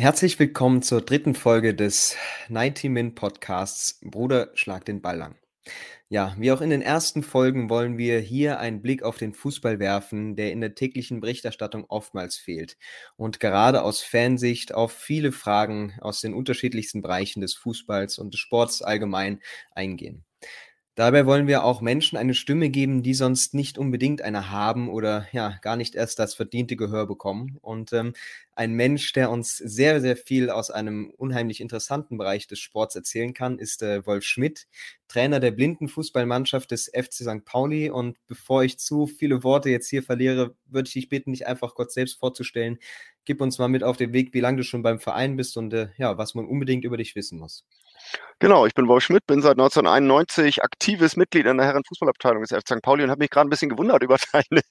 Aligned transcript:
Herzlich 0.00 0.38
willkommen 0.38 0.82
zur 0.82 1.00
dritten 1.00 1.34
Folge 1.34 1.74
des 1.74 2.14
90 2.50 2.88
Min 2.88 3.16
Podcasts 3.16 3.98
Bruder 4.00 4.52
schlag 4.54 4.84
den 4.84 5.02
Ball 5.02 5.16
lang. 5.16 5.36
Ja, 6.08 6.36
wie 6.38 6.52
auch 6.52 6.60
in 6.60 6.70
den 6.70 6.82
ersten 6.82 7.24
Folgen 7.24 7.68
wollen 7.68 7.98
wir 7.98 8.20
hier 8.20 8.60
einen 8.60 8.80
Blick 8.80 9.02
auf 9.02 9.18
den 9.18 9.34
Fußball 9.34 9.80
werfen, 9.80 10.36
der 10.36 10.52
in 10.52 10.60
der 10.60 10.76
täglichen 10.76 11.20
Berichterstattung 11.20 11.84
oftmals 11.88 12.36
fehlt 12.36 12.76
und 13.16 13.40
gerade 13.40 13.82
aus 13.82 14.00
Fansicht 14.00 14.72
auf 14.72 14.92
viele 14.92 15.32
Fragen 15.32 15.92
aus 16.00 16.20
den 16.20 16.32
unterschiedlichsten 16.32 17.02
Bereichen 17.02 17.40
des 17.40 17.54
Fußballs 17.54 18.20
und 18.20 18.32
des 18.32 18.38
Sports 18.38 18.82
allgemein 18.82 19.40
eingehen. 19.72 20.24
Dabei 20.98 21.26
wollen 21.26 21.46
wir 21.46 21.62
auch 21.62 21.80
Menschen 21.80 22.18
eine 22.18 22.34
Stimme 22.34 22.70
geben, 22.70 23.04
die 23.04 23.14
sonst 23.14 23.54
nicht 23.54 23.78
unbedingt 23.78 24.20
eine 24.20 24.50
haben 24.50 24.88
oder 24.88 25.28
ja 25.30 25.56
gar 25.62 25.76
nicht 25.76 25.94
erst 25.94 26.18
das 26.18 26.34
verdiente 26.34 26.74
Gehör 26.74 27.06
bekommen. 27.06 27.56
Und 27.60 27.92
ähm, 27.92 28.14
ein 28.56 28.72
Mensch, 28.72 29.12
der 29.12 29.30
uns 29.30 29.58
sehr, 29.58 30.00
sehr 30.00 30.16
viel 30.16 30.50
aus 30.50 30.72
einem 30.72 31.12
unheimlich 31.16 31.60
interessanten 31.60 32.18
Bereich 32.18 32.48
des 32.48 32.58
Sports 32.58 32.96
erzählen 32.96 33.32
kann, 33.32 33.60
ist 33.60 33.80
äh, 33.84 34.04
Wolf 34.06 34.24
Schmidt, 34.24 34.66
Trainer 35.06 35.38
der 35.38 35.52
Blindenfußballmannschaft 35.52 36.72
des 36.72 36.90
FC 36.92 37.12
St. 37.12 37.44
Pauli. 37.44 37.90
Und 37.90 38.16
bevor 38.26 38.64
ich 38.64 38.80
zu 38.80 39.06
viele 39.06 39.44
Worte 39.44 39.70
jetzt 39.70 39.88
hier 39.88 40.02
verliere, 40.02 40.56
würde 40.66 40.88
ich 40.88 40.94
dich 40.94 41.08
bitten, 41.08 41.30
dich 41.30 41.46
einfach 41.46 41.76
kurz 41.76 41.94
selbst 41.94 42.18
vorzustellen. 42.18 42.76
Gib 43.24 43.40
uns 43.40 43.60
mal 43.60 43.68
mit 43.68 43.84
auf 43.84 43.98
den 43.98 44.12
Weg, 44.12 44.34
wie 44.34 44.40
lange 44.40 44.56
du 44.56 44.62
schon 44.64 44.82
beim 44.82 44.98
Verein 44.98 45.36
bist 45.36 45.56
und 45.56 45.72
äh, 45.74 45.90
ja, 45.96 46.18
was 46.18 46.34
man 46.34 46.44
unbedingt 46.44 46.84
über 46.84 46.96
dich 46.96 47.14
wissen 47.14 47.38
muss. 47.38 47.64
Genau, 48.40 48.66
ich 48.66 48.74
bin 48.74 48.86
Wolf 48.86 49.02
Schmidt, 49.02 49.26
bin 49.26 49.42
seit 49.42 49.58
1991 49.58 50.62
aktives 50.62 51.16
Mitglied 51.16 51.46
in 51.46 51.56
der 51.56 51.66
Herrenfußballabteilung 51.66 52.42
des 52.42 52.52
FC 52.52 52.68
St. 52.68 52.82
Pauli 52.82 53.02
und 53.02 53.10
habe 53.10 53.18
mich 53.18 53.30
gerade 53.30 53.48
ein 53.48 53.50
bisschen 53.50 53.68
gewundert 53.68 54.04
über 54.04 54.16
deine 54.32 54.62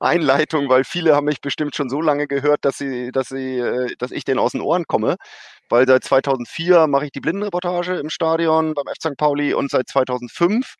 Einleitung, 0.00 0.68
weil 0.68 0.82
viele 0.82 1.14
haben 1.14 1.26
mich 1.26 1.40
bestimmt 1.40 1.76
schon 1.76 1.88
so 1.88 2.00
lange 2.00 2.26
gehört, 2.26 2.64
dass 2.64 2.78
sie, 2.78 3.12
dass 3.12 3.28
sie, 3.28 3.58
äh, 3.58 3.94
dass 3.98 4.10
ich 4.10 4.24
denen 4.24 4.40
aus 4.40 4.52
den 4.52 4.60
Ohren 4.60 4.86
komme. 4.88 5.16
Weil 5.68 5.86
seit 5.86 6.02
2004 6.02 6.88
mache 6.88 7.06
ich 7.06 7.12
die 7.12 7.20
Blindenreportage 7.20 7.94
im 7.94 8.10
Stadion 8.10 8.74
beim 8.74 8.86
FC 8.86 9.12
St. 9.12 9.16
Pauli 9.16 9.54
und 9.54 9.70
seit 9.70 9.88
2005 9.88 10.74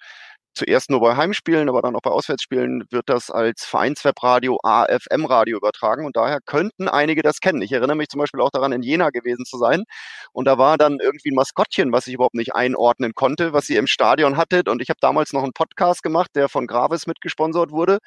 zuerst 0.54 0.90
nur 0.90 1.00
bei 1.00 1.16
Heimspielen, 1.16 1.68
aber 1.68 1.82
dann 1.82 1.96
auch 1.96 2.02
bei 2.02 2.10
Auswärtsspielen 2.10 2.84
wird 2.90 3.08
das 3.08 3.30
als 3.30 3.64
Vereinswebradio 3.64 4.58
AFM-Radio 4.62 5.56
übertragen 5.56 6.04
und 6.04 6.16
daher 6.16 6.40
könnten 6.44 6.88
einige 6.88 7.22
das 7.22 7.40
kennen. 7.40 7.62
Ich 7.62 7.72
erinnere 7.72 7.96
mich 7.96 8.08
zum 8.08 8.20
Beispiel 8.20 8.40
auch 8.40 8.50
daran, 8.50 8.72
in 8.72 8.82
Jena 8.82 9.10
gewesen 9.10 9.44
zu 9.44 9.58
sein 9.58 9.84
und 10.32 10.46
da 10.46 10.58
war 10.58 10.78
dann 10.78 10.98
irgendwie 11.00 11.30
ein 11.30 11.34
Maskottchen, 11.34 11.92
was 11.92 12.06
ich 12.06 12.14
überhaupt 12.14 12.34
nicht 12.34 12.54
einordnen 12.54 13.14
konnte, 13.14 13.52
was 13.52 13.68
ihr 13.70 13.78
im 13.78 13.86
Stadion 13.86 14.36
hattet 14.36 14.68
und 14.68 14.82
ich 14.82 14.90
habe 14.90 14.98
damals 15.00 15.32
noch 15.32 15.42
einen 15.42 15.52
Podcast 15.52 16.02
gemacht, 16.02 16.30
der 16.34 16.48
von 16.48 16.66
Gravis 16.66 17.06
mitgesponsert 17.06 17.70
wurde 17.70 17.98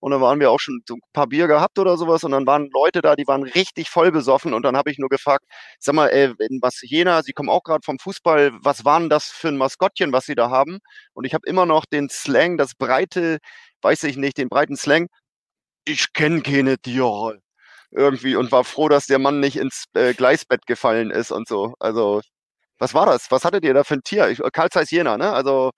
und 0.00 0.10
dann 0.10 0.20
waren 0.20 0.40
wir 0.40 0.50
auch 0.50 0.60
schon 0.60 0.80
so 0.88 0.94
ein 0.96 1.00
paar 1.12 1.28
Bier 1.28 1.46
gehabt 1.46 1.78
oder 1.78 1.96
sowas 1.96 2.24
und 2.24 2.32
dann 2.32 2.46
waren 2.46 2.70
Leute 2.72 3.02
da, 3.02 3.16
die 3.16 3.26
waren 3.26 3.42
richtig 3.44 3.88
voll 3.90 4.10
besoffen 4.10 4.54
und 4.54 4.62
dann 4.64 4.76
habe 4.76 4.90
ich 4.90 4.98
nur 4.98 5.08
gefragt, 5.08 5.44
sag 5.78 5.94
mal, 5.94 6.08
ey, 6.08 6.32
in 6.48 6.58
was 6.62 6.80
Jena, 6.82 7.22
Sie 7.22 7.32
kommen 7.32 7.48
auch 7.48 7.62
gerade 7.62 7.82
vom 7.84 7.98
Fußball, 7.98 8.52
was 8.62 8.84
waren 8.84 9.08
das 9.08 9.26
für 9.26 9.48
ein 9.48 9.56
Maskottchen, 9.56 10.12
was 10.12 10.26
Sie 10.26 10.34
da 10.34 10.50
haben? 10.50 10.78
Und 11.14 11.24
ich 11.24 11.34
habe 11.34 11.46
immer 11.46 11.66
noch 11.66 11.84
den 11.92 12.08
Slang, 12.08 12.56
das 12.58 12.74
breite, 12.74 13.38
weiß 13.82 14.04
ich 14.04 14.16
nicht, 14.16 14.38
den 14.38 14.48
breiten 14.48 14.76
Slang, 14.76 15.08
ich 15.84 16.12
kenne 16.12 16.42
keine 16.42 16.78
Tiere. 16.78 17.40
Irgendwie 17.90 18.36
und 18.36 18.52
war 18.52 18.64
froh, 18.64 18.88
dass 18.88 19.06
der 19.06 19.18
Mann 19.18 19.40
nicht 19.40 19.56
ins 19.56 19.84
äh, 19.94 20.14
Gleisbett 20.14 20.66
gefallen 20.66 21.10
ist 21.10 21.30
und 21.30 21.46
so. 21.48 21.74
Also, 21.78 22.22
was 22.78 22.94
war 22.94 23.06
das? 23.06 23.30
Was 23.30 23.44
hattet 23.44 23.64
ihr 23.64 23.74
da 23.74 23.84
für 23.84 23.94
ein 23.94 24.02
Tier? 24.04 24.34
Karl 24.52 24.70
Zeiss 24.70 24.90
Jena, 24.90 25.18
ne? 25.18 25.32
Also, 25.32 25.72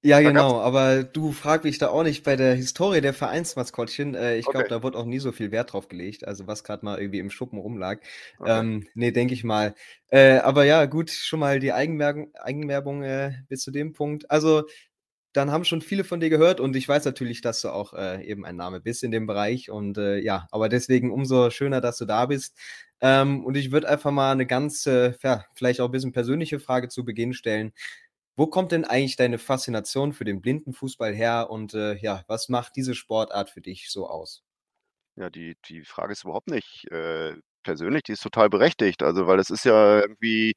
ja, 0.00 0.20
genau, 0.20 0.60
aber 0.60 1.02
du 1.02 1.32
frag 1.32 1.64
mich 1.64 1.78
da 1.78 1.88
auch 1.88 2.04
nicht 2.04 2.22
bei 2.22 2.36
der 2.36 2.54
Historie 2.54 3.00
der 3.00 3.12
Vereinsmaskottchen. 3.12 4.14
Äh, 4.14 4.36
ich 4.36 4.46
okay. 4.46 4.58
glaube, 4.58 4.68
da 4.68 4.82
wurde 4.84 4.96
auch 4.96 5.04
nie 5.04 5.18
so 5.18 5.32
viel 5.32 5.50
Wert 5.50 5.72
drauf 5.72 5.88
gelegt, 5.88 6.24
also 6.24 6.46
was 6.46 6.62
gerade 6.62 6.84
mal 6.84 7.00
irgendwie 7.00 7.18
im 7.18 7.30
Schuppen 7.30 7.58
rumlag. 7.58 7.98
Okay. 8.38 8.60
Ähm, 8.60 8.86
nee, 8.94 9.10
denke 9.10 9.34
ich 9.34 9.42
mal. 9.42 9.74
Äh, 10.10 10.38
aber 10.38 10.64
ja, 10.64 10.86
gut, 10.86 11.10
schon 11.10 11.40
mal 11.40 11.58
die 11.58 11.72
Eigenwerbung, 11.72 12.32
Eigenwerbung 12.34 13.02
äh, 13.02 13.32
bis 13.48 13.62
zu 13.62 13.72
dem 13.72 13.92
Punkt. 13.92 14.30
Also, 14.30 14.66
dann 15.32 15.50
haben 15.50 15.64
schon 15.64 15.82
viele 15.82 16.04
von 16.04 16.20
dir 16.20 16.30
gehört 16.30 16.60
und 16.60 16.74
ich 16.76 16.88
weiß 16.88 17.04
natürlich, 17.04 17.40
dass 17.40 17.60
du 17.60 17.68
auch 17.68 17.92
äh, 17.94 18.24
eben 18.24 18.44
ein 18.44 18.56
Name 18.56 18.80
bist 18.80 19.02
in 19.04 19.10
dem 19.10 19.26
Bereich 19.26 19.70
und 19.70 19.98
äh, 19.98 20.18
ja, 20.18 20.46
aber 20.50 20.68
deswegen 20.68 21.12
umso 21.12 21.50
schöner, 21.50 21.80
dass 21.80 21.98
du 21.98 22.06
da 22.06 22.26
bist. 22.26 22.56
Ähm, 23.00 23.44
und 23.44 23.56
ich 23.56 23.70
würde 23.70 23.88
einfach 23.88 24.10
mal 24.10 24.32
eine 24.32 24.46
ganz, 24.46 24.86
äh, 24.86 25.14
ja, 25.22 25.44
vielleicht 25.54 25.80
auch 25.80 25.86
ein 25.86 25.92
bisschen 25.92 26.12
persönliche 26.12 26.58
Frage 26.60 26.88
zu 26.88 27.04
Beginn 27.04 27.34
stellen. 27.34 27.72
Wo 28.36 28.46
kommt 28.46 28.72
denn 28.72 28.84
eigentlich 28.84 29.16
deine 29.16 29.38
Faszination 29.38 30.12
für 30.12 30.24
den 30.24 30.40
Blindenfußball 30.40 31.14
her 31.14 31.48
und 31.50 31.74
äh, 31.74 31.96
ja, 31.96 32.24
was 32.28 32.48
macht 32.48 32.76
diese 32.76 32.94
Sportart 32.94 33.50
für 33.50 33.60
dich 33.60 33.90
so 33.90 34.08
aus? 34.08 34.44
Ja, 35.16 35.30
die, 35.30 35.56
die 35.68 35.84
Frage 35.84 36.12
ist 36.12 36.24
überhaupt 36.24 36.48
nicht 36.48 36.86
äh, 36.92 37.34
persönlich, 37.64 38.04
die 38.04 38.12
ist 38.12 38.22
total 38.22 38.48
berechtigt. 38.48 39.02
Also, 39.02 39.26
weil 39.26 39.40
es 39.40 39.50
ist 39.50 39.64
ja 39.64 40.00
irgendwie, 40.00 40.54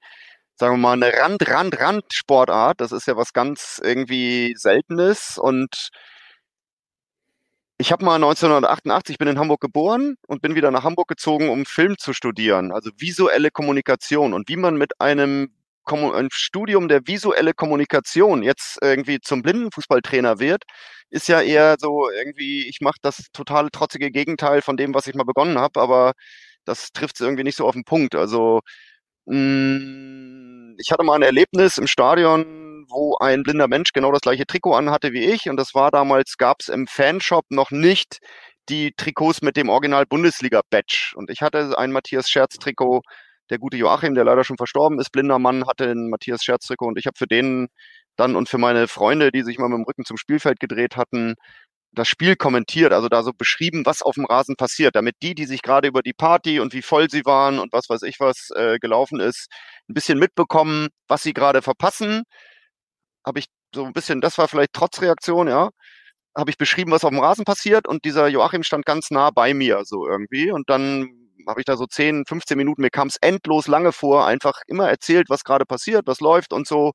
sagen 0.61 0.75
wir 0.75 0.77
mal, 0.77 0.93
eine 0.93 1.11
Rand, 1.11 1.49
Rand, 1.49 1.79
Rand-Sportart. 1.79 2.81
Das 2.81 2.91
ist 2.91 3.07
ja 3.07 3.17
was 3.17 3.33
ganz 3.33 3.81
irgendwie 3.83 4.53
Seltenes 4.55 5.39
und 5.39 5.89
ich 7.79 7.91
habe 7.91 8.05
mal 8.05 8.15
1988, 8.15 9.17
bin 9.17 9.27
in 9.27 9.39
Hamburg 9.39 9.59
geboren 9.59 10.17
und 10.27 10.43
bin 10.43 10.53
wieder 10.53 10.69
nach 10.69 10.83
Hamburg 10.83 11.07
gezogen, 11.07 11.49
um 11.49 11.65
Film 11.65 11.97
zu 11.97 12.13
studieren, 12.13 12.71
also 12.71 12.91
visuelle 12.95 13.49
Kommunikation 13.49 14.33
und 14.35 14.49
wie 14.49 14.55
man 14.55 14.77
mit 14.77 15.01
einem 15.01 15.51
ein 15.83 16.29
Studium 16.31 16.87
der 16.87 17.07
visuelle 17.07 17.53
Kommunikation 17.55 18.43
jetzt 18.43 18.77
irgendwie 18.83 19.19
zum 19.19 19.41
Blindenfußballtrainer 19.41 20.39
wird, 20.39 20.63
ist 21.09 21.27
ja 21.27 21.41
eher 21.41 21.75
so 21.79 22.07
irgendwie, 22.11 22.67
ich 22.69 22.81
mache 22.81 22.99
das 23.01 23.29
totale 23.33 23.71
trotzige 23.71 24.11
Gegenteil 24.11 24.61
von 24.61 24.77
dem, 24.77 24.93
was 24.93 25.07
ich 25.07 25.15
mal 25.15 25.25
begonnen 25.25 25.57
habe, 25.57 25.81
aber 25.81 26.13
das 26.65 26.91
trifft 26.93 27.15
es 27.15 27.21
irgendwie 27.21 27.43
nicht 27.43 27.57
so 27.57 27.67
auf 27.67 27.73
den 27.73 27.83
Punkt. 27.83 28.15
Also 28.15 28.61
ich 29.25 30.91
hatte 30.91 31.03
mal 31.03 31.15
ein 31.15 31.21
Erlebnis 31.21 31.77
im 31.77 31.87
Stadion, 31.87 32.85
wo 32.89 33.17
ein 33.19 33.43
blinder 33.43 33.67
Mensch 33.67 33.93
genau 33.93 34.11
das 34.11 34.21
gleiche 34.21 34.45
Trikot 34.45 34.73
anhatte 34.73 35.13
wie 35.13 35.25
ich. 35.25 35.49
Und 35.49 35.57
das 35.57 35.73
war 35.75 35.91
damals, 35.91 36.37
gab 36.37 36.57
es 36.61 36.69
im 36.69 36.87
Fanshop 36.87 37.45
noch 37.49 37.71
nicht 37.71 38.19
die 38.69 38.93
Trikots 38.95 39.41
mit 39.41 39.57
dem 39.57 39.69
Original 39.69 40.05
Bundesliga 40.05 40.61
Badge 40.69 41.13
und 41.15 41.29
ich 41.31 41.41
hatte 41.41 41.77
ein 41.77 41.91
Matthias 41.91 42.29
Scherz 42.29 42.57
Trikot 42.57 43.01
der 43.51 43.59
gute 43.59 43.77
Joachim, 43.77 44.15
der 44.15 44.23
leider 44.23 44.43
schon 44.43 44.57
verstorben 44.57 44.99
ist, 44.99 45.11
blinder 45.11 45.37
Mann, 45.37 45.67
hatte 45.67 45.83
einen 45.83 46.09
Matthias 46.09 46.43
Scherztrikot. 46.43 46.87
Und 46.87 46.97
ich 46.97 47.05
habe 47.05 47.17
für 47.17 47.27
den 47.27 47.67
dann 48.15 48.35
und 48.35 48.49
für 48.49 48.57
meine 48.57 48.87
Freunde, 48.87 49.31
die 49.31 49.43
sich 49.43 49.59
mal 49.59 49.67
mit 49.69 49.77
dem 49.77 49.83
Rücken 49.83 50.05
zum 50.05 50.17
Spielfeld 50.17 50.59
gedreht 50.59 50.95
hatten, 50.95 51.35
das 51.93 52.07
Spiel 52.07 52.35
kommentiert, 52.35 52.93
also 52.93 53.09
da 53.09 53.23
so 53.23 53.31
beschrieben, 53.33 53.85
was 53.85 54.01
auf 54.01 54.15
dem 54.15 54.25
Rasen 54.25 54.55
passiert, 54.55 54.95
damit 54.95 55.15
die, 55.21 55.35
die 55.35 55.45
sich 55.45 55.61
gerade 55.61 55.87
über 55.89 56.01
die 56.01 56.13
Party 56.13 56.59
und 56.59 56.73
wie 56.73 56.81
voll 56.81 57.09
sie 57.09 57.25
waren 57.25 57.59
und 57.59 57.73
was 57.73 57.89
weiß 57.89 58.03
ich 58.03 58.19
was 58.19 58.49
äh, 58.55 58.79
gelaufen 58.79 59.19
ist, 59.19 59.47
ein 59.89 59.93
bisschen 59.93 60.17
mitbekommen, 60.19 60.87
was 61.07 61.23
sie 61.23 61.33
gerade 61.33 61.61
verpassen. 61.61 62.23
Habe 63.25 63.39
ich 63.39 63.47
so 63.75 63.85
ein 63.85 63.93
bisschen, 63.93 64.21
das 64.21 64.37
war 64.37 64.47
vielleicht 64.47 64.73
Trotzreaktion, 64.73 65.47
ja, 65.47 65.69
habe 66.35 66.51
ich 66.51 66.57
beschrieben, 66.57 66.91
was 66.91 67.03
auf 67.03 67.11
dem 67.11 67.19
Rasen 67.19 67.45
passiert 67.45 67.87
und 67.87 68.05
dieser 68.05 68.27
Joachim 68.27 68.63
stand 68.63 68.85
ganz 68.85 69.11
nah 69.11 69.31
bei 69.31 69.53
mir 69.53 69.83
so 69.85 70.07
irgendwie 70.07 70.51
und 70.51 70.69
dann 70.69 71.09
habe 71.47 71.61
ich 71.61 71.65
da 71.65 71.77
so 71.77 71.85
10, 71.87 72.25
15 72.27 72.57
Minuten, 72.57 72.81
mir 72.81 72.89
kam 72.89 73.07
es 73.07 73.17
endlos 73.21 73.67
lange 73.67 73.91
vor, 73.91 74.25
einfach 74.27 74.61
immer 74.67 74.89
erzählt, 74.89 75.29
was 75.29 75.43
gerade 75.43 75.65
passiert, 75.65 76.03
was 76.07 76.19
läuft 76.21 76.53
und 76.53 76.67
so, 76.67 76.93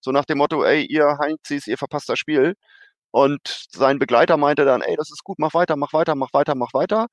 so 0.00 0.10
nach 0.12 0.24
dem 0.24 0.38
Motto, 0.38 0.64
ey, 0.64 0.84
ihr 0.86 1.18
Heinzis, 1.20 1.66
ihr 1.66 1.78
verpasst 1.78 2.08
das 2.08 2.18
Spiel. 2.18 2.54
Und 3.14 3.68
sein 3.70 4.00
Begleiter 4.00 4.36
meinte 4.36 4.64
dann, 4.64 4.82
ey, 4.82 4.96
das 4.96 5.08
ist 5.12 5.22
gut, 5.22 5.38
mach 5.38 5.54
weiter, 5.54 5.76
mach 5.76 5.92
weiter, 5.92 6.16
mach 6.16 6.32
weiter, 6.32 6.56
mach 6.56 6.74
weiter. 6.74 7.06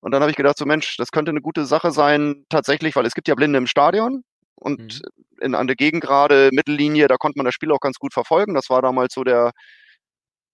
Und 0.00 0.12
dann 0.12 0.22
habe 0.22 0.30
ich 0.30 0.38
gedacht, 0.38 0.56
so 0.56 0.64
Mensch, 0.64 0.96
das 0.96 1.10
könnte 1.10 1.32
eine 1.32 1.42
gute 1.42 1.66
Sache 1.66 1.90
sein, 1.90 2.46
tatsächlich, 2.48 2.96
weil 2.96 3.04
es 3.04 3.12
gibt 3.12 3.28
ja 3.28 3.34
Blinde 3.34 3.58
im 3.58 3.66
Stadion 3.66 4.24
und 4.54 5.02
mhm. 5.02 5.42
in, 5.42 5.54
an 5.54 5.66
der 5.66 5.76
Gegend 5.76 6.02
gerade 6.02 6.48
Mittellinie, 6.50 7.08
da 7.08 7.16
konnte 7.18 7.38
man 7.38 7.44
das 7.44 7.52
Spiel 7.52 7.72
auch 7.72 7.80
ganz 7.80 7.98
gut 7.98 8.14
verfolgen. 8.14 8.54
Das 8.54 8.70
war 8.70 8.80
damals 8.80 9.12
so 9.12 9.22
der, 9.22 9.50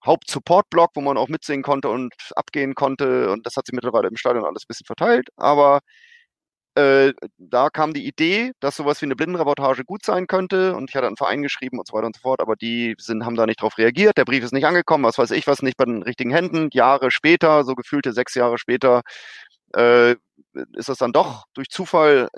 Haupt-Support-Block, 0.05 0.91
wo 0.95 1.03
man 1.03 1.19
auch 1.19 1.29
mitsingen 1.29 1.63
konnte 1.63 1.89
und 1.91 2.13
abgehen 2.35 2.75
konnte. 2.75 3.31
Und 3.31 3.47
das 3.47 3.57
hat 3.57 3.67
sich 3.67 3.75
mittlerweile 3.75 4.09
im 4.09 4.17
Stadion 4.17 4.45
alles 4.45 4.65
ein 4.65 4.69
bisschen 4.69 4.87
verteilt. 4.87 5.29
Aber 5.37 5.81
äh, 6.75 7.13
da 7.39 7.71
kam 7.71 7.93
die 7.95 8.07
Idee, 8.07 8.53
dass 8.61 8.77
sowas 8.77 9.01
wie 9.03 9.07
eine 9.07 9.17
Blindenreportage 9.17 9.85
gut 9.85 10.05
sein 10.05 10.27
könnte. 10.27 10.75
Und 10.75 10.91
ich 10.91 10.97
hatte 10.97 11.07
einen 11.07 11.17
Verein 11.17 11.43
geschrieben 11.43 11.79
und 11.79 11.89
so 11.89 11.95
weiter 11.95 12.07
und 12.07 12.17
so 12.17 12.21
fort. 12.21 12.41
Aber 12.41 12.57
die 12.57 12.95
sind, 12.99 13.25
haben 13.25 13.37
da 13.37 13.47
nicht 13.47 13.61
drauf 13.63 13.79
reagiert. 13.79 14.17
Der 14.19 14.25
Brief 14.25 14.45
ist 14.45 14.53
nicht 14.53 14.67
angekommen, 14.67 15.05
was 15.05 15.19
weiß 15.19 15.33
ich 15.33 15.47
was, 15.47 15.63
nicht 15.63 15.77
bei 15.77 15.85
den 15.85 16.03
richtigen 16.03 16.31
Händen. 16.31 16.69
Jahre 16.73 17.11
später, 17.11 17.65
so 17.65 17.75
gefühlte 17.75 18.13
sechs 18.13 18.35
Jahre 18.35 18.59
später, 18.59 19.03
äh, 19.75 20.17
ist 20.75 20.89
das 20.89 20.99
dann 20.99 21.13
doch 21.13 21.45
durch 21.55 21.69
Zufall, 21.69 22.29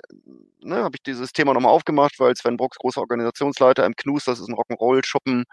ne, 0.61 0.77
habe 0.77 0.95
ich 0.95 1.03
dieses 1.03 1.33
Thema 1.33 1.53
nochmal 1.53 1.71
aufgemacht, 1.71 2.19
weil 2.19 2.35
Sven 2.35 2.57
Brooks, 2.57 2.77
großer 2.77 3.01
Organisationsleiter 3.01 3.85
im 3.85 3.95
Knus, 3.95 4.25
das 4.25 4.39
ist 4.39 4.47
ein 4.49 4.55
Rock'n'Roll-Schuppen 4.55 5.45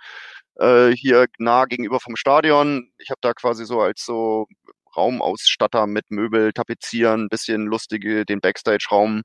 äh, 0.56 0.90
hier 0.90 1.26
nah 1.38 1.64
gegenüber 1.66 2.00
vom 2.00 2.16
Stadion. 2.16 2.90
Ich 2.98 3.10
habe 3.10 3.20
da 3.22 3.32
quasi 3.34 3.64
so 3.64 3.80
als 3.80 4.04
so 4.04 4.46
Raumausstatter 4.96 5.86
mit 5.86 6.10
Möbel, 6.10 6.52
Tapezieren, 6.52 7.28
bisschen 7.28 7.66
lustige, 7.66 8.24
den 8.24 8.40
Backstage-Raum 8.40 9.22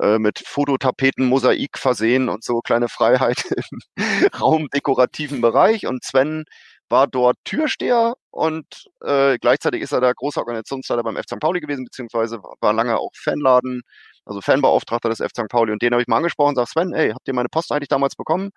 äh, 0.00 0.18
mit 0.18 0.38
Fototapeten, 0.44 1.26
Mosaik 1.26 1.78
versehen 1.78 2.28
und 2.28 2.44
so 2.44 2.60
kleine 2.60 2.88
Freiheit 2.88 3.44
im 3.98 4.28
raumdekorativen 4.40 5.40
Bereich. 5.40 5.86
Und 5.86 6.04
Sven 6.04 6.44
war 6.88 7.06
dort 7.06 7.36
Türsteher 7.44 8.14
und 8.30 8.66
äh, 9.04 9.38
gleichzeitig 9.38 9.82
ist 9.82 9.92
er 9.92 10.00
der 10.00 10.14
große 10.14 10.38
Organisationsleiter 10.38 11.02
beim 11.02 11.16
F. 11.16 11.24
St. 11.26 11.40
Pauli 11.40 11.60
gewesen, 11.60 11.84
beziehungsweise 11.84 12.38
war 12.60 12.72
lange 12.72 12.98
auch 12.98 13.10
Fanladen, 13.14 13.82
also 14.24 14.40
Fanbeauftragter 14.40 15.08
des 15.08 15.20
F. 15.20 15.30
St. 15.32 15.48
Pauli. 15.48 15.72
Und 15.72 15.82
den 15.82 15.92
habe 15.92 16.02
ich 16.02 16.08
mal 16.08 16.18
angesprochen 16.18 16.50
und 16.50 16.56
sage, 16.56 16.68
Sven, 16.68 16.92
ey, 16.92 17.10
habt 17.10 17.26
ihr 17.26 17.34
meine 17.34 17.48
Post 17.48 17.72
eigentlich 17.72 17.88
damals 17.88 18.14
bekommen? 18.16 18.50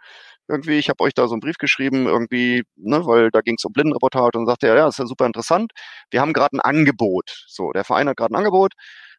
Irgendwie, 0.47 0.77
ich 0.77 0.89
habe 0.89 1.03
euch 1.03 1.13
da 1.13 1.27
so 1.27 1.33
einen 1.33 1.41
Brief 1.41 1.57
geschrieben, 1.57 2.07
irgendwie, 2.07 2.63
ne, 2.75 3.05
weil 3.05 3.31
da 3.31 3.41
ging 3.41 3.55
es 3.57 3.65
um 3.65 3.73
Blindenreportage 3.73 4.37
und 4.37 4.45
sagte 4.47 4.67
er, 4.67 4.75
ja, 4.75 4.85
das 4.85 4.95
ist 4.95 4.99
ja 4.99 5.05
super 5.07 5.25
interessant. 5.25 5.71
Wir 6.11 6.21
haben 6.21 6.33
gerade 6.33 6.55
ein 6.57 6.61
Angebot. 6.61 7.45
So, 7.47 7.71
der 7.71 7.83
Verein 7.83 8.07
hat 8.09 8.17
gerade 8.17 8.33
ein 8.33 8.37
Angebot. 8.37 8.73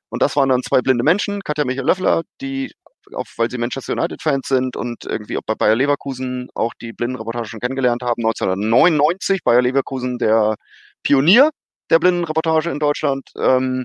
Und 0.08 0.22
das 0.22 0.36
waren 0.36 0.48
dann 0.48 0.62
zwei 0.62 0.80
blinde 0.82 1.04
Menschen, 1.04 1.42
Katja 1.42 1.64
Michael 1.64 1.86
Löffler, 1.86 2.22
die 2.40 2.72
auch 3.14 3.24
weil 3.36 3.50
sie 3.50 3.58
Manchester 3.58 3.92
United-Fans 3.92 4.48
sind 4.48 4.76
und 4.76 5.04
irgendwie 5.04 5.38
auch 5.38 5.42
bei 5.46 5.54
Bayer 5.54 5.76
Leverkusen 5.76 6.48
auch 6.54 6.72
die 6.80 6.92
Blindenreportage 6.92 7.46
schon 7.46 7.60
kennengelernt 7.60 8.02
haben. 8.02 8.24
1999 8.24 9.44
Bayer 9.44 9.62
Leverkusen, 9.62 10.18
der 10.18 10.56
Pionier 11.02 11.50
der 11.90 11.98
Blindenreportage 12.00 12.70
in 12.70 12.80
Deutschland, 12.80 13.30
ähm, 13.38 13.84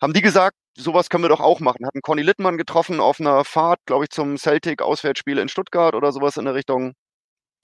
haben 0.00 0.12
die 0.12 0.22
gesagt, 0.22 0.56
sowas 0.76 1.08
können 1.08 1.24
wir 1.24 1.28
doch 1.28 1.40
auch 1.40 1.60
machen. 1.60 1.86
Hatten 1.86 2.02
Conny 2.02 2.22
Littmann 2.22 2.58
getroffen 2.58 3.00
auf 3.00 3.20
einer 3.20 3.44
Fahrt, 3.44 3.80
glaube 3.86 4.04
ich, 4.04 4.10
zum 4.10 4.36
Celtic-Auswärtsspiel 4.36 5.38
in 5.38 5.48
Stuttgart 5.48 5.94
oder 5.94 6.12
sowas 6.12 6.36
in 6.36 6.44
der 6.44 6.54
Richtung 6.54 6.94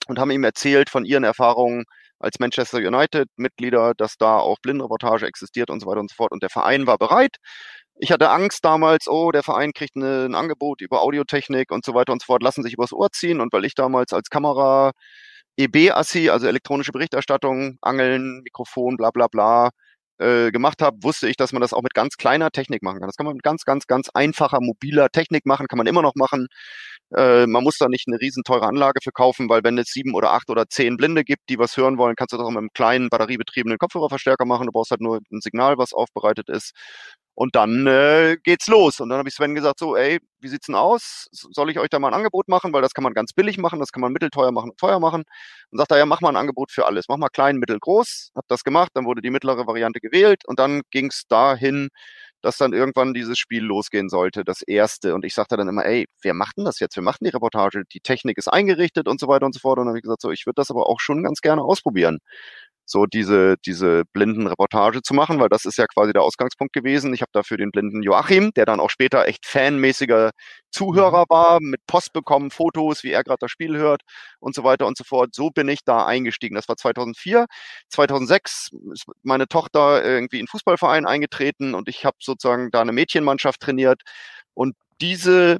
und 0.07 0.19
haben 0.19 0.31
ihm 0.31 0.43
erzählt 0.43 0.89
von 0.89 1.05
ihren 1.05 1.23
Erfahrungen 1.23 1.85
als 2.19 2.39
Manchester 2.39 2.79
United-Mitglieder, 2.79 3.93
dass 3.97 4.17
da 4.17 4.37
auch 4.37 4.57
Blindenreportage 4.61 5.25
existiert 5.27 5.69
und 5.69 5.81
so 5.81 5.87
weiter 5.87 5.99
und 6.01 6.09
so 6.09 6.15
fort. 6.15 6.31
Und 6.31 6.43
der 6.43 6.49
Verein 6.49 6.87
war 6.87 6.97
bereit. 6.97 7.37
Ich 7.95 8.11
hatte 8.11 8.29
Angst 8.29 8.65
damals, 8.65 9.07
oh, 9.07 9.31
der 9.31 9.43
Verein 9.43 9.73
kriegt 9.73 9.95
eine, 9.95 10.25
ein 10.25 10.35
Angebot 10.35 10.81
über 10.81 11.01
Audiotechnik 11.03 11.71
und 11.71 11.85
so 11.85 11.93
weiter 11.93 12.13
und 12.13 12.21
so 12.21 12.25
fort, 12.27 12.43
lassen 12.43 12.63
sich 12.63 12.73
übers 12.73 12.93
Ohr 12.93 13.11
ziehen. 13.11 13.41
Und 13.41 13.53
weil 13.53 13.65
ich 13.65 13.75
damals 13.75 14.13
als 14.13 14.29
Kamera 14.29 14.91
EB-Assi, 15.57 16.29
also 16.29 16.47
elektronische 16.47 16.91
Berichterstattung, 16.91 17.77
Angeln, 17.81 18.41
Mikrofon, 18.43 18.97
bla 18.97 19.11
bla 19.11 19.27
bla, 19.27 19.69
äh, 20.23 20.51
gemacht 20.51 20.81
habe, 20.81 20.97
wusste 21.03 21.27
ich, 21.27 21.35
dass 21.35 21.53
man 21.53 21.61
das 21.61 21.73
auch 21.73 21.81
mit 21.81 21.93
ganz 21.93 22.17
kleiner 22.17 22.49
Technik 22.51 22.81
machen 22.81 22.99
kann. 22.99 23.07
Das 23.07 23.17
kann 23.17 23.25
man 23.25 23.35
mit 23.35 23.43
ganz, 23.43 23.63
ganz, 23.65 23.87
ganz 23.87 24.09
einfacher, 24.13 24.59
mobiler 24.61 25.09
Technik 25.09 25.45
machen, 25.45 25.67
kann 25.67 25.77
man 25.77 25.87
immer 25.87 26.01
noch 26.01 26.15
machen. 26.15 26.47
Äh, 27.15 27.45
man 27.47 27.63
muss 27.63 27.77
da 27.77 27.87
nicht 27.89 28.07
eine 28.07 28.19
riesen 28.19 28.43
teure 28.43 28.65
Anlage 28.67 28.99
für 29.03 29.11
kaufen, 29.11 29.49
weil 29.49 29.63
wenn 29.63 29.77
es 29.77 29.89
sieben 29.89 30.15
oder 30.15 30.31
acht 30.31 30.49
oder 30.49 30.67
zehn 30.67 30.97
Blinde 30.97 31.23
gibt, 31.23 31.49
die 31.49 31.59
was 31.59 31.77
hören 31.77 31.97
wollen, 31.97 32.15
kannst 32.15 32.33
du 32.33 32.37
das 32.37 32.45
auch 32.45 32.51
mit 32.51 32.59
einem 32.59 32.73
kleinen 32.73 33.09
batteriebetriebenen 33.09 33.77
Kopfhörerverstärker 33.77 34.45
machen. 34.45 34.67
Du 34.67 34.71
brauchst 34.71 34.91
halt 34.91 35.01
nur 35.01 35.19
ein 35.31 35.41
Signal, 35.41 35.77
was 35.77 35.93
aufbereitet 35.93 36.49
ist. 36.49 36.71
Und 37.35 37.55
dann 37.55 37.87
äh, 37.87 38.37
geht's 38.43 38.67
los. 38.67 38.99
Und 38.99 39.09
dann 39.09 39.17
habe 39.17 39.27
ich 39.29 39.35
Sven 39.35 39.55
gesagt, 39.55 39.79
so, 39.79 39.95
ey, 39.95 40.19
wie 40.39 40.47
sieht's 40.47 40.67
denn 40.67 40.75
aus? 40.75 41.27
Soll 41.31 41.71
ich 41.71 41.79
euch 41.79 41.89
da 41.89 41.97
mal 41.99 42.09
ein 42.09 42.13
Angebot 42.13 42.47
machen? 42.47 42.73
Weil 42.73 42.81
das 42.83 42.93
kann 42.93 43.03
man 43.03 43.13
ganz 43.13 43.33
billig 43.33 43.57
machen, 43.57 43.79
das 43.79 43.91
kann 43.91 44.01
man 44.01 44.13
mittelteuer 44.13 44.51
machen 44.51 44.71
und 44.71 44.77
teuer 44.79 44.99
machen. 44.99 45.23
Und 45.71 45.77
sagt 45.79 45.91
er, 45.91 45.97
ja, 45.97 46.05
mach 46.05 46.21
mal 46.21 46.29
ein 46.29 46.35
Angebot 46.35 46.71
für 46.71 46.85
alles. 46.85 47.05
Mach 47.09 47.17
mal 47.17 47.29
klein, 47.29 47.57
mittel, 47.57 47.79
groß. 47.79 48.31
Hab 48.35 48.47
das 48.49 48.63
gemacht, 48.63 48.91
dann 48.93 49.05
wurde 49.05 49.21
die 49.21 49.31
mittlere 49.31 49.65
Variante 49.65 49.99
gewählt 49.99 50.43
und 50.45 50.59
dann 50.59 50.81
ging's 50.91 51.23
dahin, 51.27 51.89
dass 52.41 52.57
dann 52.57 52.73
irgendwann 52.73 53.13
dieses 53.13 53.39
Spiel 53.39 53.63
losgehen 53.63 54.09
sollte, 54.09 54.43
das 54.43 54.61
erste. 54.61 55.15
Und 55.15 55.25
ich 55.25 55.33
sagte 55.33 55.55
dann 55.57 55.69
immer, 55.69 55.85
ey, 55.85 56.07
wer 56.21 56.33
macht 56.33 56.57
denn 56.57 56.65
das 56.65 56.79
jetzt? 56.79 56.95
Wir 56.97 57.03
machen 57.03 57.23
die 57.23 57.29
Reportage, 57.29 57.83
die 57.91 58.01
Technik 58.01 58.37
ist 58.37 58.49
eingerichtet 58.49 59.07
und 59.07 59.19
so 59.19 59.27
weiter 59.29 59.45
und 59.45 59.53
so 59.53 59.59
fort. 59.59 59.79
Und 59.79 59.85
dann 59.85 59.89
habe 59.91 59.99
ich 59.99 60.03
gesagt, 60.03 60.21
so, 60.21 60.29
ich 60.29 60.45
würde 60.45 60.55
das 60.55 60.69
aber 60.69 60.87
auch 60.89 60.99
schon 60.99 61.23
ganz 61.23 61.39
gerne 61.41 61.63
ausprobieren 61.63 62.19
so 62.85 63.05
diese, 63.05 63.55
diese 63.65 64.03
blinden 64.13 64.47
Reportage 64.47 65.01
zu 65.01 65.13
machen, 65.13 65.39
weil 65.39 65.49
das 65.49 65.65
ist 65.65 65.77
ja 65.77 65.85
quasi 65.87 66.13
der 66.13 66.21
Ausgangspunkt 66.21 66.73
gewesen. 66.73 67.13
Ich 67.13 67.21
habe 67.21 67.31
dafür 67.33 67.57
den 67.57 67.71
blinden 67.71 68.03
Joachim, 68.03 68.51
der 68.55 68.65
dann 68.65 68.79
auch 68.79 68.89
später 68.89 69.27
echt 69.27 69.45
fanmäßiger 69.45 70.31
Zuhörer 70.71 71.21
mhm. 71.21 71.29
war, 71.29 71.59
mit 71.61 71.81
Post 71.87 72.13
bekommen, 72.13 72.51
Fotos, 72.51 73.03
wie 73.03 73.11
er 73.11 73.23
gerade 73.23 73.37
das 73.39 73.51
Spiel 73.51 73.77
hört 73.77 74.01
und 74.39 74.55
so 74.55 74.63
weiter 74.63 74.87
und 74.87 74.97
so 74.97 75.03
fort. 75.03 75.33
So 75.33 75.49
bin 75.49 75.67
ich 75.69 75.79
da 75.85 76.05
eingestiegen. 76.05 76.55
Das 76.55 76.67
war 76.67 76.75
2004. 76.75 77.45
2006 77.89 78.69
ist 78.93 79.05
meine 79.23 79.47
Tochter 79.47 80.03
irgendwie 80.03 80.39
in 80.39 80.47
Fußballverein 80.47 81.05
eingetreten 81.05 81.75
und 81.75 81.87
ich 81.89 82.05
habe 82.05 82.17
sozusagen 82.19 82.69
da 82.71 82.81
eine 82.81 82.91
Mädchenmannschaft 82.91 83.61
trainiert. 83.61 84.01
Und 84.53 84.75
diese 85.01 85.59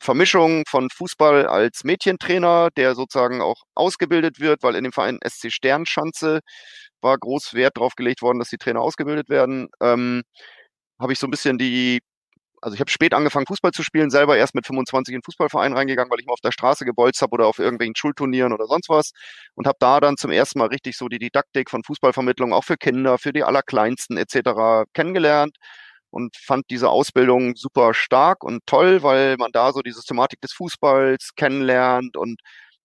Vermischung 0.00 0.64
von 0.66 0.88
Fußball 0.90 1.46
als 1.46 1.84
Mädchentrainer, 1.84 2.70
der 2.76 2.94
sozusagen 2.94 3.42
auch 3.42 3.62
ausgebildet 3.74 4.40
wird, 4.40 4.62
weil 4.62 4.74
in 4.74 4.84
dem 4.84 4.92
Verein 4.92 5.18
SC 5.26 5.52
Sternschanze 5.52 6.40
war 7.02 7.18
groß 7.18 7.54
Wert 7.54 7.76
drauf 7.76 7.94
gelegt 7.96 8.22
worden, 8.22 8.38
dass 8.38 8.48
die 8.48 8.58
Trainer 8.58 8.80
ausgebildet 8.80 9.28
werden. 9.28 9.68
Ähm, 9.82 10.22
habe 11.00 11.12
ich 11.12 11.18
so 11.18 11.26
ein 11.26 11.30
bisschen 11.30 11.58
die, 11.58 12.00
also 12.62 12.74
ich 12.74 12.80
habe 12.80 12.90
spät 12.90 13.14
angefangen, 13.14 13.46
Fußball 13.46 13.72
zu 13.72 13.82
spielen, 13.82 14.10
selber 14.10 14.36
erst 14.36 14.54
mit 14.54 14.66
25 14.66 15.14
in 15.14 15.18
den 15.18 15.24
Fußballverein 15.24 15.72
reingegangen, 15.74 16.10
weil 16.10 16.20
ich 16.20 16.26
mal 16.26 16.34
auf 16.34 16.40
der 16.42 16.52
Straße 16.52 16.84
gebolzt 16.84 17.22
habe 17.22 17.32
oder 17.32 17.46
auf 17.46 17.58
irgendwelchen 17.58 17.96
Schulturnieren 17.96 18.52
oder 18.52 18.66
sonst 18.66 18.88
was 18.88 19.12
und 19.54 19.66
habe 19.66 19.78
da 19.80 20.00
dann 20.00 20.16
zum 20.16 20.30
ersten 20.30 20.58
Mal 20.58 20.68
richtig 20.68 20.96
so 20.96 21.08
die 21.08 21.18
Didaktik 21.18 21.70
von 21.70 21.82
Fußballvermittlung 21.84 22.52
auch 22.52 22.64
für 22.64 22.76
Kinder, 22.76 23.18
für 23.18 23.32
die 23.32 23.44
Allerkleinsten 23.44 24.16
etc. 24.16 24.86
kennengelernt 24.94 25.56
und 26.10 26.36
fand 26.36 26.64
diese 26.70 26.88
Ausbildung 26.90 27.56
super 27.56 27.94
stark 27.94 28.44
und 28.44 28.60
toll, 28.66 29.02
weil 29.02 29.36
man 29.36 29.52
da 29.52 29.72
so 29.72 29.80
die 29.80 29.92
Systematik 29.92 30.40
des 30.40 30.52
Fußballs 30.52 31.30
kennenlernt 31.36 32.16
und 32.16 32.40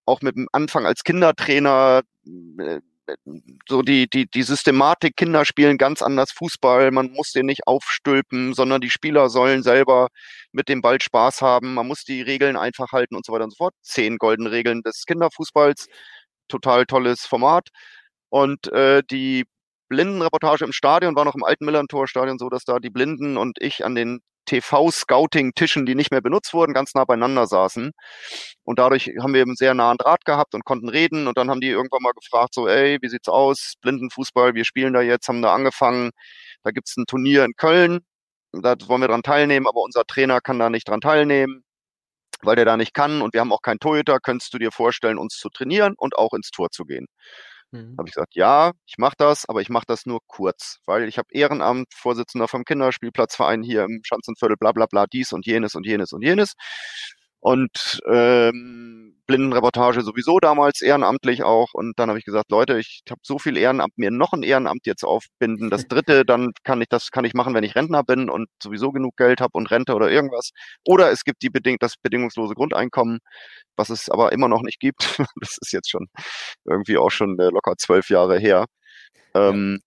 auch 0.06 0.22
mit 0.22 0.36
dem 0.36 0.48
Anfang 0.52 0.86
als 0.86 1.02
Kindertrainer 1.04 2.02
äh, 2.58 2.80
so 3.68 3.82
die, 3.82 4.08
die, 4.08 4.26
die 4.26 4.42
Systematik, 4.42 5.16
Kinder 5.16 5.44
spielen 5.44 5.78
ganz 5.78 6.02
anders 6.02 6.32
Fußball, 6.32 6.90
man 6.90 7.12
muss 7.12 7.32
den 7.32 7.46
nicht 7.46 7.66
aufstülpen, 7.66 8.54
sondern 8.54 8.80
die 8.80 8.90
Spieler 8.90 9.28
sollen 9.28 9.62
selber 9.62 10.08
mit 10.52 10.68
dem 10.68 10.80
Ball 10.80 11.00
Spaß 11.00 11.42
haben, 11.42 11.74
man 11.74 11.86
muss 11.86 12.04
die 12.04 12.22
Regeln 12.22 12.56
einfach 12.56 12.92
halten 12.92 13.14
und 13.16 13.24
so 13.24 13.32
weiter 13.32 13.44
und 13.44 13.50
so 13.52 13.56
fort. 13.56 13.74
Zehn 13.82 14.18
goldene 14.18 14.50
Regeln 14.50 14.82
des 14.82 15.04
Kinderfußballs, 15.06 15.86
total 16.48 16.86
tolles 16.86 17.26
Format. 17.26 17.68
Und 18.28 18.72
äh, 18.72 19.02
die 19.10 19.44
Blindenreportage 19.88 20.64
im 20.64 20.72
Stadion 20.72 21.16
war 21.16 21.24
noch 21.24 21.34
im 21.34 21.44
alten 21.44 21.64
Millantor-Stadion 21.64 22.38
so, 22.38 22.48
dass 22.48 22.64
da 22.64 22.78
die 22.78 22.90
Blinden 22.90 23.36
und 23.36 23.58
ich 23.60 23.84
an 23.84 23.94
den 23.94 24.20
TV-Scouting-Tischen, 24.46 25.86
die 25.86 25.94
nicht 25.94 26.10
mehr 26.10 26.20
benutzt 26.20 26.54
wurden, 26.54 26.72
ganz 26.72 26.94
nah 26.94 27.04
beieinander 27.04 27.46
saßen. 27.46 27.92
Und 28.64 28.78
dadurch 28.78 29.10
haben 29.20 29.34
wir 29.34 29.40
eben 29.40 29.56
sehr 29.56 29.74
nahen 29.74 29.98
Draht 29.98 30.24
gehabt 30.24 30.54
und 30.54 30.64
konnten 30.64 30.88
reden. 30.88 31.26
Und 31.26 31.36
dann 31.36 31.50
haben 31.50 31.60
die 31.60 31.68
irgendwann 31.68 32.02
mal 32.02 32.12
gefragt, 32.12 32.54
so, 32.54 32.68
ey, 32.68 32.98
wie 33.00 33.08
sieht's 33.08 33.28
aus? 33.28 33.74
Blindenfußball, 33.82 34.54
wir 34.54 34.64
spielen 34.64 34.92
da 34.94 35.02
jetzt, 35.02 35.28
haben 35.28 35.42
da 35.42 35.54
angefangen. 35.54 36.10
Da 36.62 36.70
gibt's 36.70 36.96
ein 36.96 37.06
Turnier 37.06 37.44
in 37.44 37.54
Köln. 37.56 38.00
Da 38.52 38.74
wollen 38.86 39.02
wir 39.02 39.08
dran 39.08 39.22
teilnehmen, 39.22 39.66
aber 39.66 39.82
unser 39.82 40.04
Trainer 40.04 40.40
kann 40.40 40.58
da 40.58 40.70
nicht 40.70 40.88
dran 40.88 41.00
teilnehmen, 41.00 41.64
weil 42.42 42.56
der 42.56 42.64
da 42.64 42.76
nicht 42.76 42.94
kann. 42.94 43.22
Und 43.22 43.34
wir 43.34 43.40
haben 43.40 43.52
auch 43.52 43.62
keinen 43.62 43.80
Torhüter. 43.80 44.18
Könntest 44.20 44.54
du 44.54 44.58
dir 44.58 44.72
vorstellen, 44.72 45.18
uns 45.18 45.36
zu 45.36 45.50
trainieren 45.50 45.94
und 45.96 46.16
auch 46.18 46.32
ins 46.34 46.50
Tor 46.50 46.70
zu 46.70 46.84
gehen? 46.84 47.06
Mhm. 47.72 47.96
Habe 47.98 48.08
ich 48.08 48.14
gesagt, 48.14 48.34
ja, 48.36 48.72
ich 48.86 48.98
mache 48.98 49.14
das, 49.18 49.48
aber 49.48 49.60
ich 49.60 49.68
mache 49.68 49.84
das 49.86 50.06
nur 50.06 50.20
kurz, 50.26 50.78
weil 50.86 51.08
ich 51.08 51.18
habe 51.18 51.28
Ehrenamt, 51.32 51.88
Vorsitzender 51.94 52.48
vom 52.48 52.64
Kinderspielplatzverein 52.64 53.62
hier 53.62 53.84
im 53.84 54.00
Schanzenviertel, 54.04 54.56
bla 54.56 54.72
bla 54.72 54.86
bla, 54.86 55.06
dies 55.06 55.32
und 55.32 55.46
jenes 55.46 55.74
und 55.74 55.86
jenes 55.86 56.12
und 56.12 56.22
jenes. 56.22 56.54
Und 57.46 58.00
ähm, 58.10 59.14
Blindenreportage 59.28 60.02
sowieso 60.02 60.40
damals 60.40 60.82
ehrenamtlich 60.82 61.44
auch. 61.44 61.74
Und 61.74 61.96
dann 61.96 62.08
habe 62.08 62.18
ich 62.18 62.24
gesagt, 62.24 62.50
Leute, 62.50 62.76
ich 62.80 63.02
habe 63.08 63.20
so 63.22 63.38
viel 63.38 63.56
Ehrenamt, 63.56 63.96
mir 63.96 64.10
noch 64.10 64.32
ein 64.32 64.42
Ehrenamt 64.42 64.84
jetzt 64.84 65.04
aufbinden. 65.04 65.70
Das 65.70 65.86
dritte, 65.86 66.24
dann 66.24 66.50
kann 66.64 66.80
ich 66.80 66.88
das 66.88 67.12
kann 67.12 67.24
ich 67.24 67.34
machen, 67.34 67.54
wenn 67.54 67.62
ich 67.62 67.76
Rentner 67.76 68.02
bin 68.02 68.28
und 68.28 68.48
sowieso 68.60 68.90
genug 68.90 69.16
Geld 69.16 69.40
habe 69.40 69.52
und 69.52 69.70
Rente 69.70 69.94
oder 69.94 70.10
irgendwas. 70.10 70.50
Oder 70.84 71.12
es 71.12 71.22
gibt 71.22 71.40
die 71.42 71.50
bedingt 71.50 71.84
das 71.84 71.94
bedingungslose 72.02 72.54
Grundeinkommen 72.54 73.20
was 73.76 73.90
es 73.90 74.08
aber 74.08 74.32
immer 74.32 74.48
noch 74.48 74.62
nicht 74.62 74.80
gibt. 74.80 75.18
das 75.40 75.58
ist 75.60 75.72
jetzt 75.72 75.90
schon 75.90 76.08
irgendwie 76.64 76.98
auch 76.98 77.10
schon 77.10 77.38
äh, 77.38 77.50
locker 77.50 77.74
zwölf 77.78 78.10
Jahre 78.10 78.38
her. 78.38 78.66
Ähm. 79.34 79.80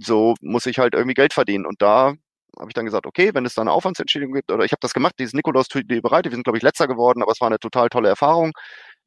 So 0.00 0.34
muss 0.40 0.64
ich 0.64 0.78
halt 0.78 0.94
irgendwie 0.94 1.14
Geld 1.14 1.34
verdienen. 1.34 1.66
Und 1.66 1.82
da 1.82 2.14
habe 2.58 2.68
ich 2.70 2.74
dann 2.74 2.84
gesagt, 2.84 3.06
okay, 3.06 3.30
wenn 3.34 3.44
es 3.46 3.54
da 3.54 3.62
eine 3.62 3.72
Aufwandsentschädigung 3.72 4.34
gibt, 4.34 4.50
oder 4.50 4.64
ich 4.64 4.72
habe 4.72 4.80
das 4.80 4.94
gemacht, 4.94 5.14
dieses 5.18 5.34
nikolaus 5.34 5.68
die 5.68 6.00
bereit, 6.00 6.24
wir 6.24 6.32
sind, 6.32 6.44
glaube 6.44 6.58
ich, 6.58 6.62
letzter 6.62 6.86
geworden, 6.88 7.22
aber 7.22 7.32
es 7.32 7.40
war 7.40 7.48
eine 7.48 7.58
total 7.58 7.88
tolle 7.88 8.08
Erfahrung. 8.08 8.52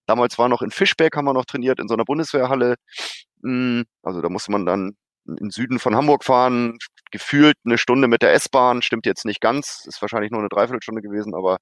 Damals 0.05 0.37
war 0.37 0.49
noch 0.49 0.61
in 0.61 0.71
Fischberg, 0.71 1.15
haben 1.15 1.25
wir 1.25 1.33
noch 1.33 1.45
trainiert, 1.45 1.79
in 1.79 1.87
so 1.87 1.93
einer 1.93 2.05
Bundeswehrhalle. 2.05 2.75
Hm, 3.43 3.85
also 4.03 4.21
da 4.21 4.29
musste 4.29 4.51
man 4.51 4.65
dann 4.65 4.95
in 5.39 5.49
Süden 5.51 5.79
von 5.79 5.95
Hamburg 5.95 6.23
fahren, 6.23 6.77
gefühlt 7.11 7.55
eine 7.65 7.77
Stunde 7.77 8.07
mit 8.07 8.21
der 8.21 8.33
S-Bahn, 8.33 8.81
stimmt 8.81 9.05
jetzt 9.05 9.25
nicht 9.25 9.41
ganz, 9.41 9.85
ist 9.85 10.01
wahrscheinlich 10.01 10.31
nur 10.31 10.39
eine 10.39 10.49
Dreiviertelstunde 10.49 11.01
gewesen, 11.01 11.35
aber 11.35 11.57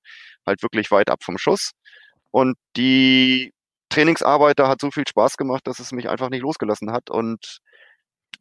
halt 0.45 0.61
wirklich 0.63 0.91
weit 0.91 1.09
ab 1.09 1.23
vom 1.23 1.37
Schuss. 1.37 1.71
Und 2.31 2.57
die 2.77 3.53
Trainingsarbeit 3.89 4.59
da 4.59 4.67
hat 4.67 4.81
so 4.81 4.91
viel 4.91 5.07
Spaß 5.07 5.37
gemacht, 5.37 5.65
dass 5.67 5.79
es 5.79 5.91
mich 5.91 6.09
einfach 6.09 6.29
nicht 6.29 6.41
losgelassen 6.41 6.91
hat. 6.91 7.09
Und 7.09 7.59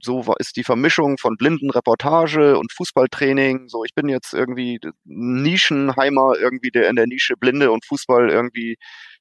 so 0.04 0.24
ist 0.38 0.56
die 0.56 0.64
Vermischung 0.64 1.18
von 1.18 1.36
Blindenreportage 1.36 2.58
und 2.58 2.72
Fußballtraining. 2.72 3.68
So, 3.68 3.84
ich 3.84 3.94
bin 3.94 4.08
jetzt 4.08 4.34
irgendwie 4.34 4.78
Nischenheimer, 5.04 6.34
irgendwie 6.38 6.70
der 6.70 6.88
in 6.88 6.96
der 6.96 7.06
Nische 7.06 7.34
Blinde 7.36 7.72
und 7.72 7.84
Fußball 7.86 8.30
irgendwie 8.30 8.76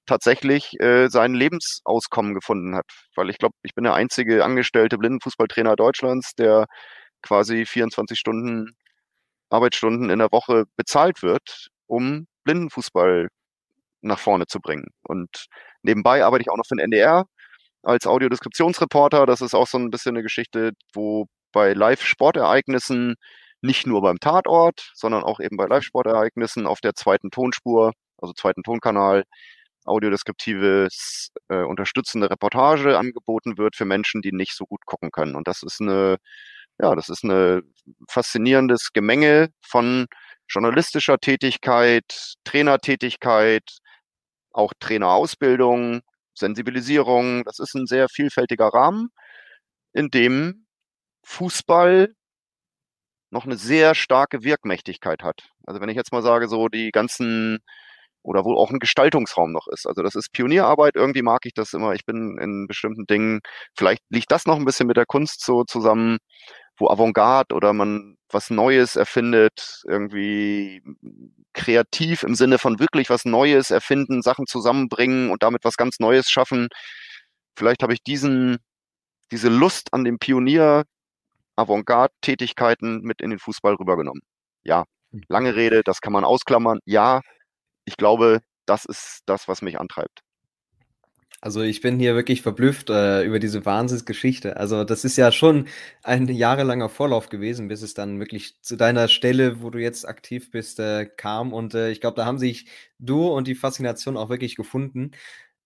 tatsächlich 0.06 0.80
äh, 0.82 1.08
sein 1.10 1.34
Lebensauskommen 1.34 2.34
gefunden 2.36 2.76
hat. 2.76 2.86
Weil 3.16 3.30
ich 3.30 3.38
glaube, 3.38 3.56
ich 3.64 3.74
bin 3.76 3.86
der 3.86 3.94
einzige 3.96 4.44
angestellte 4.44 4.98
Blindenfußballtrainer 4.98 5.76
Deutschlands, 5.76 6.36
der 6.36 6.66
quasi 7.22 7.66
24 7.66 8.20
Stunden 8.20 8.76
Arbeitsstunden 9.50 10.10
in 10.10 10.20
der 10.20 10.32
Woche 10.32 10.66
bezahlt 10.78 11.24
wird, 11.24 11.68
um 11.88 12.28
Blindenfußball 12.44 13.30
nach 14.02 14.20
vorne 14.20 14.48
zu 14.48 14.60
bringen. 14.60 14.88
Und 15.04 15.48
nebenbei 15.84 16.26
arbeite 16.26 16.44
ich 16.44 16.50
auch 16.50 16.58
noch 16.58 16.68
für 16.68 16.76
den 16.76 16.86
NDR 16.86 17.26
als 17.84 18.08
Audiodeskriptionsreporter. 18.08 19.26
Das 19.26 19.42
ist 19.42 19.54
auch 19.54 19.68
so 19.68 19.78
ein 19.78 19.92
bisschen 19.92 20.16
eine 20.16 20.24
Geschichte, 20.24 20.72
wo 20.94 21.28
bei 21.52 21.74
Live-Sportereignissen 21.74 23.16
nicht 23.62 23.88
nur 23.88 24.02
beim 24.02 24.20
Tatort, 24.20 24.92
sondern 24.94 25.24
auch 25.24 25.40
eben 25.40 25.58
bei 25.58 25.68
Live-Sportereignissen 25.68 26.68
auf 26.68 26.82
der 26.82 26.96
zweiten 26.96 27.32
Tonspur, 27.32 27.94
also 28.18 28.34
zweiten 28.34 28.64
Tonkanal, 28.64 29.24
audiodeskriptives 29.86 31.32
äh, 31.50 31.64
unterstützende 31.64 32.30
Reportage 32.30 32.98
angeboten 32.98 33.58
wird 33.58 33.76
für 33.76 33.86
Menschen, 33.86 34.22
die 34.22 34.32
nicht 34.32 34.56
so 34.56 34.66
gut 34.66 34.86
gucken 34.86 35.12
können. 35.12 35.36
Und 35.36 35.48
das 35.48 35.64
ist 35.64 35.82
eine, 35.82 36.18
ja, 36.80 36.96
das 36.96 37.10
ist 37.10 37.24
eine 37.24 37.62
faszinierendes 38.10 38.94
Gemenge 38.94 39.50
von 39.62 40.08
journalistischer 40.50 41.18
Tätigkeit, 41.20 42.36
Trainertätigkeit, 42.44 43.64
auch 44.52 44.74
Trainerausbildung, 44.80 46.02
Sensibilisierung. 46.36 47.44
Das 47.46 47.60
ist 47.60 47.76
ein 47.76 47.86
sehr 47.88 48.10
vielfältiger 48.10 48.68
Rahmen, 48.68 49.10
in 49.94 50.10
dem 50.10 50.66
Fußball 51.26 52.14
noch 53.32 53.46
eine 53.46 53.58
sehr 53.58 53.96
starke 53.96 54.44
Wirkmächtigkeit 54.44 55.24
hat. 55.24 55.42
Also 55.66 55.82
wenn 55.82 55.90
ich 55.90 55.96
jetzt 55.96 56.12
mal 56.12 56.22
sage, 56.24 56.48
so 56.48 56.70
die 56.70 56.92
ganzen 56.92 57.60
oder 58.24 58.46
wo 58.46 58.56
auch 58.56 58.72
ein 58.72 58.80
Gestaltungsraum 58.80 59.52
noch 59.52 59.68
ist. 59.68 59.86
Also 59.86 60.02
das 60.02 60.16
ist 60.16 60.32
Pionierarbeit, 60.32 60.96
irgendwie 60.96 61.22
mag 61.22 61.42
ich 61.46 61.54
das 61.54 61.74
immer. 61.74 61.94
Ich 61.94 62.06
bin 62.06 62.38
in 62.40 62.68
bestimmten 62.68 63.06
Dingen, 63.06 63.42
vielleicht 63.76 64.02
liegt 64.10 64.32
das 64.32 64.46
noch 64.46 64.58
ein 64.58 64.66
bisschen 64.66 64.88
mit 64.88 64.98
der 64.98 65.06
Kunst 65.06 65.44
so 65.46 65.64
zusammen, 65.66 66.20
wo 66.78 66.90
Avantgarde 66.90 67.54
oder 67.56 67.74
man 67.74 68.18
was 68.32 68.50
Neues 68.50 68.96
erfindet, 68.96 69.84
irgendwie 69.88 70.82
kreativ 71.54 72.24
im 72.24 72.36
Sinne 72.36 72.58
von 72.58 72.80
wirklich 72.80 73.10
was 73.10 73.26
Neues 73.26 73.72
erfinden, 73.72 74.22
Sachen 74.22 74.48
zusammenbringen 74.48 75.30
und 75.32 75.44
damit 75.44 75.64
was 75.64 75.78
ganz 75.78 76.00
Neues 76.00 76.30
schaffen. 76.30 76.70
Vielleicht 77.56 77.84
habe 77.84 77.94
ich 77.94 78.04
diesen, 78.04 78.58
diese 79.32 79.50
Lust 79.50 79.94
an 79.94 80.04
dem 80.04 80.20
Pionier 80.20 80.84
Avantgarde-Tätigkeiten 81.56 83.02
mit 83.02 83.22
in 83.22 83.30
den 83.30 83.40
Fußball 83.40 83.76
rübergenommen. 83.76 84.22
Ja, 84.64 84.86
hm. 85.12 85.24
lange 85.28 85.56
Rede, 85.56 85.84
das 85.84 86.02
kann 86.02 86.14
man 86.14 86.26
ausklammern. 86.26 86.80
Ja, 86.86 87.22
ich 87.86 87.98
glaube, 87.98 88.42
das 88.66 88.86
ist 88.86 89.22
das, 89.26 89.48
was 89.48 89.62
mich 89.62 89.80
antreibt. 89.80 90.22
Also 91.46 91.62
ich 91.62 91.82
bin 91.82 92.00
hier 92.00 92.16
wirklich 92.16 92.42
verblüfft 92.42 92.90
äh, 92.90 93.24
über 93.26 93.38
diese 93.38 93.66
Wahnsinnsgeschichte. 93.66 94.56
Also 94.56 94.86
das 94.86 95.04
ist 95.04 95.18
ja 95.18 95.30
schon 95.34 95.68
ein 96.02 96.30
jahrelanger 96.30 96.88
Vorlauf 96.88 97.28
gewesen, 97.28 97.68
bis 97.68 97.82
es 97.82 97.94
dann 97.94 98.18
wirklich 98.20 98.62
zu 98.62 98.78
deiner 98.78 99.10
Stelle, 99.10 99.62
wo 99.62 99.70
du 99.70 99.78
jetzt 99.78 100.08
aktiv 100.08 100.52
bist, 100.52 100.80
äh, 100.80 101.06
kam. 101.06 101.52
Und 101.52 101.74
äh, 101.76 101.92
ich 101.92 102.00
glaube, 102.00 102.16
da 102.16 102.26
haben 102.26 102.38
sich 102.38 102.68
du 102.98 103.28
und 103.28 103.48
die 103.50 103.56
Faszination 103.56 104.16
auch 104.16 104.30
wirklich 104.30 104.56
gefunden. 104.56 105.12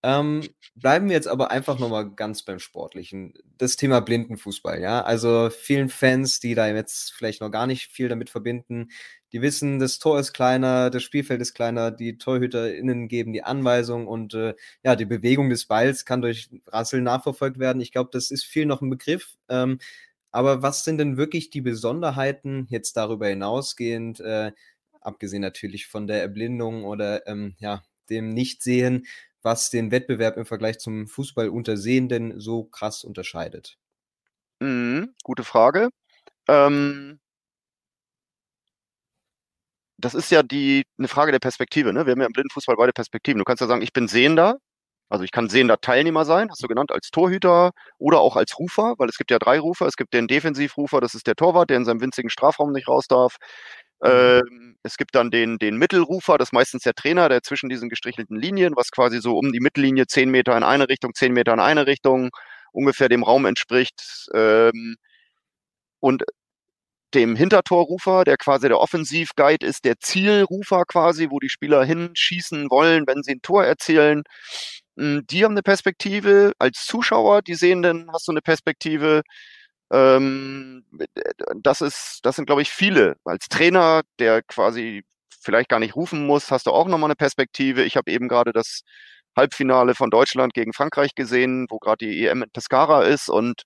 Ähm, 0.04 0.48
bleiben 0.76 1.08
wir 1.08 1.16
jetzt 1.16 1.28
aber 1.28 1.50
einfach 1.52 1.80
nochmal 1.80 2.10
ganz 2.12 2.44
beim 2.44 2.60
Sportlichen. 2.60 3.34
Das 3.58 3.76
Thema 3.78 4.00
Blindenfußball, 4.00 4.80
ja. 4.80 5.02
Also 5.04 5.50
vielen 5.50 5.90
Fans, 5.90 6.40
die 6.40 6.54
da 6.56 6.68
jetzt 6.68 7.14
vielleicht 7.14 7.42
noch 7.42 7.50
gar 7.52 7.66
nicht 7.68 7.88
viel 7.92 8.08
damit 8.08 8.30
verbinden, 8.30 8.90
die 9.34 9.42
wissen, 9.42 9.80
das 9.80 10.00
Tor 10.00 10.20
ist 10.20 10.34
kleiner, 10.34 10.90
das 10.90 11.04
Spielfeld 11.04 11.42
ist 11.42 11.54
kleiner, 11.54 11.92
die 11.92 12.18
TorhüterInnen 12.18 13.08
geben 13.10 13.34
die 13.34 13.44
Anweisung 13.44 14.08
und 14.08 14.34
äh, 14.34 14.56
ja, 14.84 14.96
die 14.96 15.06
Bewegung 15.06 15.50
des 15.50 15.66
Balls 15.66 16.06
kann 16.06 16.22
durch 16.22 16.50
Rasseln 16.68 17.04
nachverfolgt 17.04 17.60
werden. 17.60 17.82
Ich 17.82 17.92
glaube, 17.92 18.10
das 18.14 18.32
ist 18.32 18.46
viel 18.46 18.66
noch 18.66 18.82
ein 18.82 18.90
Begriff. 18.90 19.36
Ähm, 19.50 19.80
aber 20.32 20.62
was 20.62 20.84
sind 20.84 21.00
denn 21.00 21.18
wirklich 21.18 21.50
die 21.50 21.62
Besonderheiten 21.62 22.68
jetzt 22.70 22.96
darüber 22.98 23.28
hinausgehend, 23.28 24.20
äh, 24.20 24.52
abgesehen 25.02 25.42
natürlich 25.42 25.88
von 25.88 26.08
der 26.08 26.22
Erblindung 26.22 26.86
oder 26.86 27.28
ähm, 27.28 27.56
ja, 27.60 27.84
dem 28.10 28.30
Nichtsehen, 28.30 29.06
was 29.48 29.70
den 29.70 29.92
Wettbewerb 29.92 30.36
im 30.36 30.46
Vergleich 30.46 30.78
zum 30.78 31.08
Fußball 31.08 31.48
Untersehenden 31.48 32.38
so 32.38 32.66
krass 32.66 33.06
unterscheidet? 33.06 33.78
Mhm, 34.60 35.16
gute 35.24 35.46
Frage. 35.46 35.90
Ähm, 36.50 37.22
das 39.98 40.16
ist 40.16 40.32
ja 40.32 40.44
die 40.44 40.84
eine 40.98 41.08
Frage 41.08 41.32
der 41.32 41.40
Perspektive. 41.40 41.94
Ne? 41.94 42.06
Wir 42.06 42.12
haben 42.12 42.20
ja 42.20 42.28
im 42.28 42.34
Blindenfußball 42.34 42.76
beide 42.76 42.92
Perspektiven. 42.92 43.40
Du 43.40 43.46
kannst 43.46 43.62
ja 43.62 43.68
sagen, 43.68 43.82
ich 43.82 43.94
bin 43.94 44.10
Sehender, 44.10 44.58
also 45.10 45.24
ich 45.24 45.32
kann 45.32 45.48
sehender 45.50 45.80
Teilnehmer 45.80 46.26
sein, 46.26 46.50
hast 46.52 46.62
du 46.62 46.68
genannt, 46.68 46.92
als 46.92 47.10
Torhüter 47.10 47.72
oder 47.98 48.20
auch 48.20 48.36
als 48.36 48.60
Rufer, 48.60 48.96
weil 48.98 49.08
es 49.08 49.18
gibt 49.18 49.32
ja 49.32 49.40
drei 49.40 49.60
Rufer. 49.60 49.86
Es 49.88 49.96
gibt 49.96 50.14
den 50.14 50.28
Defensivrufer, 50.28 51.00
das 51.00 51.16
ist 51.16 51.26
der 51.28 51.36
Torwart, 51.36 51.70
der 51.70 51.78
in 51.78 51.86
seinem 51.86 52.02
winzigen 52.02 52.30
Strafraum 52.30 52.74
nicht 52.74 52.90
raus 52.90 53.08
darf. 53.08 53.38
Mhm. 54.02 54.10
Ähm, 54.10 54.78
es 54.84 54.98
gibt 54.98 55.16
dann 55.16 55.32
den, 55.32 55.58
den 55.58 55.78
Mittelrufer, 55.78 56.38
das 56.38 56.50
ist 56.50 56.54
meistens 56.54 56.84
der 56.84 56.94
Trainer, 56.94 57.30
der 57.30 57.42
zwischen 57.44 57.70
diesen 57.70 57.90
gestrichelten 57.90 58.38
Linien, 58.38 58.76
was 58.76 58.92
quasi 58.92 59.20
so 59.20 59.38
um 59.38 59.52
die 59.52 59.60
Mittellinie 59.60 60.08
zehn 60.08 60.30
Meter 60.30 60.56
in 60.56 60.64
eine 60.64 60.88
Richtung, 60.90 61.14
zehn 61.14 61.34
Meter 61.34 61.54
in 61.54 61.60
eine 61.60 61.88
Richtung 61.88 62.30
ungefähr 62.72 63.10
dem 63.10 63.24
Raum 63.24 63.46
entspricht. 63.46 64.28
Ähm, 64.34 64.96
und 66.00 66.24
dem 67.14 67.36
Hintertorrufer, 67.36 68.24
der 68.26 68.38
quasi 68.38 68.68
der 68.68 68.80
Offensivguide 68.80 69.66
ist, 69.66 69.86
der 69.86 70.00
Zielrufer 70.00 70.84
quasi, 70.86 71.28
wo 71.30 71.40
die 71.40 71.50
Spieler 71.50 71.84
hinschießen 71.86 72.70
wollen, 72.70 73.06
wenn 73.08 73.24
sie 73.24 73.34
ein 73.34 73.42
Tor 73.42 73.64
erzielen. 73.66 74.24
Hm, 74.98 75.26
die 75.28 75.44
haben 75.44 75.54
eine 75.54 75.64
Perspektive. 75.64 76.54
Als 76.60 76.86
Zuschauer, 76.86 77.42
die 77.42 77.56
Sehenden, 77.56 78.10
hast 78.14 78.28
du 78.28 78.32
eine 78.34 78.42
Perspektive. 78.42 79.22
Ähm, 79.92 80.86
das 81.62 81.82
ist, 81.82 82.20
das 82.24 82.36
sind, 82.36 82.46
glaube 82.46 82.62
ich, 82.62 82.70
viele. 82.70 83.16
Als 83.24 83.48
Trainer, 83.48 84.02
der 84.20 84.42
quasi 84.44 85.06
vielleicht 85.42 85.70
gar 85.70 85.80
nicht 85.80 85.96
rufen 85.96 86.26
muss, 86.26 86.52
hast 86.52 86.68
du 86.68 86.72
auch 86.72 86.88
nochmal 86.88 87.08
eine 87.08 87.16
Perspektive. 87.16 87.84
Ich 87.84 87.96
habe 87.96 88.12
eben 88.12 88.28
gerade 88.28 88.52
das 88.52 88.82
Halbfinale 89.36 89.96
von 89.96 90.10
Deutschland 90.10 90.54
gegen 90.54 90.74
Frankreich 90.74 91.16
gesehen, 91.16 91.68
wo 91.70 91.80
gerade 91.80 92.06
die 92.06 92.26
EM 92.26 92.44
in 92.44 92.50
Pescara 92.50 93.04
ist 93.04 93.30
und 93.30 93.64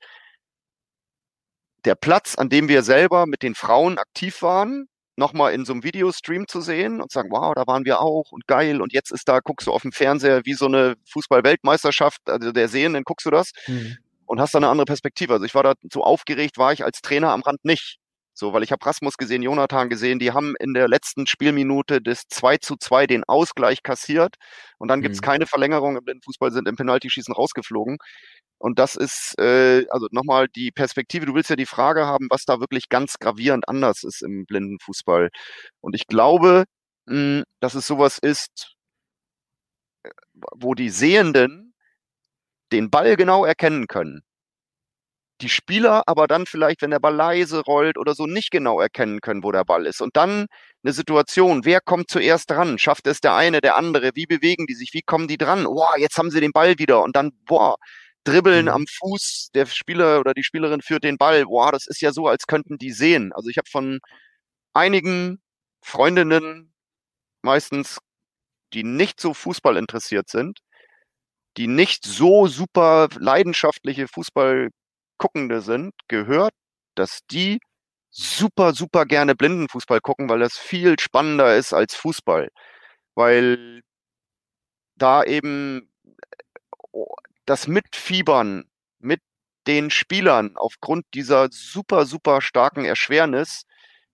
der 1.85 1.95
Platz, 1.95 2.35
an 2.35 2.49
dem 2.49 2.67
wir 2.69 2.83
selber 2.83 3.25
mit 3.25 3.41
den 3.41 3.55
Frauen 3.55 3.97
aktiv 3.97 4.41
waren, 4.43 4.87
nochmal 5.15 5.53
in 5.53 5.65
so 5.65 5.73
einem 5.73 5.83
Videostream 5.83 6.47
zu 6.47 6.61
sehen 6.61 7.01
und 7.01 7.11
sagen, 7.11 7.29
wow, 7.31 7.53
da 7.55 7.65
waren 7.67 7.85
wir 7.85 8.01
auch 8.01 8.31
und 8.31 8.47
geil 8.47 8.81
und 8.81 8.93
jetzt 8.93 9.11
ist 9.11 9.27
da, 9.27 9.39
guckst 9.39 9.67
du 9.67 9.71
auf 9.71 9.81
dem 9.81 9.91
Fernseher 9.91 10.41
wie 10.45 10.53
so 10.53 10.65
eine 10.65 10.95
Fußball-Weltmeisterschaft, 11.09 12.21
also 12.25 12.51
der 12.51 12.67
Sehenden 12.67 13.03
guckst 13.03 13.25
du 13.25 13.31
das 13.31 13.51
mhm. 13.67 13.97
Und 14.31 14.39
hast 14.39 14.53
da 14.53 14.59
eine 14.59 14.69
andere 14.69 14.85
Perspektive. 14.85 15.33
Also 15.33 15.45
ich 15.45 15.53
war 15.55 15.63
da 15.63 15.73
so 15.91 16.05
aufgeregt, 16.05 16.57
war 16.57 16.71
ich 16.71 16.85
als 16.85 17.01
Trainer 17.01 17.31
am 17.31 17.41
Rand 17.41 17.65
nicht. 17.65 17.97
So, 18.33 18.53
weil 18.53 18.63
ich 18.63 18.71
habe 18.71 18.85
Rasmus 18.85 19.17
gesehen, 19.17 19.43
Jonathan 19.43 19.89
gesehen, 19.89 20.19
die 20.19 20.31
haben 20.31 20.55
in 20.57 20.73
der 20.73 20.87
letzten 20.87 21.27
Spielminute 21.27 22.01
des 22.01 22.23
2 22.29 22.55
zu 22.57 22.77
2 22.77 23.07
den 23.07 23.25
Ausgleich 23.25 23.83
kassiert 23.83 24.35
und 24.77 24.87
dann 24.87 25.01
gibt's 25.01 25.19
mhm. 25.19 25.25
keine 25.25 25.47
Verlängerung 25.47 25.97
im 25.97 26.21
Fußball, 26.23 26.49
sind 26.53 26.69
im 26.69 26.77
Penaltyschießen 26.77 27.33
rausgeflogen. 27.33 27.97
Und 28.57 28.79
das 28.79 28.95
ist, 28.95 29.37
äh, 29.37 29.85
also 29.89 30.07
nochmal 30.11 30.47
die 30.47 30.71
Perspektive, 30.71 31.25
du 31.25 31.35
willst 31.35 31.49
ja 31.49 31.57
die 31.57 31.65
Frage 31.65 32.05
haben, 32.05 32.27
was 32.29 32.45
da 32.45 32.61
wirklich 32.61 32.87
ganz 32.87 33.15
gravierend 33.19 33.67
anders 33.67 34.03
ist 34.03 34.21
im 34.23 34.45
Blindenfußball. 34.45 35.29
Und 35.81 35.93
ich 35.93 36.07
glaube, 36.07 36.63
mh, 37.07 37.15
hm, 37.15 37.43
dass 37.59 37.75
es 37.75 37.85
sowas 37.85 38.17
ist, 38.17 38.75
äh, 40.03 40.09
wo 40.55 40.73
die 40.73 40.89
Sehenden 40.89 41.70
den 42.71 42.89
Ball 42.89 43.15
genau 43.17 43.45
erkennen 43.45 43.87
können 43.87 44.23
die 45.41 45.49
Spieler 45.49 46.03
aber 46.05 46.27
dann 46.27 46.45
vielleicht, 46.45 46.81
wenn 46.81 46.91
der 46.91 46.99
Ball 46.99 47.15
leise 47.15 47.61
rollt 47.61 47.97
oder 47.97 48.15
so, 48.15 48.25
nicht 48.27 48.51
genau 48.51 48.79
erkennen 48.79 49.21
können, 49.21 49.43
wo 49.43 49.51
der 49.51 49.65
Ball 49.65 49.85
ist. 49.85 50.01
Und 50.01 50.15
dann 50.15 50.47
eine 50.83 50.93
Situation, 50.93 51.65
wer 51.65 51.81
kommt 51.81 52.09
zuerst 52.09 52.49
dran? 52.49 52.77
Schafft 52.77 53.07
es 53.07 53.21
der 53.21 53.35
eine, 53.35 53.61
der 53.61 53.75
andere? 53.75 54.11
Wie 54.15 54.25
bewegen 54.25 54.67
die 54.67 54.75
sich? 54.75 54.93
Wie 54.93 55.01
kommen 55.01 55.27
die 55.27 55.37
dran? 55.37 55.65
Boah, 55.65 55.97
jetzt 55.97 56.17
haben 56.17 56.31
sie 56.31 56.41
den 56.41 56.51
Ball 56.51 56.77
wieder. 56.77 57.03
Und 57.03 57.15
dann, 57.15 57.31
boah, 57.45 57.75
dribbeln 58.23 58.65
mhm. 58.65 58.71
am 58.71 58.85
Fuß, 58.87 59.49
der 59.53 59.65
Spieler 59.65 60.19
oder 60.19 60.33
die 60.33 60.43
Spielerin 60.43 60.81
führt 60.81 61.03
den 61.03 61.17
Ball. 61.17 61.45
Boah, 61.45 61.71
das 61.71 61.87
ist 61.87 62.01
ja 62.01 62.11
so, 62.13 62.27
als 62.27 62.47
könnten 62.47 62.77
die 62.77 62.91
sehen. 62.91 63.33
Also 63.33 63.49
ich 63.49 63.57
habe 63.57 63.69
von 63.69 63.99
einigen 64.73 65.41
Freundinnen 65.81 66.73
meistens, 67.41 67.99
die 68.73 68.83
nicht 68.83 69.19
so 69.19 69.33
Fußball 69.33 69.77
interessiert 69.77 70.29
sind, 70.29 70.59
die 71.57 71.67
nicht 71.67 72.05
so 72.05 72.47
super 72.47 73.09
leidenschaftliche 73.19 74.07
Fußball 74.07 74.69
Guckende 75.17 75.61
sind, 75.61 75.93
gehört, 76.07 76.53
dass 76.95 77.19
die 77.29 77.59
super, 78.11 78.73
super 78.73 79.05
gerne 79.05 79.35
Blindenfußball 79.35 80.01
gucken, 80.01 80.29
weil 80.29 80.39
das 80.39 80.57
viel 80.57 80.99
spannender 80.99 81.55
ist 81.55 81.73
als 81.73 81.95
Fußball. 81.95 82.49
Weil 83.15 83.81
da 84.95 85.23
eben 85.23 85.89
oh, 86.91 87.15
das 87.45 87.67
Mitfiebern 87.67 88.65
mit 88.99 89.21
den 89.67 89.89
Spielern 89.91 90.57
aufgrund 90.57 91.05
dieser 91.13 91.49
super, 91.51 92.05
super 92.05 92.41
starken 92.41 92.85
Erschwernis, 92.85 93.63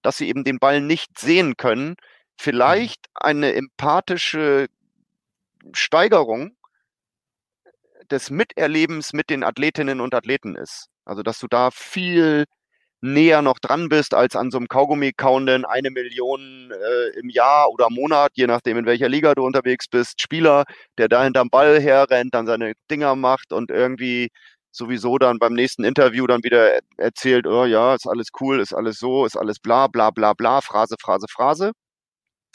dass 0.02 0.18
sie 0.18 0.28
eben 0.30 0.44
den 0.44 0.60
Ball 0.60 0.82
nicht 0.82 1.18
sehen 1.20 1.58
können, 1.58 1.96
vielleicht 2.38 3.08
eine 3.14 3.54
empathische 3.54 4.68
Steigerung 5.74 6.57
des 8.12 8.30
Miterlebens 8.30 9.14
mit 9.14 9.30
den 9.30 9.44
Athletinnen 9.44 10.02
und 10.02 10.14
Athleten 10.14 10.56
ist. 10.56 10.88
Also, 11.06 11.24
dass 11.24 11.40
du 11.40 11.48
da 11.48 11.72
viel 11.72 12.46
näher 13.02 13.42
noch 13.42 13.60
dran 13.60 13.90
bist 13.90 14.14
als 14.14 14.36
an 14.36 14.50
so 14.52 14.58
einem 14.58 14.68
Kaugummi-kauenden 14.68 15.66
eine 15.66 15.92
Million 15.92 16.72
äh, 16.72 17.20
im 17.20 17.30
Jahr 17.30 17.70
oder 17.70 17.90
Monat, 17.90 18.32
je 18.36 18.48
nachdem, 18.48 18.78
in 18.78 18.86
welcher 18.86 19.08
Liga 19.08 19.36
du 19.36 19.46
unterwegs 19.46 19.88
bist, 19.88 20.22
Spieler, 20.22 20.66
der 20.98 21.08
da 21.08 21.24
hinterm 21.24 21.50
Ball 21.50 21.80
herrennt, 21.80 22.34
dann 22.34 22.48
seine 22.48 22.74
Dinger 22.90 23.16
macht 23.16 23.54
und 23.54 23.70
irgendwie 23.70 24.30
sowieso 24.72 25.18
dann 25.18 25.40
beim 25.40 25.54
nächsten 25.54 25.84
Interview 25.84 26.28
dann 26.28 26.44
wieder 26.44 26.80
erzählt, 26.98 27.48
oh 27.48 27.66
ja, 27.66 27.96
ist 27.96 28.08
alles 28.08 28.30
cool, 28.40 28.60
ist 28.60 28.74
alles 28.74 28.98
so, 29.00 29.26
ist 29.26 29.38
alles 29.38 29.60
bla 29.60 29.88
bla 29.88 30.12
bla 30.12 30.34
bla, 30.34 30.62
Phrase, 30.62 30.96
Phrase, 31.00 31.28
Phrase. 31.30 31.72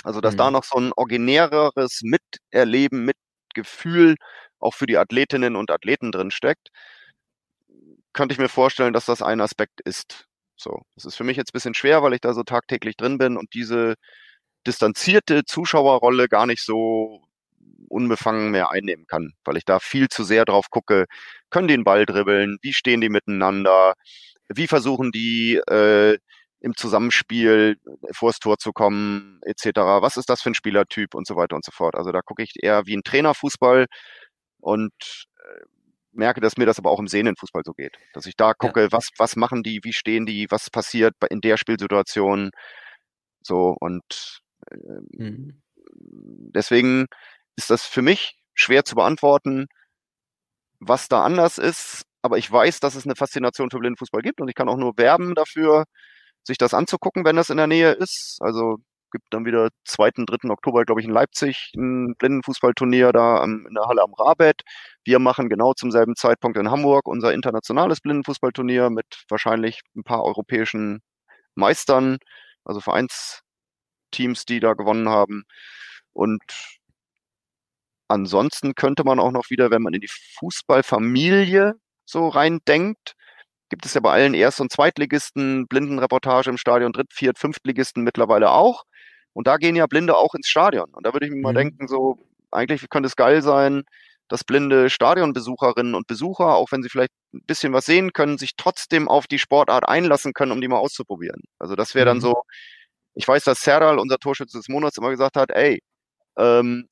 Also, 0.05 0.21
dass 0.21 0.35
mhm. 0.35 0.39
da 0.39 0.51
noch 0.51 0.65
so 0.65 0.79
ein 0.79 0.93
originäreres 0.97 2.01
Miterleben, 2.03 3.05
Mitgefühl 3.05 4.17
auch 4.63 4.75
für 4.75 4.87
die 4.87 4.99
Athletinnen 4.99 5.57
und 5.57 5.71
Athleten 5.71 6.13
drin 6.13 6.31
steckt, 6.31 6.69
könnte 8.13 8.35
ich 8.35 8.39
mir 8.39 8.49
vorstellen, 8.49 8.93
dass 8.93 9.07
das 9.07 9.23
ein 9.23 9.41
Aspekt 9.41 9.81
ist. 9.81 10.27
So, 10.57 10.83
das 10.95 11.05
ist 11.05 11.17
für 11.17 11.25
mich 11.25 11.37
jetzt 11.37 11.51
ein 11.51 11.55
bisschen 11.55 11.75
schwer, 11.75 12.03
weil 12.03 12.15
ich 12.15 12.21
da 12.21 12.35
so 12.35 12.43
tagtäglich 12.43 12.97
drin 12.97 13.19
bin 13.19 13.37
und 13.37 13.55
diese 13.55 13.95
distanzierte 14.67 15.45
Zuschauerrolle 15.45 16.29
gar 16.29 16.47
nicht 16.47 16.63
so 16.63 17.23
unbefangen 17.89 18.51
mehr 18.51 18.71
einnehmen 18.71 19.07
kann, 19.07 19.33
weil 19.45 19.57
ich 19.57 19.65
da 19.65 19.79
viel 19.81 20.09
zu 20.09 20.25
sehr 20.25 20.45
drauf 20.45 20.71
gucke, 20.71 21.07
können 21.51 21.69
die 21.69 21.75
den 21.75 21.85
Ball 21.85 22.07
dribbeln, 22.07 22.59
wie 22.63 22.73
stehen 22.73 23.01
die 23.01 23.09
miteinander, 23.09 23.95
wie 24.49 24.67
versuchen 24.67 25.13
die 25.13 25.57
äh, 25.69 26.19
im 26.61 26.77
Zusammenspiel 26.77 27.77
vors 28.13 28.39
Tor 28.39 28.59
zu 28.59 28.73
kommen, 28.73 29.41
etc. 29.43 29.81
Was 30.01 30.17
ist 30.17 30.31
das 30.31 30.43
für 30.43 30.51
ein 30.51 30.55
Spielertyp 30.55 31.15
und 31.15 31.27
so 31.27 31.37
weiter 31.37 31.57
und 31.57 31.65
so 31.65 31.73
fort. 31.73 31.97
Also 31.97 32.13
da 32.13 32.21
gucke 32.23 32.43
ich 32.43 32.53
eher 32.63 32.87
wie 32.87 32.97
ein 32.97 33.03
Trainerfußball 33.03 33.87
und 34.63 35.27
äh, 35.39 35.65
merke, 36.13 36.41
dass 36.41 36.57
mir 36.57 36.67
das 36.67 36.79
aber 36.79 36.91
auch 36.91 37.01
im 37.01 37.09
Sehnenfußball 37.09 37.63
so 37.65 37.73
geht. 37.73 37.99
Dass 38.15 38.27
ich 38.27 38.37
da 38.37 38.55
gucke, 38.55 38.83
ja. 38.83 38.93
was, 38.93 39.11
was 39.19 39.37
machen 39.37 39.63
die, 39.63 39.81
wie 39.83 39.93
stehen 39.93 40.25
die, 40.25 40.47
was 40.51 40.71
passiert 40.71 41.15
in 41.31 41.41
der 41.41 41.57
Spielsituation. 41.57 42.51
So 43.43 43.77
und 43.81 44.41
äh, 44.71 44.77
mhm. 45.13 45.63
deswegen 45.85 47.07
ist 47.57 47.71
das 47.71 47.85
für 47.85 48.03
mich 48.03 48.39
schwer 48.55 48.85
zu 48.85 48.95
beantworten, 48.95 49.67
was 50.81 51.09
da 51.09 51.25
anders 51.25 51.59
ist. 51.59 52.05
Aber 52.23 52.39
ich 52.39 52.51
weiß, 52.51 52.81
dass 52.81 52.95
es 52.95 53.05
eine 53.05 53.17
Faszination 53.17 53.71
für 53.71 53.79
Blindenfußball 53.79 54.23
gibt 54.23 54.41
und 54.41 54.49
ich 54.49 54.55
kann 54.55 54.69
auch 54.69 54.77
nur 54.77 54.97
werben 54.97 55.35
dafür, 55.35 55.85
sich 56.45 56.59
das 56.59 56.75
anzugucken, 56.75 57.25
wenn 57.25 57.37
das 57.37 57.51
in 57.51 57.57
der 57.57 57.67
Nähe 57.67 57.93
ist. 57.93 58.39
Also 58.41 58.79
gibt 59.13 59.27
dann 59.31 59.45
wieder 59.45 59.69
2., 59.85 60.11
3. 60.27 60.51
Oktober, 60.51 60.85
glaube 60.85 61.01
ich, 61.01 61.07
in 61.07 61.13
Leipzig 61.13 61.73
ein 61.77 62.15
Blindenfußballturnier 62.19 63.13
da 63.13 63.39
am, 63.39 63.67
in 63.69 63.75
der 63.75 63.85
Halle 63.85 64.03
am 64.03 64.15
Rabet. 64.15 64.63
Wir 65.05 65.19
machen 65.21 65.49
genau 65.49 65.75
zum 65.75 65.93
selben 65.93 66.17
Zeitpunkt 66.17 66.59
in 66.59 66.71
Hamburg 66.71 67.07
unser 67.07 67.33
internationales 67.33 68.01
Blindenfußballturnier 68.01 68.91
mit 68.91 69.07
wahrscheinlich 69.29 69.81
ein 69.97 70.05
paar 70.05 70.25
europäischen 70.25 71.01
Meistern, 71.55 72.19
also 72.65 72.81
Vereinsteams, 72.81 74.45
die 74.49 74.61
da 74.61 74.75
gewonnen 74.75 75.09
haben. 75.09 75.45
Und 76.13 76.43
ansonsten 78.09 78.75
könnte 78.75 79.05
man 79.05 79.21
auch 79.21 79.33
noch 79.33 79.51
wieder, 79.51 79.71
wenn 79.71 79.83
man 79.83 79.95
in 79.95 80.01
die 80.01 80.11
Fußballfamilie 80.39 81.75
so 82.05 82.29
reindenkt, 82.29 83.15
gibt 83.73 83.87
es 83.87 83.95
ja 83.95 84.03
bei 84.03 84.13
allen 84.13 84.35
Erst- 84.35 84.61
und 84.61 84.71
Zweitligisten 84.71 85.67
Blindenreportage 85.67 86.51
im 86.51 86.59
Stadion, 86.59 86.93
Dritt-, 86.93 87.13
Viert-, 87.15 87.39
Fünftligisten 87.39 88.05
mittlerweile 88.05 88.51
auch. 88.51 88.85
Und 89.33 89.47
da 89.47 89.57
gehen 89.57 89.77
ja 89.77 89.87
Blinde 89.87 90.17
auch 90.17 90.35
ins 90.35 90.49
Stadion. 90.49 90.91
Und 90.93 91.07
da 91.07 91.13
würde 91.13 91.27
ich 91.27 91.33
mir 91.33 91.39
mhm. 91.39 91.43
mal 91.43 91.55
denken, 91.55 91.89
so, 91.89 92.19
eigentlich 92.51 92.89
könnte 92.91 93.07
es 93.07 93.17
geil 93.17 93.43
sein, 93.43 93.85
dass 94.29 94.45
blinde 94.45 94.89
Stadionbesucherinnen 94.89 95.95
und 95.95 96.07
Besucher, 96.07 96.55
auch 96.55 96.73
wenn 96.73 96.83
sie 96.83 96.89
vielleicht 96.89 97.13
ein 97.35 97.43
bisschen 97.47 97.73
was 97.73 97.85
sehen 97.87 98.13
können, 98.13 98.39
sich 98.39 98.53
trotzdem 98.57 99.09
auf 99.09 99.27
die 99.27 99.39
Sportart 99.39 99.89
einlassen 99.89 100.33
können, 100.33 100.53
um 100.53 100.61
die 100.61 100.69
mal 100.69 100.79
auszuprobieren. 100.79 101.43
Also 101.59 101.75
das 101.77 101.95
wäre 101.95 102.07
dann 102.07 102.19
mhm. 102.19 102.23
so, 102.23 102.43
ich 103.15 103.29
weiß, 103.29 103.45
dass 103.45 103.61
Serdal, 103.61 103.99
unser 103.99 104.19
Torschütze 104.19 104.59
des 104.59 104.69
Monats, 104.69 104.97
immer 104.97 105.11
gesagt 105.11 105.37
hat, 105.37 105.51
ey, 105.51 105.83
ähm, 106.39 106.89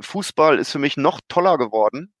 Fußball 0.00 0.58
ist 0.58 0.70
für 0.70 0.78
mich 0.78 0.96
noch 0.96 1.20
toller 1.28 1.58
geworden, 1.58 2.12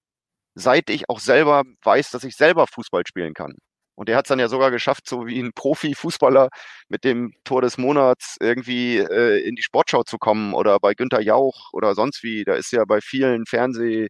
seit 0.54 0.90
ich 0.90 1.08
auch 1.08 1.20
selber 1.20 1.62
weiß, 1.84 2.10
dass 2.10 2.24
ich 2.24 2.36
selber 2.36 2.66
Fußball 2.66 3.02
spielen 3.06 3.34
kann. 3.34 3.54
Und 3.96 4.08
er 4.10 4.16
hat 4.16 4.26
es 4.26 4.28
dann 4.28 4.38
ja 4.38 4.48
sogar 4.48 4.70
geschafft, 4.70 5.08
so 5.08 5.26
wie 5.26 5.40
ein 5.40 5.52
Profifußballer 5.54 6.50
mit 6.88 7.02
dem 7.04 7.32
Tor 7.44 7.62
des 7.62 7.78
Monats 7.78 8.36
irgendwie 8.40 8.98
äh, 8.98 9.42
in 9.48 9.56
die 9.56 9.62
Sportschau 9.62 10.02
zu 10.04 10.18
kommen 10.18 10.54
oder 10.54 10.78
bei 10.78 10.94
Günter 10.94 11.20
Jauch 11.20 11.72
oder 11.72 11.94
sonst 11.94 12.22
wie. 12.22 12.44
Da 12.44 12.54
ist 12.54 12.72
ja 12.72 12.84
bei 12.84 13.00
vielen 13.00 13.46
Fernseh 13.46 14.08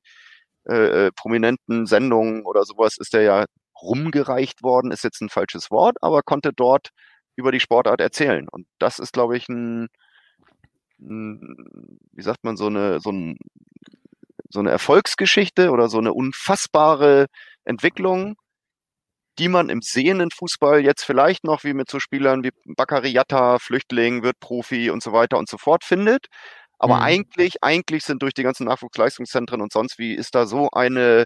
äh, 0.69 1.07
äh, 1.07 1.11
Sendungen 1.85 2.45
oder 2.45 2.65
sowas 2.65 2.99
ist 2.99 3.15
er 3.15 3.23
ja 3.23 3.45
rumgereicht 3.81 4.63
worden, 4.63 4.91
ist 4.91 5.05
jetzt 5.05 5.21
ein 5.21 5.29
falsches 5.29 5.71
Wort, 5.71 5.97
aber 6.03 6.23
konnte 6.23 6.53
dort 6.53 6.91
über 7.37 7.53
die 7.53 7.61
Sportart 7.61 8.01
erzählen. 8.01 8.49
Und 8.49 8.67
das 8.79 8.99
ist, 8.99 9.13
glaube 9.13 9.37
ich, 9.37 9.49
ein, 9.49 9.89
ein, 11.01 11.57
wie 12.13 12.23
sagt 12.23 12.43
man, 12.43 12.57
so 12.57 12.67
eine, 12.67 13.01
so, 13.01 13.13
ein, 13.13 13.39
so 14.49 14.59
eine 14.61 14.71
Erfolgsgeschichte 14.71 15.71
oder 15.71 15.89
so 15.89 15.99
eine 15.99 16.13
unfassbare 16.13 17.27
Entwicklung, 17.65 18.37
die 19.39 19.49
man 19.49 19.69
im 19.69 19.83
sehenden 19.83 20.31
Fußball 20.31 20.81
jetzt 20.81 21.05
vielleicht 21.05 21.45
noch 21.45 21.65
wie 21.65 21.75
mit 21.75 21.91
so 21.91 22.01
Spielern 22.01 22.43
wie 22.45 22.51
Bakariata, 22.65 23.59
Flüchtling, 23.59 24.23
wird 24.23 24.41
Profi 24.41 24.91
und 24.91 25.03
so 25.03 25.13
weiter 25.13 25.39
und 25.39 25.49
so 25.49 25.59
fort 25.59 25.85
findet. 25.85 26.27
Aber 26.79 26.97
mhm. 26.97 27.03
eigentlich, 27.03 27.63
eigentlich 27.63 28.05
sind 28.05 28.23
durch 28.23 28.35
die 28.35 28.43
ganzen 28.43 28.67
Nachwuchsleistungszentren 28.67 29.61
und 29.61 29.73
sonst 29.73 29.99
wie 29.99 30.15
ist 30.15 30.35
da 30.35 30.47
so 30.47 30.71
eine 30.73 31.25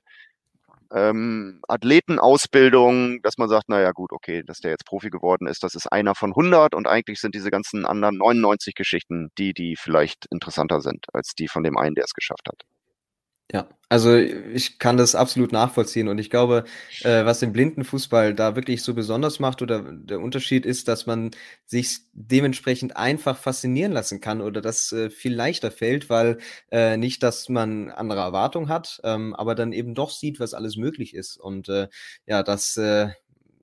ähm, 0.93 1.61
Athletenausbildung, 1.69 3.23
dass 3.23 3.39
man 3.39 3.49
sagt, 3.49 3.69
naja 3.69 3.93
gut, 3.93 4.13
okay, 4.13 4.43
dass 4.45 4.59
der 4.59 4.73
jetzt 4.73 4.87
Profi 4.87 5.11
geworden 5.11 5.47
ist, 5.47 5.63
das 5.63 5.75
ist 5.75 5.87
einer 5.87 6.15
von 6.15 6.31
100 6.31 6.75
und 6.75 6.89
eigentlich 6.89 7.21
sind 7.21 7.35
diese 7.35 7.51
ganzen 7.51 7.85
anderen 7.87 8.17
99 8.19 8.75
Geschichten 8.75 9.31
die, 9.39 9.53
die 9.55 9.77
vielleicht 9.77 10.27
interessanter 10.31 10.81
sind 10.81 11.07
als 11.13 11.35
die 11.35 11.49
von 11.49 11.63
dem 11.63 11.77
einen, 11.77 11.95
der 11.95 12.05
es 12.05 12.15
geschafft 12.15 12.49
hat. 12.49 12.63
Ja, 13.53 13.69
also 13.89 14.15
ich 14.17 14.79
kann 14.79 14.97
das 14.97 15.17
absolut 15.17 15.51
nachvollziehen 15.51 16.07
und 16.07 16.19
ich 16.19 16.31
glaube, 16.31 16.63
äh, 17.03 17.25
was 17.25 17.41
den 17.41 17.53
Blindenfußball 17.53 18.33
da 18.33 18.55
wirklich 18.55 18.85
so 18.85 18.95
besonders 18.95 19.41
macht 19.41 19.61
oder 19.61 19.83
der 19.93 20.21
Unterschied 20.21 20.65
ist, 20.65 20.87
dass 20.87 21.07
man 21.07 21.33
sich 21.67 21.99
dementsprechend 22.13 22.97
einfach 22.97 23.37
faszinieren 23.37 23.91
lassen 23.91 24.21
kann 24.21 24.41
oder 24.41 24.61
das 24.61 24.93
äh, 24.93 25.11
viel 25.11 25.35
leichter 25.35 25.73
fällt, 25.73 26.09
weil 26.09 26.39
äh, 26.71 26.97
nicht, 26.97 27.25
dass 27.25 27.49
man 27.49 27.91
andere 27.91 28.21
Erwartungen 28.21 28.69
hat, 28.69 29.01
ähm, 29.03 29.35
aber 29.35 29.57
dann 29.57 29.73
eben 29.73 29.97
doch 29.97 30.11
sieht, 30.11 30.39
was 30.39 30.55
alles 30.55 30.77
möglich 30.77 31.13
ist. 31.13 31.37
Und 31.37 31.69
äh, 31.69 31.89
ja, 32.27 32.45
das 32.45 32.77
äh, 32.77 33.09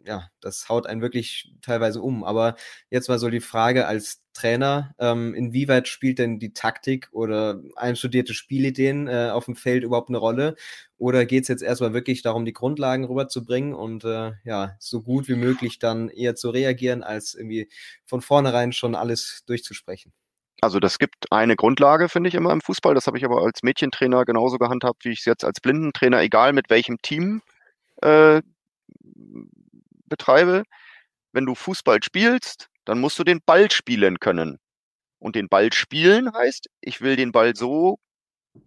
ja, 0.08 0.30
das 0.39 0.70
haut 0.70 0.88
einen 0.88 1.02
wirklich 1.02 1.54
teilweise 1.62 2.02
um. 2.02 2.24
Aber 2.24 2.56
jetzt 2.89 3.10
mal 3.10 3.20
so 3.20 3.30
die 3.30 3.41
Frage 3.41 3.86
als 3.86 4.24
Trainer, 4.34 4.96
ähm, 5.00 5.36
inwieweit 5.36 5.88
spielt 5.88 6.20
denn 6.20 6.39
die 6.39 6.54
Taktik 6.54 7.10
oder 7.12 7.60
einstudierte 7.76 8.34
Spielideen 8.34 9.08
äh, 9.08 9.30
auf 9.32 9.46
dem 9.46 9.56
Feld 9.56 9.84
überhaupt 9.84 10.10
eine 10.10 10.17
Rolle? 10.17 10.56
Oder 10.98 11.26
geht 11.26 11.43
es 11.43 11.50
jetzt 11.50 11.63
erstmal 11.63 11.93
wirklich 11.93 12.22
darum, 12.22 12.46
die 12.46 12.54
Grundlagen 12.54 13.04
rüberzubringen 13.04 13.74
und 13.74 14.06
äh, 14.06 14.32
ja, 14.46 14.76
so 14.80 15.02
gut 15.02 15.28
wie 15.28 15.36
möglich 15.36 15.78
dann 15.80 16.10
eher 16.10 16.36
zu 16.36 16.50
reagieren, 16.50 17.04
als 17.04 17.36
irgendwie 17.36 17.70
von 18.06 18.22
vornherein 18.22 18.72
schon 18.72 18.96
alles 18.96 19.43
durchzusprechen? 19.46 20.13
Also 20.62 20.80
das 20.80 20.98
gibt 20.98 21.32
eine 21.32 21.56
Grundlage, 21.56 22.10
finde 22.10 22.30
ich 22.30 22.36
immer 22.36 22.52
im 22.52 22.62
Fußball. 22.62 22.96
Das 22.96 23.06
habe 23.06 23.17
ich 23.17 23.26
aber 23.26 23.43
als 23.43 23.62
Mädchentrainer 23.62 24.26
genauso 24.26 24.58
gehandhabt, 24.58 25.06
wie 25.06 25.12
ich 25.12 25.20
es 25.20 25.26
jetzt 25.26 25.43
als 25.43 25.60
Blindentrainer, 25.60 26.22
egal 26.22 26.54
mit 26.54 26.70
welchem 26.70 27.00
Team 27.02 27.41
äh, 28.02 28.41
betreibe, 30.08 30.63
wenn 31.34 31.46
du 31.46 31.56
Fußball 31.56 32.02
spielst, 32.04 32.70
dann 32.86 33.00
musst 33.00 33.20
du 33.20 33.24
den 33.24 33.41
Ball 33.46 33.70
spielen 33.72 34.20
können. 34.20 34.60
Und 35.20 35.36
den 35.36 35.50
Ball 35.50 35.74
spielen 35.74 36.34
heißt, 36.34 36.67
ich 36.82 37.02
will 37.02 37.15
den 37.15 37.32
Ball 37.32 37.56
so 37.56 38.00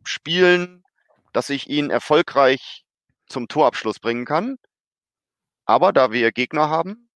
spielen, 0.05 0.85
dass 1.33 1.51
ich 1.51 1.69
ihn 1.69 1.91
erfolgreich 1.91 2.85
zum 3.27 3.49
Torabschluss 3.49 4.01
bringen 4.01 4.25
kann. 4.25 4.57
Aber 5.65 5.93
da 5.93 6.13
wir 6.13 6.33
Gegner 6.33 6.69
haben, 6.69 7.09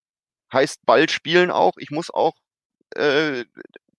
heißt 0.53 0.87
Ball 0.87 1.09
spielen 1.09 1.51
auch, 1.51 1.75
ich 1.79 1.91
muss 1.91 2.11
auch 2.11 2.35
äh, 2.97 3.45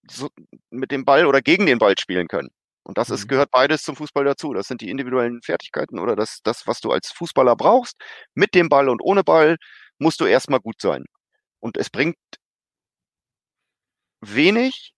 so 0.10 0.30
mit 0.70 0.92
dem 0.92 1.06
Ball 1.06 1.26
oder 1.26 1.42
gegen 1.42 1.66
den 1.66 1.80
Ball 1.80 1.98
spielen 1.98 2.28
können. 2.28 2.50
Und 2.84 2.98
das 2.98 3.10
ist, 3.10 3.26
mhm. 3.26 3.30
gehört 3.30 3.52
beides 3.52 3.84
zum 3.84 3.96
Fußball 3.96 4.24
dazu. 4.24 4.54
Das 4.54 4.68
sind 4.68 4.82
die 4.82 4.90
individuellen 4.90 5.42
Fertigkeiten 5.42 6.00
oder 6.00 6.16
das, 6.16 6.42
das, 6.44 6.68
was 6.68 6.82
du 6.82 6.92
als 6.92 7.12
Fußballer 7.12 7.56
brauchst, 7.56 7.98
mit 8.36 8.54
dem 8.54 8.70
Ball 8.70 8.90
und 8.90 9.02
ohne 9.02 9.24
Ball 9.24 9.58
musst 10.00 10.20
du 10.22 10.26
erstmal 10.26 10.60
gut 10.60 10.82
sein. 10.82 11.06
Und 11.60 11.78
es 11.78 11.90
bringt 11.90 12.18
wenig, 14.22 14.96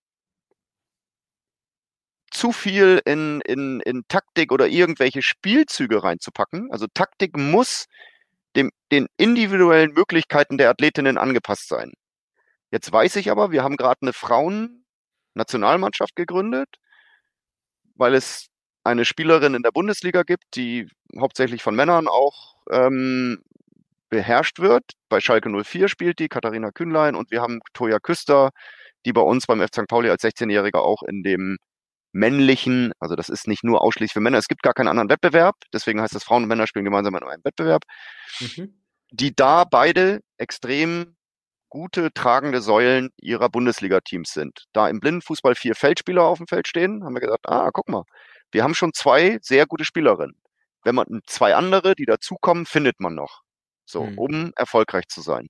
zu 2.32 2.52
viel 2.52 3.02
in, 3.06 3.42
in, 3.42 3.80
in 3.82 4.04
Taktik 4.08 4.52
oder 4.52 4.68
irgendwelche 4.68 5.22
Spielzüge 5.22 6.04
reinzupacken. 6.04 6.72
Also 6.72 6.88
Taktik 6.94 7.38
muss 7.38 7.86
dem, 8.56 8.72
den 8.92 9.08
individuellen 9.18 9.94
Möglichkeiten 9.94 10.58
der 10.58 10.70
Athletinnen 10.70 11.18
angepasst 11.18 11.68
sein. 11.68 11.92
Jetzt 12.72 12.92
weiß 12.92 13.16
ich 13.16 13.32
aber, 13.32 13.52
wir 13.52 13.64
haben 13.64 13.78
gerade 13.78 14.02
eine 14.02 14.14
Frauen-Nationalmannschaft 14.14 16.16
gegründet, 16.16 16.68
weil 17.96 18.14
es 18.14 18.48
eine 18.84 19.06
Spielerin 19.06 19.56
in 19.56 19.64
der 19.64 19.72
Bundesliga 19.72 20.24
gibt, 20.24 20.44
die 20.56 20.88
hauptsächlich 21.20 21.64
von 21.64 21.76
Männern 21.76 22.08
auch 22.08 22.56
ähm, 22.70 23.44
beherrscht 24.10 24.60
wird. 24.60 24.84
Bei 25.10 25.20
Schalke 25.20 25.50
04 25.50 25.88
spielt 25.88 26.20
die 26.20 26.30
Katharina 26.30 26.72
Kühnlein 26.72 27.16
und 27.16 27.32
wir 27.32 27.42
haben 27.42 27.60
Toja 27.74 28.00
Küster, 28.00 28.52
die 29.06 29.14
bei 29.14 29.22
uns 29.22 29.46
beim 29.46 29.62
F. 29.62 29.70
St. 29.74 29.88
Pauli 29.88 30.10
als 30.10 30.24
16-Jähriger 30.24 30.80
auch 30.80 31.04
in 31.04 31.24
dem 31.24 31.58
männlichen, 32.14 32.94
also 33.00 33.16
das 33.16 33.30
ist 33.30 33.48
nicht 33.48 33.64
nur 33.64 33.82
ausschließlich 33.82 34.14
für 34.14 34.22
Männer, 34.22 34.38
es 34.38 34.48
gibt 34.48 34.64
gar 34.64 34.74
keinen 34.74 34.88
anderen 34.88 35.10
Wettbewerb, 35.10 35.56
deswegen 35.74 36.02
heißt 36.02 36.16
es 36.16 36.24
Frauen 36.24 36.44
und 36.44 36.50
Männer 36.50 36.68
spielen 36.68 36.86
gemeinsam 36.86 37.16
in 37.16 37.24
einem 37.24 37.44
Wettbewerb, 37.44 37.84
mhm. 38.40 38.82
die 39.12 39.36
da 39.36 39.66
beide 39.66 40.22
extrem 40.38 41.16
gute 41.70 42.12
tragende 42.14 42.62
Säulen 42.62 43.10
ihrer 43.18 43.50
Bundesliga-Teams 43.50 44.32
sind. 44.32 44.66
Da 44.74 44.90
im 44.90 45.00
Blindenfußball 45.00 45.56
vier 45.56 45.76
Feldspieler 45.76 46.24
auf 46.24 46.38
dem 46.38 46.48
Feld 46.48 46.68
stehen, 46.68 47.04
haben 47.04 47.14
wir 47.14 47.22
gesagt, 47.22 47.48
ah, 47.48 47.70
guck 47.74 47.90
mal, 47.90 48.04
wir 48.52 48.64
haben 48.64 48.74
schon 48.74 48.94
zwei 48.94 49.38
sehr 49.42 49.66
gute 49.66 49.84
Spielerinnen. 49.84 50.42
Wenn 50.84 50.96
man 50.96 51.22
zwei 51.26 51.56
andere, 51.56 51.96
die 51.96 52.06
dazukommen, 52.06 52.66
findet 52.66 53.00
man 53.00 53.14
noch. 53.16 53.42
So, 53.88 54.04
mhm. 54.06 54.18
um 54.18 54.52
erfolgreich 54.56 55.08
zu 55.08 55.22
sein. 55.22 55.48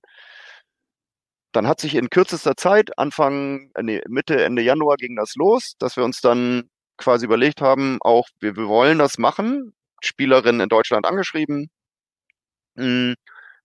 Dann 1.52 1.66
hat 1.66 1.80
sich 1.80 1.94
in 1.94 2.10
kürzester 2.10 2.56
Zeit, 2.56 2.98
Anfang, 2.98 3.70
äh, 3.74 3.82
nee, 3.82 4.02
Mitte, 4.08 4.42
Ende 4.44 4.62
Januar 4.62 4.96
ging 4.96 5.16
das 5.16 5.34
los, 5.34 5.74
dass 5.78 5.96
wir 5.96 6.04
uns 6.04 6.20
dann 6.20 6.70
quasi 6.98 7.24
überlegt 7.26 7.60
haben, 7.60 7.98
auch 8.02 8.28
wir, 8.40 8.56
wir 8.56 8.68
wollen 8.68 8.98
das 8.98 9.18
machen. 9.18 9.74
Spielerinnen 10.02 10.60
in 10.60 10.68
Deutschland 10.68 11.06
angeschrieben. 11.06 11.68
Hm, 12.76 13.14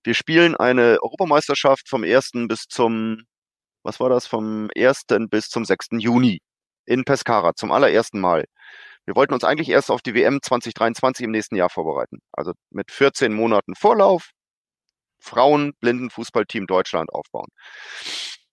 wir 0.04 0.14
spielen 0.16 0.56
eine 0.56 1.00
Europameisterschaft 1.02 1.88
vom 1.90 2.04
1. 2.04 2.32
bis 2.48 2.66
zum, 2.68 3.24
was 3.84 4.00
war 4.00 4.10
das, 4.10 4.28
vom 4.28 4.70
1. 4.76 5.04
bis 5.30 5.50
zum 5.50 5.66
6. 5.66 5.88
Juni 6.00 6.40
in 6.86 7.06
Pescara 7.06 7.54
zum 7.56 7.72
allerersten 7.72 8.20
Mal. 8.20 8.46
Wir 9.06 9.16
wollten 9.16 9.34
uns 9.34 9.44
eigentlich 9.44 9.70
erst 9.70 9.92
auf 9.92 10.02
die 10.02 10.16
WM 10.16 10.42
2023 10.42 11.26
im 11.26 11.32
nächsten 11.32 11.56
Jahr 11.56 11.70
vorbereiten. 11.70 12.20
Also 12.32 12.54
mit 12.72 12.92
14 12.92 13.34
Monaten 13.34 13.76
Vorlauf, 13.76 14.32
Frauen-Blindenfußballteam 15.24 16.68
Deutschland 16.68 17.12
aufbauen. 17.14 17.50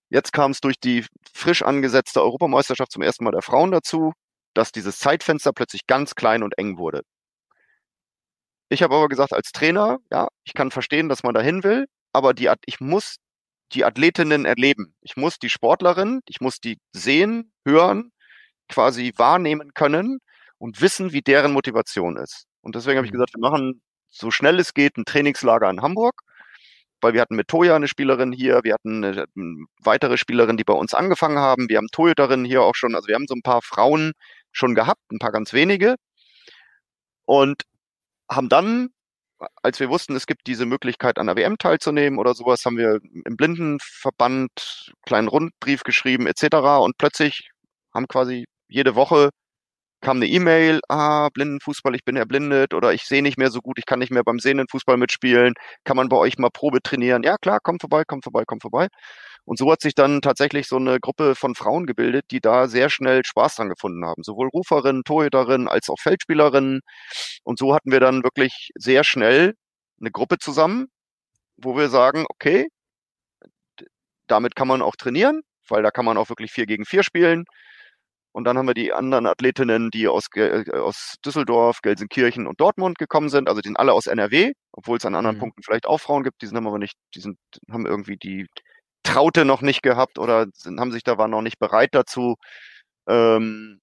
Jetzt 0.08 0.32
kam 0.32 0.50
es 0.50 0.60
durch 0.60 0.80
die 0.80 1.04
frisch 1.32 1.62
angesetzte 1.62 2.22
Europameisterschaft 2.22 2.92
zum 2.92 3.02
ersten 3.02 3.24
Mal 3.24 3.32
der 3.32 3.42
Frauen 3.42 3.70
dazu, 3.70 4.12
dass 4.54 4.72
dieses 4.72 4.98
Zeitfenster 4.98 5.52
plötzlich 5.52 5.86
ganz 5.86 6.14
klein 6.14 6.42
und 6.42 6.58
eng 6.58 6.78
wurde. 6.78 7.02
Ich 8.68 8.82
habe 8.82 8.94
aber 8.94 9.08
gesagt, 9.08 9.32
als 9.32 9.52
Trainer, 9.52 9.98
ja, 10.10 10.28
ich 10.44 10.54
kann 10.54 10.70
verstehen, 10.70 11.08
dass 11.08 11.22
man 11.22 11.34
dahin 11.34 11.64
will, 11.64 11.86
aber 12.12 12.34
die, 12.34 12.50
ich 12.66 12.80
muss 12.80 13.16
die 13.72 13.84
Athletinnen 13.84 14.44
erleben. 14.44 14.94
Ich 15.00 15.16
muss 15.16 15.38
die 15.38 15.50
Sportlerin, 15.50 16.20
ich 16.26 16.40
muss 16.40 16.58
die 16.58 16.78
sehen, 16.92 17.52
hören, 17.64 18.12
quasi 18.68 19.12
wahrnehmen 19.16 19.74
können 19.74 20.18
und 20.58 20.80
wissen, 20.80 21.12
wie 21.12 21.22
deren 21.22 21.52
Motivation 21.52 22.16
ist. 22.16 22.46
Und 22.62 22.74
deswegen 22.74 22.98
habe 22.98 23.06
ich 23.06 23.12
mhm. 23.12 23.18
gesagt, 23.18 23.34
wir 23.34 23.40
machen 23.40 23.82
so 24.08 24.30
schnell 24.30 24.58
es 24.58 24.74
geht 24.74 24.96
ein 24.96 25.04
Trainingslager 25.04 25.70
in 25.70 25.82
Hamburg 25.82 26.22
weil 27.00 27.14
wir 27.14 27.20
hatten 27.20 27.36
mit 27.36 27.48
Toya 27.48 27.76
eine 27.76 27.88
Spielerin 27.88 28.32
hier, 28.32 28.60
wir 28.62 28.74
hatten 28.74 29.04
eine, 29.04 29.26
weitere 29.82 30.16
Spielerin, 30.16 30.56
die 30.56 30.64
bei 30.64 30.74
uns 30.74 30.94
angefangen 30.94 31.38
haben, 31.38 31.68
wir 31.68 31.78
haben 31.78 31.88
Torhüterinnen 31.92 32.44
hier 32.44 32.62
auch 32.62 32.74
schon, 32.74 32.94
also 32.94 33.08
wir 33.08 33.14
haben 33.14 33.26
so 33.28 33.34
ein 33.34 33.42
paar 33.42 33.62
Frauen 33.62 34.12
schon 34.52 34.74
gehabt, 34.74 35.00
ein 35.12 35.18
paar 35.18 35.32
ganz 35.32 35.52
wenige 35.52 35.96
und 37.24 37.62
haben 38.30 38.48
dann, 38.48 38.90
als 39.62 39.80
wir 39.80 39.88
wussten, 39.88 40.16
es 40.16 40.26
gibt 40.26 40.46
diese 40.46 40.66
Möglichkeit 40.66 41.18
an 41.18 41.26
der 41.26 41.36
WM 41.36 41.58
teilzunehmen 41.58 42.18
oder 42.18 42.34
sowas, 42.34 42.64
haben 42.64 42.76
wir 42.76 43.00
im 43.24 43.36
Blindenverband 43.36 44.92
kleinen 45.06 45.28
Rundbrief 45.28 45.82
geschrieben 45.82 46.26
etc. 46.26 46.56
und 46.82 46.98
plötzlich 46.98 47.50
haben 47.94 48.08
quasi 48.08 48.46
jede 48.68 48.94
Woche 48.94 49.30
kam 50.00 50.16
eine 50.18 50.26
E-Mail, 50.26 50.80
ah, 50.88 51.28
Blindenfußball, 51.32 51.94
ich 51.94 52.04
bin 52.04 52.16
erblindet 52.16 52.74
oder 52.74 52.92
ich 52.92 53.04
sehe 53.04 53.22
nicht 53.22 53.38
mehr 53.38 53.50
so 53.50 53.60
gut, 53.60 53.78
ich 53.78 53.86
kann 53.86 53.98
nicht 53.98 54.10
mehr 54.12 54.24
beim 54.24 54.38
sehenden 54.38 54.68
Fußball 54.68 54.96
mitspielen, 54.96 55.54
kann 55.84 55.96
man 55.96 56.08
bei 56.08 56.16
euch 56.16 56.38
mal 56.38 56.50
Probe 56.50 56.80
trainieren? 56.82 57.22
Ja, 57.22 57.36
klar, 57.38 57.60
kommt 57.62 57.82
vorbei, 57.82 58.04
kommt 58.04 58.24
vorbei, 58.24 58.44
kommt 58.46 58.62
vorbei. 58.62 58.88
Und 59.44 59.58
so 59.58 59.70
hat 59.72 59.80
sich 59.80 59.94
dann 59.94 60.20
tatsächlich 60.22 60.68
so 60.68 60.76
eine 60.76 61.00
Gruppe 61.00 61.34
von 61.34 61.54
Frauen 61.54 61.86
gebildet, 61.86 62.26
die 62.30 62.40
da 62.40 62.68
sehr 62.68 62.90
schnell 62.90 63.24
Spaß 63.24 63.56
dran 63.56 63.68
gefunden 63.68 64.04
haben. 64.04 64.22
Sowohl 64.22 64.48
Ruferinnen, 64.48 65.02
Torhüterinnen 65.04 65.68
als 65.68 65.88
auch 65.88 65.98
Feldspielerinnen. 66.00 66.80
Und 67.44 67.58
so 67.58 67.74
hatten 67.74 67.90
wir 67.92 68.00
dann 68.00 68.22
wirklich 68.24 68.70
sehr 68.76 69.04
schnell 69.04 69.54
eine 70.00 70.10
Gruppe 70.10 70.38
zusammen, 70.38 70.86
wo 71.56 71.76
wir 71.76 71.88
sagen, 71.90 72.26
okay, 72.28 72.68
damit 74.26 74.54
kann 74.56 74.68
man 74.68 74.82
auch 74.82 74.96
trainieren, 74.96 75.42
weil 75.68 75.82
da 75.82 75.90
kann 75.90 76.04
man 76.04 76.16
auch 76.16 76.28
wirklich 76.28 76.52
vier 76.52 76.66
gegen 76.66 76.84
vier 76.84 77.02
spielen. 77.02 77.44
Und 78.32 78.44
dann 78.44 78.56
haben 78.56 78.66
wir 78.66 78.74
die 78.74 78.92
anderen 78.92 79.26
Athletinnen, 79.26 79.90
die 79.90 80.06
aus, 80.06 80.26
äh, 80.36 80.64
aus 80.72 81.16
Düsseldorf, 81.24 81.80
Gelsenkirchen 81.82 82.46
und 82.46 82.60
Dortmund 82.60 82.98
gekommen 82.98 83.28
sind. 83.28 83.48
Also 83.48 83.60
die 83.60 83.68
sind 83.68 83.76
alle 83.76 83.92
aus 83.92 84.06
NRW, 84.06 84.52
obwohl 84.72 84.98
es 84.98 85.04
an 85.04 85.14
anderen 85.14 85.36
mhm. 85.36 85.40
Punkten 85.40 85.62
vielleicht 85.62 85.86
auch 85.86 85.98
Frauen 85.98 86.22
gibt. 86.22 86.42
Die 86.42 86.46
sind 86.46 86.56
aber 86.56 86.78
nicht, 86.78 86.96
die 87.14 87.20
sind, 87.20 87.38
haben 87.70 87.86
irgendwie 87.86 88.16
die 88.16 88.46
Traute 89.02 89.44
noch 89.44 89.62
nicht 89.62 89.82
gehabt 89.82 90.18
oder 90.18 90.46
sind, 90.54 90.78
haben 90.78 90.92
sich 90.92 91.02
da 91.02 91.18
waren 91.18 91.30
noch 91.30 91.42
nicht 91.42 91.58
bereit 91.58 91.90
dazu, 91.92 92.36
ähm, 93.08 93.80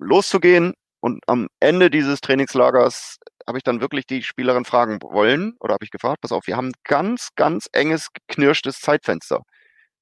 loszugehen. 0.00 0.74
Und 1.00 1.22
am 1.26 1.48
Ende 1.60 1.90
dieses 1.90 2.22
Trainingslagers 2.22 3.18
habe 3.46 3.58
ich 3.58 3.64
dann 3.64 3.82
wirklich 3.82 4.06
die 4.06 4.22
Spielerin 4.22 4.64
fragen 4.64 4.98
wollen 5.02 5.54
oder 5.60 5.74
habe 5.74 5.84
ich 5.84 5.90
gefragt, 5.90 6.22
pass 6.22 6.32
auf, 6.32 6.46
wir 6.46 6.56
haben 6.56 6.72
ganz, 6.84 7.28
ganz 7.36 7.68
enges, 7.72 8.08
knirschtes 8.28 8.80
Zeitfenster 8.80 9.42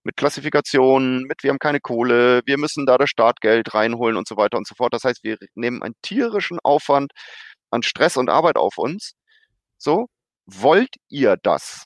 mit 0.04 0.16
Klassifikationen, 0.16 1.22
mit 1.24 1.42
wir 1.42 1.50
haben 1.50 1.58
keine 1.58 1.80
Kohle, 1.80 2.42
wir 2.44 2.58
müssen 2.58 2.86
da 2.86 2.98
das 2.98 3.10
Startgeld 3.10 3.74
reinholen 3.74 4.16
und 4.16 4.28
so 4.28 4.36
weiter 4.36 4.58
und 4.58 4.66
so 4.66 4.74
fort. 4.74 4.92
Das 4.94 5.04
heißt, 5.04 5.22
wir 5.24 5.36
nehmen 5.54 5.82
einen 5.82 5.94
tierischen 6.02 6.58
Aufwand 6.62 7.12
an 7.70 7.82
Stress 7.82 8.16
und 8.16 8.30
Arbeit 8.30 8.56
auf 8.56 8.78
uns. 8.78 9.12
So, 9.78 10.06
wollt 10.46 10.96
ihr 11.08 11.36
das? 11.42 11.84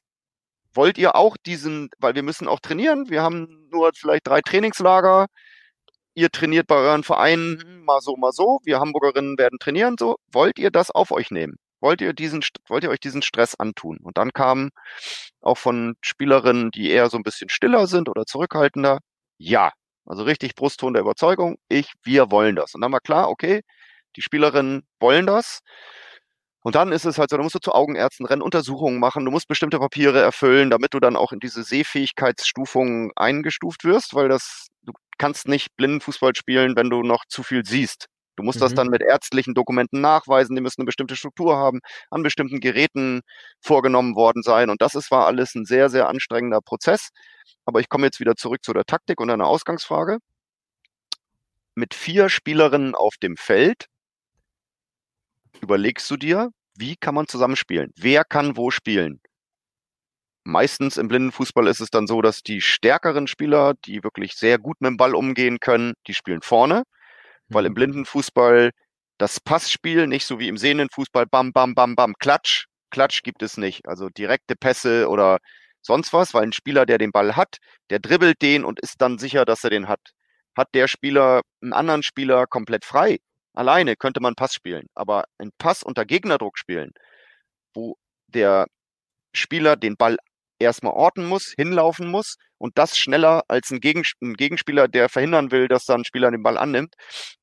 Wollt 0.74 0.98
ihr 0.98 1.16
auch 1.16 1.36
diesen, 1.46 1.88
weil 1.98 2.14
wir 2.14 2.22
müssen 2.22 2.48
auch 2.48 2.60
trainieren, 2.60 3.10
wir 3.10 3.22
haben 3.22 3.68
nur 3.70 3.92
vielleicht 3.94 4.26
drei 4.26 4.40
Trainingslager, 4.40 5.26
ihr 6.14 6.30
trainiert 6.30 6.66
bei 6.66 6.76
euren 6.76 7.04
Vereinen 7.04 7.82
mal 7.84 8.00
so, 8.00 8.16
mal 8.16 8.32
so, 8.32 8.60
wir 8.64 8.80
Hamburgerinnen 8.80 9.38
werden 9.38 9.58
trainieren, 9.58 9.96
so, 9.98 10.16
wollt 10.32 10.58
ihr 10.58 10.70
das 10.70 10.90
auf 10.90 11.12
euch 11.12 11.30
nehmen? 11.30 11.56
Wollt 11.80 12.00
ihr 12.00 12.12
diesen, 12.12 12.42
wollt 12.68 12.84
ihr 12.84 12.90
euch 12.90 13.00
diesen 13.00 13.22
Stress 13.22 13.54
antun? 13.54 13.98
Und 14.02 14.18
dann 14.18 14.32
kamen 14.32 14.70
auch 15.40 15.58
von 15.58 15.96
Spielerinnen, 16.02 16.70
die 16.70 16.90
eher 16.90 17.10
so 17.10 17.16
ein 17.16 17.22
bisschen 17.22 17.48
stiller 17.48 17.86
sind 17.86 18.08
oder 18.08 18.24
zurückhaltender, 18.26 19.00
ja. 19.38 19.72
Also 20.06 20.22
richtig 20.22 20.54
Brustton 20.54 20.94
der 20.94 21.02
Überzeugung, 21.02 21.56
ich, 21.68 21.92
wir 22.04 22.30
wollen 22.30 22.56
das. 22.56 22.74
Und 22.74 22.80
dann 22.82 22.92
war 22.92 23.00
klar, 23.00 23.28
okay, 23.28 23.62
die 24.16 24.22
Spielerinnen 24.22 24.86
wollen 25.00 25.26
das. 25.26 25.60
Und 26.62 26.74
dann 26.74 26.90
ist 26.92 27.04
es 27.04 27.18
halt 27.18 27.30
so, 27.30 27.36
da 27.36 27.42
musst 27.44 27.54
du 27.54 27.60
zu 27.60 27.72
Augenärzten 27.72 28.26
rennen, 28.26 28.42
Untersuchungen 28.42 28.98
machen, 28.98 29.24
du 29.24 29.30
musst 29.30 29.46
bestimmte 29.48 29.78
Papiere 29.78 30.20
erfüllen, 30.20 30.68
damit 30.70 30.94
du 30.94 31.00
dann 31.00 31.16
auch 31.16 31.32
in 31.32 31.38
diese 31.40 31.62
Sehfähigkeitsstufungen 31.62 33.12
eingestuft 33.14 33.84
wirst, 33.84 34.14
weil 34.14 34.28
das, 34.28 34.66
du 34.82 34.92
kannst 35.18 35.46
nicht 35.46 35.76
Blindenfußball 35.76 36.34
spielen, 36.34 36.74
wenn 36.76 36.90
du 36.90 37.02
noch 37.02 37.24
zu 37.28 37.44
viel 37.44 37.64
siehst. 37.64 38.06
Du 38.36 38.42
musst 38.42 38.58
mhm. 38.58 38.64
das 38.64 38.74
dann 38.74 38.88
mit 38.88 39.02
ärztlichen 39.02 39.54
Dokumenten 39.54 40.00
nachweisen, 40.00 40.54
die 40.54 40.62
müssen 40.62 40.82
eine 40.82 40.86
bestimmte 40.86 41.16
Struktur 41.16 41.56
haben, 41.56 41.80
an 42.10 42.22
bestimmten 42.22 42.60
Geräten 42.60 43.22
vorgenommen 43.60 44.14
worden 44.14 44.42
sein. 44.42 44.70
Und 44.70 44.82
das 44.82 44.94
ist, 44.94 45.10
war 45.10 45.26
alles 45.26 45.54
ein 45.54 45.64
sehr, 45.64 45.88
sehr 45.88 46.08
anstrengender 46.08 46.60
Prozess. 46.60 47.08
Aber 47.64 47.80
ich 47.80 47.88
komme 47.88 48.06
jetzt 48.06 48.20
wieder 48.20 48.36
zurück 48.36 48.62
zu 48.62 48.72
der 48.72 48.84
Taktik 48.84 49.20
und 49.20 49.30
einer 49.30 49.46
Ausgangsfrage. 49.46 50.18
Mit 51.74 51.94
vier 51.94 52.28
Spielerinnen 52.28 52.94
auf 52.94 53.16
dem 53.16 53.36
Feld 53.36 53.86
überlegst 55.60 56.10
du 56.10 56.16
dir, 56.16 56.50
wie 56.74 56.96
kann 56.96 57.14
man 57.14 57.26
zusammenspielen? 57.26 57.92
Wer 57.96 58.24
kann 58.24 58.56
wo 58.56 58.70
spielen? 58.70 59.20
Meistens 60.44 60.96
im 60.96 61.08
Blindenfußball 61.08 61.66
ist 61.66 61.80
es 61.80 61.90
dann 61.90 62.06
so, 62.06 62.22
dass 62.22 62.42
die 62.42 62.60
stärkeren 62.60 63.26
Spieler, 63.26 63.74
die 63.84 64.04
wirklich 64.04 64.34
sehr 64.34 64.58
gut 64.58 64.80
mit 64.80 64.90
dem 64.90 64.96
Ball 64.96 65.14
umgehen 65.14 65.58
können, 65.58 65.94
die 66.06 66.14
spielen 66.14 66.42
vorne 66.42 66.84
weil 67.48 67.66
im 67.66 67.72
mhm. 67.72 67.76
Blindenfußball 67.76 68.70
das 69.18 69.40
Passspiel 69.40 70.06
nicht 70.06 70.26
so 70.26 70.38
wie 70.38 70.48
im 70.48 70.58
sehenden 70.58 70.88
Fußball 70.90 71.26
bam, 71.26 71.52
bam, 71.52 71.74
bam, 71.74 71.96
bam, 71.96 72.14
klatsch, 72.18 72.66
klatsch 72.90 73.22
gibt 73.22 73.42
es 73.42 73.56
nicht. 73.56 73.86
Also 73.88 74.08
direkte 74.10 74.56
Pässe 74.56 75.08
oder 75.08 75.38
sonst 75.82 76.12
was, 76.12 76.34
weil 76.34 76.44
ein 76.44 76.52
Spieler, 76.52 76.84
der 76.86 76.98
den 76.98 77.12
Ball 77.12 77.36
hat, 77.36 77.58
der 77.90 77.98
dribbelt 77.98 78.42
den 78.42 78.64
und 78.64 78.80
ist 78.80 79.00
dann 79.00 79.18
sicher, 79.18 79.44
dass 79.44 79.64
er 79.64 79.70
den 79.70 79.88
hat. 79.88 80.00
Hat 80.56 80.68
der 80.74 80.88
Spieler 80.88 81.42
einen 81.62 81.72
anderen 81.72 82.02
Spieler 82.02 82.46
komplett 82.46 82.84
frei, 82.84 83.18
alleine 83.54 83.96
könnte 83.96 84.20
man 84.20 84.34
Pass 84.34 84.54
spielen, 84.54 84.86
aber 84.94 85.24
ein 85.38 85.50
Pass 85.58 85.82
unter 85.82 86.04
Gegnerdruck 86.04 86.58
spielen, 86.58 86.92
wo 87.74 87.96
der 88.28 88.66
Spieler 89.34 89.76
den 89.76 89.96
Ball 89.96 90.16
erstmal 90.58 90.92
orten 90.92 91.26
muss, 91.26 91.52
hinlaufen 91.56 92.10
muss 92.10 92.36
und 92.58 92.78
das 92.78 92.96
schneller 92.96 93.44
als 93.48 93.70
ein, 93.70 93.80
Gegen 93.80 94.02
ein, 94.22 94.34
Gegenspieler, 94.34 94.88
der 94.88 95.08
verhindern 95.08 95.50
will, 95.50 95.68
dass 95.68 95.84
da 95.84 95.94
ein 95.94 96.04
Spieler 96.04 96.30
den 96.30 96.42
Ball 96.42 96.58
annimmt, 96.58 96.94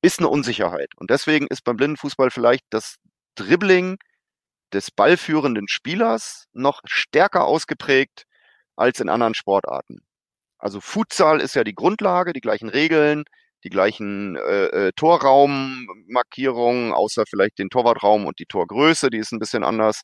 ist 0.02 0.20
eine 0.20 0.30
Unsicherheit. 0.30 0.90
Und 0.98 1.10
deswegen 1.10 1.48
ist 1.48 1.64
beim 1.64 1.78
Blindenfußball 1.78 2.32
vielleicht 2.32 2.66
das 2.70 2.96
Dribbling 3.36 3.98
des 4.74 4.92
ballführenden 4.92 5.68
Spielers 5.68 6.46
noch 6.54 6.82
stärker 6.86 7.46
ausgeprägt 7.46 8.26
als 8.76 9.00
in 9.00 9.10
anderen 9.10 9.36
Sportarten. 9.36 10.00
Also 10.58 10.82
Futsal 10.82 11.42
ist 11.42 11.56
ja 11.56 11.64
die 11.64 11.76
Grundlage, 11.76 12.34
die 12.34 12.42
gleichen 12.42 12.70
Regeln, 12.70 13.26
die 13.64 13.70
gleichen 13.70 14.36
äh, 14.36 14.66
äh, 14.88 14.92
Torraummarkierungen, 14.96 16.94
außer 16.94 17.26
vielleicht 17.28 17.60
den 17.60 17.70
Torwartraum 17.70 18.26
und 18.26 18.40
die 18.40 18.46
Torgröße, 18.46 19.10
die 19.10 19.18
ist 19.18 19.32
ein 19.32 19.40
bisschen 19.40 19.64
anders. 19.64 20.02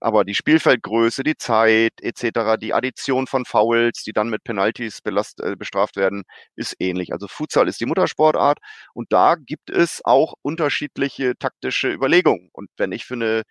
Aber 0.00 0.24
die 0.24 0.34
Spielfeldgröße, 0.34 1.22
die 1.22 1.36
Zeit 1.36 1.92
etc., 2.00 2.56
die 2.60 2.74
Addition 2.74 3.26
von 3.28 3.44
Fouls, 3.44 4.02
die 4.02 4.12
dann 4.12 4.30
mit 4.30 4.42
Penalties 4.44 5.00
belast, 5.00 5.40
äh, 5.40 5.54
bestraft 5.56 5.96
werden, 5.96 6.24
ist 6.56 6.74
ähnlich. 6.80 7.12
Also 7.12 7.28
Futsal 7.28 7.68
ist 7.68 7.80
die 7.80 7.86
Muttersportart 7.86 8.58
und 8.94 9.12
da 9.12 9.36
gibt 9.36 9.70
es 9.70 10.00
auch 10.04 10.34
unterschiedliche 10.42 11.34
taktische 11.38 11.92
Überlegungen. 11.92 12.48
Und 12.52 12.68
wenn 12.76 12.92
ich 12.92 13.04
für 13.04 13.14
eine 13.14 13.42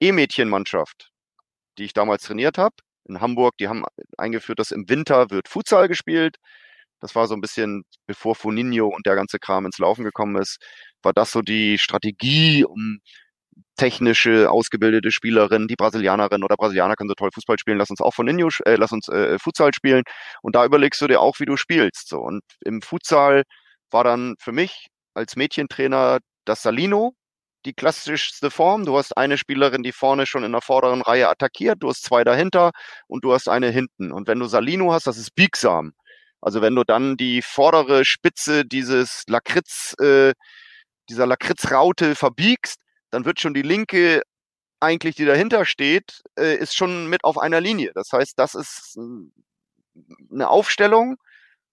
E-Mädchenmannschaft, 0.00 1.10
die 1.78 1.84
ich 1.84 1.92
damals 1.92 2.24
trainiert 2.24 2.58
habe, 2.58 2.76
in 3.04 3.20
Hamburg, 3.20 3.56
die 3.58 3.68
haben 3.68 3.84
eingeführt, 4.16 4.58
dass 4.58 4.70
im 4.70 4.88
Winter 4.88 5.30
wird 5.30 5.48
Futsal 5.48 5.88
gespielt. 5.88 6.36
Das 7.00 7.14
war 7.14 7.26
so 7.26 7.34
ein 7.34 7.40
bisschen, 7.40 7.84
bevor 8.06 8.34
Foninho 8.34 8.88
und 8.88 9.06
der 9.06 9.14
ganze 9.14 9.38
Kram 9.38 9.66
ins 9.66 9.78
Laufen 9.78 10.04
gekommen 10.04 10.36
ist, 10.40 10.58
war 11.02 11.12
das 11.12 11.32
so 11.32 11.42
die 11.42 11.78
Strategie, 11.78 12.64
um 12.64 13.00
technische, 13.76 14.50
ausgebildete 14.50 15.12
Spielerin, 15.12 15.68
die 15.68 15.76
Brasilianerin 15.76 16.44
oder 16.44 16.56
Brasilianer 16.56 16.96
können 16.96 17.08
so 17.08 17.14
toll 17.14 17.30
Fußball 17.32 17.58
spielen, 17.58 17.78
lass 17.78 17.90
uns 17.90 18.00
auch 18.00 18.12
von 18.14 18.26
Ninjo, 18.26 18.48
äh, 18.66 18.76
lass 18.76 18.92
uns 18.92 19.08
äh, 19.08 19.38
Futsal 19.38 19.72
spielen. 19.74 20.02
Und 20.42 20.56
da 20.56 20.64
überlegst 20.64 21.00
du 21.00 21.06
dir 21.06 21.20
auch, 21.20 21.40
wie 21.40 21.46
du 21.46 21.56
spielst. 21.56 22.08
So. 22.08 22.18
Und 22.20 22.42
im 22.64 22.82
Futsal 22.82 23.44
war 23.90 24.04
dann 24.04 24.34
für 24.40 24.52
mich 24.52 24.88
als 25.14 25.36
Mädchentrainer 25.36 26.18
das 26.44 26.62
Salino 26.62 27.14
die 27.64 27.74
klassischste 27.74 28.50
Form. 28.50 28.84
Du 28.84 28.96
hast 28.96 29.16
eine 29.16 29.38
Spielerin, 29.38 29.82
die 29.82 29.92
vorne 29.92 30.26
schon 30.26 30.44
in 30.44 30.52
der 30.52 30.62
vorderen 30.62 31.02
Reihe 31.02 31.28
attackiert, 31.28 31.82
du 31.82 31.88
hast 31.88 32.04
zwei 32.04 32.24
dahinter 32.24 32.70
und 33.08 33.24
du 33.24 33.32
hast 33.32 33.48
eine 33.48 33.70
hinten. 33.70 34.12
Und 34.12 34.28
wenn 34.28 34.38
du 34.40 34.46
Salino 34.46 34.92
hast, 34.92 35.06
das 35.06 35.18
ist 35.18 35.34
biegsam. 35.34 35.92
Also 36.40 36.62
wenn 36.62 36.74
du 36.74 36.84
dann 36.84 37.16
die 37.16 37.42
vordere 37.42 38.04
Spitze 38.04 38.64
dieses 38.64 39.24
Lakritz, 39.26 39.94
äh, 40.00 40.32
dieser 41.08 41.26
Lakritzraute 41.26 42.14
verbiegst, 42.14 42.78
dann 43.10 43.24
wird 43.24 43.40
schon 43.40 43.54
die 43.54 43.62
linke 43.62 44.22
eigentlich, 44.80 45.16
die 45.16 45.24
dahinter 45.24 45.64
steht, 45.64 46.22
äh, 46.38 46.56
ist 46.56 46.76
schon 46.76 47.08
mit 47.08 47.24
auf 47.24 47.38
einer 47.38 47.60
Linie. 47.60 47.92
Das 47.94 48.12
heißt, 48.12 48.34
das 48.38 48.54
ist 48.54 48.96
äh, 48.96 50.02
eine 50.32 50.48
Aufstellung, 50.48 51.16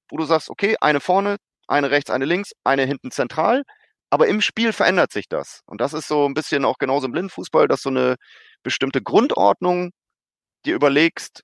wo 0.10 0.17
du 0.17 0.25
sagst, 0.25 0.49
okay, 0.49 0.75
eine 0.82 0.99
vorne, 0.99 1.38
eine 1.67 1.91
rechts, 1.91 2.10
eine 2.12 2.25
links, 2.25 2.51
eine 2.63 2.86
hinten 2.86 3.12
zentral. 3.12 3.63
Aber 4.10 4.28
im 4.28 4.41
Spiel 4.41 4.71
verändert 4.73 5.12
sich 5.12 5.28
das. 5.28 5.62
Und 5.65 5.82
das 5.82 5.93
ist 5.93 6.08
so 6.08 6.25
ein 6.28 6.34
bisschen 6.34 6.65
auch 6.65 6.78
genauso 6.78 7.08
im 7.08 7.12
Blindfußball, 7.12 7.67
dass 7.67 7.82
so 7.82 7.89
eine 7.89 8.15
bestimmte 8.63 9.01
Grundordnung 9.01 9.91
dir 10.65 10.75
überlegst, 10.75 11.43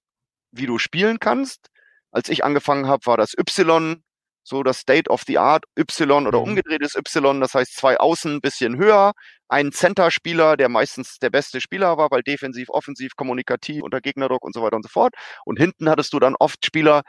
wie 0.51 0.67
du 0.67 0.79
spielen 0.79 1.19
kannst. 1.19 1.67
Als 2.11 2.29
ich 2.29 2.43
angefangen 2.43 2.87
habe, 2.87 3.05
war 3.05 3.17
das 3.17 3.33
Y 3.37 4.01
so 4.43 4.63
das 4.63 4.79
State 4.79 5.09
of 5.09 5.23
the 5.27 5.37
Art 5.37 5.65
Y 5.77 6.27
oder 6.27 6.39
mhm. 6.39 6.49
umgedrehtes 6.49 6.95
Y, 6.95 7.39
das 7.41 7.53
heißt 7.53 7.75
zwei 7.75 7.97
Außen 7.99 8.35
ein 8.35 8.41
bisschen 8.41 8.77
höher, 8.77 9.13
ein 9.47 9.71
Center-Spieler, 9.71 10.57
der 10.57 10.69
meistens 10.69 11.17
der 11.19 11.29
beste 11.29 11.61
Spieler 11.61 11.97
war, 11.97 12.09
weil 12.11 12.23
defensiv, 12.23 12.69
offensiv, 12.69 13.15
kommunikativ, 13.15 13.83
unter 13.83 14.01
Gegnerdruck 14.01 14.43
und 14.43 14.53
so 14.53 14.61
weiter 14.61 14.77
und 14.77 14.83
so 14.83 14.89
fort. 14.89 15.13
Und 15.45 15.59
hinten 15.59 15.89
hattest 15.89 16.13
du 16.13 16.19
dann 16.19 16.35
oft 16.39 16.65
Spieler, 16.65 17.03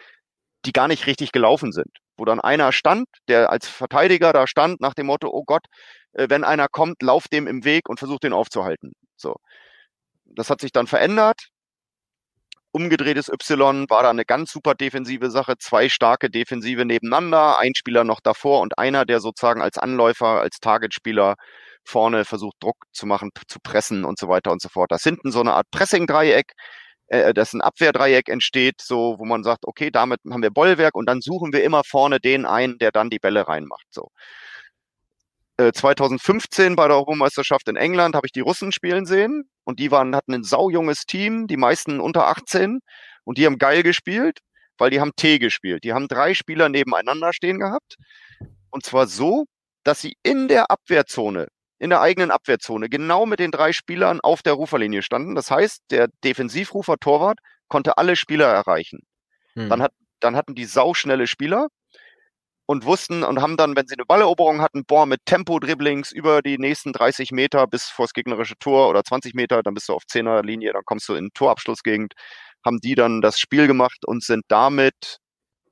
die 0.65 0.73
gar 0.73 0.89
nicht 0.89 1.07
richtig 1.07 1.33
gelaufen 1.33 1.73
sind, 1.73 1.91
wo 2.17 2.25
dann 2.25 2.41
einer 2.41 2.73
stand, 2.73 3.07
der 3.29 3.51
als 3.51 3.69
Verteidiger 3.69 4.33
da 4.33 4.47
stand 4.47 4.81
nach 4.81 4.95
dem 4.95 5.07
Motto, 5.07 5.29
oh 5.33 5.45
Gott, 5.45 5.65
äh, 6.13 6.29
wenn 6.29 6.45
einer 6.45 6.69
kommt, 6.69 7.03
lauf 7.03 7.29
dem 7.29 7.47
im 7.47 7.65
Weg 7.65 7.89
und 7.89 7.99
versuch 7.99 8.19
den 8.21 8.33
aufzuhalten. 8.33 8.93
So. 9.17 9.37
Das 10.25 10.51
hat 10.51 10.61
sich 10.61 10.73
dann 10.73 10.87
verändert 10.87 11.49
umgedrehtes 12.73 13.29
Y 13.29 13.87
war 13.89 14.03
da 14.03 14.11
eine 14.11 14.25
ganz 14.25 14.51
super 14.53 14.75
defensive 14.75 15.31
Sache. 15.31 15.55
Zwei 15.59 15.89
starke 15.89 16.31
Defensive 16.31 16.85
nebeneinander, 16.85 17.59
ein 17.59 17.75
Spieler 17.75 18.05
noch 18.05 18.21
davor 18.21 18.61
und 18.61 18.79
einer, 18.79 19.05
der 19.05 19.21
sozusagen 19.21 19.63
als 19.63 19.79
Anläufer, 19.79 20.41
als 20.41 20.59
Targetspieler 20.61 21.37
vorne 21.85 22.25
versucht, 22.25 22.57
Druck 22.61 22.77
zu 22.93 23.07
machen, 23.07 23.31
zu 23.49 23.59
pressen 23.63 24.05
und 24.05 24.19
so 24.19 24.29
weiter 24.29 24.53
und 24.53 24.63
so 24.63 24.69
fort. 24.69 24.91
Das 24.93 25.03
hinten 25.03 25.31
so 25.33 25.41
eine 25.41 25.55
Art 25.55 25.67
Pressing-Dreieck, 25.71 26.53
äh, 27.09 27.35
dass 27.35 27.53
ein 27.53 27.61
Abwehrdreieck 27.61 28.29
entsteht, 28.29 28.81
so, 28.81 29.17
wo 29.19 29.25
man 29.25 29.43
sagt, 29.45 29.67
okay, 29.67 29.91
damit 29.91 30.21
haben 30.31 30.43
wir 30.43 30.51
Bollwerk 30.51 30.95
und 30.95 31.07
dann 31.09 31.21
suchen 31.21 31.53
wir 31.53 31.65
immer 31.65 31.83
vorne 31.85 32.21
den 32.21 32.47
ein, 32.47 32.79
der 32.79 32.91
dann 32.93 33.11
die 33.11 33.19
Bälle 33.19 33.49
reinmacht, 33.49 33.87
so. 33.91 34.09
2015 35.57 36.73
äh, 36.73 36.75
bei 36.75 36.89
der 36.89 36.97
Europameisterschaft 36.97 37.69
in 37.69 37.77
England 37.77 38.15
habe 38.15 38.27
ich 38.27 38.33
die 38.33 38.41
Russen 38.41 38.73
spielen 38.73 39.07
sehen 39.07 39.45
und 39.65 39.79
die 39.79 39.91
waren, 39.91 40.17
hatten 40.17 40.35
ein 40.35 40.45
saujunges 40.45 41.05
Team, 41.07 41.47
die 41.47 41.57
meisten 41.57 42.01
unter 42.01 42.27
18 42.27 42.81
und 43.25 43.39
die 43.39 43.47
haben 43.47 43.59
geil 43.59 43.83
gespielt, 43.83 44.39
weil 44.79 44.91
die 44.91 45.01
haben 45.01 45.13
T 45.17 45.39
gespielt. 45.39 45.85
Die 45.85 45.93
haben 45.93 46.09
drei 46.09 46.35
Spieler 46.35 46.69
nebeneinander 46.69 47.33
stehen 47.33 47.59
gehabt 47.59 47.97
und 48.71 48.85
zwar 48.85 49.07
so, 49.07 49.45
dass 49.85 50.01
sie 50.01 50.15
in 50.23 50.49
der 50.49 50.71
Abwehrzone, 50.71 51.49
in 51.79 51.91
der 51.91 52.01
eigenen 52.01 52.31
Abwehrzone, 52.31 52.89
genau 52.89 53.27
mit 53.27 53.41
den 53.41 53.51
drei 53.51 53.73
Spielern 53.73 54.21
auf 54.21 54.43
der 54.43 54.55
Ruferlinie 54.55 55.03
standen. 55.03 55.35
Das 55.35 55.51
heißt, 55.51 55.83
der 55.91 56.09
Defensivrufer 56.25 56.97
Torwart 56.99 57.39
konnte 57.69 57.99
alle 57.99 58.17
Spieler 58.17 58.47
erreichen. 58.47 59.01
Hm. 59.55 59.69
Dann, 59.69 59.83
hat, 59.83 59.93
dann 60.21 60.37
hatten 60.37 60.55
die 60.55 60.65
sauschnelle 60.65 61.27
Spieler 61.27 61.69
und 62.67 62.85
wussten 62.85 63.25
und 63.25 63.41
haben 63.41 63.57
dann, 63.57 63.77
wenn 63.77 63.87
sie 63.87 63.95
eine 63.95 64.05
Balleroberung 64.05 64.61
hatten, 64.61 64.85
boah, 64.85 65.07
mit 65.07 65.21
Tempo-Dribblings 65.27 66.13
über 66.13 66.43
die 66.43 66.59
nächsten 66.59 66.93
30 66.93 67.33
Meter 67.33 67.67
bis 67.67 67.85
vors 67.85 68.13
gegnerische 68.13 68.57
Tor 68.59 68.89
oder 68.89 69.05
20 69.05 69.35
Meter, 69.35 69.63
dann 69.63 69.75
bist 69.75 69.89
du 69.89 69.95
auf 69.95 70.05
10er 70.05 70.43
Linie, 70.45 70.73
dann 70.73 70.85
kommst 70.85 71.09
du 71.09 71.15
in 71.15 71.31
Torabschlussgegend, 71.35 72.15
haben 72.65 72.79
die 72.81 72.95
dann 72.95 73.21
das 73.21 73.39
Spiel 73.39 73.67
gemacht 73.67 74.07
und 74.07 74.23
sind 74.23 74.45
damit 74.49 75.19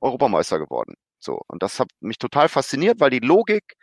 Europameister 0.01 0.59
geworden. 0.59 0.95
So. 1.19 1.39
Und 1.47 1.63
das 1.63 1.79
hat 1.79 1.89
mich 2.01 2.17
total 2.17 2.49
fasziniert, 2.49 2.99
weil 2.99 3.11
die 3.11 3.19
Logik, 3.19 3.75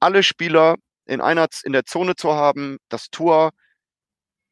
alle 0.00 0.22
Spieler 0.22 0.76
in 1.06 1.20
einer, 1.20 1.46
in 1.64 1.72
der 1.72 1.84
Zone 1.84 2.16
zu 2.16 2.34
haben, 2.34 2.78
das 2.88 3.08
Tor, 3.10 3.50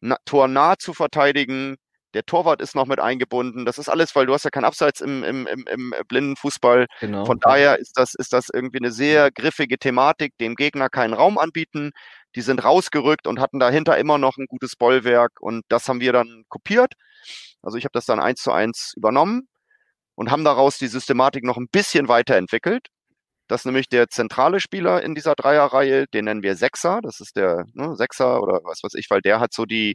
na, 0.00 0.16
Tor 0.24 0.48
nah 0.48 0.76
zu 0.78 0.94
verteidigen, 0.94 1.76
der 2.14 2.24
Torwart 2.24 2.60
ist 2.60 2.74
noch 2.74 2.86
mit 2.86 3.00
eingebunden. 3.00 3.64
Das 3.64 3.78
ist 3.78 3.88
alles, 3.88 4.14
weil 4.14 4.26
du 4.26 4.34
hast 4.34 4.44
ja 4.44 4.50
keinen 4.50 4.64
Abseits 4.64 5.00
im, 5.00 5.24
im, 5.24 5.46
im, 5.46 5.64
im 5.66 5.94
blinden 6.08 6.36
Fußball. 6.36 6.86
Genau. 7.00 7.24
Von 7.24 7.38
daher 7.38 7.78
ist 7.78 7.92
das, 7.96 8.14
ist 8.14 8.32
das 8.32 8.48
irgendwie 8.52 8.78
eine 8.78 8.92
sehr 8.92 9.30
griffige 9.30 9.78
Thematik, 9.78 10.36
dem 10.38 10.54
Gegner 10.54 10.88
keinen 10.88 11.14
Raum 11.14 11.38
anbieten. 11.38 11.90
Die 12.34 12.42
sind 12.42 12.64
rausgerückt 12.64 13.26
und 13.26 13.40
hatten 13.40 13.58
dahinter 13.58 13.96
immer 13.98 14.18
noch 14.18 14.36
ein 14.36 14.46
gutes 14.46 14.76
Bollwerk 14.76 15.32
und 15.40 15.64
das 15.68 15.88
haben 15.88 16.00
wir 16.00 16.12
dann 16.12 16.44
kopiert. 16.48 16.94
Also 17.62 17.78
ich 17.78 17.84
habe 17.84 17.92
das 17.92 18.06
dann 18.06 18.20
eins 18.20 18.40
zu 18.42 18.52
eins 18.52 18.92
übernommen 18.96 19.48
und 20.14 20.30
haben 20.30 20.44
daraus 20.44 20.78
die 20.78 20.88
Systematik 20.88 21.44
noch 21.44 21.56
ein 21.56 21.68
bisschen 21.70 22.08
weiterentwickelt. 22.08 22.88
Das 23.48 23.62
ist 23.62 23.66
nämlich 23.66 23.88
der 23.88 24.08
zentrale 24.08 24.60
Spieler 24.60 25.02
in 25.02 25.14
dieser 25.14 25.34
Dreierreihe, 25.34 26.06
den 26.06 26.24
nennen 26.24 26.42
wir 26.42 26.56
Sechser. 26.56 27.00
Das 27.02 27.20
ist 27.20 27.36
der 27.36 27.64
ne, 27.74 27.96
Sechser 27.96 28.40
oder 28.40 28.60
was 28.64 28.80
weiß 28.82 28.94
ich, 28.94 29.10
weil 29.10 29.20
der 29.20 29.40
hat 29.40 29.52
so 29.52 29.66
die, 29.66 29.94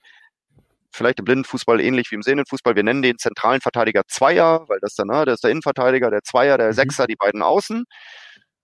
vielleicht 0.92 1.20
im 1.20 1.26
Blindenfußball 1.26 1.80
ähnlich 1.82 2.12
wie 2.12 2.16
im 2.16 2.24
Sehnenfußball. 2.24 2.76
Wir 2.76 2.84
nennen 2.84 3.02
den 3.02 3.18
zentralen 3.18 3.62
Verteidiger 3.62 4.04
Zweier, 4.08 4.66
weil 4.68 4.80
das 4.82 4.96
dann, 4.96 5.08
ne, 5.08 5.26
der 5.26 5.36
ist 5.36 5.44
der 5.44 5.52
Innenverteidiger, 5.52 6.10
der 6.10 6.24
Zweier, 6.24 6.58
der 6.58 6.68
mhm. 6.68 6.74
Sechser, 6.74 7.08
die 7.08 7.16
beiden 7.16 7.42
Außen. 7.42 7.86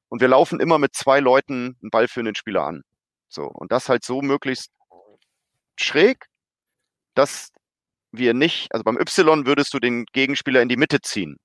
Und 0.09 0.21
wir 0.21 0.27
laufen 0.27 0.59
immer 0.59 0.77
mit 0.77 0.95
zwei 0.95 1.19
Leuten 1.19 1.77
einen 1.81 1.89
Ball 1.89 2.07
für 2.07 2.23
den 2.23 2.35
Spieler 2.35 2.63
an. 2.63 2.83
So. 3.29 3.45
Und 3.45 3.71
das 3.71 3.89
halt 3.89 4.03
so 4.03 4.21
möglichst 4.21 4.69
schräg, 5.79 6.25
dass 7.15 7.49
wir 8.11 8.33
nicht, 8.33 8.71
also 8.71 8.83
beim 8.83 8.97
Y 8.97 9.45
würdest 9.45 9.73
du 9.73 9.79
den 9.79 10.05
Gegenspieler 10.13 10.61
in 10.61 10.69
die 10.69 10.77
Mitte 10.77 11.01
ziehen. 11.01 11.37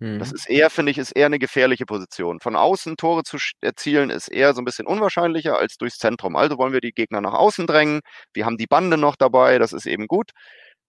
Das 0.00 0.30
mhm. 0.30 0.34
ist 0.34 0.50
eher, 0.50 0.70
finde 0.70 0.90
ich, 0.90 0.98
ist 0.98 1.12
eher 1.12 1.26
eine 1.26 1.38
gefährliche 1.38 1.86
Position. 1.86 2.40
Von 2.40 2.56
außen 2.56 2.96
Tore 2.96 3.22
zu 3.22 3.38
erzielen 3.60 4.10
ist 4.10 4.28
eher 4.28 4.52
so 4.52 4.60
ein 4.60 4.64
bisschen 4.64 4.86
unwahrscheinlicher 4.86 5.56
als 5.56 5.76
durchs 5.76 5.98
Zentrum. 5.98 6.36
Also 6.36 6.58
wollen 6.58 6.72
wir 6.72 6.80
die 6.80 6.92
Gegner 6.92 7.20
nach 7.20 7.34
außen 7.34 7.66
drängen. 7.66 8.00
Wir 8.32 8.44
haben 8.44 8.56
die 8.56 8.66
Bande 8.66 8.96
noch 8.96 9.16
dabei, 9.16 9.58
das 9.58 9.72
ist 9.72 9.86
eben 9.86 10.06
gut. 10.08 10.30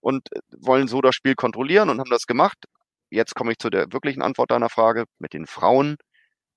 Und 0.02 0.28
äh, 0.34 0.40
wollen 0.60 0.88
so 0.88 1.02
das 1.02 1.16
Spiel 1.16 1.36
kontrollieren 1.36 1.90
und 1.90 2.00
haben 2.00 2.10
das 2.10 2.26
gemacht. 2.26 2.58
Jetzt 3.12 3.36
komme 3.36 3.52
ich 3.52 3.60
zu 3.60 3.70
der 3.70 3.94
wirklichen 3.94 4.24
Antwort 4.24 4.52
deiner 4.52 4.70
Frage. 4.70 5.06
Mit 5.20 5.34
den 5.34 5.46
Frauen 5.46 5.98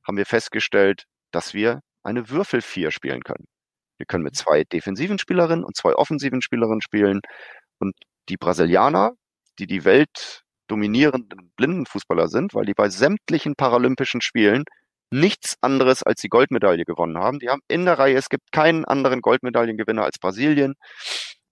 haben 0.06 0.16
wir 0.16 0.26
festgestellt, 0.26 1.04
dass 1.32 1.54
wir 1.54 1.80
eine 2.02 2.30
Würfel 2.30 2.62
4 2.62 2.90
spielen 2.90 3.22
können. 3.22 3.46
Wir 3.98 4.06
können 4.06 4.24
mit 4.24 4.36
zwei 4.36 4.64
defensiven 4.64 5.18
Spielerinnen 5.18 5.64
und 5.64 5.76
zwei 5.76 5.94
offensiven 5.94 6.40
Spielerinnen 6.40 6.80
spielen. 6.80 7.20
Und 7.78 7.94
die 8.28 8.36
Brasilianer, 8.36 9.12
die 9.58 9.66
die 9.66 9.84
Welt 9.84 10.42
dominierenden 10.68 11.50
Blindenfußballer 11.56 12.28
sind, 12.28 12.54
weil 12.54 12.66
die 12.66 12.74
bei 12.74 12.88
sämtlichen 12.88 13.56
Paralympischen 13.56 14.20
Spielen 14.20 14.64
nichts 15.10 15.56
anderes 15.60 16.02
als 16.02 16.20
die 16.20 16.28
Goldmedaille 16.28 16.84
gewonnen 16.84 17.18
haben. 17.18 17.38
Die 17.38 17.48
haben 17.48 17.62
in 17.68 17.84
der 17.84 17.98
Reihe, 17.98 18.16
es 18.16 18.28
gibt 18.28 18.52
keinen 18.52 18.84
anderen 18.84 19.20
Goldmedaillengewinner 19.22 20.04
als 20.04 20.18
Brasilien 20.18 20.74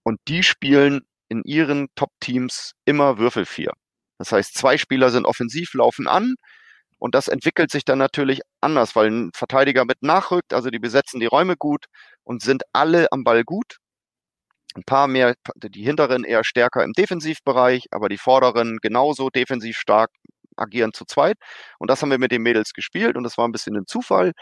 und 0.03 0.19
die 0.27 0.43
spielen 0.43 1.01
in 1.29 1.43
ihren 1.43 1.87
Top-Teams 1.95 2.73
immer 2.85 3.17
Würfel 3.17 3.45
4. 3.45 3.73
Das 4.19 4.31
heißt, 4.31 4.55
zwei 4.55 4.77
Spieler 4.77 5.09
sind 5.09 5.25
offensiv, 5.25 5.73
laufen 5.73 6.07
an 6.07 6.35
und 6.99 7.15
das 7.15 7.27
entwickelt 7.27 7.71
sich 7.71 7.83
dann 7.85 7.99
natürlich 7.99 8.41
anders, 8.61 8.95
weil 8.95 9.09
ein 9.09 9.31
Verteidiger 9.35 9.85
mit 9.85 10.01
nachrückt, 10.01 10.53
also 10.53 10.69
die 10.69 10.79
besetzen 10.79 11.19
die 11.19 11.25
Räume 11.25 11.55
gut 11.57 11.85
und 12.23 12.41
sind 12.41 12.63
alle 12.73 13.07
am 13.11 13.23
Ball 13.23 13.43
gut 13.43 13.77
Ein 14.77 14.83
paar 14.83 15.07
mehr, 15.07 15.33
die 15.55 15.83
hinteren 15.83 16.23
eher 16.23 16.43
stärker 16.43 16.83
im 16.83 16.93
Defensivbereich, 16.93 17.85
aber 17.89 18.09
die 18.09 18.19
vorderen 18.19 18.77
genauso 18.79 19.29
defensiv 19.31 19.75
stark 19.75 20.11
agieren 20.55 20.93
zu 20.93 21.05
zweit. 21.05 21.37
Und 21.79 21.89
das 21.89 22.01
haben 22.03 22.11
wir 22.11 22.19
mit 22.19 22.31
den 22.31 22.43
Mädels 22.43 22.73
gespielt 22.73 23.17
und 23.17 23.23
das 23.23 23.39
war 23.39 23.47
ein 23.47 23.51
bisschen 23.51 23.75
ein 23.75 23.87
Zufall, 23.87 24.33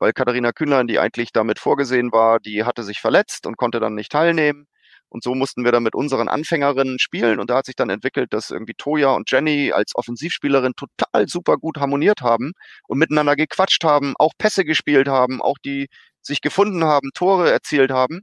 weil 0.00 0.12
Katharina 0.12 0.50
Kühnlein, 0.50 0.88
die 0.88 0.98
eigentlich 0.98 1.30
damit 1.32 1.60
vorgesehen 1.60 2.10
war, 2.10 2.40
die 2.40 2.64
hatte 2.64 2.82
sich 2.82 2.98
verletzt 3.00 3.46
und 3.46 3.56
konnte 3.56 3.78
dann 3.78 3.94
nicht 3.94 4.10
teilnehmen. 4.10 4.66
Und 5.08 5.22
so 5.22 5.36
mussten 5.36 5.64
wir 5.64 5.70
dann 5.70 5.84
mit 5.84 5.94
unseren 5.94 6.28
Anfängerinnen 6.28 6.98
spielen. 6.98 7.38
Und 7.38 7.48
da 7.48 7.58
hat 7.58 7.66
sich 7.66 7.76
dann 7.76 7.90
entwickelt, 7.90 8.32
dass 8.32 8.50
irgendwie 8.50 8.74
Toya 8.76 9.10
und 9.10 9.30
Jenny 9.30 9.70
als 9.72 9.92
Offensivspielerin 9.94 10.72
total 10.74 11.28
super 11.28 11.58
gut 11.58 11.78
harmoniert 11.78 12.22
haben 12.22 12.52
und 12.88 12.98
miteinander 12.98 13.36
gequatscht 13.36 13.84
haben, 13.84 14.14
auch 14.18 14.32
Pässe 14.36 14.64
gespielt 14.64 15.06
haben, 15.08 15.40
auch 15.40 15.58
die 15.64 15.86
sich 16.22 16.40
gefunden 16.40 16.84
haben, 16.84 17.10
Tore 17.14 17.52
erzielt 17.52 17.92
haben. 17.92 18.22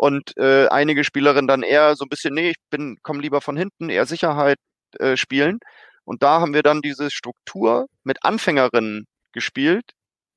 Und 0.00 0.34
äh, 0.38 0.66
einige 0.68 1.04
Spielerinnen 1.04 1.46
dann 1.46 1.62
eher 1.62 1.94
so 1.94 2.06
ein 2.06 2.08
bisschen, 2.08 2.32
nee, 2.32 2.52
ich 2.52 2.56
bin, 2.70 2.96
komm 3.02 3.20
lieber 3.20 3.42
von 3.42 3.54
hinten, 3.54 3.90
eher 3.90 4.06
Sicherheit 4.06 4.56
äh, 4.98 5.14
spielen. 5.18 5.58
Und 6.04 6.22
da 6.22 6.40
haben 6.40 6.54
wir 6.54 6.62
dann 6.62 6.80
diese 6.80 7.10
Struktur 7.10 7.86
mit 8.02 8.24
Anfängerinnen 8.24 9.04
gespielt, 9.32 9.84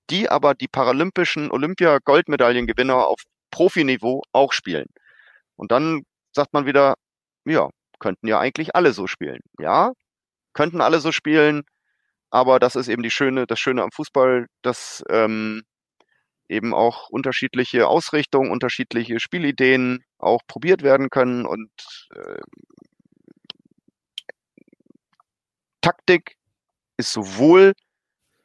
die 0.10 0.30
aber 0.30 0.54
die 0.54 0.68
paralympischen 0.68 1.50
Olympia-Goldmedaillengewinner 1.50 3.08
auf 3.08 3.22
Profiniveau 3.52 4.24
auch 4.34 4.52
spielen. 4.52 4.88
Und 5.56 5.72
dann 5.72 6.04
sagt 6.34 6.52
man 6.52 6.66
wieder, 6.66 6.96
ja, 7.46 7.70
könnten 8.00 8.28
ja 8.28 8.40
eigentlich 8.40 8.76
alle 8.76 8.92
so 8.92 9.08
spielen. 9.08 9.40
Ja, 9.60 9.94
könnten 10.54 10.82
alle 10.82 11.00
so 11.00 11.14
spielen, 11.14 11.64
aber 12.32 12.60
das 12.60 12.76
ist 12.76 12.90
eben 12.90 13.04
die 13.04 13.12
schöne, 13.12 13.48
das 13.48 13.60
Schöne 13.60 13.84
am 13.84 13.92
Fußball, 13.92 14.48
dass 14.62 15.06
ähm, 15.10 15.64
eben 16.50 16.74
auch 16.74 17.10
unterschiedliche 17.10 17.88
Ausrichtungen, 17.88 18.52
unterschiedliche 18.52 19.20
Spielideen 19.20 20.04
auch 20.18 20.42
probiert 20.48 20.84
werden 20.84 21.10
können 21.10 21.46
und 21.46 21.72
äh, 22.16 22.42
Taktik 25.82 26.38
ist 26.98 27.12
sowohl 27.12 27.74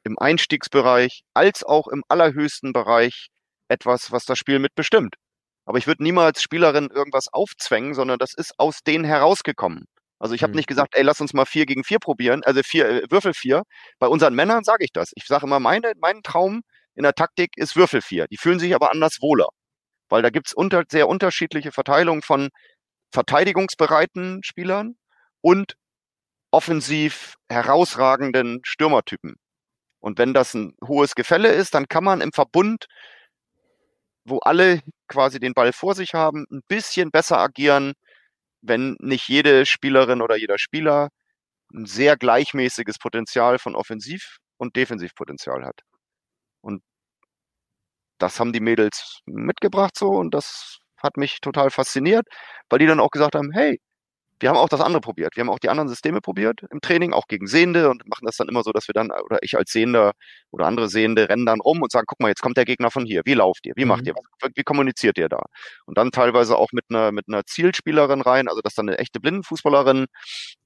im 0.02 0.18
Einstiegsbereich 0.18 1.22
als 1.34 1.62
auch 1.62 1.86
im 1.88 2.02
allerhöchsten 2.08 2.72
Bereich 2.72 3.28
etwas, 3.68 4.10
was 4.10 4.24
das 4.24 4.38
Spiel 4.38 4.58
mitbestimmt. 4.58 5.14
Aber 5.64 5.78
ich 5.78 5.86
würde 5.86 6.02
niemals 6.02 6.42
Spielerin 6.42 6.88
irgendwas 6.92 7.26
aufzwängen, 7.30 7.94
sondern 7.94 8.18
das 8.18 8.34
ist 8.34 8.54
aus 8.58 8.80
denen 8.86 9.04
herausgekommen. 9.04 9.84
Also 10.18 10.34
ich 10.34 10.42
habe 10.42 10.52
mhm. 10.52 10.56
nicht 10.56 10.66
gesagt, 10.66 10.96
ey, 10.96 11.02
lass 11.02 11.20
uns 11.20 11.32
mal 11.32 11.44
vier 11.44 11.66
gegen 11.66 11.84
vier 11.84 11.98
probieren, 12.00 12.42
also 12.42 12.60
vier, 12.64 12.88
äh, 12.88 13.02
Würfel 13.10 13.34
vier. 13.34 13.62
Bei 13.98 14.08
unseren 14.08 14.34
Männern 14.34 14.64
sage 14.64 14.84
ich 14.84 14.92
das. 14.92 15.10
Ich 15.14 15.26
sage 15.26 15.46
immer, 15.46 15.60
meine, 15.60 15.92
mein 16.00 16.22
Traum 16.22 16.62
in 16.98 17.04
der 17.04 17.14
Taktik 17.14 17.56
ist 17.56 17.76
Würfel 17.76 18.02
vier. 18.02 18.26
Die 18.26 18.36
fühlen 18.36 18.58
sich 18.58 18.74
aber 18.74 18.90
anders 18.90 19.18
wohler. 19.20 19.48
Weil 20.08 20.22
da 20.22 20.30
gibt's 20.30 20.52
unter, 20.52 20.84
sehr 20.90 21.08
unterschiedliche 21.08 21.72
Verteilungen 21.72 22.22
von 22.22 22.48
verteidigungsbereiten 23.12 24.42
Spielern 24.42 24.96
und 25.40 25.74
offensiv 26.50 27.36
herausragenden 27.48 28.60
Stürmertypen. 28.64 29.36
Und 30.00 30.18
wenn 30.18 30.34
das 30.34 30.54
ein 30.54 30.74
hohes 30.84 31.14
Gefälle 31.14 31.52
ist, 31.52 31.74
dann 31.74 31.88
kann 31.88 32.04
man 32.04 32.20
im 32.20 32.32
Verbund 32.32 32.86
wo 34.28 34.38
alle 34.40 34.80
quasi 35.08 35.40
den 35.40 35.54
Ball 35.54 35.72
vor 35.72 35.94
sich 35.94 36.14
haben, 36.14 36.46
ein 36.50 36.62
bisschen 36.68 37.10
besser 37.10 37.38
agieren, 37.38 37.94
wenn 38.60 38.96
nicht 39.00 39.28
jede 39.28 39.66
Spielerin 39.66 40.22
oder 40.22 40.36
jeder 40.36 40.58
Spieler 40.58 41.08
ein 41.72 41.86
sehr 41.86 42.16
gleichmäßiges 42.16 42.98
Potenzial 42.98 43.58
von 43.58 43.74
Offensiv- 43.74 44.38
und 44.58 44.76
Defensivpotenzial 44.76 45.64
hat. 45.64 45.80
Und 46.60 46.82
das 48.18 48.40
haben 48.40 48.52
die 48.52 48.60
Mädels 48.60 49.20
mitgebracht 49.26 49.96
so 49.96 50.08
und 50.10 50.34
das 50.34 50.78
hat 50.98 51.16
mich 51.16 51.40
total 51.40 51.70
fasziniert, 51.70 52.26
weil 52.68 52.80
die 52.80 52.86
dann 52.86 53.00
auch 53.00 53.10
gesagt 53.10 53.34
haben, 53.34 53.52
hey, 53.52 53.78
wir 54.40 54.48
haben 54.48 54.56
auch 54.56 54.68
das 54.68 54.80
andere 54.80 55.00
probiert. 55.00 55.36
Wir 55.36 55.42
haben 55.42 55.50
auch 55.50 55.58
die 55.58 55.68
anderen 55.68 55.88
Systeme 55.88 56.20
probiert 56.20 56.60
im 56.70 56.80
Training, 56.80 57.12
auch 57.12 57.26
gegen 57.26 57.46
Sehende 57.46 57.90
und 57.90 58.06
machen 58.08 58.24
das 58.24 58.36
dann 58.36 58.48
immer 58.48 58.62
so, 58.62 58.70
dass 58.70 58.88
wir 58.88 58.92
dann, 58.92 59.10
oder 59.10 59.38
ich 59.42 59.56
als 59.56 59.72
Sehender 59.72 60.12
oder 60.50 60.66
andere 60.66 60.88
Sehende 60.88 61.28
rennen 61.28 61.46
dann 61.46 61.60
rum 61.60 61.82
und 61.82 61.90
sagen, 61.90 62.04
guck 62.06 62.20
mal, 62.20 62.28
jetzt 62.28 62.42
kommt 62.42 62.56
der 62.56 62.64
Gegner 62.64 62.90
von 62.90 63.04
hier. 63.04 63.22
Wie 63.24 63.34
lauft 63.34 63.66
ihr? 63.66 63.72
Wie 63.76 63.84
macht 63.84 64.02
mhm. 64.02 64.14
ihr? 64.42 64.50
Wie 64.54 64.62
kommuniziert 64.62 65.18
ihr 65.18 65.28
da? 65.28 65.42
Und 65.86 65.98
dann 65.98 66.12
teilweise 66.12 66.56
auch 66.56 66.68
mit 66.72 66.84
einer, 66.90 67.10
mit 67.10 67.26
einer 67.28 67.44
Zielspielerin 67.44 68.20
rein, 68.20 68.48
also 68.48 68.60
dass 68.60 68.74
dann 68.74 68.88
eine 68.88 68.98
echte 68.98 69.20
Blindenfußballerin 69.20 70.06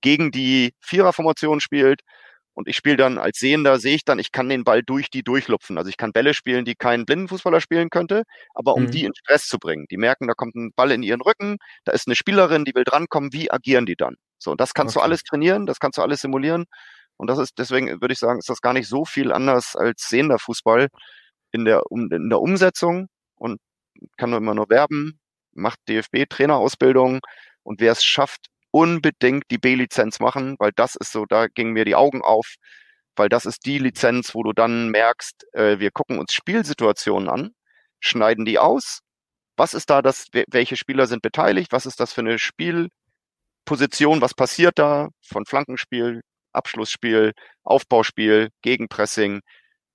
gegen 0.03 0.31
die 0.31 0.73
Viererformation 0.81 1.61
spielt 1.61 2.01
und 2.55 2.69
ich 2.69 2.77
spiele 2.77 2.97
dann 2.97 3.19
als 3.19 3.39
Sehender, 3.39 3.79
sehe 3.79 3.95
ich 3.95 4.05
dann, 4.05 4.19
ich 4.19 4.33
kann 4.33 4.49
den 4.49 4.65
Ball 4.65 4.83
durch 4.83 5.11
die 5.11 5.23
durchlupfen. 5.23 5.79
Also 5.79 5.89
ich 5.89 5.97
kann 5.97 6.13
Bälle 6.13 6.35
spielen, 6.35 6.65
die 6.65 6.75
kein 6.75 7.07
Blindenfußballer 7.07 7.61
spielen 7.61 7.91
könnte, 7.91 8.25
aber 8.55 8.75
um 8.75 8.85
mhm. 8.85 8.91
die 8.91 9.05
in 9.05 9.15
Stress 9.15 9.47
zu 9.47 9.59
bringen. 9.59 9.87
Die 9.91 9.97
merken, 9.97 10.29
da 10.29 10.35
kommt 10.35 10.55
ein 10.55 10.73
Ball 10.75 10.91
in 10.91 11.03
ihren 11.03 11.23
Rücken, 11.23 11.57
da 11.85 11.93
ist 11.93 12.07
eine 12.07 12.17
Spielerin, 12.17 12.65
die 12.65 12.75
will 12.75 12.85
drankommen, 12.85 13.33
wie 13.33 13.51
agieren 13.51 13.87
die 13.87 13.97
dann? 13.97 14.17
So, 14.39 14.51
und 14.53 14.61
das 14.61 14.75
kannst 14.75 14.97
okay. 14.97 15.03
du 15.03 15.05
alles 15.05 15.23
trainieren, 15.23 15.67
das 15.67 15.79
kannst 15.79 15.99
du 15.99 16.03
alles 16.03 16.21
simulieren. 16.21 16.65
Und 17.17 17.29
das 17.29 17.39
ist, 17.39 17.53
deswegen 17.59 17.89
würde 18.01 18.13
ich 18.13 18.19
sagen, 18.19 18.39
ist 18.39 18.49
das 18.49 18.61
gar 18.61 18.73
nicht 18.73 18.89
so 18.89 19.05
viel 19.05 19.33
anders 19.33 19.77
als 19.77 20.09
sehender 20.09 20.39
Fußball 20.39 20.89
in 21.53 21.65
der, 21.65 21.83
in 21.91 22.29
der 22.29 22.41
Umsetzung 22.41 23.09
und 23.37 23.61
kann 24.17 24.31
nur 24.31 24.39
immer 24.39 24.55
nur 24.55 24.69
werben, 24.71 25.21
macht 25.53 25.79
DFB-Trainerausbildung 25.89 27.21
und 27.63 27.81
wer 27.81 27.93
es 27.93 28.05
schafft, 28.05 28.47
unbedingt 28.73 29.45
die 29.51 29.59
B-Lizenz 29.59 30.19
machen, 30.19 30.57
weil 30.59 30.73
das 30.75 30.97
ist 30.97 31.13
so, 31.13 31.27
da 31.27 31.47
gingen 31.47 31.73
mir 31.73 31.85
die 31.85 31.95
Augen 31.95 32.23
auf, 32.23 32.55
weil 33.17 33.29
das 33.29 33.47
ist 33.47 33.67
die 33.67 33.79
Lizenz, 33.79 34.35
wo 34.35 34.43
du 34.43 34.53
dann 34.53 34.89
merkst, 34.89 35.47
äh, 35.55 35.79
wir 35.79 35.91
gucken 35.93 36.19
uns 36.19 36.33
Spielsituationen 36.33 37.29
an, 37.29 37.51
schneiden 38.01 38.45
die 38.45 38.59
aus. 38.59 39.01
Was 39.57 39.75
ist 39.75 39.91
da 39.91 40.03
das, 40.03 40.27
welche 40.49 40.77
Spieler 40.77 41.07
sind 41.07 41.23
beteiligt? 41.23 41.73
Was 41.73 41.87
ist 41.87 42.01
das 42.01 42.13
für 42.13 42.23
eine 42.23 42.39
Spielposition? 42.39 44.23
Was 44.23 44.35
passiert 44.35 44.79
da? 44.79 45.11
Von 45.23 45.45
Flankenspiel, 45.47 46.23
Abschlussspiel, 46.53 47.33
Aufbauspiel, 47.65 48.49
Gegenpressing. 48.63 49.41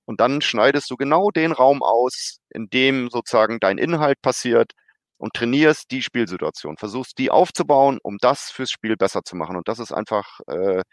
Und 0.05 0.21
dann 0.21 0.41
schneidest 0.41 0.89
du 0.91 0.95
genau 0.95 1.31
den 1.31 1.51
Raum 1.51 1.81
aus, 1.83 2.39
in 2.49 2.69
dem 2.69 3.09
sozusagen 3.09 3.59
dein 3.59 3.77
Inhalt 3.79 4.21
passiert 4.21 4.71
und 5.17 5.33
trainierst 5.33 5.91
die 5.91 6.01
Spielsituation, 6.01 6.77
versuchst 6.77 7.17
die 7.17 7.31
aufzubauen, 7.31 7.99
um 8.03 8.17
das 8.19 8.51
fürs 8.51 8.69
Spiel 8.69 8.95
besser 8.95 9.23
zu 9.23 9.35
machen. 9.35 9.55
Und 9.55 9.67
das 9.67 9.79
ist 9.79 9.91
einfach 9.91 10.39
äh, 10.47 10.83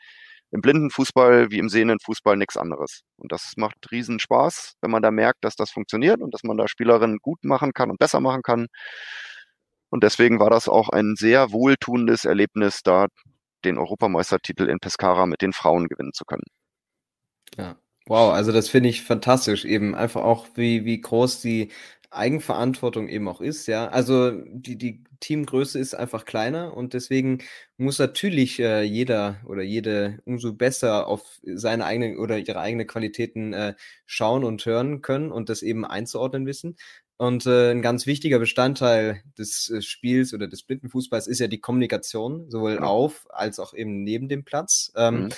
im 0.50 0.60
blinden 0.60 0.90
Fußball 0.90 1.50
wie 1.50 1.58
im 1.58 1.68
sehenden 1.68 1.98
Fußball 2.00 2.36
nichts 2.36 2.56
anderes. 2.56 3.00
Und 3.16 3.32
das 3.32 3.54
macht 3.56 3.90
riesen 3.90 4.20
Spaß, 4.20 4.74
wenn 4.80 4.90
man 4.90 5.02
da 5.02 5.10
merkt, 5.10 5.44
dass 5.44 5.56
das 5.56 5.70
funktioniert 5.70 6.20
und 6.20 6.32
dass 6.32 6.44
man 6.44 6.56
da 6.56 6.68
Spielerinnen 6.68 7.18
gut 7.18 7.44
machen 7.44 7.72
kann 7.72 7.90
und 7.90 7.98
besser 7.98 8.20
machen 8.20 8.42
kann. 8.42 8.66
Und 9.90 10.04
deswegen 10.04 10.40
war 10.40 10.50
das 10.50 10.68
auch 10.68 10.88
ein 10.88 11.14
sehr 11.16 11.52
wohltuendes 11.52 12.24
Erlebnis, 12.24 12.80
da 12.82 13.06
den 13.64 13.78
Europameistertitel 13.78 14.68
in 14.68 14.78
Pescara 14.78 15.26
mit 15.26 15.42
den 15.42 15.52
Frauen 15.52 15.88
gewinnen 15.88 16.12
zu 16.12 16.24
können. 16.24 16.44
Ja, 17.56 17.76
Wow, 18.06 18.34
also 18.34 18.52
das 18.52 18.68
finde 18.68 18.90
ich 18.90 19.02
fantastisch, 19.02 19.64
eben 19.64 19.94
einfach 19.94 20.22
auch, 20.22 20.46
wie, 20.56 20.84
wie 20.84 21.00
groß 21.00 21.40
die 21.40 21.70
Eigenverantwortung 22.16 23.08
eben 23.08 23.28
auch 23.28 23.40
ist, 23.40 23.66
ja. 23.66 23.88
Also 23.88 24.30
die, 24.30 24.76
die 24.76 25.04
Teamgröße 25.20 25.78
ist 25.78 25.94
einfach 25.94 26.24
kleiner 26.24 26.76
und 26.76 26.92
deswegen 26.92 27.38
muss 27.76 27.98
natürlich 27.98 28.60
äh, 28.60 28.82
jeder 28.82 29.40
oder 29.46 29.62
jede 29.62 30.18
umso 30.24 30.52
besser 30.52 31.06
auf 31.06 31.40
seine 31.42 31.84
eigenen 31.84 32.18
oder 32.18 32.38
ihre 32.38 32.60
eigenen 32.60 32.86
Qualitäten 32.86 33.52
äh, 33.52 33.74
schauen 34.06 34.44
und 34.44 34.64
hören 34.66 35.02
können 35.02 35.32
und 35.32 35.48
das 35.48 35.62
eben 35.62 35.84
einzuordnen 35.84 36.46
wissen. 36.46 36.76
Und 37.16 37.46
äh, 37.46 37.70
ein 37.70 37.82
ganz 37.82 38.06
wichtiger 38.06 38.38
Bestandteil 38.38 39.22
des 39.38 39.70
äh, 39.70 39.82
Spiels 39.82 40.34
oder 40.34 40.48
des 40.48 40.64
Blindenfußballs 40.64 41.26
ist 41.28 41.38
ja 41.38 41.46
die 41.46 41.60
Kommunikation, 41.60 42.50
sowohl 42.50 42.78
auf 42.80 43.26
als 43.30 43.60
auch 43.60 43.72
eben 43.72 44.02
neben 44.02 44.28
dem 44.28 44.44
Platz. 44.44 44.92
Ähm, 44.96 45.24
mhm. 45.24 45.28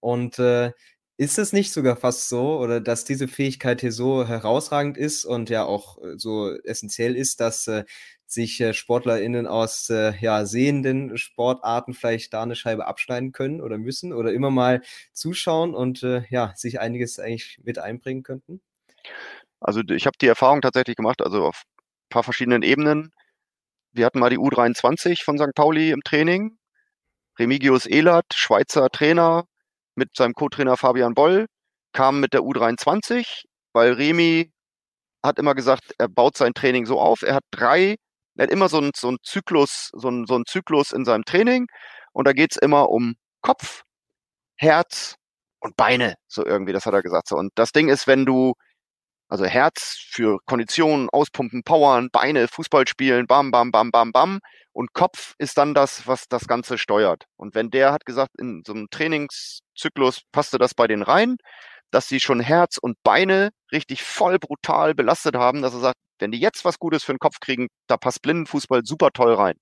Und 0.00 0.38
äh, 0.38 0.72
ist 1.18 1.38
es 1.38 1.52
nicht 1.52 1.72
sogar 1.72 1.96
fast 1.96 2.28
so, 2.28 2.58
oder 2.58 2.80
dass 2.80 3.04
diese 3.04 3.28
Fähigkeit 3.28 3.80
hier 3.80 3.92
so 3.92 4.26
herausragend 4.26 4.98
ist 4.98 5.24
und 5.24 5.48
ja 5.48 5.64
auch 5.64 5.98
äh, 6.02 6.18
so 6.18 6.54
essentiell 6.64 7.16
ist, 7.16 7.40
dass 7.40 7.66
äh, 7.68 7.84
sich 8.26 8.60
äh, 8.60 8.74
SportlerInnen 8.74 9.46
aus 9.46 9.88
äh, 9.88 10.12
ja, 10.20 10.44
sehenden 10.44 11.16
Sportarten 11.16 11.94
vielleicht 11.94 12.34
da 12.34 12.42
eine 12.42 12.56
Scheibe 12.56 12.86
abschneiden 12.86 13.32
können 13.32 13.60
oder 13.60 13.78
müssen 13.78 14.12
oder 14.12 14.32
immer 14.32 14.50
mal 14.50 14.82
zuschauen 15.12 15.74
und 15.74 16.02
äh, 16.02 16.24
ja, 16.28 16.52
sich 16.56 16.80
einiges 16.80 17.18
eigentlich 17.18 17.60
mit 17.62 17.78
einbringen 17.78 18.22
könnten? 18.22 18.60
Also 19.60 19.80
ich 19.88 20.06
habe 20.06 20.18
die 20.20 20.26
Erfahrung 20.26 20.60
tatsächlich 20.60 20.96
gemacht, 20.96 21.22
also 21.22 21.44
auf 21.44 21.62
ein 21.66 22.10
paar 22.10 22.24
verschiedenen 22.24 22.62
Ebenen. 22.62 23.12
Wir 23.92 24.04
hatten 24.04 24.18
mal 24.18 24.30
die 24.30 24.38
U23 24.38 25.24
von 25.24 25.38
St. 25.38 25.54
Pauli 25.54 25.90
im 25.92 26.02
Training. 26.02 26.58
Remigius 27.38 27.86
Ehlert, 27.86 28.26
Schweizer 28.34 28.88
Trainer, 28.90 29.46
mit 29.96 30.16
seinem 30.16 30.34
Co-Trainer 30.34 30.76
Fabian 30.76 31.14
Boll, 31.14 31.46
kam 31.92 32.20
mit 32.20 32.34
der 32.34 32.42
U23, 32.42 33.44
weil 33.72 33.92
Remi 33.92 34.52
hat 35.24 35.38
immer 35.38 35.54
gesagt, 35.54 35.94
er 35.98 36.08
baut 36.08 36.36
sein 36.36 36.54
Training 36.54 36.86
so 36.86 37.00
auf. 37.00 37.22
Er 37.22 37.34
hat 37.34 37.44
drei, 37.50 37.96
er 38.36 38.44
hat 38.44 38.50
immer 38.50 38.68
so 38.68 38.78
einen, 38.78 38.92
so 38.94 39.16
Zyklus, 39.22 39.90
so 39.94 40.08
einen, 40.08 40.26
so 40.26 40.40
Zyklus 40.44 40.92
in 40.92 41.04
seinem 41.04 41.24
Training. 41.24 41.66
Und 42.12 42.26
da 42.26 42.32
geht's 42.32 42.56
immer 42.56 42.90
um 42.90 43.14
Kopf, 43.42 43.82
Herz 44.56 45.16
und 45.60 45.76
Beine, 45.76 46.14
so 46.28 46.44
irgendwie, 46.44 46.72
das 46.72 46.86
hat 46.86 46.94
er 46.94 47.02
gesagt. 47.02 47.28
So. 47.28 47.36
Und 47.36 47.52
das 47.56 47.72
Ding 47.72 47.88
ist, 47.88 48.06
wenn 48.06 48.26
du 48.26 48.54
Also 49.28 49.44
Herz 49.44 49.98
für 50.10 50.38
Konditionen, 50.46 51.10
Auspumpen, 51.10 51.62
Powern, 51.64 52.10
Beine, 52.12 52.48
Fußball 52.48 52.86
spielen, 52.86 53.26
bam, 53.26 53.50
bam, 53.50 53.72
bam, 53.72 53.90
bam, 53.90 54.12
bam. 54.12 54.38
Und 54.72 54.92
Kopf 54.92 55.34
ist 55.38 55.58
dann 55.58 55.74
das, 55.74 56.06
was 56.06 56.28
das 56.28 56.46
Ganze 56.46 56.78
steuert. 56.78 57.24
Und 57.36 57.54
wenn 57.54 57.70
der 57.70 57.92
hat 57.92 58.04
gesagt, 58.04 58.32
in 58.38 58.62
so 58.66 58.72
einem 58.72 58.88
Trainingszyklus 58.90 60.22
passte 60.32 60.58
das 60.58 60.74
bei 60.74 60.86
denen 60.86 61.02
rein, 61.02 61.36
dass 61.90 62.08
sie 62.08 62.20
schon 62.20 62.40
Herz 62.40 62.78
und 62.78 62.96
Beine 63.02 63.50
richtig 63.72 64.02
voll 64.02 64.38
brutal 64.38 64.94
belastet 64.94 65.36
haben, 65.36 65.62
dass 65.62 65.74
er 65.74 65.80
sagt, 65.80 65.96
wenn 66.18 66.30
die 66.30 66.40
jetzt 66.40 66.64
was 66.64 66.78
Gutes 66.78 67.04
für 67.04 67.12
den 67.12 67.18
Kopf 67.18 67.40
kriegen, 67.40 67.68
da 67.86 67.96
passt 67.96 68.22
Blindenfußball 68.22 68.82
super 68.84 69.10
toll 69.12 69.34
rein. 69.34 69.56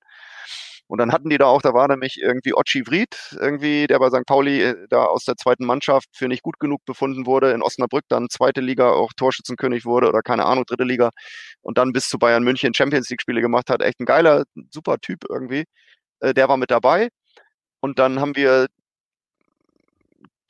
Und 0.87 0.99
dann 0.99 1.13
hatten 1.13 1.31
die 1.31 1.39
da 1.39 1.47
auch, 1.47 1.63
da 1.63 1.73
war 1.73 1.89
nämlich 1.89 2.19
irgendwie 2.21 2.55
Ochi 2.55 2.87
Vried, 2.87 3.17
irgendwie, 3.41 3.87
der 3.87 3.99
bei 3.99 4.11
St. 4.11 4.27
Pauli 4.27 4.63
äh, 4.63 4.87
da 4.89 5.05
aus 5.07 5.25
der 5.25 5.37
zweiten 5.37 5.65
Mannschaft 5.65 6.09
für 6.13 6.29
nicht 6.29 6.43
gut 6.43 6.61
genug 6.61 6.85
befunden 6.85 7.27
wurde, 7.27 7.53
in 7.53 7.63
Osnabrück 7.63 8.05
dann 8.09 8.29
zweite 8.29 8.61
Liga 8.61 8.91
auch 8.91 9.13
Torschützenkönig 9.17 9.87
wurde 9.87 10.09
oder 10.09 10.23
keine 10.23 10.45
Ahnung, 10.45 10.65
dritte 10.67 10.85
Liga 10.85 11.11
und 11.63 11.79
dann 11.79 11.93
bis 11.93 12.09
zu 12.09 12.19
Bayern 12.19 12.45
München 12.45 12.75
Champions 12.75 13.09
League 13.11 13.23
Spiele 13.23 13.41
gemacht 13.41 13.71
hat. 13.71 13.83
Echt 13.83 14.01
ein 14.01 14.07
geiler, 14.07 14.45
super 14.71 14.99
Typ 14.99 15.25
irgendwie. 15.29 15.65
Äh, 16.21 16.35
der 16.35 16.49
war 16.49 16.57
mit 16.59 16.71
dabei. 16.71 17.09
Und 17.81 17.99
dann 17.99 18.21
haben 18.21 18.37
wir 18.37 18.69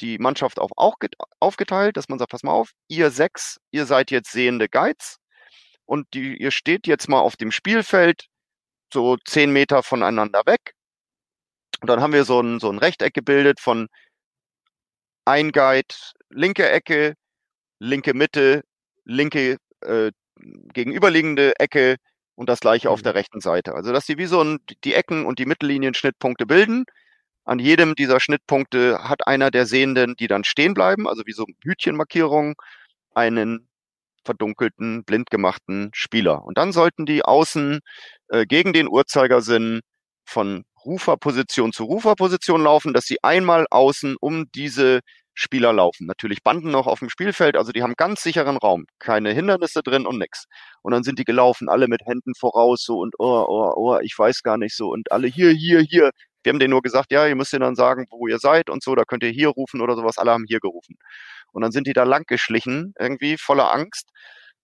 die 0.01 0.19
Mannschaft 0.19 0.59
auch, 0.59 0.71
aufgeteilt, 1.41 1.97
dass 1.97 2.09
man 2.09 2.19
sagt, 2.19 2.31
pass 2.31 2.43
mal 2.43 2.53
auf, 2.53 2.71
ihr 2.89 3.11
sechs, 3.11 3.59
ihr 3.71 3.87
seid 3.87 4.11
jetzt 4.11 4.33
sehende 4.33 4.69
Guides 4.69 5.19
und 5.87 6.07
die, 6.15 6.37
ihr 6.37 6.51
steht 6.51 6.87
jetzt 6.87 7.09
mal 7.09 7.21
auf 7.21 7.37
dem 7.37 7.51
Spielfeld 7.53 8.27
so 8.95 9.19
zehn 9.27 9.53
Meter 9.53 9.83
voneinander 9.83 10.43
weg. 10.47 10.73
Und 11.83 11.89
dann 11.89 12.01
haben 12.01 12.15
wir 12.15 12.25
so 12.25 12.41
ein, 12.41 12.61
so 12.61 12.71
ein 12.71 12.79
Rechteck 12.79 13.13
gebildet 13.13 13.61
von 13.61 13.89
ein 15.27 15.53
Guide, 15.53 15.95
linke 16.31 16.69
Ecke, 16.71 17.15
linke 17.79 18.15
Mitte, 18.15 18.63
linke 19.05 19.59
äh, 19.83 20.13
gegenüberliegende 20.73 21.59
Ecke 21.59 21.97
und 22.37 22.49
das 22.49 22.61
gleiche 22.61 22.89
mhm. 22.89 22.95
auf 22.95 23.03
der 23.03 23.15
rechten 23.15 23.41
Seite. 23.41 23.75
Also 23.75 23.93
dass 23.93 24.07
sie 24.07 24.19
wie 24.19 24.27
so 24.27 24.43
ein, 24.43 24.59
die 24.85 24.95
Ecken 24.95 25.27
und 25.27 25.39
die 25.39 25.47
Mittellinien-Schnittpunkte 25.47 26.47
bilden. 26.47 26.85
An 27.45 27.59
jedem 27.59 27.95
dieser 27.95 28.21
Schnittpunkte 28.21 29.07
hat 29.07 29.27
einer 29.27 29.51
der 29.51 29.67
Sehenden, 29.67 30.17
die 30.17 30.29
dann 30.29 30.45
stehen 30.45 30.73
bleiben, 30.73 31.07
also 31.07 31.23
wie 31.27 31.33
so 31.33 31.45
Hütchenmarkierung, 31.63 32.55
einen 33.15 33.69
verdunkelten, 34.25 35.05
blind 35.05 35.31
gemachten 35.31 35.91
Spieler. 35.95 36.45
Und 36.45 36.59
dann 36.59 36.73
sollten 36.73 37.07
die 37.07 37.25
außen 37.25 37.81
äh, 38.29 38.47
gegen 38.47 38.73
den 38.73 38.89
Uhrzeigersinn 38.89 39.81
von 40.25 40.65
Ruferposition 40.85 41.73
zu 41.73 41.85
Ruferposition 41.85 42.63
laufen, 42.63 42.93
dass 42.93 43.05
sie 43.05 43.19
einmal 43.23 43.67
außen 43.71 44.17
um 44.21 44.47
diese 44.55 45.01
Spieler 45.35 45.73
laufen. 45.73 46.07
Natürlich 46.07 46.43
Banden 46.43 46.71
noch 46.71 46.87
auf 46.87 47.01
dem 47.01 47.11
Spielfeld, 47.11 47.57
also 47.57 47.73
die 47.73 47.83
haben 47.83 47.95
ganz 47.97 48.23
sicheren 48.23 48.57
Raum, 48.57 48.85
keine 48.99 49.33
Hindernisse 49.33 49.83
drin 49.83 50.07
und 50.07 50.19
nix. 50.19 50.45
Und 50.83 50.93
dann 50.93 51.03
sind 51.03 51.19
die 51.19 51.25
gelaufen, 51.25 51.69
alle 51.69 51.89
mit 51.89 52.03
Händen 52.07 52.35
voraus 52.35 52.85
so 52.85 52.99
und 53.01 53.15
oh, 53.19 53.45
oh, 53.49 53.73
oh, 53.77 53.99
ich 54.01 54.15
weiß 54.17 54.43
gar 54.43 54.59
nicht 54.59 54.77
so 54.77 54.89
und 54.91 55.11
alle 55.13 55.27
hier, 55.29 55.51
hier, 55.51 55.81
hier. 55.81 56.11
Wir 56.45 56.53
haben 56.53 56.59
denen 56.59 56.71
nur 56.71 56.83
gesagt, 56.83 57.11
ja, 57.11 57.27
ihr 57.27 57.35
müsst 57.35 57.53
ihnen 57.53 57.63
dann 57.63 57.75
sagen, 57.75 58.07
wo 58.11 58.29
ihr 58.29 58.39
seid 58.39 58.71
und 58.71 58.83
so, 58.83 58.95
da 58.95 59.05
könnt 59.05 59.23
ihr 59.23 59.31
hier 59.31 59.49
rufen 59.49 59.81
oder 59.81 59.97
sowas. 59.97 60.19
Alle 60.19 60.33
haben 60.33 60.45
hier 60.47 60.61
gerufen. 60.61 60.97
Und 61.53 61.63
dann 61.63 61.73
sind 61.73 61.87
die 61.87 61.93
da 61.93 62.05
lang 62.05 62.25
geschlichen, 62.27 62.95
irgendwie 62.99 63.37
voller 63.39 63.73
Angst. 63.73 64.11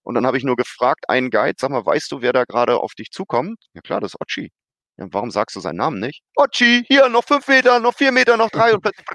Und 0.03 0.14
dann 0.14 0.26
habe 0.26 0.39
ich 0.39 0.45
nur 0.45 0.57
gefragt, 0.57 1.09
einen 1.09 1.31
Guide, 1.31 1.55
sag 1.59 1.70
mal, 1.70 1.85
weißt 1.85 2.12
du, 2.12 2.22
wer 2.22 2.33
da 2.33 2.45
gerade 2.45 2.78
auf 2.78 2.93
dich 2.95 3.11
zukommt? 3.11 3.59
Ja 3.74 3.81
klar, 3.81 4.01
das 4.01 4.14
ist 4.14 4.20
Ochi. 4.20 4.51
Ja, 4.99 5.07
warum 5.12 5.31
sagst 5.31 5.57
du 5.57 5.61
seinen 5.61 5.76
Namen 5.76 6.01
nicht? 6.01 6.22
Ochi, 6.37 6.85
hier, 6.87 7.09
noch 7.09 7.24
fünf 7.24 7.49
Meter, 7.49 7.81
noch 7.81 7.95
vier 7.95 8.12
Meter, 8.12 8.37
noch 8.37 8.51
drei 8.51 8.74
und 8.74 8.83
plötzlich 8.83 9.07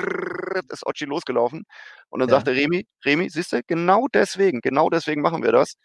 ist 0.72 0.86
Ochi 0.86 1.06
losgelaufen. 1.06 1.64
Und 2.10 2.20
dann 2.20 2.30
ja. 2.30 2.36
sagte 2.36 2.52
Remi, 2.52 2.88
Remi, 3.06 3.30
siehst 3.30 3.54
du, 3.54 3.62
genau 3.68 4.08
deswegen, 4.12 4.62
genau 4.62 4.90
deswegen 4.90 5.22
machen 5.22 5.44
wir 5.44 5.52
das. 5.52 5.76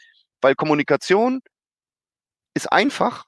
Weil 0.41 0.55
Kommunikation 0.55 1.41
ist 2.55 2.73
einfach, 2.73 3.25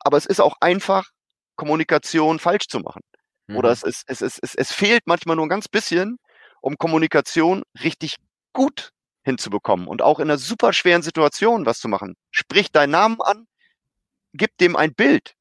aber 0.00 0.18
es 0.18 0.26
ist 0.26 0.40
auch 0.40 0.56
einfach, 0.60 1.08
Kommunikation 1.56 2.38
falsch 2.38 2.68
zu 2.68 2.80
machen. 2.80 3.02
Mhm. 3.46 3.56
Oder 3.56 3.70
es, 3.70 3.82
ist, 3.82 4.04
es, 4.06 4.22
ist, 4.22 4.38
es, 4.42 4.54
es 4.54 4.72
fehlt 4.72 5.06
manchmal 5.06 5.36
nur 5.36 5.46
ein 5.46 5.50
ganz 5.50 5.68
bisschen, 5.68 6.18
um 6.60 6.76
Kommunikation 6.78 7.62
richtig 7.82 8.16
gut 8.52 8.90
hinzubekommen 9.22 9.88
und 9.88 10.02
auch 10.02 10.20
in 10.20 10.30
einer 10.30 10.38
super 10.38 10.72
schweren 10.72 11.02
Situation 11.02 11.66
was 11.66 11.80
zu 11.80 11.88
machen. 11.88 12.14
Sprich 12.30 12.70
deinen 12.70 12.90
Namen 12.90 13.20
an, 13.20 13.46
gib 14.32 14.56
dem 14.58 14.76
ein 14.76 14.94
Bild, 14.94 15.34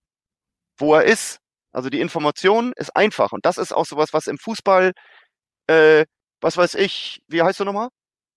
wo 0.77 0.95
er 0.95 1.03
ist. 1.03 1.39
Also 1.71 1.89
die 1.89 1.99
Information 1.99 2.73
ist 2.77 2.95
einfach 2.95 3.31
und 3.31 3.45
das 3.45 3.57
ist 3.57 3.73
auch 3.73 3.85
sowas, 3.85 4.13
was 4.13 4.27
im 4.27 4.37
Fußball, 4.37 4.93
äh, 5.67 6.05
was 6.41 6.57
weiß 6.57 6.75
ich, 6.75 7.21
wie 7.27 7.41
heißt 7.41 7.59
du 7.59 7.65
nochmal? 7.65 7.89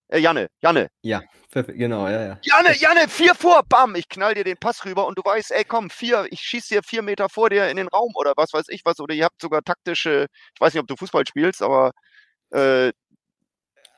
Äh, 0.09 0.19
Janne, 0.19 0.49
Janne. 0.61 0.89
Ja, 1.03 1.23
genau, 1.53 2.09
ja, 2.09 2.27
ja. 2.27 2.39
Janne, 2.43 2.77
Janne, 2.77 3.09
vier 3.09 3.35
vor, 3.35 3.63
bam, 3.69 3.95
ich 3.95 4.09
knall 4.09 4.35
dir 4.35 4.45
den 4.45 4.57
Pass 4.57 4.85
rüber 4.85 5.07
und 5.07 5.19
du 5.19 5.23
weißt, 5.23 5.53
ey, 5.53 5.65
komm, 5.65 5.91
vier, 5.91 6.27
ich 6.31 6.41
schieß 6.41 6.69
dir 6.69 6.83
vier 6.83 7.03
Meter 7.03 7.29
vor 7.29 7.51
dir 7.51 7.69
in 7.69 7.77
den 7.77 7.89
Raum 7.89 8.13
oder 8.15 8.33
was 8.37 8.53
weiß 8.53 8.67
ich 8.69 8.83
was, 8.85 9.01
oder 9.01 9.15
ihr 9.15 9.25
habt 9.25 9.41
sogar 9.41 9.63
taktische, 9.63 10.27
ich 10.55 10.61
weiß 10.61 10.75
nicht, 10.75 10.81
ob 10.81 10.89
du 10.89 10.97
Fußball 10.97 11.27
spielst, 11.27 11.63
aber 11.63 11.93
äh, 12.51 12.93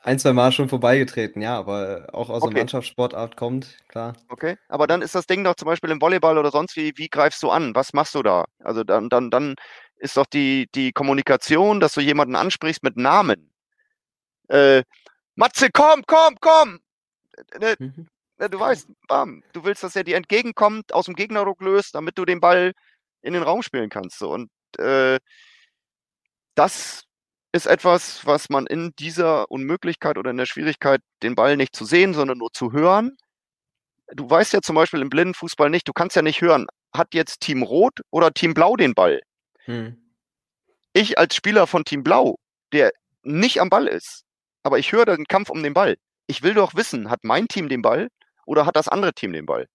ein, 0.03 0.17
zwei 0.17 0.33
Mal 0.33 0.51
schon 0.51 0.67
vorbeigetreten, 0.67 1.43
ja, 1.43 1.55
aber 1.57 2.07
auch 2.11 2.29
aus 2.29 2.41
okay. 2.41 2.53
der 2.53 2.63
Mannschaftssportart 2.63 3.37
kommt, 3.37 3.77
klar. 3.87 4.15
Okay, 4.29 4.57
aber 4.67 4.87
dann 4.87 5.03
ist 5.03 5.13
das 5.13 5.27
Ding 5.27 5.43
doch 5.43 5.55
zum 5.55 5.67
Beispiel 5.67 5.91
im 5.91 6.01
Volleyball 6.01 6.39
oder 6.39 6.49
sonst 6.49 6.75
wie, 6.75 6.91
wie 6.95 7.07
greifst 7.07 7.43
du 7.43 7.51
an? 7.51 7.75
Was 7.75 7.93
machst 7.93 8.15
du 8.15 8.23
da? 8.23 8.45
Also 8.63 8.83
dann, 8.83 9.09
dann, 9.09 9.29
dann 9.29 9.55
ist 9.97 10.17
doch 10.17 10.25
die, 10.25 10.67
die 10.73 10.91
Kommunikation, 10.91 11.79
dass 11.79 11.93
du 11.93 12.01
jemanden 12.01 12.35
ansprichst 12.35 12.81
mit 12.81 12.97
Namen. 12.97 13.53
Äh, 14.47 14.81
Matze, 15.35 15.69
komm, 15.71 16.03
komm, 16.05 16.35
komm! 16.39 16.79
Ne, 17.59 17.75
mhm. 17.79 18.07
ne, 18.37 18.49
du 18.49 18.59
weißt, 18.59 18.89
bam, 19.07 19.43
du 19.53 19.63
willst, 19.63 19.83
dass 19.83 19.95
er 19.95 20.03
dir 20.03 20.17
entgegenkommt, 20.17 20.93
aus 20.93 21.05
dem 21.05 21.15
Gegnerruck 21.15 21.61
löst, 21.61 21.95
damit 21.95 22.17
du 22.17 22.25
den 22.25 22.39
Ball 22.39 22.73
in 23.21 23.33
den 23.33 23.43
Raum 23.43 23.61
spielen 23.61 23.89
kannst. 23.89 24.19
So. 24.19 24.31
Und 24.31 24.49
äh, 24.77 25.19
das 26.55 27.03
ist 27.53 27.65
etwas, 27.65 28.25
was 28.25 28.49
man 28.49 28.65
in 28.65 28.91
dieser 28.97 29.49
Unmöglichkeit 29.51 30.17
oder 30.17 30.31
in 30.31 30.37
der 30.37 30.45
Schwierigkeit, 30.45 31.01
den 31.23 31.35
Ball 31.35 31.57
nicht 31.57 31.75
zu 31.75 31.85
sehen, 31.85 32.13
sondern 32.13 32.37
nur 32.37 32.51
zu 32.51 32.71
hören. 32.71 33.17
Du 34.13 34.29
weißt 34.29 34.53
ja 34.53 34.61
zum 34.61 34.75
Beispiel 34.75 35.01
im 35.01 35.09
Blindenfußball 35.09 35.69
nicht, 35.69 35.87
du 35.87 35.93
kannst 35.93 36.15
ja 36.15 36.21
nicht 36.21 36.41
hören, 36.41 36.67
hat 36.93 37.13
jetzt 37.13 37.41
Team 37.41 37.63
Rot 37.63 37.99
oder 38.09 38.33
Team 38.33 38.53
Blau 38.53 38.75
den 38.75 38.93
Ball? 38.93 39.21
Hm. 39.65 39.97
Ich 40.93 41.17
als 41.17 41.35
Spieler 41.35 41.67
von 41.67 41.85
Team 41.85 42.03
Blau, 42.03 42.37
der 42.73 42.91
nicht 43.23 43.61
am 43.61 43.69
Ball 43.69 43.87
ist, 43.87 44.23
aber 44.63 44.79
ich 44.79 44.91
höre 44.91 45.05
den 45.05 45.25
Kampf 45.25 45.49
um 45.49 45.63
den 45.63 45.73
Ball. 45.73 45.97
Ich 46.27 46.43
will 46.43 46.53
doch 46.53 46.75
wissen, 46.75 47.09
hat 47.09 47.19
mein 47.23 47.47
Team 47.47 47.69
den 47.69 47.81
Ball 47.81 48.09
oder 48.45 48.65
hat 48.65 48.75
das 48.75 48.87
andere 48.87 49.13
Team 49.13 49.33
den 49.33 49.45
Ball? 49.45 49.67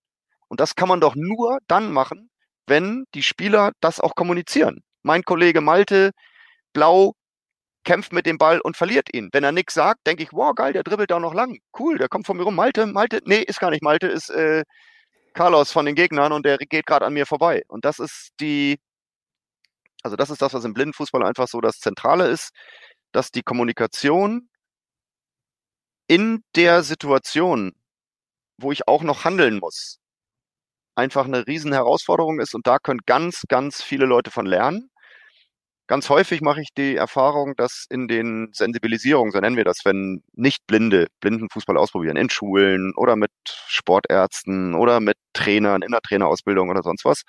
Und 0.49 0.61
das 0.61 0.75
kann 0.75 0.89
man 0.89 1.01
doch 1.01 1.15
nur 1.17 1.59
dann 1.67 1.93
machen, 1.93 2.31
wenn 2.67 3.05
die 3.15 3.23
Spieler 3.23 3.73
das 3.81 4.01
auch 4.01 4.15
kommunizieren. 4.15 4.83
Mein 5.03 5.23
Kollege 5.23 5.61
Malte, 5.61 6.13
Blau 6.73 7.15
kämpft 7.85 8.13
mit 8.13 8.27
dem 8.27 8.39
Ball 8.39 8.61
und 8.61 8.77
verliert 8.77 9.15
ihn. 9.15 9.31
Wenn 9.33 9.45
er 9.45 9.53
nichts 9.53 9.75
sagt, 9.75 10.07
denke 10.07 10.23
ich, 10.23 10.33
wow, 10.33 10.55
geil, 10.55 10.73
der 10.73 10.83
dribbelt 10.83 11.11
da 11.11 11.21
noch 11.21 11.35
lang. 11.35 11.59
Cool, 11.79 11.99
der 11.99 12.09
kommt 12.09 12.27
von 12.27 12.37
mir 12.37 12.43
rum. 12.43 12.55
Malte, 12.55 12.87
Malte, 12.87 13.21
nee, 13.25 13.41
ist 13.41 13.61
gar 13.61 13.71
nicht 13.71 13.83
Malte, 13.83 14.09
ist 14.09 14.29
äh, 14.31 14.65
Carlos 15.35 15.73
von 15.73 15.87
den 15.87 15.95
Gegnern 15.95 16.33
und 16.33 16.45
der 16.45 16.59
geht 16.59 16.87
gerade 16.87 17.07
an 17.07 17.15
mir 17.15 17.27
vorbei. 17.27 17.63
Und 17.69 17.85
das 17.85 17.99
ist 17.99 18.31
die, 18.41 18.79
also 20.03 20.17
das 20.17 20.31
ist 20.31 20.43
das, 20.43 20.55
was 20.55 20.65
im 20.65 20.75
Blindenfußball 20.75 21.23
einfach 21.25 21.49
so 21.49 21.61
das 21.61 21.79
Zentrale 21.79 22.29
ist, 22.29 22.51
dass 23.13 23.31
die 23.31 23.43
Kommunikation 23.43 24.49
in 26.09 26.43
der 26.55 26.83
Situation, 26.83 27.73
wo 28.59 28.73
ich 28.73 28.89
auch 28.89 29.03
noch 29.03 29.25
handeln 29.25 29.59
muss, 29.59 29.99
einfach 30.95 31.27
eine 31.27 31.47
riesen 31.47 31.73
Herausforderung 31.73 32.41
ist 32.41 32.55
und 32.55 32.67
da 32.67 32.79
können 32.79 33.01
ganz, 33.07 33.43
ganz 33.49 33.83
viele 33.83 34.07
Leute 34.07 34.31
von 34.31 34.47
lernen. 34.47 34.91
Ganz 35.89 36.09
häufig 36.11 36.41
mache 36.41 36.61
ich 36.63 36.71
die 36.77 36.97
Erfahrung, 36.97 37.55
dass 37.57 37.87
in 37.89 38.09
den 38.09 38.51
Sensibilisierungen, 38.53 39.31
so 39.33 39.39
nennen 39.39 39.57
wir 39.57 39.65
das, 39.65 39.83
wenn 39.85 40.23
nicht 40.33 40.67
Blinde 40.67 41.07
Blindenfußball 41.21 41.77
ausprobieren, 41.77 42.17
in 42.17 42.29
Schulen 42.31 42.93
oder 42.97 43.15
mit 43.15 43.31
Sportärzten 43.69 44.75
oder 44.75 44.99
mit 45.01 45.17
Trainern 45.33 45.83
in 45.83 45.93
der 45.93 46.01
Trainerausbildung 46.01 46.71
oder 46.71 46.83
sonst 46.83 47.05
was, 47.05 47.23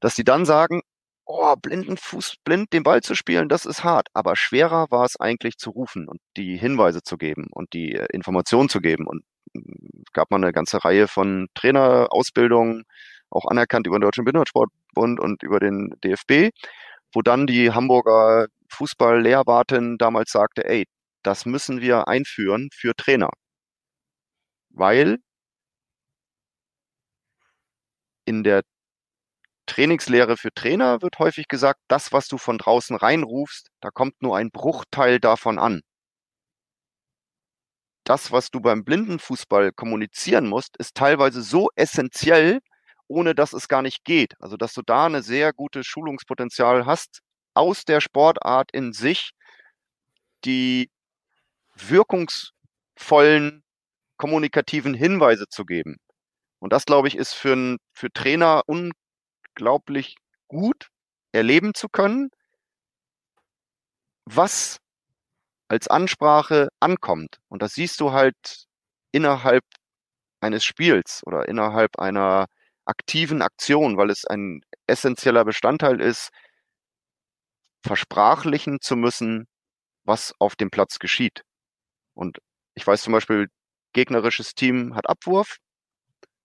dass 0.00 0.14
die 0.14 0.24
dann 0.24 0.44
sagen, 0.44 0.82
oh, 1.26 1.54
Blindenfuß, 1.56 2.36
blind 2.44 2.72
den 2.72 2.82
Ball 2.84 3.02
zu 3.02 3.14
spielen, 3.14 3.48
das 3.48 3.66
ist 3.66 3.84
hart. 3.84 4.08
Aber 4.14 4.36
schwerer 4.36 4.86
war 4.90 5.04
es 5.04 5.18
eigentlich 5.20 5.58
zu 5.58 5.70
rufen 5.70 6.08
und 6.08 6.20
die 6.36 6.56
Hinweise 6.56 7.02
zu 7.02 7.18
geben 7.18 7.48
und 7.50 7.72
die 7.74 7.94
äh, 7.94 8.06
Informationen 8.12 8.68
zu 8.68 8.80
geben. 8.80 9.06
Und 9.06 9.24
hm, 9.54 10.04
gab 10.12 10.30
mal 10.30 10.38
eine 10.38 10.52
ganze 10.52 10.84
Reihe 10.84 11.08
von 11.08 11.48
Trainerausbildungen, 11.54 12.84
auch 13.30 13.46
anerkannt 13.46 13.86
über 13.86 13.98
den 13.98 14.02
Deutschen 14.02 14.24
Behindertensportbund 14.24 15.20
und 15.20 15.42
über 15.42 15.60
den 15.60 15.94
DFB, 16.04 16.50
wo 17.12 17.22
dann 17.22 17.46
die 17.46 17.72
Hamburger 17.72 18.46
Fußball-Lehrwartin 18.70 19.98
damals 19.98 20.30
sagte, 20.32 20.64
ey, 20.68 20.86
das 21.22 21.46
müssen 21.46 21.80
wir 21.80 22.08
einführen 22.08 22.68
für 22.72 22.94
Trainer. 22.96 23.30
Weil 24.70 25.18
in 28.26 28.44
der 28.44 28.62
Trainingslehre 29.66 30.36
für 30.36 30.52
Trainer 30.54 31.02
wird 31.02 31.18
häufig 31.18 31.48
gesagt, 31.48 31.80
das, 31.88 32.12
was 32.12 32.28
du 32.28 32.38
von 32.38 32.58
draußen 32.58 32.96
reinrufst, 32.96 33.68
da 33.80 33.90
kommt 33.90 34.22
nur 34.22 34.36
ein 34.36 34.50
Bruchteil 34.50 35.20
davon 35.20 35.58
an. 35.58 35.82
das, 38.08 38.30
was 38.32 38.50
du 38.50 38.60
beim 38.60 38.84
Blindenfußball 38.84 39.72
kommunizieren 39.72 40.46
musst, 40.46 40.76
ist 40.78 40.94
teilweise 40.94 41.42
so 41.42 41.68
essentiell, 41.74 42.60
ohne 43.08 43.34
dass 43.34 43.52
es 43.52 43.68
gar 43.68 43.82
nicht 43.82 44.04
geht. 44.04 44.34
Also, 44.40 44.56
dass 44.56 44.74
du 44.74 44.82
da 44.82 45.06
eine 45.06 45.22
sehr 45.22 45.52
gute 45.52 45.84
Schulungspotenzial 45.84 46.86
hast 46.86 47.20
aus 47.54 47.84
der 47.84 48.00
Sportart 48.00 48.70
in 48.72 48.92
sich, 48.92 49.30
die 50.44 50.90
wirkungsvollen 51.74 53.64
kommunikativen 54.16 54.94
Hinweise 54.94 55.46
zu 55.48 55.64
geben. 55.64 55.96
Und 56.60 56.72
das, 56.72 56.84
glaube 56.86 57.08
ich, 57.08 57.16
ist 57.16 57.34
für, 57.34 57.76
für 57.92 58.12
Trainer 58.12 58.62
unglaublich 59.56 60.16
gut 60.48 60.88
erleben 61.32 61.74
zu 61.74 61.88
können, 61.88 62.30
was 64.26 64.78
als 65.68 65.88
Ansprache 65.88 66.68
ankommt. 66.80 67.38
Und 67.48 67.62
das 67.62 67.74
siehst 67.74 68.00
du 68.00 68.12
halt 68.12 68.66
innerhalb 69.12 69.64
eines 70.40 70.64
Spiels 70.64 71.22
oder 71.26 71.48
innerhalb 71.48 71.98
einer 71.98 72.46
aktiven 72.84 73.42
Aktion, 73.42 73.96
weil 73.96 74.10
es 74.10 74.24
ein 74.26 74.60
essentieller 74.86 75.44
Bestandteil 75.44 76.00
ist, 76.00 76.30
versprachlichen 77.84 78.80
zu 78.80 78.96
müssen, 78.96 79.46
was 80.04 80.34
auf 80.38 80.54
dem 80.54 80.70
Platz 80.70 80.98
geschieht. 80.98 81.42
Und 82.14 82.38
ich 82.74 82.86
weiß 82.86 83.02
zum 83.02 83.12
Beispiel, 83.12 83.48
gegnerisches 83.92 84.54
Team 84.54 84.94
hat 84.94 85.08
Abwurf. 85.08 85.56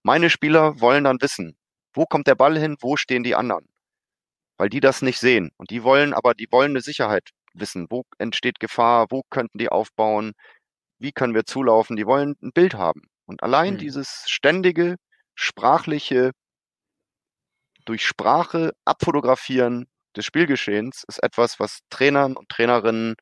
Meine 0.04 0.30
Spieler 0.30 0.80
wollen 0.80 1.04
dann 1.04 1.22
wissen, 1.22 1.58
wo 1.94 2.06
kommt 2.06 2.28
der 2.28 2.36
Ball 2.36 2.58
hin, 2.58 2.78
wo 2.80 2.98
stehen 2.98 3.24
die 3.24 3.36
anderen. 3.36 3.68
Weil 4.58 4.70
die 4.70 4.80
das 4.80 5.02
nicht 5.02 5.20
sehen. 5.20 5.52
Und 5.58 5.70
die 5.72 5.84
wollen 5.84 6.14
aber, 6.14 6.34
die 6.34 6.52
wollen 6.52 6.72
eine 6.72 6.82
Sicherheit 6.82 7.30
wissen, 7.54 7.88
wo 7.90 8.04
entsteht 8.18 8.60
Gefahr, 8.60 9.08
wo 9.10 9.24
könnten 9.30 9.58
die 9.58 9.70
aufbauen, 9.70 10.34
wie 11.00 11.12
können 11.12 11.34
wir 11.34 11.46
zulaufen. 11.46 11.96
Die 11.96 12.06
wollen 12.06 12.36
ein 12.42 12.52
Bild 12.54 12.76
haben. 12.76 13.02
Und 13.26 13.44
allein 13.44 13.76
mhm. 13.76 13.80
dieses 13.80 14.26
ständige, 14.28 14.98
sprachliche, 15.36 16.32
durch 17.86 18.06
Sprache 18.06 18.74
abfotografieren 18.86 19.88
des 20.16 20.26
Spielgeschehens 20.26 21.04
ist 21.08 21.24
etwas, 21.24 21.60
was 21.60 21.80
Trainern 21.90 22.36
und 22.36 22.50
Trainerinnen 22.50 23.16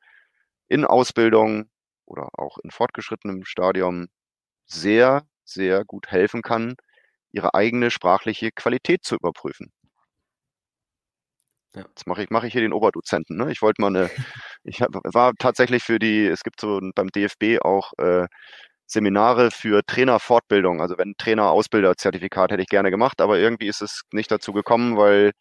in 0.68 0.84
Ausbildung 0.84 1.70
oder 2.04 2.28
auch 2.32 2.58
in 2.58 2.70
fortgeschrittenem 2.70 3.44
Stadium 3.44 4.08
sehr, 4.66 5.26
sehr 5.44 5.84
gut 5.84 6.08
helfen 6.08 6.42
kann, 6.42 6.76
ihre 7.32 7.54
eigene 7.54 7.90
sprachliche 7.90 8.50
Qualität 8.52 9.04
zu 9.04 9.16
überprüfen. 9.16 9.72
Ja. 11.74 11.82
Jetzt 11.88 12.06
mache 12.06 12.24
ich, 12.24 12.30
mache 12.30 12.46
ich 12.48 12.52
hier 12.52 12.62
den 12.62 12.72
Oberdozenten. 12.72 13.36
Ne? 13.36 13.52
Ich 13.52 13.62
wollte 13.62 13.80
mal 13.80 13.88
eine, 13.88 14.10
ich 14.64 14.82
hab, 14.82 14.90
war 15.14 15.32
tatsächlich 15.38 15.84
für 15.84 15.98
die, 15.98 16.26
es 16.26 16.42
gibt 16.42 16.60
so 16.60 16.80
beim 16.94 17.08
DFB 17.08 17.60
auch 17.62 17.92
äh, 17.98 18.26
Seminare 18.86 19.50
für 19.52 19.82
Trainerfortbildung. 19.86 20.80
Also 20.80 20.98
wenn 20.98 21.14
Trainer 21.16 21.50
Ausbilderzertifikat 21.50 22.50
hätte 22.50 22.62
ich 22.62 22.68
gerne 22.68 22.90
gemacht, 22.90 23.20
aber 23.20 23.38
irgendwie 23.38 23.68
ist 23.68 23.82
es 23.82 24.02
nicht 24.12 24.30
dazu 24.32 24.52
gekommen, 24.52 24.96
weil 24.96 25.32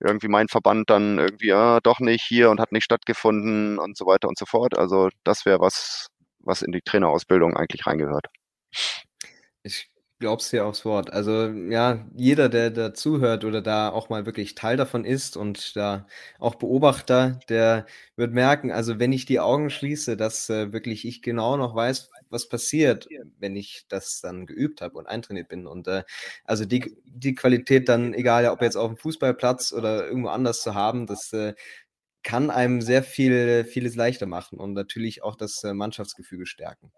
irgendwie 0.00 0.28
mein 0.28 0.48
Verband 0.48 0.88
dann 0.90 1.18
irgendwie, 1.18 1.48
ja, 1.48 1.80
doch 1.80 2.00
nicht 2.00 2.24
hier 2.24 2.50
und 2.50 2.60
hat 2.60 2.72
nicht 2.72 2.84
stattgefunden 2.84 3.78
und 3.78 3.96
so 3.96 4.06
weiter 4.06 4.28
und 4.28 4.38
so 4.38 4.46
fort. 4.46 4.78
Also 4.78 5.10
das 5.24 5.44
wäre 5.44 5.60
was, 5.60 6.08
was 6.40 6.62
in 6.62 6.72
die 6.72 6.82
Trainerausbildung 6.82 7.56
eigentlich 7.56 7.86
reingehört. 7.86 8.26
Ich 9.62 9.90
glaub's 10.18 10.50
dir 10.50 10.66
aufs 10.66 10.84
Wort. 10.84 11.12
Also 11.12 11.46
ja, 11.46 12.04
jeder, 12.14 12.48
der 12.48 12.70
da 12.70 12.94
zuhört 12.94 13.44
oder 13.44 13.62
da 13.62 13.90
auch 13.90 14.08
mal 14.08 14.26
wirklich 14.26 14.54
Teil 14.54 14.76
davon 14.76 15.04
ist 15.04 15.36
und 15.36 15.76
da 15.76 16.06
auch 16.38 16.56
Beobachter, 16.56 17.38
der 17.48 17.86
wird 18.16 18.32
merken, 18.32 18.72
also 18.72 18.98
wenn 18.98 19.12
ich 19.12 19.26
die 19.26 19.40
Augen 19.40 19.70
schließe, 19.70 20.16
dass 20.16 20.50
äh, 20.50 20.72
wirklich 20.72 21.06
ich 21.06 21.22
genau 21.22 21.56
noch 21.56 21.74
weiß, 21.74 22.10
was 22.30 22.48
passiert, 22.48 23.08
wenn 23.38 23.56
ich 23.56 23.86
das 23.88 24.20
dann 24.20 24.46
geübt 24.46 24.80
habe 24.80 24.98
und 24.98 25.06
eintrainiert 25.06 25.48
bin. 25.48 25.66
Und 25.66 25.86
äh, 25.86 26.02
also 26.44 26.64
die, 26.64 26.96
die 27.04 27.34
Qualität 27.34 27.88
dann, 27.88 28.12
egal 28.12 28.46
ob 28.46 28.60
jetzt 28.62 28.76
auf 28.76 28.88
dem 28.88 28.96
Fußballplatz 28.96 29.72
oder 29.72 30.06
irgendwo 30.06 30.28
anders 30.28 30.62
zu 30.62 30.74
haben, 30.74 31.06
das 31.06 31.32
äh, 31.32 31.54
kann 32.24 32.50
einem 32.50 32.80
sehr 32.80 33.02
viel, 33.02 33.64
vieles 33.64 33.94
leichter 33.94 34.26
machen 34.26 34.58
und 34.58 34.72
natürlich 34.72 35.22
auch 35.22 35.36
das 35.36 35.62
äh, 35.64 35.72
Mannschaftsgefüge 35.72 36.46
stärken. 36.46 36.92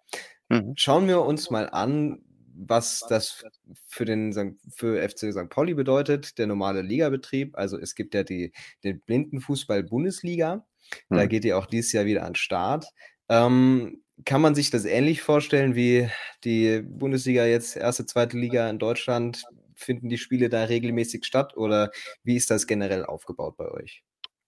Mhm. 0.49 0.73
Schauen 0.77 1.07
wir 1.07 1.23
uns 1.23 1.51
mal 1.51 1.69
an, 1.69 2.25
was 2.69 3.01
das 3.09 3.43
für 3.87 4.05
den 4.05 4.59
für 4.75 5.09
FC 5.09 5.33
St. 5.33 5.49
Pauli 5.49 5.75
bedeutet, 5.75 6.39
der 6.39 6.47
normale 6.47 6.83
Ligabetrieb. 6.83 7.57
Also 7.57 7.79
es 7.79 7.95
gibt 7.95 8.15
ja 8.15 8.23
die, 8.23 8.53
den 8.85 9.01
Blindenfußball-Bundesliga. 9.01 10.67
Da 11.09 11.25
mhm. 11.25 11.29
geht 11.29 11.45
die 11.45 11.55
auch 11.55 11.67
dieses 11.67 11.93
Jahr 11.93 12.05
wieder 12.05 12.23
an 12.23 12.33
den 12.33 12.37
Start. 12.37 12.87
Ähm, 13.29 14.03
kann 14.25 14.41
man 14.41 14.55
sich 14.55 14.71
das 14.71 14.85
ähnlich 14.85 15.23
vorstellen 15.23 15.75
wie 15.75 16.09
die 16.45 16.83
Bundesliga 16.83 17.47
jetzt, 17.47 17.77
erste, 17.77 18.05
zweite 18.07 18.37
Liga 18.37 18.69
in 18.69 18.79
Deutschland? 18.79 19.45
Finden 19.75 20.11
die 20.11 20.19
Spiele 20.19 20.51
da 20.51 20.65
regelmäßig 20.65 21.25
statt 21.25 21.57
oder 21.57 21.91
wie 22.23 22.37
ist 22.37 22.51
das 22.51 22.67
generell 22.67 23.05
aufgebaut 23.05 23.57
bei 23.57 23.71
euch? 23.71 24.03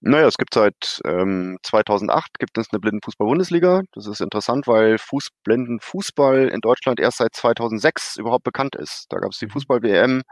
Naja, 0.04 0.26
es 0.26 0.36
gibt 0.36 0.52
seit 0.52 1.00
ähm, 1.04 1.58
2008 1.62 2.40
gibt 2.40 2.58
es 2.58 2.66
eine 2.72 2.80
Blindenfußball-Bundesliga. 2.80 3.82
Das 3.92 4.08
ist 4.08 4.20
interessant, 4.20 4.66
weil 4.66 4.98
Fuß, 4.98 5.28
Blindenfußball 5.44 6.48
in 6.48 6.60
Deutschland 6.60 6.98
erst 6.98 7.18
seit 7.18 7.36
2006 7.36 8.16
überhaupt 8.16 8.42
bekannt 8.42 8.74
ist. 8.74 9.06
Da 9.10 9.18
gab 9.18 9.30
es 9.30 9.38
die 9.38 9.46
mhm. 9.46 9.50
Fußball-WM 9.50 10.22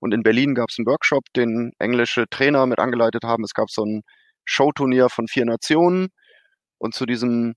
und 0.00 0.12
in 0.12 0.24
Berlin 0.24 0.56
gab 0.56 0.70
es 0.70 0.78
einen 0.78 0.86
Workshop, 0.86 1.22
den 1.36 1.70
englische 1.78 2.24
Trainer 2.30 2.66
mit 2.66 2.80
angeleitet 2.80 3.22
haben. 3.22 3.44
Es 3.44 3.54
gab 3.54 3.70
so 3.70 3.84
ein 3.84 4.02
Showturnier 4.44 5.08
von 5.08 5.28
vier 5.28 5.44
Nationen 5.44 6.08
und 6.78 6.94
zu 6.94 7.06
diesem 7.06 7.54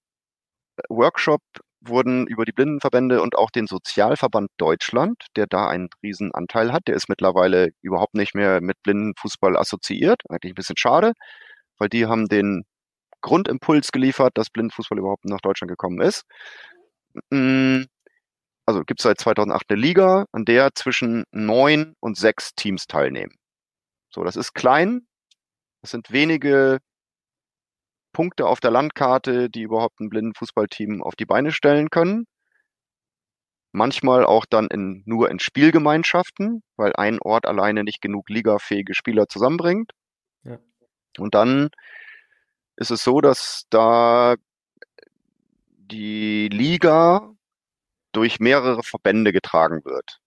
Workshop 0.89 1.41
wurden 1.82 2.28
über 2.28 2.45
die 2.45 2.51
Blindenverbände 2.51 3.24
und 3.24 3.36
auch 3.36 3.49
den 3.49 3.66
Sozialverband 3.66 4.49
Deutschland, 4.57 5.18
der 5.36 5.47
da 5.47 5.68
einen 5.68 5.89
riesen 6.03 6.32
Anteil 6.32 6.72
hat, 6.72 6.84
der 6.88 6.95
ist 6.95 7.09
mittlerweile 7.09 7.70
überhaupt 7.82 8.13
nicht 8.13 8.36
mehr 8.36 8.61
mit 8.61 8.82
Blindenfußball 8.84 9.57
assoziiert, 9.57 10.22
eigentlich 10.30 10.51
ein 10.53 10.55
bisschen 10.55 10.78
schade, 10.78 11.13
weil 11.78 11.89
die 11.89 12.05
haben 12.05 12.28
den 12.28 12.63
Grundimpuls 13.21 13.91
geliefert, 13.91 14.38
dass 14.38 14.49
Blindenfußball 14.49 14.99
überhaupt 14.99 15.26
nach 15.26 15.41
Deutschland 15.41 15.69
gekommen 15.69 16.01
ist. 16.01 16.23
Hm, 17.32 17.88
also 18.65 18.84
gibt 18.84 18.99
es 18.99 19.03
seit 19.03 19.19
2008 19.19 19.65
eine 19.69 19.82
Liga, 19.82 20.26
an 20.32 20.45
der 20.45 20.73
zwischen 20.76 21.23
neun 21.32 21.95
und 21.99 22.17
sechs 22.17 22.53
Teams 22.55 22.88
teilnehmen. 22.88 23.36
So, 24.09 24.23
das 24.23 24.36
ist 24.36 24.53
klein. 24.53 25.07
Es 25.84 25.91
sind 25.91 26.11
wenige 26.11 26.80
Punkte 28.13 28.47
auf 28.47 28.59
der 28.59 28.71
Landkarte, 28.71 29.49
die 29.49 29.63
überhaupt 29.63 29.99
ein 29.99 30.09
Blindenfußballteam 30.09 31.03
auf 31.03 31.15
die 31.15 31.26
Beine 31.26 31.51
stellen 31.51 31.89
können. 31.89 32.26
Manchmal 33.73 34.26
auch 34.26 34.45
dann 34.45 34.67
in, 34.67 35.03
nur 35.05 35.30
in 35.30 35.39
Spielgemeinschaften, 35.39 36.63
weil 36.78 36.93
ein 36.95 37.19
Ort 37.19 37.45
alleine 37.45 37.84
nicht 37.84 38.01
genug 38.01 38.30
ligafähige 38.30 38.95
Spieler 38.95 39.28
zusammenbringt. 39.28 39.91
Und 41.20 41.36
dann 41.36 41.70
ist 42.78 42.91
es 42.91 43.03
so, 43.03 43.22
dass 43.22 43.66
da 43.70 44.36
die 45.78 46.49
Liga 46.49 47.32
durch 48.11 48.39
mehrere 48.39 48.84
Verbände 48.84 49.34
getragen 49.34 49.84
wird. 49.86 50.20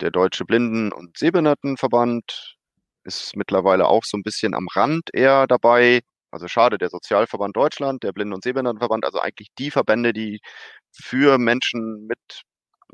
Der 0.00 0.10
Deutsche 0.10 0.44
Blinden- 0.44 0.92
und 0.92 1.18
Sehbehindertenverband 1.18 2.56
ist 3.04 3.36
mittlerweile 3.36 3.86
auch 3.88 4.04
so 4.04 4.16
ein 4.16 4.22
bisschen 4.22 4.54
am 4.54 4.68
Rand 4.74 5.10
eher 5.12 5.46
dabei. 5.46 6.02
Also 6.30 6.46
schade, 6.46 6.78
der 6.78 6.90
Sozialverband 6.90 7.56
Deutschland, 7.56 8.02
der 8.02 8.12
Blinden- 8.12 8.34
und 8.34 8.44
Sehbehindertenverband, 8.44 9.04
also 9.04 9.18
eigentlich 9.18 9.48
die 9.58 9.70
Verbände, 9.70 10.12
die 10.12 10.40
für 10.92 11.38
Menschen 11.38 12.06
mit 12.06 12.42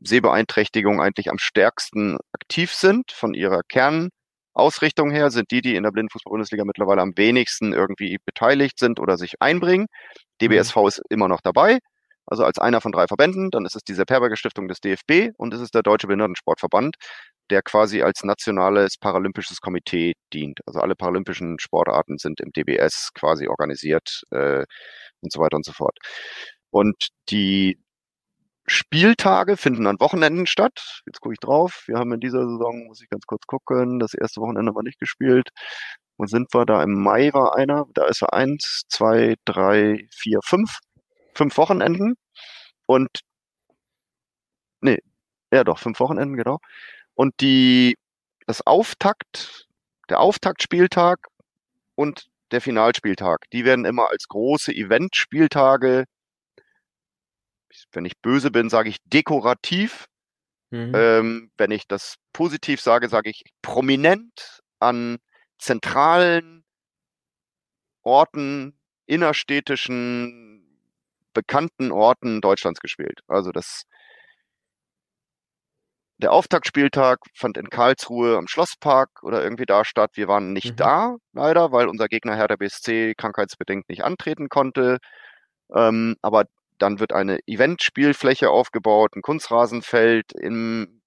Sehbeeinträchtigung 0.02 1.00
eigentlich 1.00 1.30
am 1.30 1.38
stärksten 1.38 2.16
aktiv 2.32 2.72
sind 2.72 3.12
von 3.12 3.34
ihrer 3.34 3.62
Kern, 3.68 4.10
Ausrichtung 4.54 5.10
her 5.10 5.30
sind 5.30 5.50
die, 5.50 5.60
die 5.60 5.76
in 5.76 5.82
der 5.82 5.90
Blindenfußball-Bundesliga 5.90 6.64
mittlerweile 6.64 7.02
am 7.02 7.12
wenigsten 7.16 7.72
irgendwie 7.72 8.18
beteiligt 8.24 8.78
sind 8.78 9.00
oder 9.00 9.18
sich 9.18 9.34
einbringen. 9.40 9.86
DBSV 10.40 10.76
mhm. 10.76 10.86
ist 10.88 11.02
immer 11.10 11.28
noch 11.28 11.40
dabei, 11.42 11.78
also 12.26 12.44
als 12.44 12.58
einer 12.58 12.80
von 12.80 12.92
drei 12.92 13.06
Verbänden. 13.06 13.50
Dann 13.50 13.66
ist 13.66 13.76
es 13.76 13.82
die 13.82 13.94
Seperberger 13.94 14.36
Stiftung 14.36 14.68
des 14.68 14.80
DFB 14.80 15.32
und 15.36 15.52
es 15.54 15.60
ist 15.60 15.74
der 15.74 15.82
Deutsche 15.82 16.06
Behindertensportverband, 16.06 16.96
der 17.50 17.62
quasi 17.62 18.02
als 18.02 18.24
nationales 18.24 18.96
paralympisches 18.98 19.60
Komitee 19.60 20.14
dient. 20.32 20.60
Also 20.66 20.80
alle 20.80 20.94
paralympischen 20.94 21.58
Sportarten 21.58 22.18
sind 22.18 22.40
im 22.40 22.52
DBS 22.52 23.10
quasi 23.14 23.48
organisiert 23.48 24.22
äh, 24.30 24.64
und 25.20 25.32
so 25.32 25.40
weiter 25.40 25.56
und 25.56 25.64
so 25.64 25.72
fort. 25.72 25.98
Und 26.70 27.08
die 27.30 27.78
Spieltage 28.66 29.56
finden 29.56 29.86
an 29.86 30.00
Wochenenden 30.00 30.46
statt. 30.46 31.02
Jetzt 31.06 31.20
gucke 31.20 31.34
ich 31.34 31.40
drauf. 31.40 31.84
Wir 31.86 31.96
haben 31.98 32.12
in 32.12 32.20
dieser 32.20 32.46
Saison, 32.48 32.86
muss 32.86 33.02
ich 33.02 33.08
ganz 33.10 33.26
kurz 33.26 33.46
gucken, 33.46 33.98
das 33.98 34.14
erste 34.14 34.40
Wochenende 34.40 34.74
wir 34.74 34.82
nicht 34.82 34.98
gespielt. 34.98 35.50
Und 36.16 36.28
sind 36.28 36.54
wir 36.54 36.64
da 36.64 36.82
im 36.82 37.02
Mai 37.02 37.32
war 37.32 37.56
einer, 37.56 37.86
da 37.94 38.06
ist 38.06 38.22
er 38.22 38.32
eins, 38.32 38.82
zwei, 38.88 39.34
drei, 39.44 40.06
vier, 40.12 40.40
fünf, 40.44 40.78
fünf 41.34 41.56
Wochenenden. 41.58 42.14
Und 42.86 43.20
nee, 44.80 45.00
ja 45.52 45.64
doch, 45.64 45.78
fünf 45.78 46.00
Wochenenden, 46.00 46.36
genau. 46.36 46.58
Und 47.14 47.34
die, 47.40 47.96
das 48.46 48.66
Auftakt, 48.66 49.66
der 50.08 50.20
Auftaktspieltag 50.20 51.26
und 51.96 52.28
der 52.50 52.60
Finalspieltag, 52.60 53.50
die 53.52 53.64
werden 53.64 53.84
immer 53.84 54.10
als 54.10 54.28
große 54.28 54.72
Eventspieltage 54.72 56.04
wenn 57.92 58.04
ich 58.04 58.20
böse 58.20 58.50
bin, 58.50 58.68
sage 58.68 58.88
ich 58.88 58.98
dekorativ. 59.04 60.06
Mhm. 60.70 60.92
Ähm, 60.94 61.50
wenn 61.56 61.70
ich 61.70 61.86
das 61.86 62.16
positiv 62.32 62.80
sage, 62.80 63.08
sage 63.08 63.30
ich 63.30 63.44
prominent 63.62 64.60
an 64.80 65.18
zentralen 65.58 66.64
Orten, 68.02 68.78
innerstädtischen, 69.06 70.80
bekannten 71.32 71.92
Orten 71.92 72.40
Deutschlands 72.40 72.80
gespielt. 72.80 73.20
Also 73.28 73.52
das 73.52 73.84
der 76.18 76.32
Auftaktspieltag 76.32 77.18
fand 77.34 77.58
in 77.58 77.70
Karlsruhe 77.70 78.36
am 78.38 78.46
Schlosspark 78.46 79.22
oder 79.22 79.42
irgendwie 79.42 79.66
da 79.66 79.84
statt. 79.84 80.12
Wir 80.14 80.28
waren 80.28 80.52
nicht 80.52 80.72
mhm. 80.72 80.76
da, 80.76 81.16
leider, 81.32 81.72
weil 81.72 81.88
unser 81.88 82.06
Gegner 82.06 82.36
Hertha 82.36 82.56
BSC 82.56 83.14
krankheitsbedingt 83.16 83.88
nicht 83.88 84.04
antreten 84.04 84.48
konnte. 84.48 84.98
Ähm, 85.74 86.16
aber 86.22 86.44
dann 86.78 87.00
wird 87.00 87.12
eine 87.12 87.38
Eventspielfläche 87.46 88.50
aufgebaut, 88.50 89.16
ein 89.16 89.22
Kunstrasenfeld 89.22 90.32
im, 90.32 91.02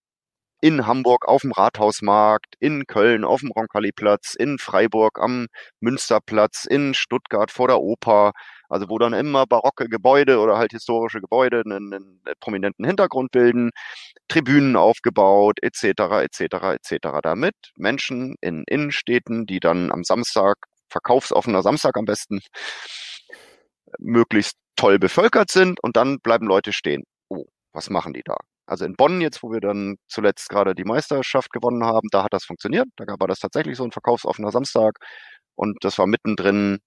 in 0.62 0.88
Hamburg 0.88 1.28
auf 1.28 1.42
dem 1.42 1.52
Rathausmarkt, 1.52 2.56
in 2.60 2.86
Köln 2.88 3.24
auf 3.24 3.42
dem 3.42 3.52
Roncalli-Platz, 3.52 4.36
in 4.36 4.58
Freiburg 4.58 5.20
am 5.20 5.48
Münsterplatz, 5.80 6.66
in 6.66 6.94
Stuttgart 6.94 7.52
vor 7.52 7.68
der 7.68 7.80
Oper. 7.80 8.32
Also 8.70 8.90
wo 8.90 8.98
dann 8.98 9.14
immer 9.14 9.46
barocke 9.46 9.88
Gebäude 9.88 10.40
oder 10.40 10.58
halt 10.58 10.72
historische 10.72 11.22
Gebäude 11.22 11.64
einen, 11.66 11.94
einen 11.94 12.22
prominenten 12.40 12.86
Hintergrund 12.86 13.32
bilden, 13.32 13.72
Tribünen 14.28 14.76
aufgebaut, 14.76 15.60
etc., 15.62 15.86
etc., 16.24 16.42
etc. 16.74 17.20
Damit 17.24 17.56
Menschen 17.78 18.36
in 18.42 18.64
Innenstädten, 18.68 19.46
die 19.46 19.60
dann 19.60 19.92
am 19.92 20.04
Samstag, 20.04 20.56
verkaufsoffener 20.90 21.62
Samstag 21.62 21.98
am 21.98 22.06
besten, 22.06 22.42
möglichst 24.00 24.58
toll 24.76 25.00
bevölkert 25.00 25.52
sind 25.52 25.82
und 25.84 25.98
dann 25.98 26.20
bleiben 26.20 26.48
Leute 26.48 26.74
stehen. 26.74 27.04
Oh, 27.30 27.46
was 27.74 27.90
machen 27.90 28.14
die 28.14 28.24
da? 28.24 28.38
Also 28.66 28.86
in 28.86 28.96
Bonn 28.96 29.22
jetzt, 29.22 29.44
wo 29.44 29.52
wir 29.52 29.62
dann 29.62 29.96
zuletzt 30.08 30.50
gerade 30.50 30.76
die 30.76 30.84
Meisterschaft 30.84 31.52
gewonnen 31.52 31.86
haben, 31.86 32.10
da 32.12 32.24
hat 32.24 32.34
das 32.34 32.44
funktioniert. 32.44 32.88
Da 32.98 33.06
war 33.18 33.28
das 33.28 33.40
tatsächlich 33.40 33.78
so 33.78 33.86
ein 33.86 33.92
verkaufsoffener 33.92 34.52
Samstag 34.52 35.00
und 35.56 35.78
das 35.84 35.98
war 35.98 36.06
mittendrin 36.06 36.80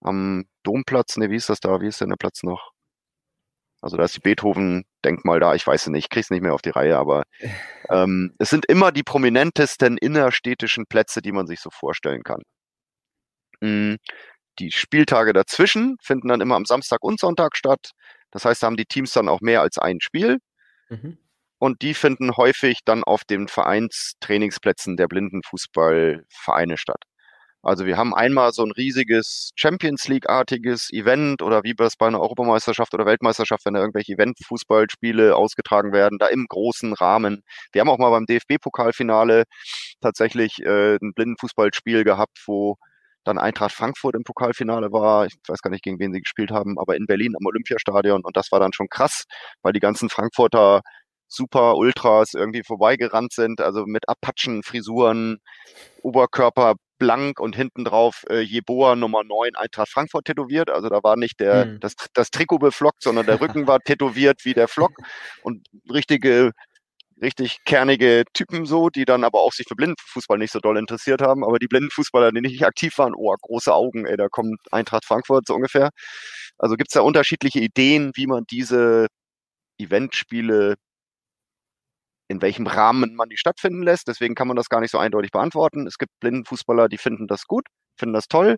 am 0.00 0.44
Domplatz. 0.64 1.16
Ne, 1.16 1.30
wie 1.30 1.36
ist 1.36 1.48
das 1.48 1.60
da? 1.60 1.80
Wie 1.80 1.86
ist 1.88 2.00
denn 2.00 2.10
der 2.10 2.16
Platz 2.16 2.42
noch? 2.42 2.72
Also 3.80 3.96
da 3.96 4.04
ist 4.04 4.16
die 4.16 4.20
Beethoven-Denkmal 4.20 5.38
da. 5.38 5.54
Ich 5.54 5.66
weiß 5.66 5.82
es 5.82 5.88
nicht, 5.88 6.04
ich 6.06 6.10
krieg's 6.10 6.30
nicht 6.30 6.42
mehr 6.42 6.54
auf 6.54 6.62
die 6.62 6.70
Reihe, 6.70 6.98
aber 6.98 7.22
ähm, 7.90 8.34
es 8.38 8.50
sind 8.50 8.66
immer 8.66 8.90
die 8.92 9.04
prominentesten 9.04 9.96
innerstädtischen 9.98 10.86
Plätze, 10.86 11.22
die 11.22 11.32
man 11.32 11.46
sich 11.46 11.60
so 11.60 11.70
vorstellen 11.70 12.24
kann. 12.24 12.42
Mhm. 13.60 13.98
Die 14.58 14.72
Spieltage 14.72 15.32
dazwischen 15.32 15.96
finden 16.00 16.28
dann 16.28 16.40
immer 16.40 16.56
am 16.56 16.64
Samstag 16.64 17.02
und 17.02 17.20
Sonntag 17.20 17.56
statt. 17.56 17.90
Das 18.30 18.44
heißt, 18.44 18.62
da 18.62 18.66
haben 18.66 18.76
die 18.76 18.86
Teams 18.86 19.12
dann 19.12 19.28
auch 19.28 19.40
mehr 19.40 19.62
als 19.62 19.78
ein 19.78 20.00
Spiel. 20.00 20.38
Mhm. 20.88 21.18
Und 21.58 21.82
die 21.82 21.94
finden 21.94 22.36
häufig 22.36 22.80
dann 22.84 23.02
auf 23.04 23.24
den 23.24 23.48
Vereinstrainingsplätzen 23.48 24.96
der 24.96 25.08
Blindenfußballvereine 25.08 26.78
statt. 26.78 27.02
Also 27.62 27.86
wir 27.86 27.96
haben 27.96 28.14
einmal 28.14 28.52
so 28.52 28.62
ein 28.62 28.70
riesiges 28.70 29.50
Champions 29.56 30.06
League-artiges 30.06 30.90
Event 30.92 31.42
oder 31.42 31.64
wie 31.64 31.74
das 31.74 31.96
bei 31.96 32.06
einer 32.06 32.20
Europameisterschaft 32.20 32.94
oder 32.94 33.04
Weltmeisterschaft, 33.04 33.66
wenn 33.66 33.74
da 33.74 33.80
irgendwelche 33.80 34.12
Event-Fußballspiele 34.12 35.34
ausgetragen 35.34 35.92
werden, 35.92 36.18
da 36.18 36.28
im 36.28 36.46
großen 36.48 36.92
Rahmen. 36.92 37.42
Wir 37.72 37.80
haben 37.80 37.88
auch 37.88 37.98
mal 37.98 38.10
beim 38.10 38.26
DFB-Pokalfinale 38.26 39.42
tatsächlich 40.00 40.60
äh, 40.60 40.96
ein 41.02 41.12
Blindenfußballspiel 41.14 42.04
gehabt, 42.04 42.38
wo 42.46 42.76
dann 43.28 43.38
Eintracht 43.38 43.72
Frankfurt 43.72 44.14
im 44.14 44.24
Pokalfinale 44.24 44.90
war. 44.92 45.26
Ich 45.26 45.34
weiß 45.46 45.60
gar 45.60 45.70
nicht, 45.70 45.84
gegen 45.84 45.98
wen 45.98 46.12
sie 46.12 46.20
gespielt 46.20 46.50
haben, 46.50 46.78
aber 46.78 46.96
in 46.96 47.06
Berlin 47.06 47.34
am 47.38 47.46
Olympiastadion. 47.46 48.22
Und 48.24 48.36
das 48.36 48.50
war 48.50 48.60
dann 48.60 48.72
schon 48.72 48.88
krass, 48.88 49.24
weil 49.62 49.72
die 49.72 49.80
ganzen 49.80 50.08
Frankfurter 50.08 50.80
Super 51.28 51.76
Ultras 51.76 52.32
irgendwie 52.34 52.62
vorbeigerannt 52.64 53.32
sind, 53.32 53.60
also 53.60 53.84
mit 53.84 54.08
Apachen, 54.08 54.62
Frisuren, 54.62 55.38
Oberkörper 56.02 56.74
blank 56.98 57.38
und 57.38 57.54
hinten 57.54 57.84
drauf 57.84 58.24
äh, 58.28 58.40
Jeboa 58.40 58.96
Nummer 58.96 59.22
9 59.24 59.54
Eintracht 59.54 59.90
Frankfurt 59.90 60.24
tätowiert. 60.24 60.70
Also 60.70 60.88
da 60.88 61.02
war 61.02 61.16
nicht 61.16 61.38
der, 61.38 61.64
hm. 61.64 61.80
das, 61.80 61.94
das 62.14 62.30
Trikot 62.30 62.58
beflockt, 62.58 63.02
sondern 63.02 63.26
der 63.26 63.40
Rücken 63.40 63.66
war 63.66 63.78
tätowiert 63.80 64.44
wie 64.44 64.54
der 64.54 64.68
Flock 64.68 64.92
und 65.42 65.66
richtige 65.92 66.52
richtig 67.22 67.58
kernige 67.64 68.24
Typen 68.34 68.66
so, 68.66 68.90
die 68.90 69.04
dann 69.04 69.24
aber 69.24 69.40
auch 69.40 69.52
sich 69.52 69.66
für 69.68 69.74
Blindenfußball 69.76 70.38
nicht 70.38 70.52
so 70.52 70.60
doll 70.60 70.78
interessiert 70.78 71.22
haben. 71.22 71.44
Aber 71.44 71.58
die 71.58 71.68
Blindenfußballer, 71.68 72.32
die 72.32 72.40
nicht 72.40 72.64
aktiv 72.64 72.96
waren, 72.98 73.14
oh, 73.16 73.34
große 73.40 73.72
Augen, 73.72 74.06
ey, 74.06 74.16
da 74.16 74.28
kommt 74.28 74.58
Eintracht 74.72 75.04
Frankfurt 75.04 75.46
so 75.46 75.54
ungefähr. 75.54 75.90
Also 76.58 76.76
gibt's 76.76 76.94
da 76.94 77.00
unterschiedliche 77.02 77.60
Ideen, 77.60 78.12
wie 78.14 78.26
man 78.26 78.44
diese 78.50 79.08
Eventspiele 79.78 80.76
in 82.28 82.42
welchem 82.42 82.66
Rahmen 82.66 83.14
man 83.14 83.28
die 83.30 83.38
stattfinden 83.38 83.82
lässt. 83.82 84.06
Deswegen 84.08 84.34
kann 84.34 84.48
man 84.48 84.56
das 84.56 84.68
gar 84.68 84.80
nicht 84.80 84.90
so 84.90 84.98
eindeutig 84.98 85.30
beantworten. 85.32 85.86
Es 85.86 85.98
gibt 85.98 86.12
Blindenfußballer, 86.20 86.88
die 86.88 86.98
finden 86.98 87.26
das 87.26 87.46
gut, 87.46 87.66
finden 87.96 88.14
das 88.14 88.28
toll, 88.28 88.56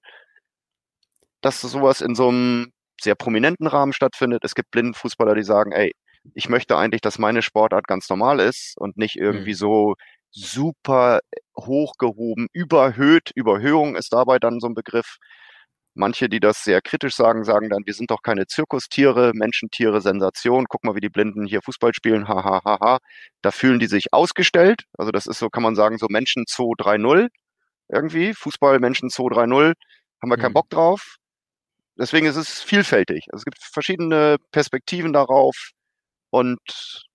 dass 1.41 1.61
sowas 1.61 2.01
in 2.01 2.15
so 2.15 2.29
einem 2.29 2.73
sehr 3.01 3.15
prominenten 3.15 3.67
Rahmen 3.67 3.93
stattfindet. 3.93 4.45
Es 4.45 4.55
gibt 4.55 4.71
Blindenfußballer, 4.73 5.35
die 5.35 5.43
sagen, 5.45 5.73
ey, 5.73 5.93
ich 6.35 6.49
möchte 6.49 6.77
eigentlich, 6.77 7.01
dass 7.01 7.19
meine 7.19 7.43
Sportart 7.43 7.87
ganz 7.87 8.09
normal 8.09 8.41
ist 8.41 8.75
und 8.77 8.97
nicht 8.97 9.17
irgendwie 9.17 9.53
mhm. 9.53 9.57
so 9.57 9.95
super 10.31 11.21
hochgehoben, 11.59 12.49
überhöht. 12.53 13.31
Überhöhung 13.35 13.97
ist 13.97 14.13
dabei 14.13 14.39
dann 14.39 14.61
so 14.61 14.69
ein 14.69 14.75
Begriff. 14.75 15.17
Manche, 15.95 16.29
die 16.29 16.39
das 16.41 16.63
sehr 16.63 16.81
kritisch 16.83 17.17
sagen, 17.17 17.45
sagen 17.45 17.69
dann, 17.69 17.83
wir 17.85 17.95
sind 17.95 18.11
doch 18.13 18.23
keine 18.23 18.47
Zirkustiere, 18.47 19.33
Menschentiere, 19.35 20.01
Sensation. 20.01 20.67
Guck 20.69 20.85
mal, 20.85 20.95
wie 20.95 21.01
die 21.01 21.09
Blinden 21.09 21.47
hier 21.47 21.63
Fußball 21.63 21.93
spielen, 21.95 22.29
ha, 22.29 22.45
ha, 22.45 22.61
ha, 22.65 22.79
ha. 22.81 22.99
Da 23.43 23.51
fühlen 23.51 23.81
die 23.81 23.87
sich 23.87 24.13
ausgestellt. 24.13 24.85
Also 24.97 25.11
das 25.11 25.27
ist 25.27 25.41
so, 25.41 25.49
kann 25.51 25.65
man 25.65 25.75
sagen, 25.75 25.99
so 25.99 26.07
Menschen 26.09 26.47
2 26.47 26.75
3-0 26.79 27.29
irgendwie. 27.89 28.35
Fußball, 28.35 28.79
Menschen 28.79 29.11
2 29.11 29.25
3-0. 29.25 29.75
Haben 30.23 30.31
wir 30.31 30.37
keinen 30.37 30.51
mhm. 30.51 30.55
Bock 30.55 30.71
drauf. 30.71 31.17
Deswegen 31.99 32.27
ist 32.27 32.37
es 32.37 32.63
vielfältig. 32.63 33.27
Also 33.33 33.43
es 33.43 33.45
gibt 33.45 33.59
verschiedene 33.61 34.37
Perspektiven 34.53 35.13
darauf. 35.13 35.73
Und 36.31 37.07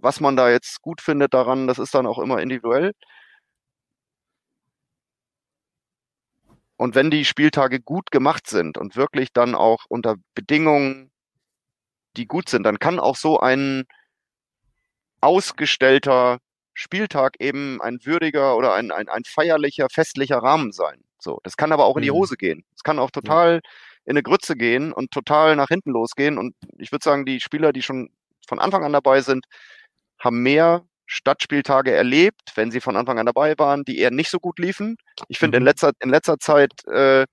was 0.00 0.20
man 0.20 0.36
da 0.36 0.50
jetzt 0.50 0.80
gut 0.82 1.00
findet 1.00 1.34
daran, 1.34 1.66
das 1.66 1.78
ist 1.78 1.94
dann 1.94 2.06
auch 2.06 2.18
immer 2.18 2.40
individuell. 2.40 2.92
Und 6.76 6.94
wenn 6.94 7.10
die 7.10 7.24
Spieltage 7.24 7.80
gut 7.80 8.10
gemacht 8.10 8.46
sind 8.46 8.78
und 8.78 8.94
wirklich 8.96 9.32
dann 9.32 9.54
auch 9.54 9.84
unter 9.88 10.16
Bedingungen, 10.34 11.10
die 12.16 12.26
gut 12.26 12.48
sind, 12.48 12.62
dann 12.62 12.78
kann 12.78 13.00
auch 13.00 13.16
so 13.16 13.40
ein 13.40 13.84
ausgestellter 15.20 16.38
Spieltag 16.74 17.34
eben 17.40 17.82
ein 17.82 17.98
würdiger 18.04 18.56
oder 18.56 18.74
ein, 18.74 18.92
ein, 18.92 19.08
ein 19.08 19.24
feierlicher, 19.24 19.88
festlicher 19.90 20.38
Rahmen 20.38 20.70
sein. 20.70 21.02
So, 21.18 21.40
das 21.42 21.56
kann 21.56 21.72
aber 21.72 21.84
auch 21.86 21.96
in 21.96 22.04
die 22.04 22.10
mhm. 22.10 22.14
Hose 22.14 22.36
gehen. 22.36 22.64
Es 22.76 22.84
kann 22.84 23.00
auch 23.00 23.10
total 23.10 23.60
in 24.08 24.12
eine 24.12 24.22
Grütze 24.22 24.56
gehen 24.56 24.90
und 24.90 25.10
total 25.10 25.54
nach 25.54 25.68
hinten 25.68 25.90
losgehen. 25.90 26.38
Und 26.38 26.54
ich 26.78 26.92
würde 26.92 27.04
sagen, 27.04 27.26
die 27.26 27.40
Spieler, 27.40 27.74
die 27.74 27.82
schon 27.82 28.08
von 28.46 28.58
Anfang 28.58 28.82
an 28.82 28.94
dabei 28.94 29.20
sind, 29.20 29.44
haben 30.18 30.42
mehr 30.42 30.82
Stadtspieltage 31.04 31.92
erlebt, 31.92 32.52
wenn 32.54 32.70
sie 32.70 32.80
von 32.80 32.96
Anfang 32.96 33.18
an 33.18 33.26
dabei 33.26 33.54
waren, 33.58 33.84
die 33.84 33.98
eher 33.98 34.10
nicht 34.10 34.30
so 34.30 34.38
gut 34.38 34.58
liefen. 34.58 34.96
Ich 35.28 35.38
finde, 35.38 35.58
in 35.58 35.62
mhm. 35.62 35.68
letzter, 35.68 35.92
in 36.00 36.08
letzter 36.08 36.38
Zeit 36.38 36.72
äh, 36.86 37.26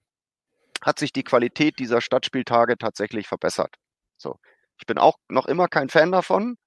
hat 0.81 0.99
sich 0.99 1.13
die 1.13 1.23
Qualität 1.23 1.79
dieser 1.79 2.01
Stadtspieltage 2.01 2.77
tatsächlich 2.77 3.27
verbessert. 3.27 3.73
So. 4.17 4.37
Ich 4.77 4.85
bin 4.85 4.97
auch 4.97 5.15
noch 5.29 5.45
immer 5.45 5.69
kein 5.69 5.87
Fan 5.87 6.11
davon, 6.11 6.57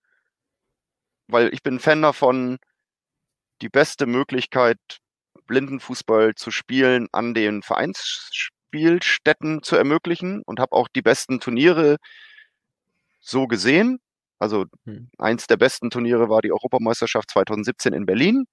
weil 1.26 1.52
ich 1.52 1.62
bin 1.62 1.80
Fan 1.80 2.00
davon, 2.00 2.56
die 3.60 3.68
beste 3.68 4.06
Möglichkeit, 4.06 4.78
Blindenfußball 5.46 6.34
zu 6.34 6.50
spielen 6.50 7.08
an 7.12 7.34
den 7.34 7.62
Vereins 7.62 8.30
Spielstätten 8.68 9.62
zu 9.62 9.76
ermöglichen 9.76 10.42
und 10.44 10.60
habe 10.60 10.72
auch 10.72 10.88
die 10.88 11.02
besten 11.02 11.40
Turniere 11.40 11.96
so 13.20 13.46
gesehen. 13.46 13.98
Also 14.38 14.66
hm. 14.84 15.08
eins 15.18 15.46
der 15.46 15.56
besten 15.56 15.90
Turniere 15.90 16.28
war 16.28 16.42
die 16.42 16.52
Europameisterschaft 16.52 17.30
2017 17.30 17.92
in 17.92 18.06
Berlin. 18.06 18.44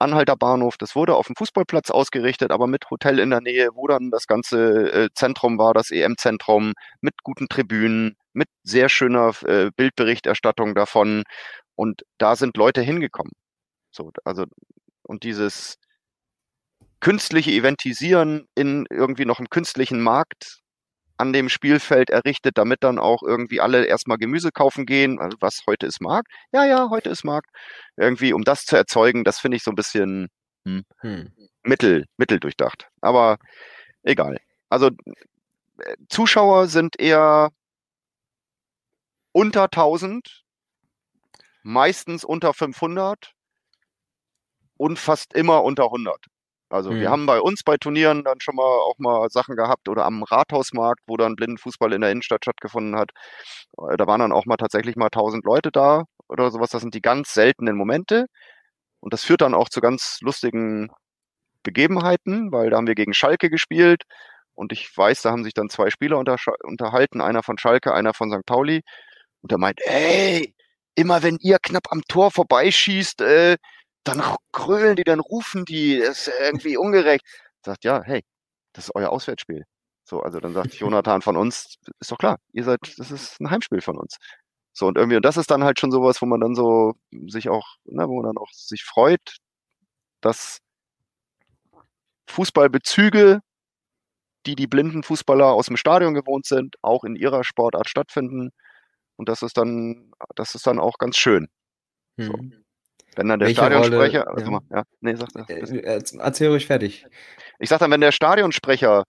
Anhalter 0.00 0.36
Bahnhof, 0.36 0.76
das 0.76 0.96
wurde 0.96 1.14
auf 1.14 1.28
dem 1.28 1.36
Fußballplatz 1.36 1.90
ausgerichtet, 1.90 2.50
aber 2.50 2.66
mit 2.66 2.90
Hotel 2.90 3.20
in 3.20 3.30
der 3.30 3.40
Nähe, 3.40 3.68
wo 3.74 3.86
dann 3.86 4.10
das 4.10 4.26
ganze 4.26 4.92
äh, 4.92 5.08
Zentrum 5.14 5.56
war, 5.56 5.72
das 5.72 5.90
EM-Zentrum, 5.92 6.72
mit 7.00 7.14
guten 7.22 7.48
Tribünen, 7.48 8.16
mit 8.32 8.48
sehr 8.64 8.88
schöner 8.88 9.32
äh, 9.46 9.70
Bildberichterstattung 9.76 10.74
davon. 10.74 11.22
Und 11.76 12.02
da 12.18 12.34
sind 12.34 12.56
Leute 12.56 12.82
hingekommen. 12.82 13.32
So, 13.92 14.10
also, 14.24 14.44
und 15.04 15.22
dieses, 15.22 15.76
künstliche 17.04 17.50
Eventisieren 17.50 18.48
in 18.54 18.86
irgendwie 18.88 19.26
noch 19.26 19.38
einem 19.38 19.50
künstlichen 19.50 20.00
Markt 20.00 20.60
an 21.18 21.34
dem 21.34 21.50
Spielfeld 21.50 22.08
errichtet, 22.08 22.56
damit 22.56 22.82
dann 22.82 22.98
auch 22.98 23.22
irgendwie 23.22 23.60
alle 23.60 23.84
erstmal 23.84 24.16
Gemüse 24.16 24.50
kaufen 24.50 24.86
gehen, 24.86 25.20
also 25.20 25.36
was 25.40 25.64
heute 25.66 25.86
ist 25.86 26.00
Markt. 26.00 26.32
Ja, 26.50 26.64
ja, 26.64 26.88
heute 26.88 27.10
ist 27.10 27.22
Markt. 27.22 27.50
Irgendwie, 27.98 28.32
um 28.32 28.42
das 28.42 28.64
zu 28.64 28.76
erzeugen, 28.76 29.22
das 29.22 29.38
finde 29.38 29.58
ich 29.58 29.62
so 29.62 29.70
ein 29.70 29.74
bisschen 29.74 30.28
hm, 30.64 30.84
hm. 31.00 31.30
mittel, 31.62 32.06
mitteldurchdacht. 32.16 32.88
Aber 33.02 33.36
egal. 34.02 34.38
Also 34.70 34.88
äh, 35.80 35.96
Zuschauer 36.08 36.68
sind 36.68 36.98
eher 36.98 37.50
unter 39.32 39.64
1000, 39.64 40.42
meistens 41.64 42.24
unter 42.24 42.54
500 42.54 43.34
und 44.78 44.98
fast 44.98 45.34
immer 45.34 45.62
unter 45.64 45.84
100. 45.84 46.28
Also 46.74 46.90
mhm. 46.90 47.00
wir 47.00 47.10
haben 47.10 47.26
bei 47.26 47.40
uns 47.40 47.62
bei 47.62 47.76
Turnieren 47.76 48.24
dann 48.24 48.40
schon 48.40 48.56
mal 48.56 48.62
auch 48.62 48.96
mal 48.98 49.28
Sachen 49.30 49.56
gehabt 49.56 49.88
oder 49.88 50.04
am 50.04 50.22
Rathausmarkt, 50.24 51.02
wo 51.06 51.16
dann 51.16 51.36
Blindenfußball 51.36 51.92
in 51.92 52.00
der 52.00 52.10
Innenstadt 52.10 52.44
stattgefunden 52.44 52.96
hat. 52.96 53.10
Äh, 53.78 53.96
da 53.96 54.06
waren 54.06 54.20
dann 54.20 54.32
auch 54.32 54.44
mal 54.46 54.56
tatsächlich 54.56 54.96
mal 54.96 55.06
1000 55.06 55.44
Leute 55.44 55.70
da 55.70 56.04
oder 56.28 56.50
sowas. 56.50 56.70
Das 56.70 56.82
sind 56.82 56.94
die 56.94 57.02
ganz 57.02 57.32
seltenen 57.32 57.76
Momente. 57.76 58.26
Und 59.00 59.12
das 59.12 59.24
führt 59.24 59.42
dann 59.42 59.54
auch 59.54 59.68
zu 59.68 59.80
ganz 59.80 60.18
lustigen 60.22 60.90
Begebenheiten, 61.62 62.52
weil 62.52 62.70
da 62.70 62.76
haben 62.76 62.86
wir 62.86 62.94
gegen 62.94 63.14
Schalke 63.14 63.50
gespielt 63.50 64.02
und 64.54 64.72
ich 64.72 64.96
weiß, 64.96 65.22
da 65.22 65.30
haben 65.30 65.44
sich 65.44 65.54
dann 65.54 65.68
zwei 65.68 65.90
Spieler 65.90 66.18
unter, 66.18 66.36
unterhalten, 66.62 67.20
einer 67.20 67.42
von 67.42 67.58
Schalke, 67.58 67.92
einer 67.92 68.14
von 68.14 68.30
St. 68.30 68.46
Pauli. 68.46 68.82
Und 69.42 69.52
er 69.52 69.58
meint, 69.58 69.80
ey, 69.84 70.54
immer 70.94 71.22
wenn 71.22 71.38
ihr 71.40 71.58
knapp 71.60 71.90
am 71.90 72.02
Tor 72.08 72.30
vorbeischießt, 72.30 73.20
äh, 73.20 73.56
dann 74.04 74.22
krölen 74.52 74.96
die, 74.96 75.04
dann 75.04 75.20
rufen 75.20 75.64
die, 75.64 75.98
das 75.98 76.28
ist 76.28 76.34
irgendwie 76.40 76.76
ungerecht. 76.76 77.24
Sagt, 77.64 77.84
ja, 77.84 78.02
hey, 78.02 78.22
das 78.72 78.86
ist 78.86 78.94
euer 78.94 79.10
Auswärtsspiel. 79.10 79.64
So, 80.04 80.20
also 80.20 80.40
dann 80.40 80.54
sagt 80.54 80.74
Jonathan 80.74 81.22
von 81.22 81.36
uns, 81.36 81.76
ist 82.00 82.12
doch 82.12 82.18
klar, 82.18 82.38
ihr 82.52 82.64
seid, 82.64 82.80
das 82.98 83.10
ist 83.10 83.40
ein 83.40 83.50
Heimspiel 83.50 83.80
von 83.80 83.96
uns. 83.98 84.18
So, 84.72 84.86
und 84.86 84.98
irgendwie, 84.98 85.16
und 85.16 85.24
das 85.24 85.36
ist 85.36 85.50
dann 85.50 85.64
halt 85.64 85.78
schon 85.80 85.92
sowas, 85.92 86.20
wo 86.20 86.26
man 86.26 86.40
dann 86.40 86.54
so 86.54 86.94
sich 87.28 87.48
auch, 87.48 87.76
ne, 87.84 88.08
wo 88.08 88.16
man 88.16 88.34
dann 88.34 88.38
auch 88.38 88.50
sich 88.52 88.84
freut, 88.84 89.36
dass 90.20 90.58
Fußballbezüge, 92.28 93.40
die 94.46 94.56
die 94.56 94.66
blinden 94.66 95.02
Fußballer 95.02 95.46
aus 95.46 95.66
dem 95.66 95.76
Stadion 95.76 96.14
gewohnt 96.14 96.46
sind, 96.46 96.76
auch 96.82 97.04
in 97.04 97.16
ihrer 97.16 97.44
Sportart 97.44 97.88
stattfinden. 97.88 98.50
Und 99.16 99.28
das 99.28 99.42
ist 99.42 99.56
dann, 99.56 100.12
das 100.34 100.54
ist 100.54 100.66
dann 100.66 100.80
auch 100.80 100.98
ganz 100.98 101.16
schön. 101.16 101.48
So. 102.16 102.32
Wenn 103.16 103.28
dann 103.28 103.38
der 103.38 103.48
Welche 103.48 103.60
Stadionsprecher, 103.60 104.24
Rolle, 104.24 104.60
ja. 104.70 104.78
ja, 104.78 104.82
nee, 105.00 105.14
sag, 105.14 105.30
sag, 105.32 105.50
äh, 105.50 106.00
erzähl 106.18 106.48
ruhig 106.48 106.66
fertig. 106.66 107.06
Ich 107.58 107.68
sag 107.68 107.78
dann, 107.78 107.90
wenn 107.90 108.00
der 108.00 108.12
Stadionsprecher 108.12 109.04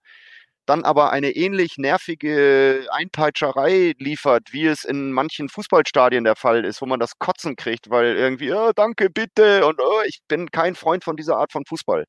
dann 0.66 0.84
aber 0.84 1.12
eine 1.12 1.30
ähnlich 1.30 1.78
nervige 1.78 2.86
Einpeitscherei 2.90 3.94
liefert, 3.98 4.52
wie 4.52 4.66
es 4.66 4.84
in 4.84 5.12
manchen 5.12 5.48
Fußballstadien 5.48 6.24
der 6.24 6.36
Fall 6.36 6.64
ist, 6.64 6.82
wo 6.82 6.86
man 6.86 7.00
das 7.00 7.18
Kotzen 7.18 7.56
kriegt, 7.56 7.88
weil 7.88 8.16
irgendwie, 8.16 8.52
oh, 8.52 8.72
danke, 8.74 9.08
bitte, 9.08 9.64
und 9.64 9.80
oh, 9.80 10.00
ich 10.06 10.20
bin 10.28 10.50
kein 10.50 10.74
Freund 10.74 11.04
von 11.04 11.16
dieser 11.16 11.36
Art 11.36 11.52
von 11.52 11.64
Fußball. 11.64 12.04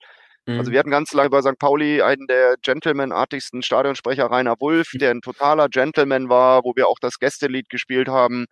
Also 0.47 0.69
mhm. 0.69 0.73
wir 0.73 0.79
hatten 0.79 0.91
ganz 0.91 1.11
lange 1.13 1.29
bei 1.29 1.41
St. 1.41 1.59
Pauli 1.59 2.01
einen 2.01 2.25
der 2.25 2.55
Gentleman-artigsten 2.61 3.61
Stadionsprecher, 3.61 4.31
Rainer 4.31 4.55
Wulff, 4.59 4.91
der 4.93 5.11
ein 5.11 5.21
totaler 5.21 5.67
Gentleman 5.67 6.29
war, 6.29 6.63
wo 6.63 6.73
wir 6.75 6.87
auch 6.87 6.99
das 7.01 7.19
Gästelied 7.19 7.69
gespielt 7.69 8.07
haben 8.07 8.45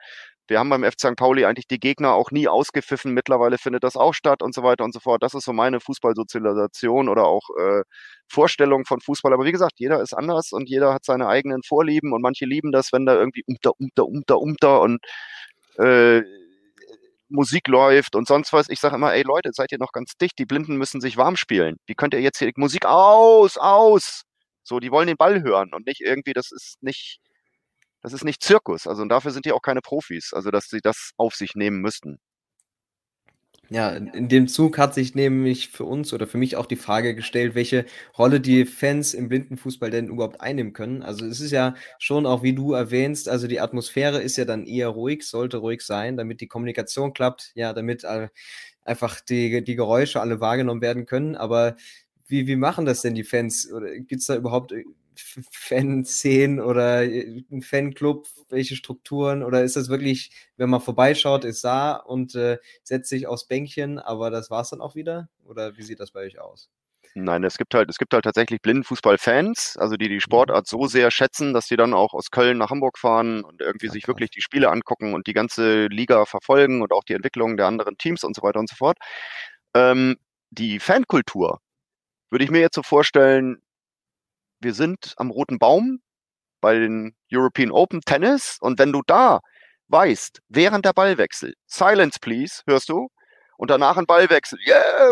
wir 0.47 0.59
haben 0.59 0.69
beim 0.69 0.83
FC 0.83 0.99
St. 0.99 1.15
Pauli 1.15 1.45
eigentlich 1.45 1.67
die 1.67 1.79
Gegner 1.79 2.13
auch 2.13 2.31
nie 2.31 2.47
ausgepfiffen. 2.47 3.13
Mittlerweile 3.13 3.57
findet 3.57 3.83
das 3.83 3.97
auch 3.97 4.13
statt 4.13 4.41
und 4.43 4.53
so 4.53 4.63
weiter 4.63 4.83
und 4.83 4.93
so 4.93 4.99
fort. 4.99 5.23
Das 5.23 5.33
ist 5.33 5.45
so 5.45 5.53
meine 5.53 5.79
Fußballsozialisation 5.79 7.09
oder 7.09 7.25
auch 7.25 7.49
äh, 7.59 7.83
Vorstellung 8.27 8.85
von 8.85 8.99
Fußball. 9.01 9.33
Aber 9.33 9.45
wie 9.45 9.51
gesagt, 9.51 9.73
jeder 9.77 10.01
ist 10.01 10.13
anders 10.13 10.51
und 10.51 10.69
jeder 10.69 10.93
hat 10.93 11.05
seine 11.05 11.27
eigenen 11.27 11.63
Vorlieben 11.63 12.13
und 12.13 12.21
manche 12.21 12.45
lieben 12.45 12.71
das, 12.71 12.93
wenn 12.93 13.05
da 13.05 13.15
irgendwie 13.15 13.43
umter, 13.47 13.71
umter, 13.79 14.05
umter, 14.05 14.39
umter 14.39 14.81
und 14.81 14.99
äh, 15.77 16.21
Musik 17.29 17.67
läuft 17.67 18.15
und 18.15 18.27
sonst 18.27 18.53
was. 18.53 18.69
Ich 18.69 18.79
sage 18.79 18.95
immer, 18.95 19.13
ey 19.13 19.23
Leute, 19.23 19.49
seid 19.53 19.71
ihr 19.71 19.79
noch 19.79 19.91
ganz 19.91 20.13
dicht? 20.17 20.37
Die 20.39 20.45
Blinden 20.45 20.77
müssen 20.77 21.01
sich 21.01 21.17
warm 21.17 21.35
spielen. 21.35 21.77
Wie 21.87 21.95
könnt 21.95 22.13
ihr 22.13 22.21
jetzt 22.21 22.39
hier 22.39 22.51
Musik 22.55 22.85
aus, 22.85 23.57
aus? 23.57 24.23
So, 24.63 24.79
die 24.79 24.91
wollen 24.91 25.07
den 25.07 25.17
Ball 25.17 25.43
hören 25.43 25.73
und 25.73 25.85
nicht 25.85 26.01
irgendwie, 26.01 26.33
das 26.33 26.51
ist 26.51 26.77
nicht, 26.81 27.19
das 28.05 28.13
ist 28.13 28.23
nicht 28.23 28.43
Zirkus. 28.43 28.85
Also 28.85 29.01
und 29.01 29.09
dafür 29.09 29.31
sind 29.31 29.45
die 29.45 29.51
auch 29.51 29.63
keine 29.63 29.81
Profis, 29.81 30.31
also 30.31 30.51
dass 30.51 30.69
sie 30.69 30.79
das 30.79 31.11
auf 31.17 31.33
sich 31.33 31.55
nehmen 31.55 31.81
müssten. 31.81 32.19
Ja, 33.71 33.89
in 33.89 34.29
dem 34.29 34.47
Zug 34.47 34.77
hat 34.77 34.93
sich 34.93 35.15
nämlich 35.15 35.69
für 35.69 35.85
uns 35.85 36.13
oder 36.13 36.27
für 36.27 36.37
mich 36.37 36.55
auch 36.55 36.67
die 36.67 36.75
Frage 36.75 37.15
gestellt, 37.15 37.55
welche 37.55 37.85
Rolle 38.15 38.39
die 38.39 38.65
Fans 38.65 39.15
im 39.15 39.27
Blindenfußball 39.27 39.89
denn 39.89 40.07
überhaupt 40.07 40.39
einnehmen 40.39 40.73
können. 40.73 41.01
Also 41.01 41.25
es 41.25 41.39
ist 41.39 41.49
ja 41.49 41.73
schon 41.97 42.27
auch, 42.27 42.43
wie 42.43 42.53
du 42.53 42.73
erwähnst, 42.73 43.27
also 43.27 43.47
die 43.47 43.59
Atmosphäre 43.59 44.21
ist 44.21 44.37
ja 44.37 44.45
dann 44.45 44.67
eher 44.67 44.89
ruhig, 44.89 45.23
sollte 45.23 45.57
ruhig 45.57 45.81
sein, 45.81 46.15
damit 46.15 46.41
die 46.41 46.47
Kommunikation 46.47 47.11
klappt, 47.15 47.53
ja, 47.55 47.73
damit 47.73 48.03
äh, 48.03 48.29
einfach 48.83 49.19
die, 49.19 49.63
die 49.63 49.75
Geräusche 49.75 50.21
alle 50.21 50.39
wahrgenommen 50.39 50.81
werden 50.81 51.07
können. 51.07 51.35
Aber 51.35 51.75
wie, 52.27 52.45
wie 52.45 52.57
machen 52.57 52.85
das 52.85 53.01
denn 53.01 53.15
die 53.15 53.23
Fans? 53.23 53.71
Oder 53.73 53.97
gibt 53.97 54.21
es 54.21 54.27
da 54.27 54.35
überhaupt 54.35 54.75
Fanszenen 55.19 56.59
oder 56.59 57.03
äh, 57.03 57.43
ein 57.51 57.61
Fanclub, 57.61 58.27
welche 58.49 58.75
Strukturen 58.75 59.43
oder 59.43 59.63
ist 59.63 59.75
das 59.75 59.89
wirklich, 59.89 60.31
wenn 60.57 60.69
man 60.69 60.81
vorbeischaut, 60.81 61.45
ist 61.45 61.63
da 61.63 61.95
und 61.95 62.35
äh, 62.35 62.59
setzt 62.83 63.09
sich 63.09 63.27
aufs 63.27 63.45
Bänkchen, 63.45 63.99
aber 63.99 64.29
das 64.31 64.49
war 64.49 64.61
es 64.61 64.69
dann 64.69 64.81
auch 64.81 64.95
wieder? 64.95 65.29
Oder 65.45 65.77
wie 65.77 65.83
sieht 65.83 65.99
das 65.99 66.11
bei 66.11 66.21
euch 66.21 66.39
aus? 66.39 66.69
Nein, 67.17 67.45
es 67.45 67.57
gibt 67.57 67.73
halt, 67.73 67.89
es 67.89 67.97
gibt 67.97 68.13
halt 68.13 68.25
tatsächlich 68.25 68.61
Blindenfußball-Fans, 68.61 69.77
also 69.77 69.95
die 69.95 70.09
die 70.09 70.15
mhm. 70.15 70.19
Sportart 70.19 70.67
so 70.67 70.85
sehr 70.87 71.11
schätzen, 71.11 71.53
dass 71.53 71.67
sie 71.67 71.77
dann 71.77 71.93
auch 71.93 72.13
aus 72.13 72.29
Köln 72.29 72.57
nach 72.57 72.71
Hamburg 72.71 72.97
fahren 72.97 73.43
und 73.45 73.61
irgendwie 73.61 73.87
sich 73.87 74.05
wirklich 74.09 74.31
die 74.31 74.41
Spiele 74.41 74.69
angucken 74.69 75.13
und 75.13 75.25
die 75.25 75.33
ganze 75.33 75.87
Liga 75.87 76.25
verfolgen 76.25 76.81
und 76.81 76.91
auch 76.91 77.05
die 77.05 77.13
Entwicklung 77.13 77.55
der 77.55 77.67
anderen 77.67 77.97
Teams 77.97 78.25
und 78.25 78.35
so 78.35 78.41
weiter 78.41 78.59
und 78.59 78.69
so 78.69 78.75
fort. 78.75 78.97
Ähm, 79.73 80.17
die 80.51 80.79
Fankultur 80.79 81.59
würde 82.29 82.43
ich 82.43 82.51
mir 82.51 82.59
jetzt 82.59 82.75
so 82.75 82.83
vorstellen, 82.83 83.61
wir 84.59 84.73
sind 84.73 85.13
am 85.17 85.31
Roten 85.31 85.59
Baum 85.59 85.99
bei 86.61 86.79
den 86.79 87.15
European 87.31 87.71
Open 87.71 88.01
Tennis 88.01 88.57
und 88.61 88.79
wenn 88.79 88.91
du 88.91 89.01
da 89.05 89.39
weißt, 89.87 90.39
während 90.49 90.85
der 90.85 90.93
Ballwechsel, 90.93 91.53
Silence 91.67 92.19
please, 92.19 92.61
hörst 92.67 92.89
du, 92.89 93.09
und 93.57 93.69
danach 93.69 93.97
ein 93.97 94.05
Ballwechsel, 94.05 94.59
yeah, 94.67 95.11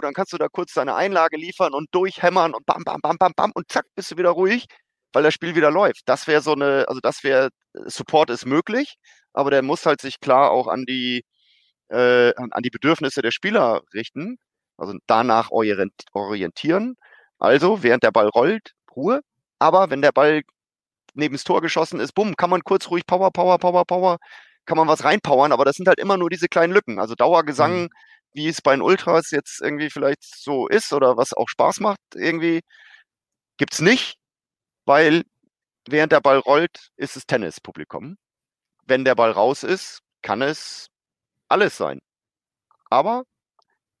dann 0.00 0.14
kannst 0.14 0.32
du 0.32 0.38
da 0.38 0.48
kurz 0.48 0.72
deine 0.74 0.94
Einlage 0.94 1.36
liefern 1.36 1.74
und 1.74 1.88
durchhämmern 1.94 2.54
und 2.54 2.64
bam, 2.66 2.84
bam, 2.84 3.00
bam, 3.00 3.16
bam, 3.18 3.32
bam 3.36 3.52
und 3.54 3.70
zack, 3.70 3.86
bist 3.94 4.10
du 4.12 4.16
wieder 4.16 4.30
ruhig, 4.30 4.66
weil 5.12 5.22
das 5.22 5.34
Spiel 5.34 5.54
wieder 5.54 5.70
läuft. 5.70 6.02
Das 6.06 6.26
wäre 6.26 6.40
so 6.40 6.52
eine, 6.52 6.86
also 6.88 7.00
das 7.02 7.22
wäre, 7.24 7.50
Support 7.86 8.30
ist 8.30 8.46
möglich, 8.46 8.96
aber 9.32 9.50
der 9.50 9.62
muss 9.62 9.86
halt 9.86 10.00
sich 10.00 10.20
klar 10.20 10.50
auch 10.50 10.68
an 10.68 10.84
die, 10.86 11.24
äh, 11.88 12.34
an 12.36 12.62
die 12.62 12.70
Bedürfnisse 12.70 13.22
der 13.22 13.30
Spieler 13.32 13.82
richten, 13.94 14.38
also 14.78 14.94
danach 15.06 15.50
orientieren 15.50 16.96
also, 17.42 17.82
während 17.82 18.04
der 18.04 18.12
Ball 18.12 18.28
rollt, 18.28 18.72
Ruhe. 18.94 19.20
Aber 19.58 19.90
wenn 19.90 20.00
der 20.00 20.12
Ball 20.12 20.42
neben 21.14 21.34
das 21.34 21.42
Tor 21.42 21.60
geschossen 21.60 21.98
ist, 21.98 22.12
bumm, 22.14 22.36
kann 22.36 22.50
man 22.50 22.62
kurz 22.62 22.88
ruhig 22.88 23.04
Power, 23.04 23.32
Power, 23.32 23.58
Power, 23.58 23.84
Power, 23.84 24.18
kann 24.64 24.76
man 24.78 24.86
was 24.86 25.02
reinpowern, 25.02 25.50
aber 25.50 25.64
das 25.64 25.74
sind 25.74 25.88
halt 25.88 25.98
immer 25.98 26.16
nur 26.16 26.30
diese 26.30 26.46
kleinen 26.48 26.72
Lücken. 26.72 27.00
Also 27.00 27.16
Dauergesang, 27.16 27.82
mhm. 27.82 27.88
wie 28.32 28.46
es 28.46 28.62
bei 28.62 28.76
den 28.76 28.82
Ultras 28.82 29.32
jetzt 29.32 29.60
irgendwie 29.60 29.90
vielleicht 29.90 30.22
so 30.22 30.68
ist 30.68 30.92
oder 30.92 31.16
was 31.16 31.32
auch 31.32 31.48
Spaß 31.48 31.80
macht, 31.80 31.98
irgendwie 32.14 32.60
gibt's 33.56 33.80
nicht, 33.80 34.18
weil 34.84 35.24
während 35.88 36.12
der 36.12 36.20
Ball 36.20 36.38
rollt, 36.38 36.90
ist 36.96 37.16
es 37.16 37.26
Tennispublikum. 37.26 38.18
Wenn 38.84 39.04
der 39.04 39.16
Ball 39.16 39.32
raus 39.32 39.64
ist, 39.64 40.00
kann 40.22 40.42
es 40.42 40.88
alles 41.48 41.76
sein. 41.76 42.00
Aber 42.88 43.24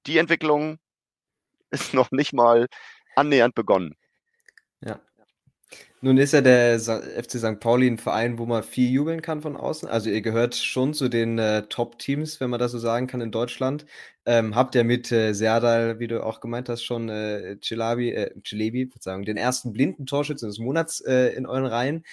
die 0.06 0.18
Entwicklung 0.18 0.78
ist 1.70 1.94
noch 1.94 2.12
nicht 2.12 2.32
mal 2.32 2.68
annähernd 3.16 3.54
begonnen. 3.54 3.94
Ja. 4.80 5.00
Nun 6.00 6.18
ist 6.18 6.32
ja 6.32 6.40
der 6.40 6.80
FC 6.80 7.38
St. 7.38 7.60
Pauli 7.60 7.86
ein 7.86 7.98
Verein, 7.98 8.36
wo 8.38 8.44
man 8.44 8.64
viel 8.64 8.90
jubeln 8.90 9.22
kann 9.22 9.40
von 9.40 9.56
außen. 9.56 9.88
Also 9.88 10.10
ihr 10.10 10.20
gehört 10.20 10.56
schon 10.56 10.94
zu 10.94 11.08
den 11.08 11.38
äh, 11.38 11.62
Top-Teams, 11.68 12.40
wenn 12.40 12.50
man 12.50 12.58
das 12.58 12.72
so 12.72 12.78
sagen 12.78 13.06
kann, 13.06 13.20
in 13.20 13.30
Deutschland. 13.30 13.86
Ähm, 14.26 14.56
habt 14.56 14.74
ihr 14.74 14.82
mit 14.82 15.12
äh, 15.12 15.32
Serdal, 15.32 16.00
wie 16.00 16.08
du 16.08 16.24
auch 16.24 16.40
gemeint 16.40 16.68
hast, 16.68 16.82
schon 16.82 17.08
äh, 17.08 17.56
Cilabi, 17.62 18.10
äh, 18.10 18.34
Cilebi, 18.44 18.88
Verzeihung, 18.88 19.24
den 19.24 19.36
ersten 19.36 19.72
blinden 19.72 20.06
Torschützen 20.06 20.48
des 20.48 20.58
Monats 20.58 21.00
äh, 21.00 21.34
in 21.36 21.46
euren 21.46 21.66
Reihen. 21.66 22.04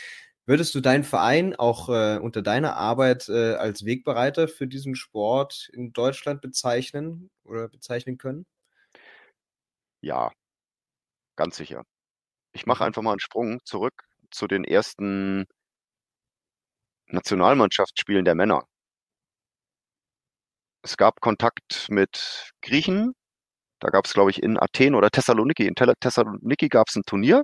Würdest 0.45 0.73
du 0.73 0.81
deinen 0.81 1.03
Verein 1.03 1.55
auch 1.55 1.89
äh, 1.89 2.17
unter 2.19 2.41
deiner 2.41 2.75
Arbeit 2.75 3.29
äh, 3.29 3.53
als 3.53 3.85
Wegbereiter 3.85 4.47
für 4.47 4.67
diesen 4.67 4.95
Sport 4.95 5.69
in 5.73 5.93
Deutschland 5.93 6.41
bezeichnen 6.41 7.29
oder 7.43 7.67
bezeichnen 7.67 8.17
können? 8.17 8.45
Ja, 10.01 10.31
Ganz 11.39 11.55
sicher. 11.55 11.83
Ich 12.51 12.65
mache 12.65 12.83
mhm. 12.83 12.87
einfach 12.87 13.01
mal 13.01 13.11
einen 13.11 13.21
Sprung 13.21 13.59
zurück 13.63 13.93
zu 14.29 14.45
den 14.45 14.65
ersten 14.65 15.45
Nationalmannschaftsspielen 17.07 18.25
der 18.25 18.35
Männer. 18.35 18.65
Es 20.81 20.97
gab 20.97 21.21
Kontakt 21.21 21.87
mit 21.89 22.51
Griechen. 22.61 23.13
Da 23.79 23.87
gab 23.87 24.05
es, 24.05 24.13
glaube 24.13 24.31
ich, 24.31 24.43
in 24.43 24.59
Athen 24.59 24.95
oder 24.95 25.09
Thessaloniki. 25.11 25.65
In 25.65 25.75
Thessaloniki 25.75 26.67
gab 26.67 26.89
es 26.89 26.97
ein 26.97 27.03
Turnier. 27.05 27.43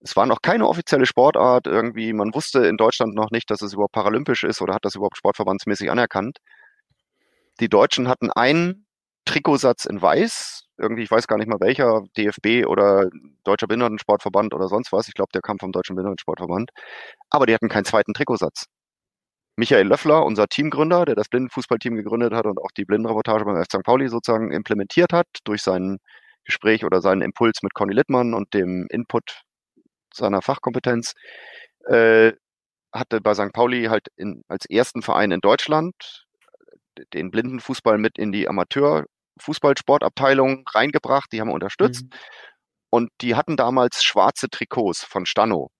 Es 0.00 0.14
war 0.14 0.26
noch 0.26 0.42
keine 0.42 0.68
offizielle 0.68 1.06
Sportart 1.06 1.66
irgendwie. 1.66 2.12
Man 2.12 2.34
wusste 2.34 2.66
in 2.66 2.76
Deutschland 2.76 3.14
noch 3.14 3.30
nicht, 3.30 3.50
dass 3.50 3.62
es 3.62 3.72
überhaupt 3.72 3.94
paralympisch 3.94 4.44
ist 4.44 4.60
oder 4.60 4.74
hat 4.74 4.84
das 4.84 4.96
überhaupt 4.96 5.16
sportverbandsmäßig 5.16 5.90
anerkannt. 5.90 6.40
Die 7.58 7.70
Deutschen 7.70 8.06
hatten 8.06 8.30
einen 8.30 8.86
Trikotsatz 9.24 9.86
in 9.86 10.02
Weiß 10.02 10.68
irgendwie, 10.82 11.02
ich 11.02 11.10
weiß 11.10 11.26
gar 11.28 11.38
nicht 11.38 11.48
mal 11.48 11.60
welcher, 11.60 12.02
DFB 12.16 12.66
oder 12.66 13.08
Deutscher 13.44 13.66
Behindertensportverband 13.68 14.54
oder 14.54 14.68
sonst 14.68 14.92
was. 14.92 15.08
Ich 15.08 15.14
glaube, 15.14 15.30
der 15.34 15.42
kam 15.42 15.58
vom 15.58 15.72
Deutschen 15.72 15.96
Behindertensportverband. 15.96 16.70
Aber 17.30 17.46
die 17.46 17.54
hatten 17.54 17.68
keinen 17.68 17.84
zweiten 17.84 18.14
Trikotsatz. 18.14 18.66
Michael 19.56 19.86
Löffler, 19.86 20.24
unser 20.24 20.48
Teamgründer, 20.48 21.04
der 21.04 21.14
das 21.14 21.28
Blindenfußballteam 21.28 21.94
gegründet 21.94 22.32
hat 22.32 22.46
und 22.46 22.58
auch 22.58 22.70
die 22.76 22.84
Blindenreportage 22.84 23.44
beim 23.44 23.56
F. 23.56 23.66
St. 23.66 23.82
Pauli 23.84 24.08
sozusagen 24.08 24.50
implementiert 24.50 25.12
hat, 25.12 25.26
durch 25.44 25.62
sein 25.62 25.98
Gespräch 26.44 26.84
oder 26.84 27.00
seinen 27.00 27.22
Impuls 27.22 27.62
mit 27.62 27.74
Conny 27.74 27.94
Littmann 27.94 28.34
und 28.34 28.54
dem 28.54 28.86
Input 28.90 29.42
seiner 30.14 30.42
Fachkompetenz, 30.42 31.12
äh, 31.86 32.32
hatte 32.92 33.20
bei 33.20 33.34
St. 33.34 33.52
Pauli 33.52 33.84
halt 33.84 34.08
in, 34.16 34.42
als 34.48 34.66
ersten 34.66 35.02
Verein 35.02 35.32
in 35.32 35.40
Deutschland 35.40 36.26
den 37.14 37.30
Blindenfußball 37.30 37.98
mit 37.98 38.18
in 38.18 38.32
die 38.32 38.48
Amateurfußballsportabteilung 39.36 40.64
reingebracht, 40.68 41.32
die 41.32 41.40
haben 41.40 41.48
wir 41.48 41.54
unterstützt. 41.54 42.04
Mhm. 42.04 42.10
Und 42.90 43.10
die 43.20 43.34
hatten 43.34 43.56
damals 43.56 44.04
schwarze 44.04 44.48
Trikots 44.50 45.02
von 45.04 45.24
Stano 45.26 45.70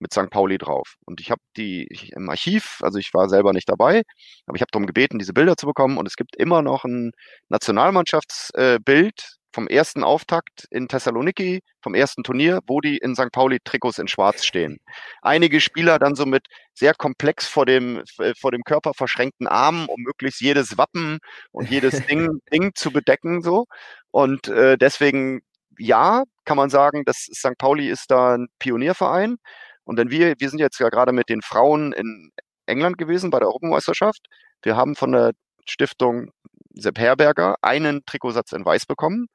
mit 0.00 0.12
St. 0.12 0.30
Pauli 0.30 0.58
drauf. 0.58 0.94
Und 1.06 1.20
ich 1.20 1.30
habe 1.30 1.40
die 1.56 1.86
ich, 1.90 2.12
im 2.12 2.28
Archiv, 2.30 2.78
also 2.82 2.98
ich 2.98 3.12
war 3.14 3.28
selber 3.28 3.52
nicht 3.52 3.68
dabei, 3.68 4.02
aber 4.46 4.56
ich 4.56 4.62
habe 4.62 4.70
darum 4.72 4.86
gebeten, 4.86 5.18
diese 5.18 5.32
Bilder 5.32 5.56
zu 5.56 5.66
bekommen. 5.66 5.98
Und 5.98 6.06
es 6.06 6.16
gibt 6.16 6.36
immer 6.36 6.62
noch 6.62 6.84
ein 6.84 7.12
Nationalmannschaftsbild 7.48 9.37
vom 9.58 9.66
ersten 9.66 10.04
Auftakt 10.04 10.68
in 10.70 10.86
Thessaloniki, 10.86 11.62
vom 11.82 11.96
ersten 11.96 12.22
Turnier, 12.22 12.60
wo 12.68 12.80
die 12.80 12.96
in 12.96 13.16
St. 13.16 13.32
Pauli 13.32 13.58
Trikots 13.64 13.98
in 13.98 14.06
Schwarz 14.06 14.44
stehen. 14.44 14.78
Einige 15.20 15.60
Spieler 15.60 15.98
dann 15.98 16.14
so 16.14 16.26
mit 16.26 16.46
sehr 16.74 16.94
komplex 16.94 17.48
vor 17.48 17.66
dem, 17.66 18.04
vor 18.38 18.52
dem 18.52 18.62
Körper 18.62 18.94
verschränkten 18.94 19.48
Armen, 19.48 19.88
um 19.88 20.00
möglichst 20.02 20.40
jedes 20.40 20.78
Wappen 20.78 21.18
und 21.50 21.68
jedes 21.68 21.90
Ding, 22.06 22.38
Ding 22.52 22.70
zu 22.76 22.92
bedecken, 22.92 23.42
so. 23.42 23.64
Und 24.12 24.46
äh, 24.46 24.78
deswegen, 24.78 25.40
ja, 25.76 26.22
kann 26.44 26.56
man 26.56 26.70
sagen, 26.70 27.04
dass 27.04 27.16
St. 27.16 27.58
Pauli 27.58 27.88
ist 27.88 28.12
da 28.12 28.36
ein 28.36 28.46
Pionierverein. 28.60 29.38
Und 29.82 29.96
wenn 29.96 30.12
wir, 30.12 30.36
wir 30.38 30.50
sind 30.50 30.60
jetzt 30.60 30.78
ja 30.78 30.88
gerade 30.88 31.10
mit 31.10 31.28
den 31.28 31.42
Frauen 31.42 31.92
in 31.92 32.30
England 32.66 32.96
gewesen 32.96 33.30
bei 33.30 33.40
der 33.40 33.48
Europameisterschaft. 33.48 34.28
Wir 34.62 34.76
haben 34.76 34.94
von 34.94 35.10
der 35.10 35.32
Stiftung 35.66 36.30
Sepp 36.74 37.00
Herberger 37.00 37.56
einen 37.60 38.04
Trikotsatz 38.06 38.52
in 38.52 38.64
Weiß 38.64 38.86
bekommen 38.86 39.26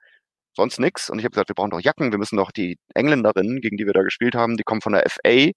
sonst 0.56 0.80
nichts. 0.80 1.10
Und 1.10 1.20
ich 1.20 1.26
habe 1.26 1.32
gesagt, 1.32 1.49
wir 1.49 1.56
brauchen 1.56 1.72
doch 1.72 1.82
Jacken, 1.82 2.12
wir 2.12 2.20
müssen 2.20 2.38
doch 2.38 2.51
die 2.51 2.78
Engländerinnen, 2.95 3.62
gegen 3.62 3.78
die 3.78 3.86
wir 3.86 3.93
da 3.93 4.04
gespielt 4.04 4.36
haben, 4.36 4.58
die 4.58 4.64
kommen 4.64 4.82
von 4.82 4.93
der 4.93 5.04
FA, 5.10 5.51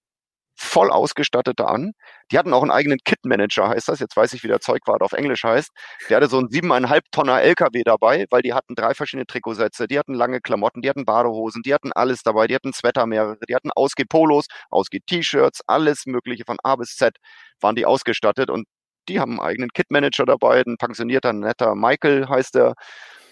voll 0.59 0.91
ausgestattet 0.91 1.61
da 1.61 1.67
an. 1.67 1.93
Die 2.33 2.39
hatten 2.39 2.53
auch 2.55 2.63
einen 2.63 2.71
eigenen 2.71 2.99
Kit-Manager, 3.05 3.69
heißt 3.69 3.89
das. 3.89 4.01
Jetzt 4.01 4.17
weiß 4.17 4.33
ich, 4.33 4.43
wie 4.43 4.49
der 4.49 4.61
Zeugwart 4.61 5.03
auf 5.03 5.13
Englisch 5.13 5.45
heißt. 5.45 5.71
Der 6.09 6.17
hatte 6.17 6.29
so 6.29 6.39
einen 6.39 6.49
siebeneinhalb 6.49 7.05
Tonner 7.13 7.43
LKW 7.43 7.83
dabei, 7.85 8.27
weil 8.31 8.43
die 8.43 8.55
hatten 8.55 8.75
drei 8.75 8.95
verschiedene 8.95 9.27
Trikotsätze, 9.27 9.87
die 9.87 9.99
hatten 9.99 10.15
lange 10.15 10.41
Klamotten, 10.41 10.81
die 10.83 10.89
hatten 10.89 11.05
Badehosen, 11.05 11.63
die 11.63 11.75
hatten 11.75 11.93
alles 11.93 12.23
dabei, 12.23 12.47
die 12.47 12.55
hatten 12.55 12.73
Sweater 12.73 13.07
mehrere, 13.07 13.37
die 13.49 13.55
hatten 13.55 13.71
Ausgeh-Polos, 13.71 14.47
Ausgeh-T-Shirts, 14.71 15.61
alles 15.67 16.07
mögliche 16.07 16.45
von 16.47 16.57
A 16.63 16.77
bis 16.77 16.97
Z 16.97 17.17
waren 17.61 17.77
die 17.77 17.87
ausgestattet 17.87 18.51
und 18.51 18.67
die 19.09 19.21
haben 19.21 19.33
einen 19.33 19.49
eigenen 19.49 19.71
Kit-Manager 19.71 20.27
dabei, 20.27 20.63
ein 20.67 20.77
pensionierter, 20.79 21.33
netter 21.33 21.75
Michael 21.75 22.29
heißt 22.29 22.57
er. 22.57 22.75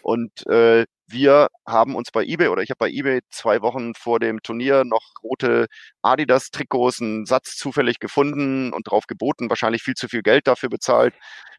Und 0.03 0.47
äh, 0.47 0.85
wir 1.07 1.49
haben 1.67 1.95
uns 1.97 2.11
bei 2.11 2.25
eBay 2.25 2.49
oder 2.49 2.63
ich 2.63 2.71
habe 2.71 2.79
bei 2.79 2.91
eBay 2.91 3.21
zwei 3.31 3.61
Wochen 3.63 3.95
vor 3.95 4.21
dem 4.21 4.43
Turnier 4.43 4.85
noch 4.85 5.03
rote 5.23 5.67
Adidas-Trikots, 6.03 7.01
einen 7.01 7.27
Satz 7.27 7.57
zufällig 7.57 7.99
gefunden 7.99 8.73
und 8.73 8.89
drauf 8.91 9.07
geboten, 9.07 9.51
wahrscheinlich 9.51 9.83
viel 9.83 9.95
zu 9.95 10.09
viel 10.09 10.23
Geld 10.23 10.47
dafür 10.47 10.71
bezahlt, 10.71 11.15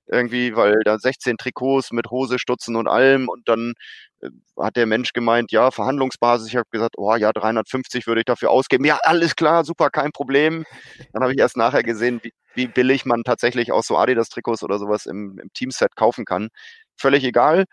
irgendwie, 0.08 0.56
weil 0.56 0.80
da 0.84 0.98
16 0.98 1.38
Trikots 1.38 1.92
mit 1.92 2.10
Hose, 2.10 2.40
Stutzen 2.40 2.76
und 2.76 2.88
allem 2.88 3.30
und 3.30 3.48
dann 3.48 3.74
äh, 4.22 4.30
hat 4.60 4.76
der 4.76 4.86
Mensch 4.86 5.14
gemeint, 5.14 5.52
ja, 5.52 5.72
Verhandlungsbasis. 5.72 6.48
Ich 6.48 6.56
habe 6.56 6.68
gesagt, 6.72 6.96
oh 6.98 7.16
ja, 7.16 7.32
350 7.32 8.08
würde 8.08 8.22
ich 8.22 8.26
dafür 8.26 8.52
ausgeben. 8.52 8.86
Ja, 8.86 9.00
alles 9.04 9.36
klar, 9.36 9.64
super, 9.66 9.90
kein 9.90 10.12
Problem. 10.12 10.66
Dann 11.14 11.24
habe 11.24 11.34
ich 11.34 11.40
erst 11.40 11.58
nachher 11.58 11.84
gesehen, 11.84 12.20
wie, 12.24 12.34
wie 12.56 12.68
billig 12.68 13.06
man 13.06 13.24
tatsächlich 13.24 13.72
auch 13.72 13.84
so 13.84 13.98
Adidas-Trikots 13.98 14.64
oder 14.64 14.80
sowas 14.80 15.06
im, 15.06 15.40
im 15.40 15.50
Teamset 15.54 15.96
kaufen 15.96 16.26
kann. 16.26 16.50
Völlig 16.98 17.24
egal. 17.24 17.66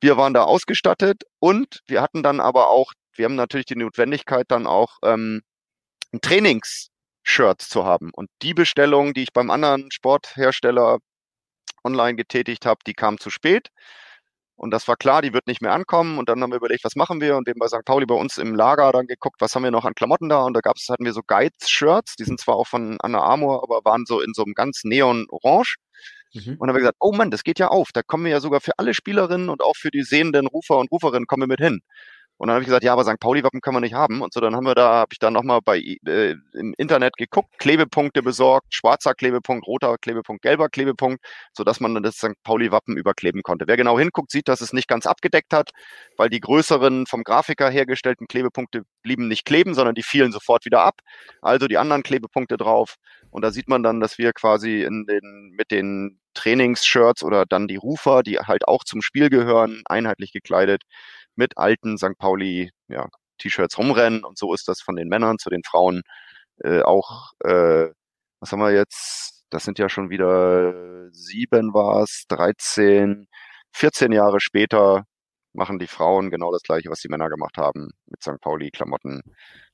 Wir 0.00 0.16
waren 0.16 0.34
da 0.34 0.44
ausgestattet 0.44 1.24
und 1.38 1.80
wir 1.86 2.02
hatten 2.02 2.22
dann 2.22 2.40
aber 2.40 2.68
auch, 2.68 2.92
wir 3.14 3.24
haben 3.24 3.34
natürlich 3.34 3.66
die 3.66 3.76
Notwendigkeit 3.76 4.46
dann 4.48 4.66
auch 4.66 4.98
ähm, 5.02 5.42
ein 6.12 6.20
zu 7.68 7.84
haben. 7.84 8.10
Und 8.14 8.30
die 8.42 8.54
Bestellung, 8.54 9.14
die 9.14 9.24
ich 9.24 9.32
beim 9.32 9.50
anderen 9.50 9.90
Sporthersteller 9.90 10.98
online 11.84 12.16
getätigt 12.16 12.66
habe, 12.66 12.80
die 12.86 12.94
kam 12.94 13.18
zu 13.18 13.30
spät. 13.30 13.70
Und 14.56 14.70
das 14.70 14.88
war 14.88 14.96
klar, 14.96 15.20
die 15.20 15.34
wird 15.34 15.46
nicht 15.46 15.60
mehr 15.60 15.72
ankommen. 15.72 16.18
Und 16.18 16.28
dann 16.28 16.42
haben 16.42 16.50
wir 16.50 16.56
überlegt, 16.56 16.84
was 16.84 16.96
machen 16.96 17.20
wir? 17.20 17.36
Und 17.36 17.46
haben 17.52 17.58
bei 17.58 17.68
St. 17.68 17.84
Pauli 17.84 18.06
bei 18.06 18.14
uns 18.14 18.38
im 18.38 18.54
Lager 18.54 18.90
dann 18.92 19.06
geguckt, 19.06 19.40
was 19.40 19.54
haben 19.54 19.64
wir 19.64 19.70
noch 19.70 19.84
an 19.84 19.94
Klamotten 19.94 20.28
da? 20.30 20.44
Und 20.44 20.54
da 20.54 20.60
gab's, 20.60 20.88
hatten 20.88 21.04
wir 21.04 21.12
so 21.12 21.20
Guides-Shirts, 21.26 22.16
die 22.16 22.24
sind 22.24 22.40
zwar 22.40 22.56
auch 22.56 22.66
von 22.66 22.96
Anna 23.00 23.20
Armour, 23.20 23.62
aber 23.62 23.84
waren 23.84 24.06
so 24.06 24.20
in 24.20 24.32
so 24.34 24.44
einem 24.44 24.54
ganz 24.54 24.82
neon-orange. 24.84 25.76
Mhm. 26.36 26.56
Und 26.58 26.68
haben 26.68 26.76
wir 26.76 26.80
gesagt, 26.80 26.98
oh 27.00 27.12
Mann, 27.12 27.30
das 27.30 27.44
geht 27.44 27.58
ja 27.58 27.68
auf. 27.68 27.90
Da 27.92 28.02
kommen 28.02 28.24
wir 28.24 28.32
ja 28.32 28.40
sogar 28.40 28.60
für 28.60 28.72
alle 28.78 28.94
Spielerinnen 28.94 29.48
und 29.48 29.62
auch 29.62 29.76
für 29.76 29.90
die 29.90 30.02
sehenden 30.02 30.46
Rufer 30.46 30.78
und 30.78 30.90
Ruferinnen 30.90 31.26
kommen 31.26 31.42
wir 31.42 31.48
mit 31.48 31.60
hin. 31.60 31.80
Und 32.38 32.48
dann 32.48 32.54
habe 32.54 32.62
ich 32.62 32.66
gesagt, 32.66 32.84
ja, 32.84 32.92
aber 32.92 33.04
St. 33.04 33.18
Pauli-Wappen 33.18 33.60
können 33.60 33.76
wir 33.76 33.80
nicht 33.80 33.94
haben. 33.94 34.20
Und 34.20 34.32
so, 34.32 34.40
dann 34.40 34.54
haben 34.54 34.64
wir 34.64 34.74
da, 34.74 34.94
habe 34.94 35.12
ich 35.12 35.18
dann 35.18 35.32
nochmal 35.32 35.60
bei 35.64 35.78
äh, 35.78 36.34
im 36.52 36.74
Internet 36.76 37.16
geguckt, 37.16 37.58
Klebepunkte 37.58 38.22
besorgt, 38.22 38.74
schwarzer 38.74 39.14
Klebepunkt, 39.14 39.66
roter 39.66 39.96
Klebepunkt, 39.96 40.42
gelber 40.42 40.68
Klebepunkt, 40.68 41.24
sodass 41.54 41.80
man 41.80 41.94
dann 41.94 42.02
das 42.02 42.16
St. 42.16 42.34
Pauli-Wappen 42.44 42.96
überkleben 42.96 43.42
konnte. 43.42 43.66
Wer 43.66 43.78
genau 43.78 43.98
hinguckt, 43.98 44.30
sieht, 44.30 44.48
dass 44.48 44.60
es 44.60 44.74
nicht 44.74 44.88
ganz 44.88 45.06
abgedeckt 45.06 45.54
hat, 45.54 45.70
weil 46.18 46.28
die 46.28 46.40
größeren 46.40 47.06
vom 47.06 47.24
Grafiker 47.24 47.70
hergestellten 47.70 48.26
Klebepunkte 48.26 48.82
blieben 49.02 49.28
nicht 49.28 49.46
kleben, 49.46 49.74
sondern 49.74 49.94
die 49.94 50.02
fielen 50.02 50.32
sofort 50.32 50.66
wieder 50.66 50.82
ab. 50.82 51.00
Also 51.40 51.68
die 51.68 51.78
anderen 51.78 52.02
Klebepunkte 52.02 52.58
drauf. 52.58 52.96
Und 53.30 53.42
da 53.42 53.50
sieht 53.50 53.68
man 53.68 53.82
dann, 53.82 54.00
dass 54.00 54.18
wir 54.18 54.32
quasi 54.32 54.82
in 54.82 55.06
den, 55.06 55.54
mit 55.56 55.70
den 55.70 56.20
Trainingsshirts 56.34 57.22
oder 57.24 57.46
dann 57.46 57.66
die 57.66 57.76
Rufer, 57.76 58.22
die 58.22 58.38
halt 58.38 58.68
auch 58.68 58.84
zum 58.84 59.02
Spiel 59.02 59.30
gehören, 59.30 59.82
einheitlich 59.86 60.32
gekleidet, 60.32 60.82
mit 61.36 61.58
alten 61.58 61.98
St. 61.98 62.18
Pauli 62.18 62.70
ja, 62.88 63.08
T-Shirts 63.38 63.78
rumrennen. 63.78 64.24
Und 64.24 64.38
so 64.38 64.54
ist 64.54 64.68
das 64.68 64.80
von 64.80 64.96
den 64.96 65.08
Männern 65.08 65.38
zu 65.38 65.50
den 65.50 65.62
Frauen 65.64 66.02
äh, 66.64 66.82
auch, 66.82 67.32
äh, 67.44 67.88
was 68.40 68.52
haben 68.52 68.60
wir 68.60 68.72
jetzt? 68.72 69.44
Das 69.50 69.64
sind 69.64 69.78
ja 69.78 69.88
schon 69.88 70.10
wieder 70.10 71.10
sieben 71.12 71.72
war 71.72 72.02
es, 72.02 72.24
13, 72.28 73.28
14 73.72 74.12
Jahre 74.12 74.40
später 74.40 75.04
machen 75.52 75.78
die 75.78 75.86
Frauen 75.86 76.30
genau 76.30 76.52
das 76.52 76.62
gleiche, 76.62 76.90
was 76.90 77.00
die 77.00 77.08
Männer 77.08 77.28
gemacht 77.28 77.56
haben, 77.56 77.90
mit 78.06 78.22
St. 78.22 78.40
Pauli-Klamotten 78.40 79.22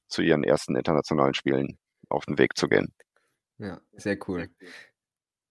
zu 0.08 0.22
ihren 0.22 0.44
ersten 0.44 0.76
internationalen 0.76 1.34
Spielen 1.34 1.78
auf 2.08 2.24
den 2.26 2.38
Weg 2.38 2.56
zu 2.56 2.68
gehen. 2.68 2.94
Ja, 3.58 3.80
sehr 3.92 4.18
cool. 4.28 4.48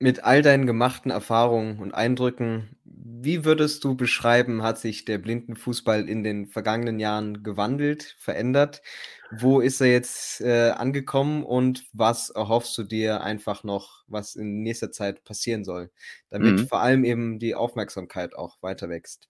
Mit 0.01 0.23
all 0.23 0.41
deinen 0.41 0.65
gemachten 0.65 1.11
Erfahrungen 1.11 1.77
und 1.77 1.93
Eindrücken, 1.93 2.75
wie 2.83 3.45
würdest 3.45 3.83
du 3.83 3.95
beschreiben, 3.95 4.63
hat 4.63 4.79
sich 4.79 5.05
der 5.05 5.19
Blindenfußball 5.19 6.09
in 6.09 6.23
den 6.23 6.47
vergangenen 6.47 6.99
Jahren 6.99 7.43
gewandelt, 7.43 8.15
verändert? 8.17 8.81
Wo 9.29 9.59
ist 9.59 9.79
er 9.79 9.91
jetzt 9.91 10.41
äh, 10.41 10.71
angekommen 10.71 11.43
und 11.43 11.85
was 11.93 12.31
erhoffst 12.31 12.75
du 12.79 12.83
dir 12.83 13.21
einfach 13.21 13.63
noch, 13.63 14.03
was 14.07 14.35
in 14.35 14.63
nächster 14.63 14.91
Zeit 14.91 15.23
passieren 15.23 15.63
soll, 15.63 15.91
damit 16.31 16.61
mhm. 16.61 16.67
vor 16.67 16.79
allem 16.79 17.03
eben 17.03 17.37
die 17.37 17.53
Aufmerksamkeit 17.53 18.33
auch 18.35 18.57
weiter 18.63 18.89
wächst? 18.89 19.29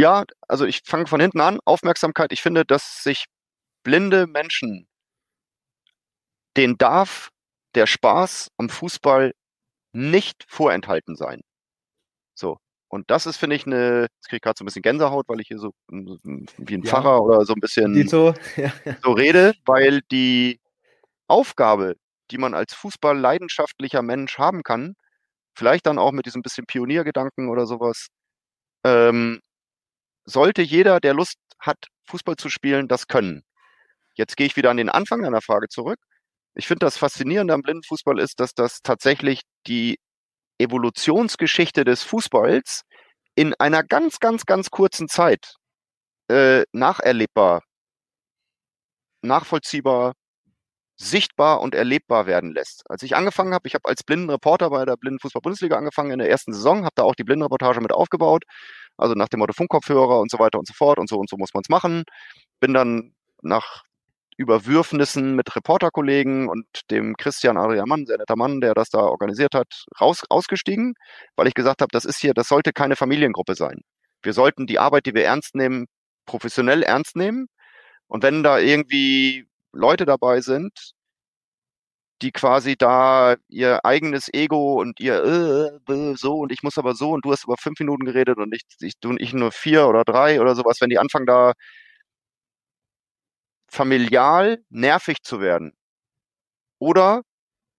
Ja, 0.00 0.24
also 0.48 0.64
ich 0.64 0.80
fange 0.86 1.08
von 1.08 1.20
hinten 1.20 1.40
an. 1.40 1.58
Aufmerksamkeit. 1.66 2.32
Ich 2.32 2.40
finde, 2.40 2.64
dass 2.64 3.02
sich 3.02 3.26
blinde 3.82 4.26
Menschen, 4.26 4.88
den 6.56 6.78
darf 6.78 7.28
der 7.78 7.86
Spaß 7.86 8.50
am 8.58 8.68
Fußball 8.68 9.32
nicht 9.92 10.44
vorenthalten 10.48 11.16
sein. 11.16 11.40
So. 12.34 12.58
Und 12.88 13.10
das 13.10 13.26
ist, 13.26 13.36
finde 13.36 13.54
ich, 13.54 13.66
eine, 13.66 14.02
jetzt 14.02 14.28
kriege 14.28 14.36
ich 14.38 14.42
gerade 14.42 14.56
so 14.58 14.64
ein 14.64 14.66
bisschen 14.66 14.82
Gänsehaut, 14.82 15.28
weil 15.28 15.40
ich 15.40 15.48
hier 15.48 15.58
so 15.58 15.72
wie 15.88 16.74
ein 16.74 16.82
ja. 16.82 16.90
Pfarrer 16.90 17.22
oder 17.22 17.44
so 17.44 17.52
ein 17.54 17.60
bisschen 17.60 18.08
so. 18.08 18.34
so 19.04 19.12
rede, 19.12 19.54
weil 19.64 20.00
die 20.10 20.58
Aufgabe, 21.28 21.96
die 22.30 22.38
man 22.38 22.54
als 22.54 22.74
Fußball 22.74 23.16
leidenschaftlicher 23.16 24.02
Mensch 24.02 24.38
haben 24.38 24.62
kann, 24.62 24.94
vielleicht 25.54 25.86
dann 25.86 25.98
auch 25.98 26.12
mit 26.12 26.26
diesem 26.26 26.42
bisschen 26.42 26.66
Pioniergedanken 26.66 27.48
oder 27.48 27.66
sowas, 27.66 28.08
ähm, 28.84 29.40
sollte 30.24 30.62
jeder, 30.62 30.98
der 30.98 31.14
Lust 31.14 31.36
hat, 31.60 31.78
Fußball 32.06 32.36
zu 32.36 32.48
spielen, 32.48 32.88
das 32.88 33.06
können. 33.06 33.42
Jetzt 34.14 34.36
gehe 34.36 34.46
ich 34.46 34.56
wieder 34.56 34.70
an 34.70 34.78
den 34.78 34.88
Anfang 34.88 35.22
deiner 35.22 35.42
Frage 35.42 35.68
zurück. 35.68 35.98
Ich 36.58 36.66
finde 36.66 36.86
das 36.86 36.98
Faszinierende 36.98 37.54
am 37.54 37.62
Blindenfußball 37.62 38.18
ist, 38.18 38.40
dass 38.40 38.52
das 38.52 38.80
tatsächlich 38.82 39.42
die 39.68 39.98
Evolutionsgeschichte 40.58 41.84
des 41.84 42.02
Fußballs 42.02 42.82
in 43.36 43.54
einer 43.60 43.84
ganz, 43.84 44.18
ganz, 44.20 44.44
ganz 44.44 44.70
kurzen 44.70 45.08
Zeit 45.08 45.54
äh, 46.30 46.64
nacherlebbar, 46.72 47.62
nachvollziehbar, 49.22 50.14
sichtbar 50.96 51.60
und 51.60 51.74
erlebbar 51.74 52.26
werden 52.26 52.52
lässt. 52.54 52.82
Als 52.90 53.02
ich 53.04 53.16
angefangen 53.16 53.54
habe, 53.54 53.68
ich 53.68 53.74
habe 53.74 53.88
als 53.88 54.02
Blindenreporter 54.04 54.70
bei 54.70 54.84
der 54.84 54.96
Blindenfußball-Bundesliga 54.96 55.76
angefangen 55.76 56.12
in 56.12 56.18
der 56.20 56.30
ersten 56.30 56.52
Saison, 56.52 56.80
habe 56.84 56.94
da 56.96 57.04
auch 57.04 57.14
die 57.14 57.24
Blindenreportage 57.24 57.80
mit 57.80 57.92
aufgebaut 57.92 58.44
Also 58.98 59.14
nach 59.14 59.28
dem 59.28 59.40
Motto 59.40 59.54
Funkkopfhörer 59.54 60.20
und 60.20 60.30
so 60.30 60.38
weiter 60.40 60.58
und 60.58 60.68
so 60.68 60.74
fort 60.74 60.98
und 60.98 61.08
so 61.08 61.18
und 61.18 61.30
so 61.30 61.36
muss 61.38 61.54
man 61.54 61.62
es 61.64 61.70
machen. 61.70 62.04
Bin 62.60 62.74
dann 62.74 63.14
nach 63.42 63.84
Überwürfnissen 64.38 65.34
mit 65.34 65.54
Reporterkollegen 65.56 66.48
und 66.48 66.64
dem 66.90 67.16
Christian 67.16 67.58
Adrian 67.58 67.88
Mann, 67.88 68.06
sehr 68.06 68.18
netter 68.18 68.36
Mann, 68.36 68.60
der 68.60 68.74
das 68.74 68.88
da 68.90 69.00
organisiert 69.00 69.54
hat, 69.54 69.84
raus, 70.00 70.22
ausgestiegen, 70.30 70.94
weil 71.36 71.48
ich 71.48 71.54
gesagt 71.54 71.82
habe, 71.82 71.90
das 71.92 72.04
ist 72.04 72.20
hier, 72.20 72.34
das 72.34 72.48
sollte 72.48 72.72
keine 72.72 72.96
Familiengruppe 72.96 73.56
sein. 73.56 73.80
Wir 74.22 74.32
sollten 74.32 74.66
die 74.66 74.78
Arbeit, 74.78 75.06
die 75.06 75.14
wir 75.14 75.24
ernst 75.24 75.54
nehmen, 75.56 75.86
professionell 76.26 76.82
ernst 76.84 77.16
nehmen. 77.16 77.48
Und 78.06 78.22
wenn 78.22 78.42
da 78.42 78.58
irgendwie 78.58 79.46
Leute 79.72 80.06
dabei 80.06 80.40
sind, 80.40 80.92
die 82.22 82.32
quasi 82.32 82.76
da 82.76 83.36
ihr 83.48 83.84
eigenes 83.84 84.28
Ego 84.32 84.80
und 84.80 84.98
ihr 85.00 85.22
äh, 85.88 86.14
so 86.16 86.38
und 86.40 86.52
ich 86.52 86.62
muss 86.62 86.78
aber 86.78 86.94
so 86.94 87.10
und 87.12 87.24
du 87.24 87.32
hast 87.32 87.44
aber 87.44 87.56
fünf 87.58 87.78
Minuten 87.78 88.04
geredet 88.04 88.38
und 88.38 88.52
ich, 88.54 88.62
ich, 88.80 88.94
du 89.00 89.10
und 89.10 89.20
ich 89.20 89.32
nur 89.32 89.52
vier 89.52 89.86
oder 89.88 90.04
drei 90.04 90.40
oder 90.40 90.54
sowas, 90.56 90.80
wenn 90.80 90.90
die 90.90 90.98
anfangen 90.98 91.26
da 91.26 91.52
familial 93.68 94.58
nervig 94.70 95.18
zu 95.22 95.40
werden. 95.40 95.72
Oder, 96.80 97.22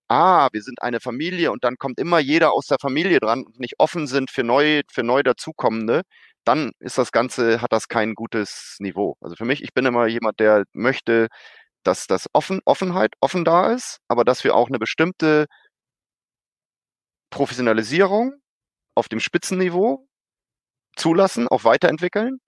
ah, 0.10 0.50
wir 0.54 0.62
sind 0.64 0.82
eine 0.84 1.00
Familie 1.02 1.52
und 1.52 1.64
dann 1.64 1.78
kommt 1.78 2.00
immer 2.00 2.20
jeder 2.20 2.54
aus 2.54 2.68
der 2.68 2.80
Familie 2.80 3.20
dran 3.20 3.44
und 3.46 3.60
nicht 3.60 3.76
offen 3.80 4.08
sind 4.08 4.32
für 4.32 4.44
neu, 4.44 4.82
für 4.92 5.04
neu 5.04 5.24
dazukommende, 5.24 6.04
dann 6.46 6.72
ist 6.80 6.98
das 6.98 7.12
Ganze, 7.12 7.62
hat 7.62 7.72
das 7.74 7.88
kein 7.88 8.16
gutes 8.16 8.78
Niveau. 8.80 9.16
Also 9.22 9.36
für 9.36 9.46
mich, 9.46 9.64
ich 9.64 9.74
bin 9.74 9.86
immer 9.86 10.08
jemand, 10.08 10.40
der 10.40 10.64
möchte, 10.74 11.28
dass 11.84 12.08
das 12.08 12.28
offen, 12.34 12.62
Offenheit 12.66 13.14
offen 13.22 13.46
da 13.46 13.74
ist, 13.74 14.00
aber 14.08 14.26
dass 14.26 14.44
wir 14.44 14.56
auch 14.56 14.70
eine 14.70 14.80
bestimmte 14.80 15.46
Professionalisierung 17.32 18.34
auf 18.96 19.10
dem 19.10 19.20
Spitzenniveau 19.20 20.08
zulassen, 20.96 21.48
auch 21.48 21.64
weiterentwickeln 21.64 22.40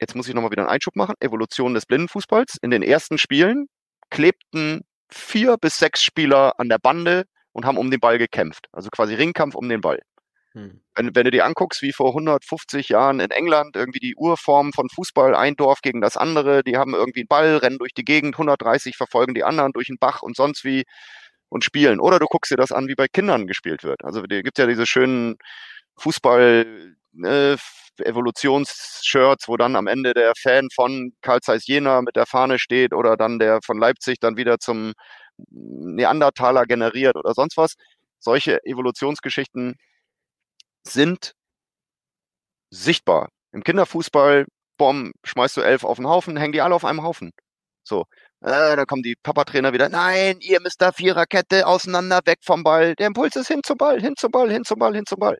jetzt 0.00 0.14
muss 0.14 0.28
ich 0.28 0.34
nochmal 0.34 0.50
wieder 0.50 0.62
einen 0.62 0.70
Einschub 0.70 0.96
machen, 0.96 1.14
Evolution 1.20 1.74
des 1.74 1.86
Blindenfußballs. 1.86 2.58
In 2.62 2.70
den 2.70 2.82
ersten 2.82 3.18
Spielen 3.18 3.68
klebten 4.10 4.82
vier 5.08 5.56
bis 5.56 5.78
sechs 5.78 6.02
Spieler 6.02 6.58
an 6.58 6.68
der 6.68 6.78
Bande 6.78 7.24
und 7.52 7.64
haben 7.64 7.78
um 7.78 7.90
den 7.90 8.00
Ball 8.00 8.18
gekämpft. 8.18 8.66
Also 8.72 8.90
quasi 8.90 9.14
Ringkampf 9.14 9.54
um 9.54 9.68
den 9.68 9.80
Ball. 9.80 10.00
Hm. 10.52 10.80
Wenn, 10.94 11.14
wenn, 11.14 11.24
du 11.24 11.30
dir 11.30 11.44
anguckst, 11.44 11.82
wie 11.82 11.92
vor 11.92 12.08
150 12.08 12.88
Jahren 12.88 13.20
in 13.20 13.30
England 13.30 13.76
irgendwie 13.76 13.98
die 13.98 14.16
Urform 14.16 14.72
von 14.72 14.88
Fußball, 14.88 15.34
ein 15.34 15.54
Dorf 15.54 15.82
gegen 15.82 16.00
das 16.00 16.16
andere, 16.16 16.62
die 16.64 16.76
haben 16.76 16.94
irgendwie 16.94 17.20
einen 17.20 17.28
Ball, 17.28 17.56
rennen 17.58 17.78
durch 17.78 17.92
die 17.92 18.04
Gegend, 18.04 18.34
130 18.34 18.96
verfolgen 18.96 19.34
die 19.34 19.44
anderen 19.44 19.72
durch 19.72 19.88
den 19.88 19.98
Bach 19.98 20.22
und 20.22 20.36
sonst 20.36 20.64
wie 20.64 20.84
und 21.48 21.64
spielen. 21.64 22.00
Oder 22.00 22.18
du 22.18 22.26
guckst 22.26 22.50
dir 22.50 22.56
das 22.56 22.72
an, 22.72 22.88
wie 22.88 22.94
bei 22.94 23.06
Kindern 23.06 23.46
gespielt 23.46 23.84
wird. 23.84 24.04
Also 24.04 24.22
gibt 24.22 24.58
ja 24.58 24.66
diese 24.66 24.86
schönen 24.86 25.36
Fußball, 25.98 26.96
ne, 27.12 27.56
Evolutionsshirts, 28.00 29.48
wo 29.48 29.56
dann 29.56 29.76
am 29.76 29.86
Ende 29.86 30.14
der 30.14 30.32
Fan 30.40 30.68
von 30.74 31.12
Karl 31.22 31.40
Zeiss 31.40 31.66
Jena 31.66 32.02
mit 32.02 32.16
der 32.16 32.26
Fahne 32.26 32.58
steht 32.58 32.92
oder 32.92 33.16
dann 33.16 33.38
der 33.38 33.60
von 33.64 33.78
Leipzig 33.78 34.18
dann 34.20 34.36
wieder 34.36 34.58
zum 34.58 34.92
Neandertaler 35.48 36.64
generiert 36.64 37.16
oder 37.16 37.34
sonst 37.34 37.56
was. 37.56 37.74
Solche 38.18 38.64
Evolutionsgeschichten 38.64 39.76
sind 40.84 41.32
sichtbar. 42.70 43.28
Im 43.52 43.62
Kinderfußball, 43.64 44.46
bom, 44.78 45.12
schmeißt 45.24 45.56
du 45.56 45.60
elf 45.62 45.84
auf 45.84 45.96
den 45.96 46.08
Haufen, 46.08 46.36
hängen 46.36 46.52
die 46.52 46.60
alle 46.60 46.74
auf 46.74 46.84
einem 46.84 47.02
Haufen. 47.02 47.32
So. 47.84 48.04
Äh, 48.42 48.76
da 48.76 48.84
kommen 48.84 49.02
die 49.02 49.16
Papatrainer 49.16 49.72
wieder. 49.72 49.88
Nein, 49.88 50.38
ihr 50.40 50.60
müsst 50.60 50.82
da 50.82 50.92
Viererkette 50.92 51.66
auseinander, 51.66 52.20
weg 52.26 52.38
vom 52.42 52.62
Ball. 52.62 52.94
Der 52.96 53.06
Impuls 53.06 53.34
ist 53.36 53.48
hin 53.48 53.60
zum 53.64 53.78
Ball, 53.78 54.00
hin 54.00 54.14
zum 54.16 54.30
Ball, 54.30 54.52
hin 54.52 54.64
zum 54.64 54.78
Ball, 54.78 54.94
hin 54.94 55.06
zum 55.06 55.18
Ball. 55.18 55.38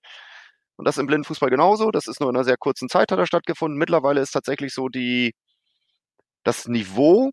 Und 0.76 0.86
das 0.86 0.98
im 0.98 1.06
Blindenfußball 1.06 1.50
genauso. 1.50 1.90
Das 1.90 2.06
ist 2.06 2.20
nur 2.20 2.30
in 2.30 2.36
einer 2.36 2.44
sehr 2.44 2.56
kurzen 2.56 2.88
Zeit 2.88 3.10
hat 3.10 3.18
er 3.18 3.26
stattgefunden. 3.26 3.78
Mittlerweile 3.78 4.20
ist 4.20 4.32
tatsächlich 4.32 4.74
so 4.74 4.88
die, 4.88 5.32
das 6.44 6.68
Niveau, 6.68 7.30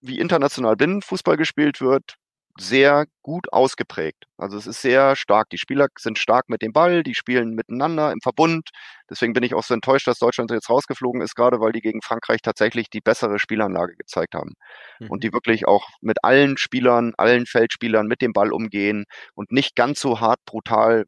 wie 0.00 0.18
international 0.18 0.76
Blindenfußball 0.76 1.36
gespielt 1.36 1.80
wird, 1.80 2.16
sehr 2.58 3.06
gut 3.22 3.52
ausgeprägt. 3.52 4.24
Also 4.36 4.58
es 4.58 4.66
ist 4.66 4.82
sehr 4.82 5.16
stark. 5.16 5.48
Die 5.50 5.58
Spieler 5.58 5.88
sind 5.98 6.18
stark 6.18 6.48
mit 6.48 6.62
dem 6.62 6.72
Ball, 6.72 7.02
die 7.02 7.14
spielen 7.14 7.54
miteinander 7.54 8.12
im 8.12 8.20
Verbund. 8.20 8.68
Deswegen 9.08 9.32
bin 9.32 9.42
ich 9.42 9.54
auch 9.54 9.62
so 9.62 9.74
enttäuscht, 9.74 10.06
dass 10.06 10.18
Deutschland 10.18 10.50
jetzt 10.50 10.68
rausgeflogen 10.68 11.22
ist, 11.22 11.34
gerade 11.34 11.60
weil 11.60 11.72
die 11.72 11.80
gegen 11.80 12.02
Frankreich 12.02 12.42
tatsächlich 12.42 12.90
die 12.90 13.00
bessere 13.00 13.38
Spielanlage 13.38 13.94
gezeigt 13.96 14.34
haben. 14.34 14.52
Mhm. 15.00 15.10
Und 15.10 15.24
die 15.24 15.32
wirklich 15.32 15.66
auch 15.66 15.88
mit 16.00 16.18
allen 16.24 16.58
Spielern, 16.58 17.14
allen 17.16 17.46
Feldspielern 17.46 18.06
mit 18.06 18.20
dem 18.20 18.32
Ball 18.32 18.52
umgehen 18.52 19.04
und 19.34 19.50
nicht 19.50 19.74
ganz 19.74 20.00
so 20.00 20.20
hart 20.20 20.40
brutal 20.44 21.06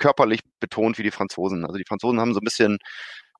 körperlich 0.00 0.40
betont 0.60 0.98
wie 0.98 1.04
die 1.04 1.12
Franzosen. 1.12 1.64
Also 1.64 1.78
die 1.78 1.84
Franzosen 1.86 2.20
haben 2.20 2.34
so 2.34 2.40
ein 2.40 2.44
bisschen 2.44 2.78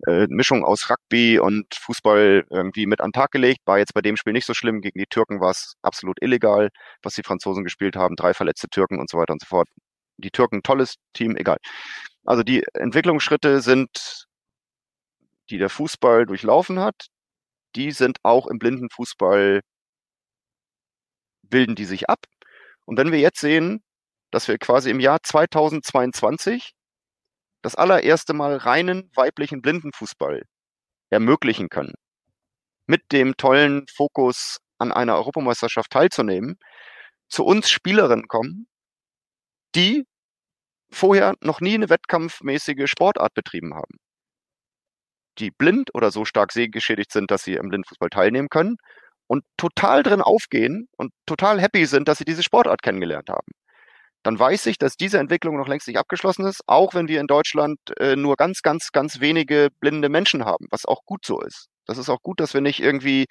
äh, 0.06 0.26
Mischung 0.28 0.64
aus 0.64 0.88
Rugby 0.90 1.38
und 1.38 1.66
Fußball 1.74 2.46
irgendwie 2.50 2.86
mit 2.86 3.00
an 3.00 3.08
den 3.08 3.12
Tag 3.14 3.32
gelegt. 3.32 3.60
War 3.66 3.78
jetzt 3.78 3.94
bei 3.94 4.02
dem 4.02 4.16
Spiel 4.16 4.32
nicht 4.32 4.46
so 4.46 4.54
schlimm. 4.54 4.80
Gegen 4.80 4.98
die 4.98 5.06
Türken 5.06 5.40
war 5.40 5.50
es 5.50 5.74
absolut 5.82 6.22
illegal, 6.22 6.70
was 7.02 7.14
die 7.14 7.22
Franzosen 7.22 7.64
gespielt 7.64 7.96
haben. 7.96 8.16
Drei 8.16 8.34
verletzte 8.34 8.68
Türken 8.68 9.00
und 9.00 9.10
so 9.10 9.18
weiter 9.18 9.32
und 9.32 9.42
so 9.42 9.46
fort. 9.46 9.68
Die 10.18 10.30
Türken, 10.30 10.62
tolles 10.62 10.96
Team, 11.14 11.36
egal. 11.36 11.58
Also 12.24 12.42
die 12.42 12.64
Entwicklungsschritte 12.74 13.60
sind, 13.62 14.26
die 15.50 15.58
der 15.58 15.70
Fußball 15.70 16.26
durchlaufen 16.26 16.80
hat, 16.80 17.08
die 17.76 17.92
sind 17.92 18.18
auch 18.22 18.46
im 18.46 18.58
blinden 18.58 18.90
Fußball, 18.90 19.60
bilden 21.42 21.74
die 21.74 21.84
sich 21.84 22.08
ab. 22.08 22.26
Und 22.86 22.98
wenn 22.98 23.12
wir 23.12 23.20
jetzt 23.20 23.40
sehen, 23.40 23.82
dass 24.30 24.48
wir 24.48 24.58
quasi 24.58 24.90
im 24.90 25.00
Jahr 25.00 25.22
2022 25.22 26.72
das 27.62 27.74
allererste 27.74 28.32
Mal 28.32 28.56
reinen 28.56 29.10
weiblichen 29.14 29.60
Blindenfußball 29.60 30.42
ermöglichen 31.10 31.68
können. 31.68 31.94
Mit 32.86 33.12
dem 33.12 33.36
tollen 33.36 33.86
Fokus 33.88 34.58
an 34.78 34.92
einer 34.92 35.16
Europameisterschaft 35.16 35.90
teilzunehmen, 35.90 36.58
zu 37.28 37.44
uns 37.44 37.70
Spielerinnen 37.70 38.28
kommen, 38.28 38.66
die 39.74 40.04
vorher 40.90 41.34
noch 41.40 41.60
nie 41.60 41.74
eine 41.74 41.90
wettkampfmäßige 41.90 42.90
Sportart 42.90 43.34
betrieben 43.34 43.74
haben. 43.74 43.98
Die 45.38 45.50
blind 45.50 45.94
oder 45.94 46.10
so 46.10 46.24
stark 46.24 46.52
sehgeschädigt 46.52 47.12
sind, 47.12 47.30
dass 47.30 47.44
sie 47.44 47.54
im 47.54 47.68
Blindfußball 47.68 48.10
teilnehmen 48.10 48.48
können 48.48 48.76
und 49.28 49.44
total 49.56 50.02
drin 50.02 50.22
aufgehen 50.22 50.88
und 50.96 51.12
total 51.26 51.60
happy 51.60 51.86
sind, 51.86 52.08
dass 52.08 52.18
sie 52.18 52.24
diese 52.24 52.42
Sportart 52.42 52.82
kennengelernt 52.82 53.28
haben 53.28 53.46
dann 54.22 54.38
weiß 54.38 54.66
ich, 54.66 54.78
dass 54.78 54.96
diese 54.96 55.18
Entwicklung 55.18 55.56
noch 55.56 55.68
längst 55.68 55.88
nicht 55.88 55.98
abgeschlossen 55.98 56.44
ist, 56.46 56.62
auch 56.66 56.94
wenn 56.94 57.08
wir 57.08 57.20
in 57.20 57.26
Deutschland 57.26 57.78
äh, 57.98 58.16
nur 58.16 58.36
ganz, 58.36 58.62
ganz, 58.62 58.92
ganz 58.92 59.20
wenige 59.20 59.68
blinde 59.80 60.08
Menschen 60.08 60.44
haben, 60.44 60.66
was 60.70 60.84
auch 60.84 61.04
gut 61.06 61.24
so 61.24 61.40
ist. 61.40 61.68
Das 61.86 61.98
ist 61.98 62.08
auch 62.10 62.22
gut, 62.22 62.40
dass 62.40 62.54
wir 62.54 62.60
nicht 62.60 62.80
irgendwie 62.80 63.26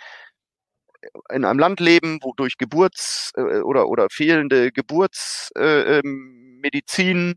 in 1.32 1.46
einem 1.46 1.60
Land 1.60 1.80
leben, 1.80 2.20
wo 2.22 2.34
durch 2.36 2.58
Geburts- 2.58 3.32
äh, 3.36 3.62
oder, 3.62 3.88
oder 3.88 4.08
fehlende 4.12 4.72
Geburtsmedizin 4.72 7.18
äh, 7.18 7.32
ähm, 7.32 7.36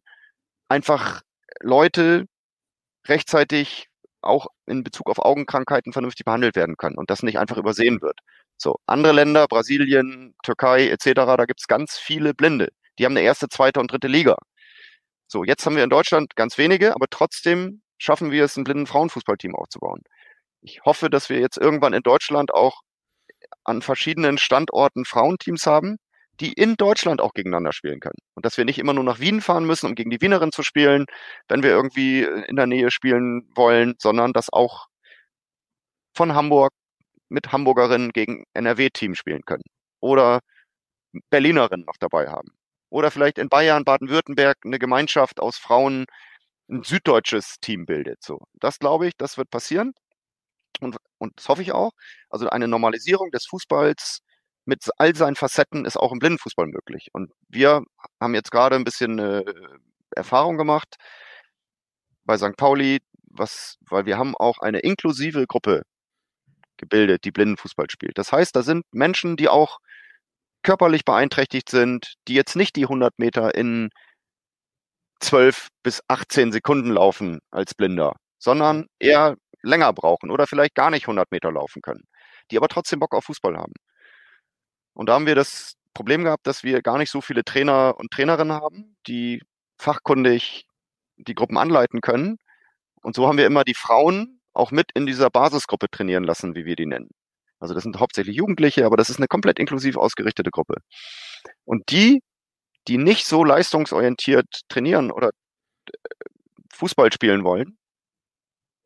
einfach 0.68 1.22
Leute 1.60 2.26
rechtzeitig 3.08 3.88
auch 4.22 4.46
in 4.66 4.84
Bezug 4.84 5.10
auf 5.10 5.18
Augenkrankheiten 5.18 5.92
vernünftig 5.92 6.24
behandelt 6.24 6.56
werden 6.56 6.76
können 6.76 6.96
und 6.96 7.10
das 7.10 7.22
nicht 7.22 7.38
einfach 7.38 7.56
übersehen 7.58 8.00
wird. 8.02 8.18
So, 8.56 8.76
andere 8.86 9.12
Länder, 9.12 9.46
Brasilien, 9.48 10.34
Türkei 10.44 10.88
etc., 10.88 11.36
da 11.36 11.44
gibt 11.46 11.60
es 11.60 11.66
ganz 11.66 11.98
viele 11.98 12.34
Blinde 12.34 12.68
die 12.98 13.04
haben 13.04 13.16
eine 13.16 13.24
erste, 13.24 13.48
zweite 13.48 13.80
und 13.80 13.90
dritte 13.90 14.08
Liga. 14.08 14.36
So, 15.28 15.44
jetzt 15.44 15.64
haben 15.64 15.76
wir 15.76 15.84
in 15.84 15.90
Deutschland 15.90 16.36
ganz 16.36 16.58
wenige, 16.58 16.94
aber 16.94 17.06
trotzdem 17.08 17.82
schaffen 17.98 18.30
wir 18.30 18.44
es, 18.44 18.56
ein 18.56 18.64
blinden 18.64 18.86
Frauenfußballteam 18.86 19.54
aufzubauen. 19.54 20.02
Ich 20.60 20.82
hoffe, 20.84 21.10
dass 21.10 21.30
wir 21.30 21.40
jetzt 21.40 21.56
irgendwann 21.56 21.94
in 21.94 22.02
Deutschland 22.02 22.52
auch 22.52 22.82
an 23.64 23.82
verschiedenen 23.82 24.38
Standorten 24.38 25.04
Frauenteams 25.04 25.66
haben, 25.66 25.96
die 26.40 26.52
in 26.52 26.76
Deutschland 26.76 27.20
auch 27.20 27.32
gegeneinander 27.34 27.72
spielen 27.72 28.00
können. 28.00 28.18
Und 28.34 28.44
dass 28.44 28.58
wir 28.58 28.64
nicht 28.64 28.78
immer 28.78 28.92
nur 28.92 29.04
nach 29.04 29.20
Wien 29.20 29.40
fahren 29.40 29.64
müssen, 29.64 29.86
um 29.86 29.94
gegen 29.94 30.10
die 30.10 30.20
Wienerin 30.20 30.52
zu 30.52 30.62
spielen, 30.62 31.06
wenn 31.48 31.62
wir 31.62 31.70
irgendwie 31.70 32.22
in 32.24 32.56
der 32.56 32.66
Nähe 32.66 32.90
spielen 32.90 33.48
wollen, 33.54 33.94
sondern 33.98 34.32
dass 34.32 34.52
auch 34.52 34.86
von 36.14 36.34
Hamburg 36.34 36.72
mit 37.30 37.52
Hamburgerinnen 37.52 38.10
gegen 38.12 38.44
NRW-Team 38.54 39.14
spielen 39.14 39.42
können. 39.46 39.64
Oder 40.00 40.40
Berlinerinnen 41.30 41.86
noch 41.86 41.96
dabei 41.98 42.28
haben 42.28 42.50
oder 42.92 43.10
vielleicht 43.10 43.38
in 43.38 43.48
Bayern, 43.48 43.84
Baden-Württemberg 43.84 44.58
eine 44.64 44.78
Gemeinschaft 44.78 45.40
aus 45.40 45.56
Frauen 45.56 46.04
ein 46.70 46.82
süddeutsches 46.82 47.56
Team 47.60 47.86
bildet. 47.86 48.22
So, 48.22 48.40
das 48.54 48.78
glaube 48.78 49.08
ich, 49.08 49.14
das 49.16 49.38
wird 49.38 49.50
passieren. 49.50 49.92
Und, 50.80 50.96
und 51.18 51.32
das 51.36 51.48
hoffe 51.48 51.62
ich 51.62 51.72
auch. 51.72 51.92
Also 52.28 52.50
eine 52.50 52.68
Normalisierung 52.68 53.30
des 53.30 53.46
Fußballs 53.46 54.20
mit 54.66 54.90
all 54.98 55.16
seinen 55.16 55.36
Facetten 55.36 55.86
ist 55.86 55.96
auch 55.96 56.12
im 56.12 56.18
Blindenfußball 56.18 56.66
möglich. 56.66 57.08
Und 57.14 57.32
wir 57.48 57.82
haben 58.20 58.34
jetzt 58.34 58.50
gerade 58.50 58.76
ein 58.76 58.84
bisschen 58.84 59.18
äh, 59.18 59.42
Erfahrung 60.14 60.58
gemacht 60.58 60.96
bei 62.24 62.36
St. 62.36 62.56
Pauli, 62.58 62.98
was, 63.24 63.78
weil 63.88 64.04
wir 64.04 64.18
haben 64.18 64.36
auch 64.36 64.58
eine 64.58 64.80
inklusive 64.80 65.46
Gruppe 65.46 65.82
gebildet, 66.76 67.24
die 67.24 67.32
Blindenfußball 67.32 67.86
spielt. 67.90 68.18
Das 68.18 68.32
heißt, 68.32 68.54
da 68.54 68.62
sind 68.62 68.84
Menschen, 68.92 69.36
die 69.38 69.48
auch 69.48 69.78
körperlich 70.62 71.04
beeinträchtigt 71.04 71.68
sind, 71.68 72.14
die 72.28 72.34
jetzt 72.34 72.56
nicht 72.56 72.76
die 72.76 72.84
100 72.84 73.18
Meter 73.18 73.54
in 73.54 73.90
12 75.20 75.68
bis 75.82 76.02
18 76.08 76.52
Sekunden 76.52 76.90
laufen 76.90 77.40
als 77.50 77.74
Blinder, 77.74 78.16
sondern 78.38 78.86
eher 78.98 79.36
länger 79.62 79.92
brauchen 79.92 80.30
oder 80.30 80.46
vielleicht 80.46 80.74
gar 80.74 80.90
nicht 80.90 81.04
100 81.04 81.30
Meter 81.30 81.52
laufen 81.52 81.82
können, 81.82 82.04
die 82.50 82.56
aber 82.56 82.68
trotzdem 82.68 83.00
Bock 83.00 83.14
auf 83.14 83.24
Fußball 83.24 83.56
haben. 83.56 83.74
Und 84.94 85.08
da 85.08 85.14
haben 85.14 85.26
wir 85.26 85.34
das 85.34 85.74
Problem 85.94 86.24
gehabt, 86.24 86.46
dass 86.46 86.64
wir 86.64 86.82
gar 86.82 86.98
nicht 86.98 87.10
so 87.10 87.20
viele 87.20 87.44
Trainer 87.44 87.94
und 87.98 88.10
Trainerinnen 88.10 88.52
haben, 88.52 88.96
die 89.06 89.42
fachkundig 89.78 90.66
die 91.16 91.34
Gruppen 91.34 91.58
anleiten 91.58 92.00
können. 92.00 92.38
Und 93.02 93.14
so 93.16 93.26
haben 93.28 93.38
wir 93.38 93.46
immer 93.46 93.64
die 93.64 93.74
Frauen 93.74 94.40
auch 94.54 94.70
mit 94.70 94.90
in 94.94 95.06
dieser 95.06 95.30
Basisgruppe 95.30 95.88
trainieren 95.90 96.24
lassen, 96.24 96.54
wie 96.54 96.64
wir 96.64 96.76
die 96.76 96.86
nennen. 96.86 97.10
Also 97.62 97.74
das 97.74 97.84
sind 97.84 97.98
hauptsächlich 98.00 98.36
Jugendliche, 98.36 98.84
aber 98.84 98.96
das 98.96 99.08
ist 99.08 99.18
eine 99.18 99.28
komplett 99.28 99.58
inklusiv 99.58 99.96
ausgerichtete 99.96 100.50
Gruppe. 100.50 100.76
Und 101.64 101.90
die, 101.90 102.22
die 102.88 102.98
nicht 102.98 103.26
so 103.26 103.44
leistungsorientiert 103.44 104.62
trainieren 104.68 105.12
oder 105.12 105.30
äh, 105.88 105.92
Fußball 106.74 107.12
spielen 107.12 107.44
wollen, 107.44 107.78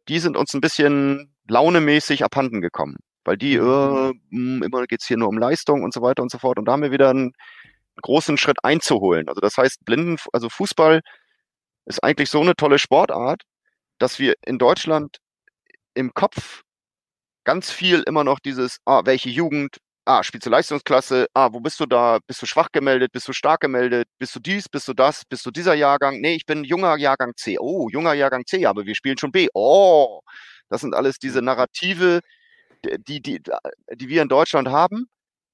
die 0.09 0.19
sind 0.19 0.37
uns 0.37 0.53
ein 0.55 0.61
bisschen 0.61 1.35
launemäßig 1.49 2.23
abhanden 2.25 2.61
gekommen. 2.61 2.97
Weil 3.25 3.39
die, 3.39 3.55
äh, 3.55 4.13
hm, 4.31 4.63
immer 4.63 4.87
geht's 4.87 5.09
hier 5.09 5.17
nur 5.17 5.29
um 5.29 5.39
Leistung 5.39 5.83
und 5.83 5.95
so 5.95 6.03
weiter 6.03 6.23
und 6.23 6.31
so 6.31 6.39
fort. 6.39 6.59
Und 6.59 6.67
da 6.67 6.73
haben 6.73 6.83
wir 6.83 6.93
wieder 6.93 7.11
einen 7.11 7.33
großen 8.03 8.37
Schritt 8.37 8.59
einzuholen. 8.63 9.29
Also 9.29 9.41
das 9.41 9.57
heißt, 9.57 9.85
Blinden, 9.87 10.17
also 10.33 10.49
Fußball 10.51 11.01
ist 11.87 12.05
eigentlich 12.05 12.31
so 12.31 12.43
eine 12.43 12.55
tolle 12.55 12.79
Sportart, 12.79 13.43
dass 13.99 14.19
wir 14.19 14.35
in 14.45 14.59
Deutschland 14.59 15.19
im 15.95 16.13
Kopf 16.13 16.63
ganz 17.47 17.71
viel 17.71 18.03
immer 18.07 18.25
noch 18.25 18.41
dieses, 18.41 18.79
ah, 18.87 19.03
welche 19.07 19.31
Jugend, 19.31 19.79
ah, 20.05 20.23
spielst 20.23 20.47
du 20.47 20.51
Leistungsklasse, 20.51 21.27
ah, 21.35 21.49
wo 21.53 21.61
bist 21.61 21.81
du 21.81 21.87
da, 21.87 22.19
bist 22.27 22.43
du 22.43 22.47
schwach 22.47 22.71
gemeldet, 22.73 23.13
bist 23.13 23.29
du 23.29 23.33
stark 23.33 23.61
gemeldet, 23.61 24.09
bist 24.19 24.35
du 24.35 24.41
dies, 24.41 24.69
bist 24.69 24.89
du 24.89 24.95
das, 24.95 25.25
bist 25.25 25.47
du 25.47 25.51
dieser 25.53 25.75
Jahrgang, 25.75 26.21
nee, 26.21 26.35
ich 26.35 26.45
bin 26.47 26.65
junger 26.65 26.97
Jahrgang 26.99 27.33
C, 27.37 27.57
oh, 27.59 27.89
junger 27.91 28.15
Jahrgang 28.15 28.45
C, 28.47 28.67
aber 28.67 28.85
wir 28.87 28.97
spielen 28.97 29.17
schon 29.19 29.33
B, 29.33 29.49
oh, 29.55 30.21
das 30.69 30.81
sind 30.83 30.95
alles 30.95 31.19
diese 31.19 31.41
Narrative, 31.43 32.21
die, 32.85 33.23
die, 33.23 33.41
die 33.95 34.09
wir 34.09 34.23
in 34.23 34.29
Deutschland 34.29 34.69
haben 34.69 35.07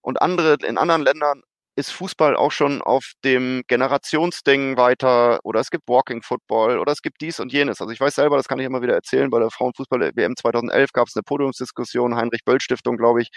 und 0.02 0.20
andere 0.22 0.56
in 0.66 0.78
anderen 0.78 1.02
Ländern 1.02 1.42
ist 1.76 1.90
Fußball 1.90 2.36
auch 2.36 2.52
schon 2.52 2.82
auf 2.82 3.12
dem 3.24 3.62
Generationsding 3.66 4.76
weiter 4.76 5.40
oder 5.44 5.60
es 5.60 5.70
gibt 5.70 5.88
Walking 5.88 6.22
Football 6.22 6.78
oder 6.78 6.92
es 6.92 7.02
gibt 7.02 7.20
dies 7.20 7.40
und 7.40 7.52
jenes. 7.52 7.80
Also 7.80 7.92
ich 7.92 8.00
weiß 8.00 8.14
selber, 8.14 8.36
das 8.36 8.48
kann 8.48 8.58
ich 8.58 8.66
immer 8.66 8.82
wieder 8.82 8.94
erzählen, 8.94 9.30
bei 9.30 9.38
der 9.38 9.50
Frauenfußball-WM 9.50 10.36
2011 10.36 10.92
gab 10.92 11.08
es 11.08 11.16
eine 11.16 11.22
Podiumsdiskussion, 11.22 12.16
Heinrich-Böll-Stiftung, 12.16 12.96
glaube 12.98 13.22
ich, 13.22 13.28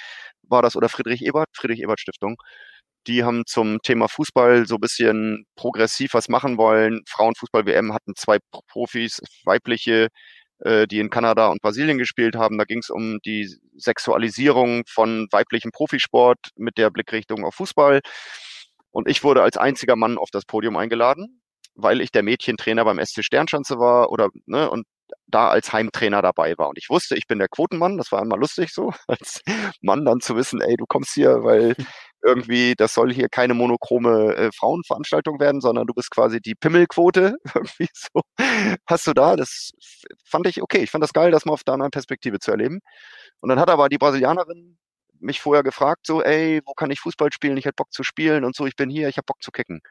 war 0.43 0.61
das, 0.61 0.75
oder 0.75 0.89
Friedrich 0.89 1.21
Ebert, 1.25 1.47
Friedrich-Ebert-Stiftung. 1.53 2.35
Die 3.07 3.23
haben 3.23 3.45
zum 3.45 3.79
Thema 3.83 4.07
Fußball 4.09 4.65
so 4.67 4.75
ein 4.75 4.81
bisschen 4.81 5.45
progressiv 5.55 6.13
was 6.13 6.27
machen 6.27 6.57
wollen. 6.57 7.01
Frauenfußball-WM 7.07 7.93
hatten 7.93 8.15
zwei 8.15 8.39
Profis, 8.67 9.21
weibliche, 9.45 10.09
äh, 10.59 10.87
die 10.87 10.99
in 10.99 11.09
Kanada 11.09 11.47
und 11.47 11.61
Brasilien 11.61 11.97
gespielt 11.97 12.35
haben. 12.35 12.57
Da 12.57 12.63
ging 12.65 12.79
es 12.79 12.89
um 12.89 13.19
die 13.25 13.49
Sexualisierung 13.75 14.83
von 14.87 15.27
weiblichem 15.31 15.71
Profisport 15.71 16.37
mit 16.55 16.77
der 16.77 16.89
Blickrichtung 16.89 17.43
auf 17.45 17.55
Fußball. 17.55 18.01
Und 18.91 19.09
ich 19.09 19.23
wurde 19.23 19.43
als 19.43 19.57
einziger 19.57 19.95
Mann 19.95 20.17
auf 20.17 20.29
das 20.31 20.45
Podium 20.45 20.77
eingeladen, 20.77 21.41
weil 21.75 21.99
ich 22.01 22.11
der 22.11 22.23
Mädchentrainer 22.23 22.85
beim 22.85 23.03
SC 23.03 23.23
Sternschanze 23.23 23.77
war 23.77 24.09
oder 24.09 24.29
ne, 24.45 24.69
und 24.69 24.85
da 25.27 25.49
als 25.49 25.73
Heimtrainer 25.73 26.21
dabei 26.21 26.57
war. 26.57 26.69
Und 26.69 26.77
ich 26.77 26.89
wusste, 26.89 27.15
ich 27.15 27.27
bin 27.27 27.39
der 27.39 27.47
Quotenmann. 27.47 27.97
Das 27.97 28.11
war 28.11 28.21
immer 28.21 28.37
lustig 28.37 28.71
so, 28.73 28.93
als 29.07 29.41
Mann 29.81 30.05
dann 30.05 30.21
zu 30.21 30.35
wissen, 30.35 30.61
ey, 30.61 30.75
du 30.77 30.85
kommst 30.87 31.13
hier, 31.13 31.43
weil 31.43 31.75
irgendwie, 32.25 32.75
das 32.75 32.93
soll 32.93 33.13
hier 33.13 33.29
keine 33.29 33.53
monochrome 33.53 34.35
äh, 34.35 34.51
Frauenveranstaltung 34.53 35.39
werden, 35.39 35.61
sondern 35.61 35.87
du 35.87 35.93
bist 35.93 36.11
quasi 36.11 36.41
die 36.41 36.55
Pimmelquote. 36.55 37.37
irgendwie 37.55 37.87
so. 37.93 38.21
Hast 38.87 39.07
du 39.07 39.13
da? 39.13 39.35
Das 39.35 39.71
fand 40.25 40.47
ich 40.47 40.61
okay. 40.61 40.79
Ich 40.79 40.91
fand 40.91 41.03
das 41.03 41.13
geil, 41.13 41.31
das 41.31 41.45
mal 41.45 41.53
auf 41.53 41.63
der 41.63 41.75
anderen 41.75 41.91
Perspektive 41.91 42.39
zu 42.39 42.51
erleben. 42.51 42.79
Und 43.41 43.49
dann 43.49 43.59
hat 43.59 43.69
aber 43.69 43.89
die 43.89 43.97
Brasilianerin 43.97 44.77
mich 45.19 45.41
vorher 45.41 45.63
gefragt, 45.63 46.05
so, 46.07 46.21
ey, 46.21 46.61
wo 46.65 46.73
kann 46.73 46.91
ich 46.91 46.99
Fußball 46.99 47.31
spielen? 47.33 47.57
Ich 47.57 47.65
hätte 47.65 47.75
Bock 47.77 47.93
zu 47.93 48.03
spielen 48.03 48.43
und 48.45 48.55
so, 48.55 48.65
ich 48.65 48.75
bin 48.75 48.89
hier, 48.89 49.09
ich 49.09 49.17
habe 49.17 49.25
Bock 49.25 49.41
zu 49.41 49.51
kicken. 49.51 49.81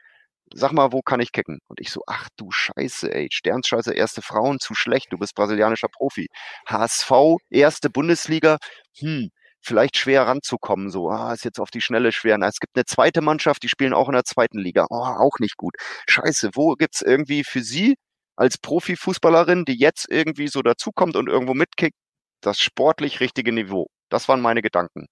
Sag 0.53 0.73
mal, 0.73 0.91
wo 0.91 1.01
kann 1.01 1.19
ich 1.19 1.31
kicken? 1.31 1.59
Und 1.67 1.79
ich 1.81 1.91
so, 1.91 2.01
ach 2.07 2.29
du 2.37 2.51
Scheiße, 2.51 3.11
ey, 3.13 3.27
Sternscheiße, 3.31 3.93
erste 3.93 4.21
Frauen, 4.21 4.59
zu 4.59 4.75
schlecht, 4.75 5.07
du 5.11 5.17
bist 5.17 5.35
brasilianischer 5.35 5.87
Profi. 5.89 6.27
HSV, 6.67 7.37
erste 7.49 7.89
Bundesliga, 7.89 8.57
hm, 8.99 9.31
vielleicht 9.65 9.97
schwer 9.97 10.27
ranzukommen. 10.27 10.89
So, 10.89 11.09
ah, 11.09 11.33
ist 11.33 11.45
jetzt 11.45 11.59
auf 11.59 11.71
die 11.71 11.81
Schnelle 11.81 12.11
schwer. 12.11 12.37
Na, 12.37 12.47
es 12.47 12.59
gibt 12.59 12.75
eine 12.75 12.85
zweite 12.85 13.21
Mannschaft, 13.21 13.63
die 13.63 13.69
spielen 13.69 13.93
auch 13.93 14.07
in 14.07 14.13
der 14.13 14.23
zweiten 14.23 14.59
Liga. 14.59 14.85
Oh, 14.89 14.95
auch 14.95 15.39
nicht 15.39 15.57
gut. 15.57 15.75
Scheiße, 16.07 16.51
wo 16.53 16.73
gibt's 16.75 17.01
irgendwie 17.01 17.43
für 17.43 17.61
Sie 17.61 17.95
als 18.35 18.57
Profifußballerin, 18.57 19.65
die 19.65 19.77
jetzt 19.77 20.07
irgendwie 20.09 20.47
so 20.47 20.61
dazukommt 20.61 21.15
und 21.15 21.29
irgendwo 21.29 21.53
mitkickt, 21.53 21.97
das 22.41 22.59
sportlich 22.59 23.19
richtige 23.19 23.51
Niveau? 23.51 23.87
Das 24.09 24.27
waren 24.29 24.41
meine 24.41 24.61
Gedanken. 24.61 25.07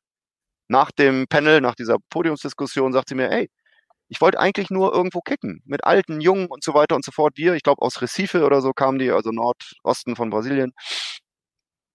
Nach 0.69 0.91
dem 0.91 1.27
Panel, 1.27 1.61
nach 1.61 1.75
dieser 1.75 1.97
Podiumsdiskussion, 2.09 2.93
sagt 2.93 3.09
sie 3.09 3.15
mir, 3.15 3.31
ey, 3.31 3.49
ich 4.09 4.21
wollte 4.21 4.39
eigentlich 4.39 4.69
nur 4.69 4.93
irgendwo 4.93 5.21
kicken, 5.21 5.61
mit 5.65 5.83
alten, 5.85 6.21
jungen 6.21 6.47
und 6.47 6.63
so 6.63 6.73
weiter 6.73 6.95
und 6.95 7.05
so 7.05 7.11
fort. 7.11 7.33
Wir, 7.37 7.55
ich 7.55 7.63
glaube 7.63 7.81
aus 7.81 8.01
Recife 8.01 8.45
oder 8.45 8.61
so 8.61 8.73
kamen 8.73 8.99
die, 8.99 9.11
also 9.11 9.31
Nordosten 9.31 10.15
von 10.15 10.29
Brasilien. 10.29 10.73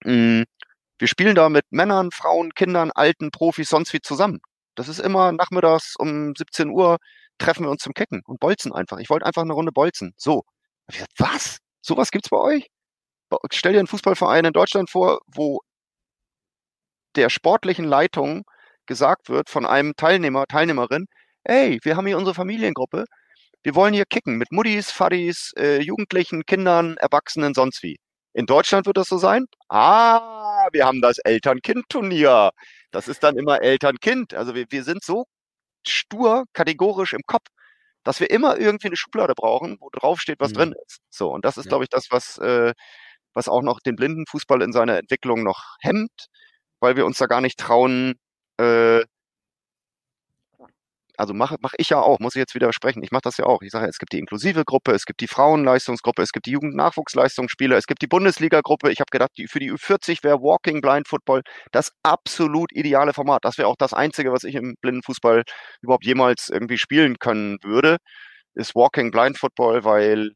Mm, 0.05 0.43
wir 0.99 1.07
spielen 1.07 1.35
da 1.35 1.49
mit 1.49 1.65
Männern, 1.71 2.11
Frauen, 2.11 2.53
Kindern, 2.53 2.91
alten 2.93 3.31
Profis, 3.31 3.69
sonst 3.69 3.93
wie 3.93 4.01
zusammen. 4.01 4.39
Das 4.75 4.87
ist 4.87 4.99
immer 4.99 5.31
nachmittags 5.31 5.95
um 5.97 6.33
17 6.35 6.69
Uhr 6.69 6.97
treffen 7.39 7.63
wir 7.63 7.71
uns 7.71 7.81
zum 7.81 7.93
Kicken 7.93 8.21
und 8.25 8.39
bolzen 8.39 8.73
einfach. 8.73 8.99
Ich 8.99 9.09
wollte 9.09 9.25
einfach 9.25 9.41
eine 9.43 9.53
Runde 9.53 9.71
bolzen. 9.71 10.13
So. 10.17 10.43
Was? 11.17 11.59
Sowas 11.81 12.11
gibt's 12.11 12.29
bei 12.29 12.37
euch? 12.37 12.67
Stell 13.51 13.73
dir 13.73 13.79
einen 13.79 13.87
Fußballverein 13.87 14.45
in 14.45 14.53
Deutschland 14.53 14.89
vor, 14.89 15.19
wo 15.27 15.61
der 17.15 17.29
sportlichen 17.29 17.85
Leitung 17.85 18.43
gesagt 18.85 19.29
wird 19.29 19.49
von 19.49 19.65
einem 19.65 19.93
Teilnehmer, 19.95 20.45
Teilnehmerin, 20.47 21.05
hey, 21.45 21.79
wir 21.83 21.95
haben 21.95 22.07
hier 22.07 22.17
unsere 22.17 22.35
Familiengruppe, 22.35 23.05
wir 23.63 23.75
wollen 23.75 23.93
hier 23.93 24.05
kicken 24.05 24.37
mit 24.37 24.51
Muddis, 24.51 24.91
Fadis, 24.91 25.51
äh, 25.57 25.81
Jugendlichen, 25.81 26.43
Kindern, 26.45 26.97
Erwachsenen, 26.97 27.53
sonst 27.53 27.83
wie. 27.83 27.97
In 28.33 28.45
Deutschland 28.45 28.85
wird 28.85 28.97
das 28.97 29.07
so 29.09 29.17
sein? 29.17 29.45
Ah, 29.69 30.48
wir 30.71 30.85
haben 30.85 31.01
das 31.01 31.17
Eltern-Kind-Turnier. 31.19 32.51
Das 32.91 33.07
ist 33.07 33.23
dann 33.23 33.37
immer 33.37 33.61
Eltern-Kind. 33.61 34.33
Also 34.33 34.55
wir, 34.55 34.65
wir 34.69 34.83
sind 34.83 35.03
so 35.03 35.25
stur, 35.85 36.45
kategorisch 36.53 37.13
im 37.13 37.21
Kopf, 37.25 37.47
dass 38.03 38.19
wir 38.19 38.29
immer 38.31 38.57
irgendwie 38.57 38.87
eine 38.87 38.97
Schublade 38.97 39.33
brauchen, 39.35 39.77
wo 39.79 39.89
drauf 39.91 40.19
steht, 40.19 40.39
was 40.39 40.51
mhm. 40.51 40.55
drin 40.55 40.75
ist. 40.85 40.99
So, 41.09 41.31
und 41.31 41.45
das 41.45 41.57
ist, 41.57 41.65
ja. 41.65 41.69
glaube 41.69 41.83
ich, 41.85 41.89
das, 41.89 42.07
was, 42.09 42.37
äh, 42.39 42.73
was 43.33 43.47
auch 43.49 43.61
noch 43.61 43.79
den 43.79 43.95
Blindenfußball 43.95 44.61
in 44.61 44.73
seiner 44.73 44.97
Entwicklung 44.97 45.43
noch 45.43 45.75
hemmt, 45.81 46.27
weil 46.79 46.95
wir 46.95 47.05
uns 47.05 47.17
da 47.17 47.27
gar 47.27 47.41
nicht 47.41 47.59
trauen, 47.59 48.15
äh, 48.57 49.03
also 51.19 51.33
mache 51.33 51.57
mach 51.59 51.73
ich 51.77 51.89
ja 51.89 51.99
auch, 51.99 52.19
muss 52.19 52.35
ich 52.35 52.39
jetzt 52.39 52.55
widersprechen. 52.55 53.03
Ich 53.03 53.11
mache 53.11 53.23
das 53.23 53.37
ja 53.37 53.45
auch. 53.45 53.61
Ich 53.61 53.71
sage, 53.71 53.87
es 53.87 53.97
gibt 53.97 54.13
die 54.13 54.19
inklusive 54.19 54.63
Gruppe, 54.63 54.93
es 54.93 55.05
gibt 55.05 55.19
die 55.19 55.27
Frauenleistungsgruppe, 55.27 56.21
es 56.21 56.31
gibt 56.31 56.45
die 56.45 56.51
Jugendnachwuchsleistungsspieler, 56.51 57.75
es 57.77 57.87
gibt 57.87 58.01
die 58.01 58.07
Bundesliga-Gruppe. 58.07 58.89
Ich 58.89 59.01
habe 59.01 59.09
gedacht, 59.11 59.31
die, 59.37 59.47
für 59.47 59.59
die 59.59 59.71
Ü40 59.71 60.23
wäre 60.23 60.41
Walking 60.41 60.79
Blind 60.79 61.09
Football 61.09 61.41
das 61.73 61.91
absolut 62.03 62.71
ideale 62.73 63.13
Format. 63.13 63.43
Das 63.43 63.57
wäre 63.57 63.67
auch 63.67 63.75
das 63.77 63.93
Einzige, 63.93 64.31
was 64.31 64.45
ich 64.45 64.55
im 64.55 64.75
Blindenfußball 64.81 65.43
überhaupt 65.81 66.05
jemals 66.05 66.47
irgendwie 66.49 66.77
spielen 66.77 67.19
können 67.19 67.57
würde, 67.63 67.97
ist 68.55 68.73
Walking 68.75 69.11
Blind 69.11 69.37
Football, 69.37 69.83
weil 69.83 70.31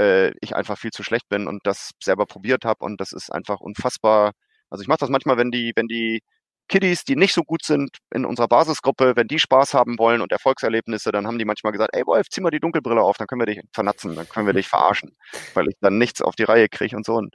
äh, 0.00 0.32
ich 0.40 0.56
einfach 0.56 0.78
viel 0.78 0.90
zu 0.90 1.04
schlecht 1.04 1.28
bin 1.28 1.46
und 1.48 1.60
das 1.64 1.92
selber 2.02 2.26
probiert 2.26 2.64
habe 2.64 2.84
und 2.84 3.00
das 3.00 3.12
ist 3.12 3.32
einfach 3.32 3.60
unfassbar. 3.60 4.32
Also 4.70 4.82
ich 4.82 4.88
mache 4.88 4.98
das 5.00 5.10
manchmal, 5.10 5.36
wenn 5.38 5.50
die, 5.52 5.72
wenn 5.76 5.88
die 5.88 6.22
Kiddies, 6.68 7.04
die 7.04 7.16
nicht 7.16 7.34
so 7.34 7.42
gut 7.42 7.64
sind 7.64 7.98
in 8.14 8.24
unserer 8.24 8.48
Basisgruppe, 8.48 9.14
wenn 9.16 9.28
die 9.28 9.38
Spaß 9.38 9.74
haben 9.74 9.98
wollen 9.98 10.20
und 10.20 10.32
Erfolgserlebnisse, 10.32 11.12
dann 11.12 11.26
haben 11.26 11.38
die 11.38 11.44
manchmal 11.44 11.72
gesagt, 11.72 11.90
ey 11.94 12.06
Wolf, 12.06 12.28
zieh 12.30 12.40
mal 12.40 12.50
die 12.50 12.60
Dunkelbrille 12.60 13.02
auf, 13.02 13.16
dann 13.16 13.26
können 13.26 13.40
wir 13.40 13.46
dich 13.46 13.60
vernatzen, 13.72 14.14
dann 14.14 14.28
können 14.28 14.46
wir 14.46 14.54
dich 14.54 14.68
verarschen, 14.68 15.16
weil 15.54 15.68
ich 15.68 15.76
dann 15.80 15.98
nichts 15.98 16.22
auf 16.22 16.36
die 16.36 16.44
Reihe 16.44 16.68
kriege 16.68 16.96
und 16.96 17.06
so. 17.06 17.14
Und, 17.14 17.34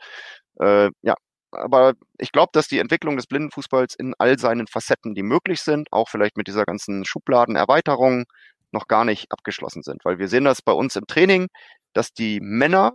äh, 0.59 0.89
ja, 1.01 1.15
aber 1.51 1.93
ich 2.19 2.31
glaube, 2.31 2.49
dass 2.53 2.67
die 2.67 2.79
Entwicklung 2.79 3.15
des 3.17 3.27
Blindenfußballs 3.27 3.95
in 3.95 4.13
all 4.17 4.39
seinen 4.39 4.67
Facetten, 4.67 5.15
die 5.15 5.23
möglich 5.23 5.61
sind, 5.61 5.87
auch 5.91 6.09
vielleicht 6.09 6.37
mit 6.37 6.47
dieser 6.47 6.65
ganzen 6.65 7.05
Schubladenerweiterung, 7.05 8.25
noch 8.71 8.87
gar 8.87 9.05
nicht 9.05 9.31
abgeschlossen 9.31 9.83
sind. 9.83 10.03
Weil 10.03 10.19
wir 10.19 10.27
sehen 10.27 10.45
das 10.45 10.61
bei 10.61 10.71
uns 10.73 10.95
im 10.95 11.05
Training, 11.07 11.47
dass 11.93 12.11
die 12.13 12.39
Männer, 12.41 12.93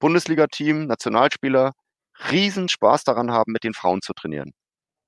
Bundesliga-Team, 0.00 0.86
Nationalspieler, 0.86 1.72
riesen 2.30 2.68
Spaß 2.68 3.04
daran 3.04 3.30
haben, 3.32 3.52
mit 3.52 3.64
den 3.64 3.74
Frauen 3.74 4.00
zu 4.02 4.12
trainieren. 4.14 4.52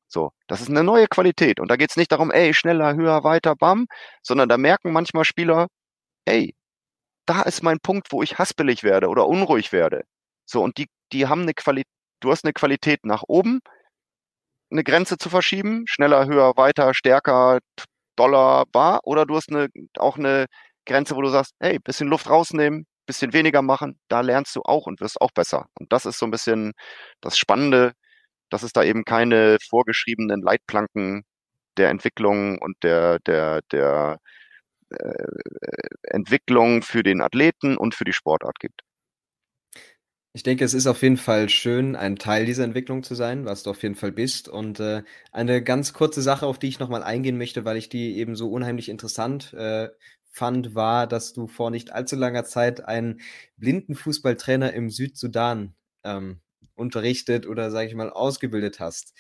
So, 0.09 0.31
das 0.47 0.61
ist 0.61 0.70
eine 0.70 0.85
neue 0.85 1.09
Qualität. 1.09 1.61
Und 1.61 1.70
da 1.70 1.77
geht 1.77 1.91
es 1.91 1.97
nicht 1.97 2.12
darum, 2.12 2.31
ey, 2.31 2.55
schneller, 2.55 2.95
höher, 2.95 3.24
weiter, 3.24 3.57
bam, 3.57 3.87
sondern 4.23 4.49
da 4.49 4.57
merken 4.59 4.93
manchmal 4.93 5.24
Spieler, 5.24 5.66
ey, 6.27 6.55
da 7.27 7.43
ist 7.43 7.62
mein 7.62 7.81
Punkt, 7.81 8.12
wo 8.12 8.23
ich 8.23 8.39
haspelig 8.39 8.85
werde 8.85 9.09
oder 9.09 9.27
unruhig 9.28 9.73
werde. 9.73 10.05
So, 10.47 10.62
und 10.62 10.78
die, 10.78 10.89
die 11.12 11.27
haben 11.28 11.43
eine 11.43 11.55
Qualität, 11.55 11.93
du 12.20 12.31
hast 12.31 12.45
eine 12.45 12.53
Qualität 12.53 13.05
nach 13.05 13.24
oben, 13.28 13.61
eine 14.70 14.85
Grenze 14.85 15.19
zu 15.19 15.28
verschieben, 15.31 15.85
schneller, 15.87 16.27
höher, 16.27 16.53
weiter, 16.57 16.95
stärker, 16.95 17.59
doller, 18.16 18.65
bar, 18.73 19.01
oder 19.05 19.27
du 19.27 19.37
hast 19.37 19.51
eine, 19.51 19.69
auch 19.99 20.16
eine 20.19 20.47
Grenze, 20.87 21.16
wo 21.16 21.23
du 21.23 21.28
sagst, 21.31 21.53
hey, 21.61 21.78
bisschen 21.78 22.09
Luft 22.09 22.28
rausnehmen, 22.31 22.87
bisschen 23.07 23.33
weniger 23.33 23.62
machen, 23.62 23.99
da 24.09 24.20
lernst 24.20 24.57
du 24.57 24.62
auch 24.65 24.87
und 24.87 25.01
wirst 25.01 25.20
auch 25.20 25.31
besser. 25.33 25.66
Und 25.78 25.93
das 25.93 26.07
ist 26.07 26.19
so 26.19 26.27
ein 26.27 26.31
bisschen 26.31 26.73
das 27.20 27.39
Spannende, 27.39 27.93
dass 28.51 28.62
es 28.62 28.73
da 28.73 28.82
eben 28.82 29.05
keine 29.05 29.59
vorgeschriebenen 29.68 30.40
Leitplanken 30.43 31.24
der 31.77 31.90
Entwicklung 31.90 32.59
und 32.59 32.77
der, 32.82 33.18
der, 33.20 33.60
der 33.73 34.18
äh, 34.90 35.27
Entwicklung 36.02 36.82
für 36.82 37.02
den 37.02 37.20
Athleten 37.20 37.77
und 37.77 37.94
für 37.94 38.05
die 38.05 38.12
Sportart 38.12 38.59
gibt. 38.59 38.82
Ich 40.32 40.43
denke, 40.43 40.66
es 40.66 40.74
ist 40.74 40.86
auf 40.86 41.01
jeden 41.01 41.16
Fall 41.16 41.48
schön, 41.48 41.97
ein 41.97 42.16
Teil 42.16 42.44
dieser 42.44 42.64
Entwicklung 42.64 43.02
zu 43.02 43.14
sein, 43.14 43.47
was 43.47 43.62
du 43.62 43.70
auf 43.70 43.82
jeden 43.82 43.94
Fall 43.94 44.12
bist. 44.12 44.51
Und 44.51 44.81
äh, 44.81 45.02
eine 45.32 45.62
ganz 45.62 45.94
kurze 45.94 46.20
Sache, 46.20 46.47
auf 46.47 46.59
die 46.59 46.68
ich 46.68 46.78
nochmal 46.78 47.02
eingehen 47.02 47.39
möchte, 47.39 47.64
weil 47.64 47.78
ich 47.78 47.89
die 47.89 48.18
eben 48.18 48.36
so 48.36 48.51
unheimlich 48.51 48.90
interessant 48.90 49.55
äh, 49.55 49.89
fand, 50.31 50.74
war, 50.74 51.06
dass 51.06 51.32
du 51.32 51.47
vor 51.47 51.70
nicht 51.70 51.93
allzu 51.93 52.16
langer 52.16 52.44
Zeit 52.44 52.85
einen 52.85 53.23
blinden 53.56 53.94
Fußballtrainer 53.94 54.74
im 54.74 54.90
Südsudan 54.90 55.74
ähm, 56.05 56.43
unterrichtet 56.74 57.47
oder, 57.47 57.70
sage 57.70 57.89
ich 57.89 57.95
mal, 57.95 58.11
ausgebildet 58.11 58.81
hast. 58.81 59.15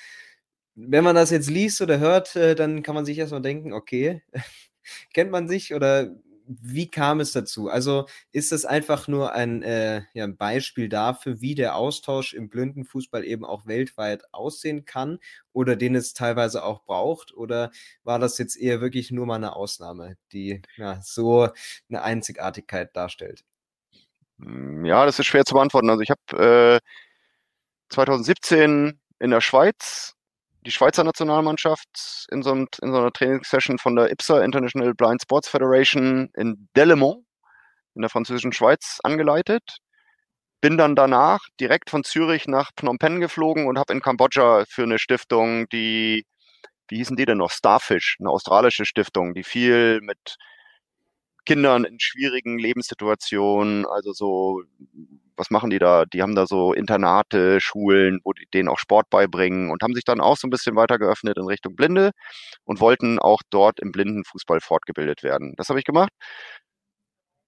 Wenn 0.74 1.04
man 1.04 1.16
das 1.16 1.30
jetzt 1.30 1.50
liest 1.50 1.80
oder 1.80 1.98
hört, 1.98 2.36
äh, 2.36 2.54
dann 2.54 2.82
kann 2.82 2.94
man 2.94 3.06
sich 3.06 3.18
erstmal 3.18 3.42
denken, 3.42 3.72
okay, 3.72 4.22
kennt 5.14 5.30
man 5.30 5.48
sich 5.48 5.74
oder 5.74 6.10
wie 6.46 6.88
kam 6.88 7.20
es 7.20 7.32
dazu? 7.32 7.68
Also 7.68 8.06
ist 8.32 8.52
das 8.52 8.64
einfach 8.64 9.08
nur 9.08 9.32
ein, 9.32 9.62
äh, 9.62 10.02
ja, 10.14 10.24
ein 10.24 10.36
Beispiel 10.36 10.88
dafür, 10.88 11.40
wie 11.40 11.54
der 11.54 11.76
Austausch 11.76 12.34
im 12.34 12.48
Blindenfußball 12.48 13.24
eben 13.24 13.44
auch 13.44 13.66
weltweit 13.66 14.22
aussehen 14.32 14.84
kann 14.84 15.18
oder 15.52 15.76
den 15.76 15.94
es 15.96 16.14
teilweise 16.14 16.64
auch 16.64 16.84
braucht? 16.84 17.34
Oder 17.34 17.70
war 18.04 18.18
das 18.18 18.38
jetzt 18.38 18.56
eher 18.56 18.80
wirklich 18.80 19.10
nur 19.10 19.26
mal 19.26 19.36
eine 19.36 19.56
Ausnahme, 19.56 20.16
die 20.32 20.62
ja, 20.76 21.00
so 21.02 21.48
eine 21.88 22.02
Einzigartigkeit 22.02 22.94
darstellt? 22.96 23.44
Hm, 24.38 24.84
ja, 24.84 25.04
das 25.04 25.18
ist 25.18 25.26
schwer 25.26 25.44
zu 25.44 25.54
beantworten. 25.54 25.90
Also 25.90 26.02
ich 26.02 26.10
habe 26.10 26.80
äh, 26.80 26.86
2017 27.90 29.00
in 29.18 29.30
der 29.30 29.40
Schweiz 29.40 30.16
die 30.66 30.72
Schweizer 30.72 31.04
Nationalmannschaft 31.04 32.26
in 32.30 32.42
so, 32.42 32.50
einem, 32.50 32.66
in 32.82 32.92
so 32.92 32.98
einer 32.98 33.12
Trainingssession 33.12 33.78
von 33.78 33.94
der 33.94 34.10
IPSA 34.10 34.42
International 34.42 34.94
Blind 34.94 35.22
Sports 35.22 35.48
Federation 35.48 36.28
in 36.34 36.68
Delemont 36.76 37.24
in 37.94 38.02
der 38.02 38.10
französischen 38.10 38.52
Schweiz 38.52 38.98
angeleitet. 39.02 39.62
Bin 40.60 40.76
dann 40.76 40.96
danach 40.96 41.40
direkt 41.60 41.90
von 41.90 42.02
Zürich 42.02 42.48
nach 42.48 42.72
Phnom 42.76 42.98
Penh 42.98 43.20
geflogen 43.20 43.68
und 43.68 43.78
habe 43.78 43.92
in 43.92 44.00
Kambodscha 44.00 44.64
für 44.68 44.82
eine 44.82 44.98
Stiftung, 44.98 45.68
die, 45.68 46.26
wie 46.88 46.96
hießen 46.96 47.16
die 47.16 47.26
denn 47.26 47.38
noch? 47.38 47.52
Starfish, 47.52 48.16
eine 48.18 48.30
australische 48.30 48.84
Stiftung, 48.84 49.34
die 49.34 49.44
viel 49.44 50.00
mit 50.02 50.36
Kindern 51.46 51.84
in 51.84 52.00
schwierigen 52.00 52.58
Lebenssituationen, 52.58 53.86
also 53.86 54.12
so, 54.12 54.62
was 55.36 55.50
machen 55.50 55.70
die 55.70 55.78
da? 55.78 56.04
Die 56.06 56.22
haben 56.22 56.34
da 56.34 56.46
so 56.46 56.72
Internate, 56.74 57.60
Schulen, 57.60 58.20
wo 58.24 58.32
die 58.34 58.46
denen 58.52 58.68
auch 58.68 58.78
Sport 58.78 59.10
beibringen 59.10 59.70
und 59.70 59.82
haben 59.82 59.94
sich 59.94 60.04
dann 60.04 60.20
auch 60.20 60.36
so 60.36 60.46
ein 60.48 60.50
bisschen 60.50 60.76
weiter 60.76 60.98
geöffnet 60.98 61.38
in 61.38 61.46
Richtung 61.46 61.76
Blinde 61.76 62.12
und 62.64 62.80
wollten 62.80 63.18
auch 63.18 63.42
dort 63.50 63.80
im 63.80 63.92
Blindenfußball 63.92 64.60
fortgebildet 64.60 65.22
werden. 65.22 65.54
Das 65.56 65.68
habe 65.70 65.78
ich 65.78 65.84
gemacht. 65.86 66.10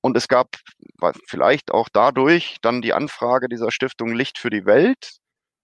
Und 0.01 0.16
es 0.16 0.29
gab 0.29 0.57
vielleicht 1.27 1.73
auch 1.73 1.89
dadurch 1.93 2.57
dann 2.62 2.83
die 2.83 2.93
Anfrage 2.95 3.49
dieser 3.49 3.70
Stiftung 3.73 4.15
Licht 4.15 4.39
für 4.39 4.51
die 4.51 4.65
Welt. 4.65 5.19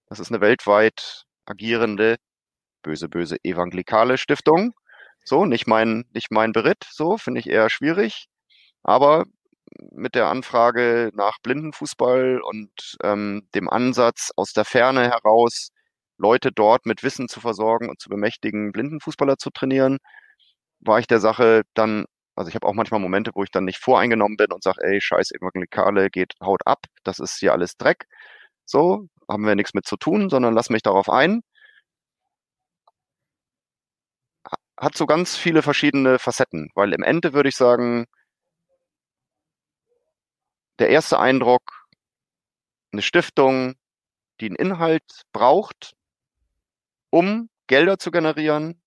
Das 0.08 0.20
ist 0.20 0.30
eine 0.30 0.40
weltweit 0.40 1.24
agierende, 1.46 2.16
böse, 2.82 3.08
böse 3.08 3.36
evangelikale 3.44 4.18
Stiftung. 4.18 4.74
So, 5.24 5.46
nicht 5.46 5.66
mein, 5.66 6.04
nicht 6.12 6.30
mein 6.30 6.52
Beritt, 6.52 6.84
so, 6.90 7.16
finde 7.18 7.40
ich 7.40 7.48
eher 7.48 7.70
schwierig. 7.70 8.26
Aber 8.84 9.24
mit 9.92 10.14
der 10.14 10.28
Anfrage 10.28 11.10
nach 11.14 11.38
Blindenfußball 11.42 12.40
und 12.42 12.70
ähm, 13.02 13.48
dem 13.54 13.68
Ansatz 13.70 14.30
aus 14.36 14.52
der 14.52 14.64
Ferne 14.64 15.10
heraus, 15.10 15.70
Leute 16.18 16.52
dort 16.52 16.86
mit 16.86 17.02
Wissen 17.02 17.28
zu 17.28 17.40
versorgen 17.40 17.88
und 17.88 18.00
zu 18.00 18.08
bemächtigen, 18.08 18.72
Blindenfußballer 18.72 19.36
zu 19.38 19.50
trainieren, 19.50 19.98
war 20.80 20.98
ich 21.00 21.06
der 21.06 21.20
Sache 21.20 21.62
dann, 21.74 22.06
also 22.36 22.48
ich 22.48 22.54
habe 22.54 22.66
auch 22.66 22.74
manchmal 22.74 23.00
Momente, 23.00 23.32
wo 23.34 23.42
ich 23.44 23.50
dann 23.50 23.64
nicht 23.64 23.78
voreingenommen 23.78 24.36
bin 24.36 24.52
und 24.52 24.62
sage, 24.62 24.78
ey, 24.82 25.00
scheiß 25.00 25.32
Evangelikale, 25.32 26.10
geht, 26.10 26.34
haut 26.42 26.62
ab, 26.66 26.80
das 27.04 27.18
ist 27.20 27.38
hier 27.38 27.52
alles 27.52 27.76
Dreck. 27.76 28.06
So, 28.66 29.08
haben 29.30 29.46
wir 29.46 29.54
nichts 29.56 29.74
mit 29.74 29.86
zu 29.86 29.96
tun, 29.96 30.30
sondern 30.30 30.54
lass 30.54 30.70
mich 30.70 30.82
darauf 30.82 31.08
ein. 31.10 31.42
Hat 34.76 34.96
so 34.96 35.06
ganz 35.06 35.36
viele 35.36 35.62
verschiedene 35.62 36.18
Facetten, 36.18 36.70
weil 36.74 36.92
im 36.92 37.02
Ende 37.02 37.32
würde 37.32 37.48
ich 37.48 37.56
sagen, 37.56 38.06
der 40.78 40.90
erste 40.90 41.18
Eindruck, 41.18 41.86
eine 42.92 43.02
Stiftung, 43.02 43.74
die 44.40 44.46
einen 44.46 44.56
Inhalt 44.56 45.22
braucht, 45.32 45.94
um 47.10 47.48
Gelder 47.66 47.98
zu 47.98 48.10
generieren 48.10 48.80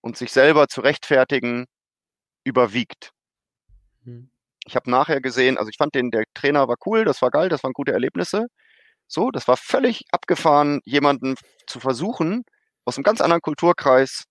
und 0.00 0.16
sich 0.16 0.32
selber 0.32 0.68
zu 0.68 0.80
rechtfertigen, 0.80 1.66
überwiegt. 2.44 3.12
Mhm. 4.04 4.30
Ich 4.66 4.76
habe 4.76 4.90
nachher 4.90 5.20
gesehen, 5.20 5.58
also 5.58 5.68
ich 5.70 5.76
fand 5.76 5.94
den, 5.94 6.10
der 6.10 6.24
Trainer 6.34 6.68
war 6.68 6.76
cool, 6.86 7.04
das 7.04 7.22
war 7.22 7.30
geil, 7.30 7.48
das 7.48 7.62
waren 7.64 7.72
gute 7.72 7.92
Erlebnisse. 7.92 8.46
So, 9.06 9.30
das 9.30 9.48
war 9.48 9.56
völlig 9.56 10.04
abgefahren, 10.12 10.80
jemanden 10.84 11.34
zu 11.66 11.80
versuchen, 11.80 12.44
aus 12.84 12.96
einem 12.96 13.04
ganz 13.04 13.20
anderen 13.20 13.42
Kulturkreis 13.42 14.24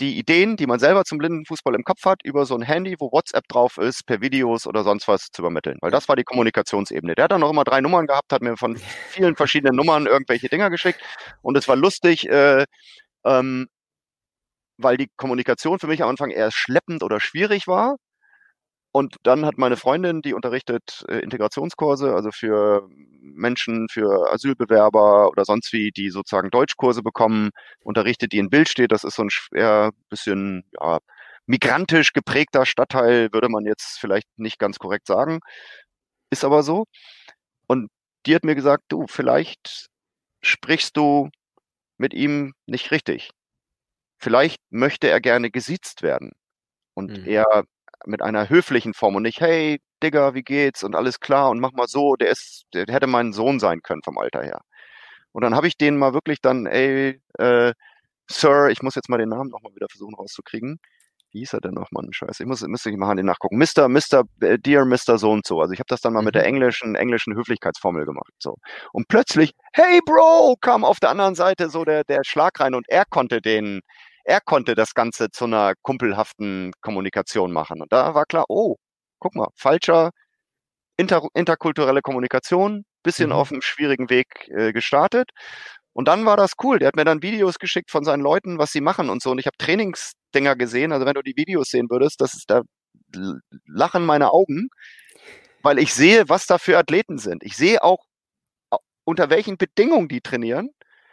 die 0.00 0.18
Ideen, 0.18 0.56
die 0.56 0.66
man 0.66 0.78
selber 0.78 1.04
zum 1.04 1.18
Blindenfußball 1.18 1.74
im 1.74 1.84
Kopf 1.84 2.04
hat, 2.04 2.22
über 2.24 2.46
so 2.46 2.54
ein 2.54 2.62
Handy, 2.62 2.96
wo 2.98 3.10
WhatsApp 3.12 3.48
drauf 3.48 3.78
ist, 3.78 4.06
per 4.06 4.20
Videos 4.20 4.66
oder 4.66 4.84
sonst 4.84 5.08
was 5.08 5.28
zu 5.32 5.42
übermitteln. 5.42 5.78
Weil 5.80 5.90
das 5.90 6.08
war 6.08 6.16
die 6.16 6.24
Kommunikationsebene. 6.24 7.14
Der 7.14 7.24
hat 7.24 7.32
dann 7.32 7.40
noch 7.40 7.50
immer 7.50 7.64
drei 7.64 7.80
Nummern 7.80 8.06
gehabt, 8.06 8.32
hat 8.32 8.42
mir 8.42 8.56
von 8.56 8.76
vielen 9.10 9.36
verschiedenen 9.36 9.76
Nummern 9.76 10.06
irgendwelche 10.06 10.48
Dinger 10.48 10.70
geschickt. 10.70 11.00
Und 11.42 11.56
es 11.56 11.68
war 11.68 11.76
lustig, 11.76 12.28
äh, 12.28 12.64
ähm, 13.24 13.68
weil 14.78 14.96
die 14.96 15.08
Kommunikation 15.16 15.78
für 15.78 15.88
mich 15.88 16.02
am 16.02 16.08
Anfang 16.08 16.30
eher 16.30 16.50
schleppend 16.52 17.02
oder 17.02 17.20
schwierig 17.20 17.66
war. 17.66 17.96
Und 18.98 19.14
dann 19.22 19.46
hat 19.46 19.58
meine 19.58 19.76
Freundin, 19.76 20.22
die 20.22 20.34
unterrichtet 20.34 21.04
äh, 21.08 21.20
Integrationskurse, 21.20 22.16
also 22.16 22.32
für 22.32 22.88
Menschen, 23.20 23.86
für 23.88 24.32
Asylbewerber 24.32 25.28
oder 25.28 25.44
sonst 25.44 25.72
wie, 25.72 25.92
die 25.92 26.10
sozusagen 26.10 26.50
Deutschkurse 26.50 27.04
bekommen, 27.04 27.50
unterrichtet, 27.84 28.32
die 28.32 28.38
in 28.38 28.50
Bild 28.50 28.68
steht. 28.68 28.90
Das 28.90 29.04
ist 29.04 29.14
so 29.14 29.22
ein 29.22 29.30
schwer 29.30 29.92
bisschen 30.08 30.64
ja, 30.80 30.98
migrantisch 31.46 32.12
geprägter 32.12 32.66
Stadtteil, 32.66 33.32
würde 33.32 33.48
man 33.48 33.66
jetzt 33.66 34.00
vielleicht 34.00 34.26
nicht 34.36 34.58
ganz 34.58 34.80
korrekt 34.80 35.06
sagen. 35.06 35.38
Ist 36.30 36.44
aber 36.44 36.64
so. 36.64 36.86
Und 37.68 37.90
die 38.26 38.34
hat 38.34 38.44
mir 38.44 38.56
gesagt, 38.56 38.82
du, 38.88 39.06
vielleicht 39.06 39.90
sprichst 40.42 40.96
du 40.96 41.30
mit 41.98 42.14
ihm 42.14 42.52
nicht 42.66 42.90
richtig. 42.90 43.30
Vielleicht 44.18 44.60
möchte 44.70 45.08
er 45.08 45.20
gerne 45.20 45.52
gesiezt 45.52 46.02
werden. 46.02 46.32
Und 46.94 47.18
mhm. 47.18 47.28
er 47.28 47.64
mit 48.06 48.22
einer 48.22 48.48
höflichen 48.48 48.94
Form 48.94 49.16
und 49.16 49.22
nicht, 49.22 49.40
hey, 49.40 49.80
Digga, 50.02 50.34
wie 50.34 50.42
geht's 50.42 50.84
und 50.84 50.94
alles 50.94 51.20
klar 51.20 51.50
und 51.50 51.60
mach 51.60 51.72
mal 51.72 51.88
so, 51.88 52.16
der 52.16 52.30
ist, 52.30 52.64
der 52.74 52.86
hätte 52.88 53.06
mein 53.06 53.32
Sohn 53.32 53.58
sein 53.60 53.80
können 53.82 54.02
vom 54.04 54.18
Alter 54.18 54.42
her. 54.42 54.60
Und 55.32 55.42
dann 55.42 55.54
habe 55.54 55.68
ich 55.68 55.76
den 55.76 55.96
mal 55.98 56.14
wirklich 56.14 56.40
dann, 56.40 56.66
ey, 56.66 57.20
äh, 57.38 57.72
Sir, 58.30 58.68
ich 58.68 58.82
muss 58.82 58.94
jetzt 58.94 59.08
mal 59.08 59.18
den 59.18 59.30
Namen 59.30 59.50
nochmal 59.50 59.74
wieder 59.74 59.88
versuchen 59.88 60.14
rauszukriegen. 60.14 60.78
Wie 61.30 61.40
hieß 61.40 61.54
er 61.54 61.60
denn 61.60 61.74
noch, 61.74 61.90
Mann? 61.90 62.08
Scheiße, 62.10 62.42
ich 62.42 62.48
muss, 62.48 62.62
müsste 62.62 62.90
ich 62.90 62.96
mal 62.96 63.14
den 63.14 63.26
nachgucken. 63.26 63.58
Mr., 63.58 63.88
Mr., 63.88 64.24
äh, 64.40 64.58
Dear 64.58 64.84
Mr. 64.86 65.18
So 65.18 65.30
und 65.30 65.46
so. 65.46 65.60
Also 65.60 65.72
ich 65.72 65.78
habe 65.78 65.88
das 65.88 66.00
dann 66.00 66.14
mal 66.14 66.22
mit 66.22 66.34
der 66.34 66.42
mhm. 66.42 66.48
englischen, 66.48 66.94
englischen 66.94 67.34
Höflichkeitsformel 67.34 68.06
gemacht. 68.06 68.32
So. 68.38 68.56
Und 68.92 69.08
plötzlich, 69.08 69.52
hey 69.72 70.00
Bro, 70.04 70.56
kam 70.60 70.84
auf 70.84 71.00
der 71.00 71.10
anderen 71.10 71.34
Seite 71.34 71.68
so 71.68 71.84
der, 71.84 72.04
der 72.04 72.20
Schlag 72.24 72.58
rein 72.60 72.74
und 72.74 72.86
er 72.88 73.04
konnte 73.04 73.40
den, 73.42 73.80
er 74.28 74.40
konnte 74.42 74.74
das 74.74 74.92
Ganze 74.92 75.30
zu 75.30 75.46
einer 75.46 75.72
kumpelhaften 75.82 76.72
Kommunikation 76.82 77.50
machen. 77.50 77.80
Und 77.80 77.92
da 77.92 78.14
war 78.14 78.26
klar, 78.26 78.44
oh, 78.48 78.76
guck 79.18 79.34
mal, 79.34 79.48
falscher 79.56 80.10
inter, 80.98 81.22
interkulturelle 81.34 82.02
Kommunikation, 82.02 82.84
bisschen 83.02 83.30
mhm. 83.30 83.36
auf 83.36 83.50
einem 83.50 83.62
schwierigen 83.62 84.10
Weg 84.10 84.26
äh, 84.48 84.72
gestartet. 84.72 85.30
Und 85.94 86.08
dann 86.08 86.26
war 86.26 86.36
das 86.36 86.52
cool. 86.62 86.78
Der 86.78 86.88
hat 86.88 86.96
mir 86.96 87.06
dann 87.06 87.22
Videos 87.22 87.58
geschickt 87.58 87.90
von 87.90 88.04
seinen 88.04 88.20
Leuten, 88.20 88.58
was 88.58 88.70
sie 88.70 88.82
machen 88.82 89.08
und 89.08 89.22
so. 89.22 89.30
Und 89.30 89.38
ich 89.38 89.46
habe 89.46 89.56
Trainingsdinger 89.56 90.56
gesehen. 90.56 90.92
Also 90.92 91.06
wenn 91.06 91.14
du 91.14 91.22
die 91.22 91.36
Videos 91.36 91.68
sehen 91.70 91.88
würdest, 91.88 92.20
das 92.20 92.34
ist 92.34 92.50
da 92.50 92.62
lachen 93.66 94.04
meine 94.04 94.32
Augen, 94.32 94.68
weil 95.62 95.78
ich 95.78 95.94
sehe, 95.94 96.28
was 96.28 96.46
da 96.46 96.58
für 96.58 96.76
Athleten 96.76 97.16
sind. 97.16 97.42
Ich 97.42 97.56
sehe 97.56 97.82
auch, 97.82 98.04
unter 99.04 99.30
welchen 99.30 99.56
Bedingungen 99.56 100.08
die 100.08 100.20
trainieren. 100.20 100.68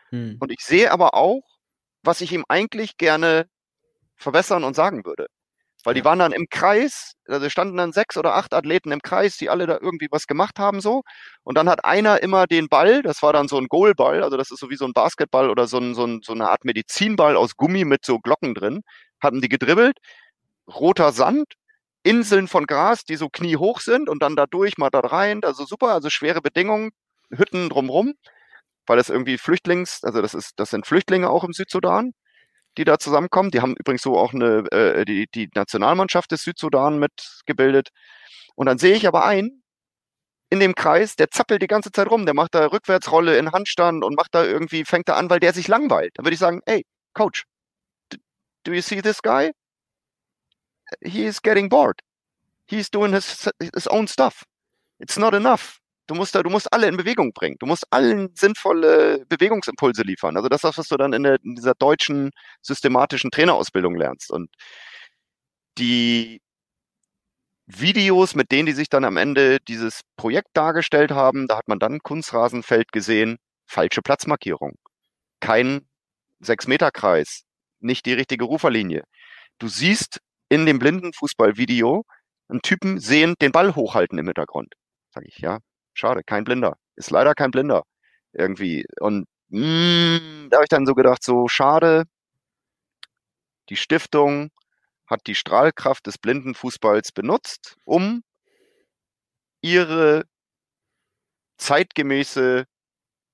Hm. 0.10 0.36
Und 0.42 0.52
ich 0.52 0.60
sehe 0.60 0.92
aber 0.92 1.14
auch, 1.14 1.55
was 2.06 2.22
ich 2.22 2.32
ihm 2.32 2.46
eigentlich 2.48 2.98
gerne 2.98 3.48
verbessern 4.18 4.64
und 4.64 4.76
sagen 4.76 5.06
würde. 5.06 5.28
Weil 5.86 5.94
die 5.94 6.04
waren 6.04 6.18
dann 6.18 6.32
im 6.32 6.48
Kreis, 6.50 7.14
also 7.28 7.48
standen 7.48 7.78
dann 7.78 7.94
sechs 7.94 8.18
oder 8.18 8.34
acht 8.36 8.56
Athleten 8.56 8.92
im 8.92 9.02
Kreis, 9.02 9.38
die 9.38 9.52
alle 9.52 9.68
da 9.68 9.78
irgendwie 9.80 10.08
was 10.10 10.26
gemacht 10.26 10.58
haben 10.58 10.82
so. 10.82 11.04
Und 11.44 11.58
dann 11.58 11.70
hat 11.70 11.86
einer 11.86 12.24
immer 12.24 12.48
den 12.48 12.70
Ball, 12.70 13.04
das 13.04 13.22
war 13.22 13.34
dann 13.34 13.48
so 13.48 13.58
ein 13.60 13.68
Goalball, 13.68 14.24
also 14.24 14.36
das 14.36 14.50
ist 14.50 14.60
so 14.60 14.72
wie 14.72 14.78
so 14.78 14.86
ein 14.86 14.94
Basketball 14.94 15.50
oder 15.52 15.68
so, 15.68 15.78
ein, 15.78 15.94
so, 15.94 16.06
ein, 16.06 16.22
so 16.24 16.34
eine 16.34 16.50
Art 16.50 16.66
Medizinball 16.66 17.36
aus 17.36 17.56
Gummi 17.56 17.86
mit 17.86 18.04
so 18.04 18.18
Glocken 18.18 18.56
drin, 18.56 18.82
hatten 19.22 19.42
die 19.42 19.50
gedribbelt, 19.50 19.98
roter 20.68 21.12
Sand, 21.12 21.54
Inseln 22.04 22.48
von 22.48 22.66
Gras, 22.66 23.04
die 23.04 23.16
so 23.16 23.30
kniehoch 23.30 23.80
sind 23.80 24.10
und 24.10 24.24
dann 24.24 24.36
da 24.36 24.48
durch, 24.48 24.78
mal 24.78 24.90
da 24.90 25.02
rein, 25.02 25.44
also 25.44 25.66
super, 25.66 25.90
also 25.90 26.10
schwere 26.10 26.42
Bedingungen, 26.42 26.92
Hütten 27.32 27.70
drumrum, 27.70 28.14
weil 28.88 28.98
das 28.98 29.10
irgendwie 29.10 29.38
Flüchtlings, 29.38 30.04
also 30.04 30.22
das 30.22 30.34
ist, 30.34 30.54
das 30.58 30.70
sind 30.70 30.86
Flüchtlinge 30.88 31.30
auch 31.30 31.44
im 31.44 31.54
Südsudan, 31.54 32.14
die 32.78 32.86
da 32.86 33.00
zusammenkommen. 33.00 33.52
Die 33.52 33.62
haben 33.62 33.76
übrigens 33.78 34.02
so 34.02 34.18
auch 34.18 34.34
eine, 34.34 34.70
äh, 34.72 35.06
die, 35.06 35.28
die 35.34 35.50
Nationalmannschaft 35.54 36.32
des 36.32 36.44
Südsudan 36.44 37.00
mitgebildet. 37.00 37.90
Und 38.56 38.68
dann 38.68 38.78
sehe 38.78 38.96
ich 38.96 39.08
aber 39.08 39.26
ein, 39.26 39.64
in 40.50 40.60
dem 40.60 40.76
Kreis, 40.76 41.16
der 41.16 41.32
zappelt 41.32 41.62
die 41.62 41.68
ganze 41.68 41.92
Zeit 41.92 42.10
rum, 42.10 42.26
der 42.26 42.36
macht 42.36 42.56
da 42.56 42.68
Rückwärtsrolle 42.68 43.38
in 43.38 43.52
Handstand 43.52 44.04
und 44.04 44.16
macht 44.16 44.36
da 44.36 44.46
irgendwie, 44.46 44.86
fängt 44.86 45.10
da 45.10 45.16
an, 45.16 45.30
weil 45.30 45.40
der 45.40 45.54
sich 45.54 45.68
langweilt. 45.68 46.14
Dann 46.16 46.26
würde 46.26 46.34
ich 46.36 46.40
sagen, 46.40 46.62
hey, 46.66 46.86
Coach, 47.14 47.46
do 48.64 48.72
you 48.72 48.82
see 48.82 49.02
this 49.02 49.22
guy? 49.22 49.52
He 51.02 51.26
is 51.26 51.42
getting 51.42 51.68
bored. 51.68 52.00
He's 52.68 52.90
doing 52.90 53.14
his, 53.14 53.50
his 53.74 53.88
own 53.88 54.08
stuff. 54.08 54.44
It's 55.00 55.18
not 55.18 55.34
enough. 55.34 55.80
Du 56.08 56.16
musst 56.16 56.36
da, 56.36 56.44
du 56.44 56.50
musst 56.50 56.72
alle 56.72 56.88
in 56.88 56.98
Bewegung 56.98 57.34
bringen. 57.34 57.58
Du 57.60 57.66
musst 57.66 57.86
allen 57.92 58.30
sinnvolle 58.36 59.26
Bewegungsimpulse 59.28 60.04
liefern. 60.04 60.38
Also 60.38 60.50
das 60.50 60.64
was 60.64 60.88
du 60.88 60.98
dann 60.98 61.14
in, 61.14 61.24
der, 61.24 61.38
in 61.44 61.56
dieser 61.56 61.74
deutschen 61.74 62.32
systematischen 62.62 63.32
Trainerausbildung 63.32 63.96
lernst. 63.96 64.32
Und 64.32 64.50
die 65.78 66.42
Videos, 67.68 68.36
mit 68.36 68.52
denen 68.52 68.68
die 68.68 68.74
sich 68.74 68.90
dann 68.90 69.06
am 69.06 69.18
Ende 69.18 69.60
dieses 69.68 70.02
Projekt 70.18 70.50
dargestellt 70.54 71.12
haben, 71.12 71.48
da 71.48 71.58
hat 71.58 71.68
man 71.68 71.80
dann 71.80 72.00
Kunstrasenfeld 72.00 72.92
gesehen, 72.92 73.38
falsche 73.66 74.02
Platzmarkierung. 74.02 74.74
Kein 75.40 75.88
Sechs-Meter-Kreis, 76.40 77.44
nicht 77.80 78.06
die 78.06 78.14
richtige 78.14 78.46
Ruferlinie. 78.46 79.04
Du 79.60 79.68
siehst 79.68 80.20
in 80.50 80.66
dem 80.66 80.80
Blindenfußballvideo 80.80 82.04
einen 82.50 82.62
Typen 82.62 83.00
sehen 83.00 83.36
den 83.42 83.52
Ball 83.52 83.76
hochhalten 83.76 84.20
im 84.20 84.26
Hintergrund. 84.28 84.74
Sag 85.10 85.26
ich, 85.26 85.40
ja, 85.40 85.60
schade, 85.96 86.24
kein 86.24 86.44
Blinder. 86.44 86.78
Ist 86.96 87.12
leider 87.12 87.34
kein 87.34 87.52
Blinder. 87.52 87.84
Irgendwie. 88.34 88.86
Und 89.00 89.28
mh, 89.50 90.20
mm, 90.20 90.50
da 90.50 90.58
habe 90.58 90.66
ich 90.66 90.70
dann 90.70 90.86
so 90.86 90.94
gedacht, 90.94 91.24
so 91.24 91.48
schade, 91.48 92.06
die 93.70 93.76
Stiftung 93.76 94.52
hat 95.08 95.22
die 95.28 95.36
Strahlkraft 95.36 96.08
des 96.08 96.18
Blindenfußballs 96.18 97.12
benutzt, 97.12 97.76
um 97.86 98.24
ihre 99.62 100.26
zeitgemäße 101.58 102.66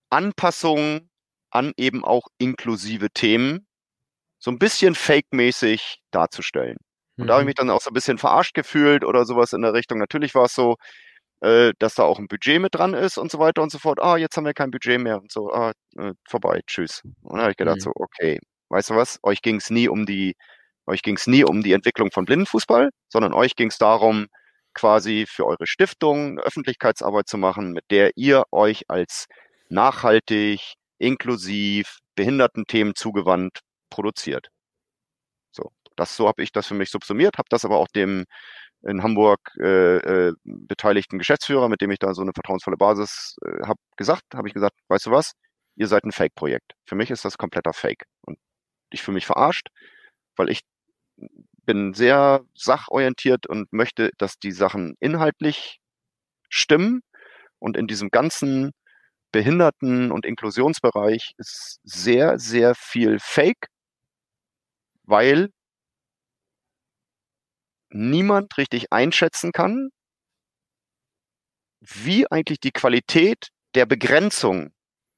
Anpassung 0.10 1.10
an 1.50 1.74
eben 1.78 2.06
auch 2.06 2.28
inklusive 2.38 3.10
Themen 3.10 3.68
so 4.40 4.52
ein 4.52 4.60
bisschen 4.60 4.96
fake-mäßig 4.96 6.00
darzustellen. 6.12 6.78
Und 7.18 7.26
mhm. 7.26 7.28
da 7.28 7.34
habe 7.34 7.44
ich 7.44 7.48
mich 7.48 7.56
dann 7.56 7.70
auch 7.70 7.82
so 7.82 7.90
ein 7.90 7.94
bisschen 7.94 8.18
verarscht 8.18 8.54
gefühlt 8.54 9.04
oder 9.04 9.26
sowas 9.26 9.54
in 9.54 9.62
der 9.62 9.74
Richtung. 9.74 10.00
Natürlich 10.00 10.34
war 10.34 10.46
es 10.46 10.56
so, 10.56 10.78
äh, 11.42 11.74
dass 11.80 11.96
da 11.96 12.04
auch 12.04 12.20
ein 12.20 12.28
Budget 12.28 12.62
mit 12.62 12.76
dran 12.76 12.94
ist 12.94 13.18
und 13.18 13.32
so 13.32 13.40
weiter 13.40 13.62
und 13.62 13.72
so 13.72 13.80
fort. 13.80 14.00
Ah, 14.02 14.18
jetzt 14.18 14.38
haben 14.38 14.46
wir 14.46 14.54
kein 14.54 14.72
Budget 14.72 15.00
mehr 15.02 15.18
und 15.20 15.32
so. 15.32 15.52
Ah, 15.52 15.74
äh, 15.98 16.14
vorbei, 16.28 16.62
tschüss. 16.68 17.02
Und 17.22 17.34
dann 17.34 17.42
habe 17.42 17.52
ich 17.52 17.58
gedacht 17.58 17.78
mhm. 17.78 17.82
so, 17.82 17.92
okay, 17.96 18.40
weißt 18.70 18.92
du 18.92 18.96
was? 18.96 19.20
Euch 19.24 19.42
ging 19.42 19.58
es 19.58 19.70
nie 19.70 19.88
um 19.90 20.06
die 20.06 20.36
euch 20.88 21.04
ging 21.04 21.16
es 21.16 21.28
nie 21.28 21.44
um 21.44 21.62
die 21.62 21.74
Entwicklung 21.74 22.12
von 22.12 22.26
Blindenfußball, 22.26 22.90
sondern 23.10 23.34
euch 23.34 23.56
ging 23.56 23.70
es 23.70 23.78
darum, 23.78 24.28
quasi 24.74 25.26
für 25.28 25.46
eure 25.46 25.68
Stiftung 25.68 26.40
Öffentlichkeitsarbeit 26.40 27.28
zu 27.28 27.38
machen, 27.38 27.72
mit 27.72 27.86
der 27.92 28.12
ihr 28.16 28.44
euch 28.52 28.90
als 28.90 29.28
nachhaltig, 29.70 30.76
inklusiv, 30.98 32.00
Behindertenthemen 32.16 32.96
zugewandt 32.96 33.60
produziert. 33.90 34.48
So, 35.52 35.72
das 35.96 36.16
so 36.16 36.28
habe 36.28 36.44
ich 36.44 36.52
das 36.52 36.68
für 36.68 36.74
mich 36.74 36.90
subsumiert, 36.90 37.38
habe 37.38 37.50
das 37.50 37.66
aber 37.66 37.78
auch 37.78 37.88
dem 37.88 38.26
in 38.84 39.04
Hamburg 39.04 39.40
äh, 39.60 39.98
äh, 39.98 40.34
beteiligten 40.44 41.20
Geschäftsführer, 41.20 41.70
mit 41.70 41.82
dem 41.82 41.92
ich 41.92 42.00
da 42.00 42.14
so 42.14 42.22
eine 42.22 42.34
vertrauensvolle 42.34 42.78
Basis 42.78 43.36
äh, 43.46 43.66
habe 43.66 43.80
gesagt, 43.98 44.24
habe 44.34 44.48
ich 44.48 44.54
gesagt, 44.54 44.76
weißt 44.88 45.08
du 45.08 45.12
was, 45.12 45.34
ihr 45.76 45.88
seid 45.88 46.04
ein 46.04 46.12
Fake-Projekt. 46.12 46.74
Für 46.86 46.96
mich 46.96 47.12
ist 47.12 47.26
das 47.26 47.38
kompletter 47.38 47.74
Fake 47.74 48.06
und 48.22 48.38
ich 48.90 49.02
fühle 49.02 49.16
mich 49.16 49.26
verarscht, 49.26 49.68
weil 50.36 50.50
ich 50.50 50.62
bin 51.66 51.94
sehr 51.94 52.42
sachorientiert 52.56 53.48
und 53.48 53.72
möchte, 53.72 54.12
dass 54.18 54.40
die 54.40 54.52
Sachen 54.52 54.96
inhaltlich 55.00 55.80
stimmen. 56.50 57.02
Und 57.60 57.78
in 57.78 57.88
diesem 57.88 58.10
ganzen 58.10 58.72
Behinderten- 59.32 60.12
und 60.12 60.26
Inklusionsbereich 60.26 61.34
ist 61.38 61.80
sehr, 61.84 62.40
sehr 62.40 62.76
viel 62.76 63.20
Fake, 63.20 63.68
weil 65.04 65.52
niemand 67.94 68.58
richtig 68.58 68.92
einschätzen 68.92 69.52
kann, 69.52 69.90
wie 71.80 72.30
eigentlich 72.30 72.60
die 72.60 72.72
Qualität 72.72 73.50
der 73.76 73.86
Begrenzung 73.86 74.72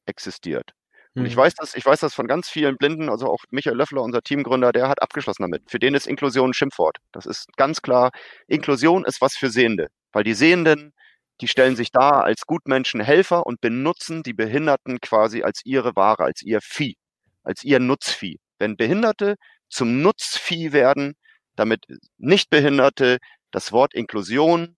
existiert. 0.06 0.72
Und 1.16 1.26
ich 1.28 1.36
mhm. 1.36 1.42
weiß 1.42 1.54
das, 1.56 1.76
ich 1.76 1.86
weiß 1.86 2.00
das 2.00 2.16
von 2.16 2.28
ganz 2.28 2.50
vielen 2.50 2.78
Blinden, 2.78 3.10
also 3.10 3.28
auch 3.28 3.44
Michael 3.52 3.78
Löffler, 3.78 4.02
unser 4.02 4.22
Teamgründer, 4.22 4.72
der 4.72 4.90
hat 4.90 5.02
abgeschlossen 5.02 5.44
damit. 5.44 5.70
Für 5.70 5.78
den 5.78 5.94
ist 5.94 6.08
Inklusion 6.08 6.50
ein 6.50 6.54
Schimpfwort. 6.54 6.98
Das 7.12 7.28
ist 7.28 7.56
ganz 7.56 7.82
klar. 7.82 8.12
Inklusion 8.48 9.06
ist 9.06 9.22
was 9.22 9.36
für 9.36 9.50
Sehende. 9.50 9.90
Weil 10.12 10.24
die 10.24 10.34
Sehenden, 10.34 10.94
die 11.40 11.48
stellen 11.48 11.76
sich 11.76 11.92
da 11.92 12.22
als 12.22 12.48
Gutmenschen 12.48 13.00
Helfer 13.00 13.46
und 13.46 13.62
benutzen 13.62 14.24
die 14.24 14.34
Behinderten 14.34 15.00
quasi 15.02 15.44
als 15.44 15.62
ihre 15.66 15.96
Ware, 15.96 16.24
als 16.24 16.42
ihr 16.42 16.62
Vieh, 16.62 16.96
als 17.44 17.64
ihr 17.64 17.80
Nutzvieh. 17.80 18.40
Wenn 18.58 18.76
Behinderte 18.76 19.36
zum 19.70 20.02
Nutzvieh 20.02 20.72
werden, 20.72 21.14
damit 21.56 21.86
Nichtbehinderte 22.18 23.18
das 23.52 23.72
Wort 23.72 23.94
Inklusion 23.94 24.76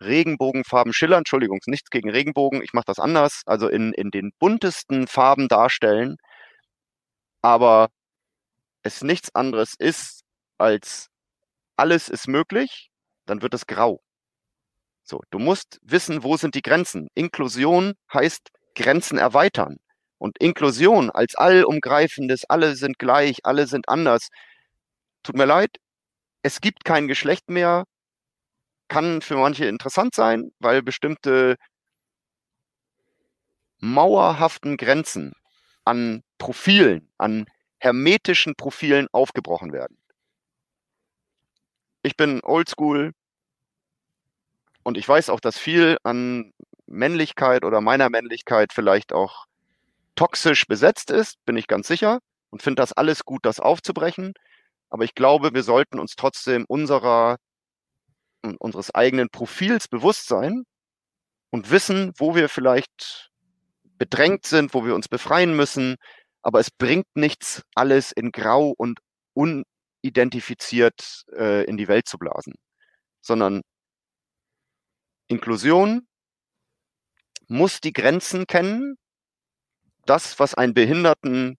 Regenbogenfarben 0.00 0.92
schillern, 0.92 1.20
Entschuldigung, 1.20 1.60
nichts 1.66 1.90
gegen 1.90 2.10
Regenbogen, 2.10 2.62
ich 2.62 2.72
mache 2.74 2.84
das 2.86 2.98
anders, 2.98 3.42
also 3.46 3.68
in, 3.68 3.92
in 3.94 4.10
den 4.10 4.32
buntesten 4.38 5.06
Farben 5.06 5.48
darstellen, 5.48 6.16
aber 7.42 7.88
es 8.82 9.02
nichts 9.02 9.34
anderes 9.34 9.74
ist 9.78 10.22
als 10.58 11.08
alles 11.76 12.08
ist 12.08 12.28
möglich, 12.28 12.90
dann 13.26 13.42
wird 13.42 13.54
es 13.54 13.66
grau. 13.66 14.00
So, 15.02 15.22
du 15.30 15.38
musst 15.38 15.78
wissen, 15.82 16.22
wo 16.24 16.36
sind 16.36 16.54
die 16.54 16.62
Grenzen. 16.62 17.08
Inklusion 17.14 17.94
heißt 18.12 18.50
Grenzen 18.74 19.18
erweitern. 19.18 19.76
Und 20.18 20.38
Inklusion 20.38 21.10
als 21.10 21.34
allumgreifendes, 21.36 22.44
alle 22.48 22.74
sind 22.74 22.98
gleich, 22.98 23.38
alle 23.44 23.66
sind 23.66 23.88
anders. 23.88 24.28
Tut 25.22 25.36
mir 25.36 25.44
leid, 25.44 25.76
es 26.46 26.60
gibt 26.60 26.84
kein 26.84 27.08
Geschlecht 27.08 27.50
mehr, 27.50 27.86
kann 28.86 29.20
für 29.20 29.36
manche 29.36 29.64
interessant 29.64 30.14
sein, 30.14 30.52
weil 30.60 30.80
bestimmte 30.80 31.56
mauerhaften 33.78 34.76
Grenzen 34.76 35.32
an 35.84 36.22
Profilen, 36.38 37.10
an 37.18 37.46
hermetischen 37.80 38.54
Profilen 38.54 39.08
aufgebrochen 39.10 39.72
werden. 39.72 39.98
Ich 42.02 42.16
bin 42.16 42.40
oldschool 42.44 43.10
und 44.84 44.96
ich 44.96 45.08
weiß 45.08 45.30
auch, 45.30 45.40
dass 45.40 45.58
viel 45.58 45.96
an 46.04 46.52
Männlichkeit 46.86 47.64
oder 47.64 47.80
meiner 47.80 48.08
Männlichkeit 48.08 48.72
vielleicht 48.72 49.12
auch 49.12 49.46
toxisch 50.14 50.66
besetzt 50.68 51.10
ist, 51.10 51.44
bin 51.44 51.56
ich 51.56 51.66
ganz 51.66 51.88
sicher 51.88 52.20
und 52.50 52.62
finde 52.62 52.82
das 52.82 52.92
alles 52.92 53.24
gut, 53.24 53.44
das 53.44 53.58
aufzubrechen. 53.58 54.32
Aber 54.96 55.04
ich 55.04 55.14
glaube, 55.14 55.52
wir 55.52 55.62
sollten 55.62 56.00
uns 56.00 56.16
trotzdem 56.16 56.64
unserer 56.68 57.36
unseres 58.60 58.94
eigenen 58.94 59.28
Profils 59.28 59.88
bewusst 59.88 60.26
sein 60.26 60.64
und 61.50 61.70
wissen, 61.70 62.14
wo 62.16 62.34
wir 62.34 62.48
vielleicht 62.48 63.28
bedrängt 63.98 64.46
sind, 64.46 64.72
wo 64.72 64.86
wir 64.86 64.94
uns 64.94 65.06
befreien 65.06 65.54
müssen. 65.54 65.96
Aber 66.40 66.60
es 66.60 66.70
bringt 66.70 67.14
nichts, 67.14 67.60
alles 67.74 68.10
in 68.10 68.32
Grau 68.32 68.72
und 68.78 69.00
unidentifiziert 69.34 71.24
äh, 71.36 71.64
in 71.64 71.76
die 71.76 71.88
Welt 71.88 72.08
zu 72.08 72.16
blasen, 72.16 72.54
sondern 73.20 73.60
Inklusion 75.26 76.08
muss 77.48 77.82
die 77.82 77.92
Grenzen 77.92 78.46
kennen. 78.46 78.96
Das, 80.06 80.38
was 80.38 80.54
einen 80.54 80.72
Behinderten, 80.72 81.58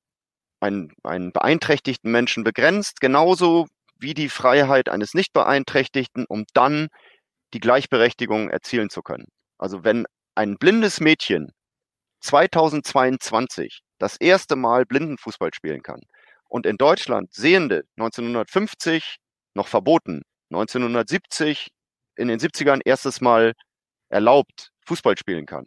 einen, 0.59 0.93
einen 1.03 1.31
beeinträchtigten 1.31 2.11
Menschen 2.11 2.43
begrenzt, 2.43 2.99
genauso 2.99 3.67
wie 3.99 4.13
die 4.13 4.29
Freiheit 4.29 4.89
eines 4.89 5.13
Nichtbeeinträchtigten, 5.13 6.25
um 6.27 6.45
dann 6.53 6.87
die 7.53 7.59
Gleichberechtigung 7.59 8.49
erzielen 8.49 8.89
zu 8.89 9.01
können. 9.01 9.27
Also 9.57 9.83
wenn 9.83 10.05
ein 10.35 10.57
blindes 10.57 10.99
Mädchen 10.99 11.51
2022 12.21 13.81
das 13.99 14.17
erste 14.17 14.55
Mal 14.55 14.85
Blindenfußball 14.85 15.53
spielen 15.53 15.81
kann 15.81 16.01
und 16.47 16.65
in 16.65 16.77
Deutschland 16.77 17.33
Sehende 17.33 17.83
1950 17.97 19.17
noch 19.55 19.67
verboten, 19.67 20.21
1970 20.51 21.69
in 22.15 22.27
den 22.27 22.39
70ern 22.39 22.81
erstes 22.85 23.21
Mal 23.21 23.53
erlaubt 24.09 24.71
Fußball 24.85 25.17
spielen 25.17 25.45
kann 25.45 25.65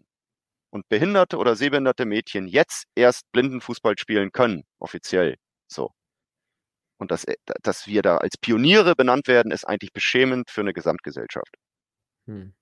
und 0.71 0.89
behinderte 0.89 1.39
oder 1.39 1.57
sehbehinderte 1.57 2.07
Mädchen 2.07 2.47
jetzt 2.49 2.85
erst 2.95 3.31
Blindenfußball 3.33 3.99
spielen 3.99 4.33
können, 4.33 4.65
offiziell 4.79 5.37
so 5.69 5.91
Und 6.99 7.11
dass, 7.11 7.25
äh, 7.25 7.37
dass 7.63 7.87
wir 7.87 8.03
da 8.03 8.19
als 8.19 8.37
Pioniere 8.39 8.95
benannt 8.95 9.29
werden, 9.29 9.53
ist 9.53 9.65
eigentlich 9.65 9.93
beschämend 9.93 10.51
für 10.51 10.61
eine 10.63 10.73
Gesamtgesellschaft. 10.75 11.55
Hm. 12.27 12.55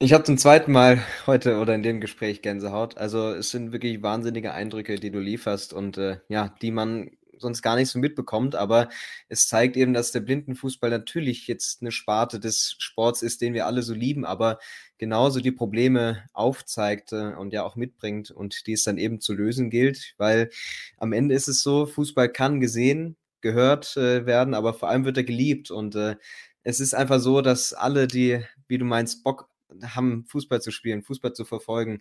Ich 0.00 0.12
habe 0.12 0.24
zum 0.24 0.36
zweiten 0.38 0.72
Mal 0.72 1.02
heute 1.26 1.58
oder 1.58 1.74
in 1.74 1.82
dem 1.82 2.00
Gespräch 2.00 2.42
Gänsehaut. 2.42 2.98
Also 2.98 3.30
es 3.30 3.50
sind 3.50 3.72
wirklich 3.72 4.02
wahnsinnige 4.02 4.52
Eindrücke, 4.52 4.96
die 4.96 5.10
du 5.10 5.18
lieferst 5.18 5.72
und 5.72 5.96
äh, 5.98 6.18
ja, 6.28 6.54
die 6.60 6.72
man 6.72 7.10
sonst 7.38 7.62
gar 7.62 7.76
nicht 7.76 7.88
so 7.88 7.98
mitbekommt. 7.98 8.54
Aber 8.54 8.88
es 9.28 9.48
zeigt 9.48 9.76
eben, 9.76 9.94
dass 9.94 10.12
der 10.12 10.20
Blindenfußball 10.20 10.90
natürlich 10.90 11.46
jetzt 11.46 11.82
eine 11.82 11.92
Sparte 11.92 12.40
des 12.40 12.76
Sports 12.78 13.22
ist, 13.22 13.40
den 13.40 13.54
wir 13.54 13.66
alle 13.66 13.82
so 13.82 13.94
lieben, 13.94 14.24
aber 14.24 14.58
genauso 14.98 15.40
die 15.40 15.52
Probleme 15.52 16.24
aufzeigt 16.32 17.12
äh, 17.12 17.34
und 17.34 17.52
ja 17.52 17.64
auch 17.64 17.76
mitbringt 17.76 18.30
und 18.30 18.66
die 18.66 18.72
es 18.72 18.84
dann 18.84 18.98
eben 18.98 19.20
zu 19.20 19.34
lösen 19.34 19.70
gilt. 19.70 20.14
Weil 20.18 20.50
am 20.98 21.12
Ende 21.12 21.34
ist 21.34 21.48
es 21.48 21.62
so, 21.62 21.86
Fußball 21.86 22.28
kann 22.28 22.60
gesehen, 22.60 23.16
gehört 23.40 23.96
äh, 23.96 24.26
werden, 24.26 24.54
aber 24.54 24.74
vor 24.74 24.88
allem 24.88 25.04
wird 25.04 25.16
er 25.16 25.24
geliebt. 25.24 25.70
Und 25.70 25.94
äh, 25.94 26.16
es 26.62 26.80
ist 26.80 26.94
einfach 26.94 27.20
so, 27.20 27.42
dass 27.42 27.72
alle, 27.72 28.08
die, 28.08 28.44
wie 28.68 28.78
du 28.78 28.84
meinst, 28.84 29.22
Bock 29.22 29.48
haben, 29.82 30.24
Fußball 30.26 30.60
zu 30.60 30.70
spielen, 30.70 31.02
Fußball 31.02 31.32
zu 31.32 31.44
verfolgen, 31.44 32.00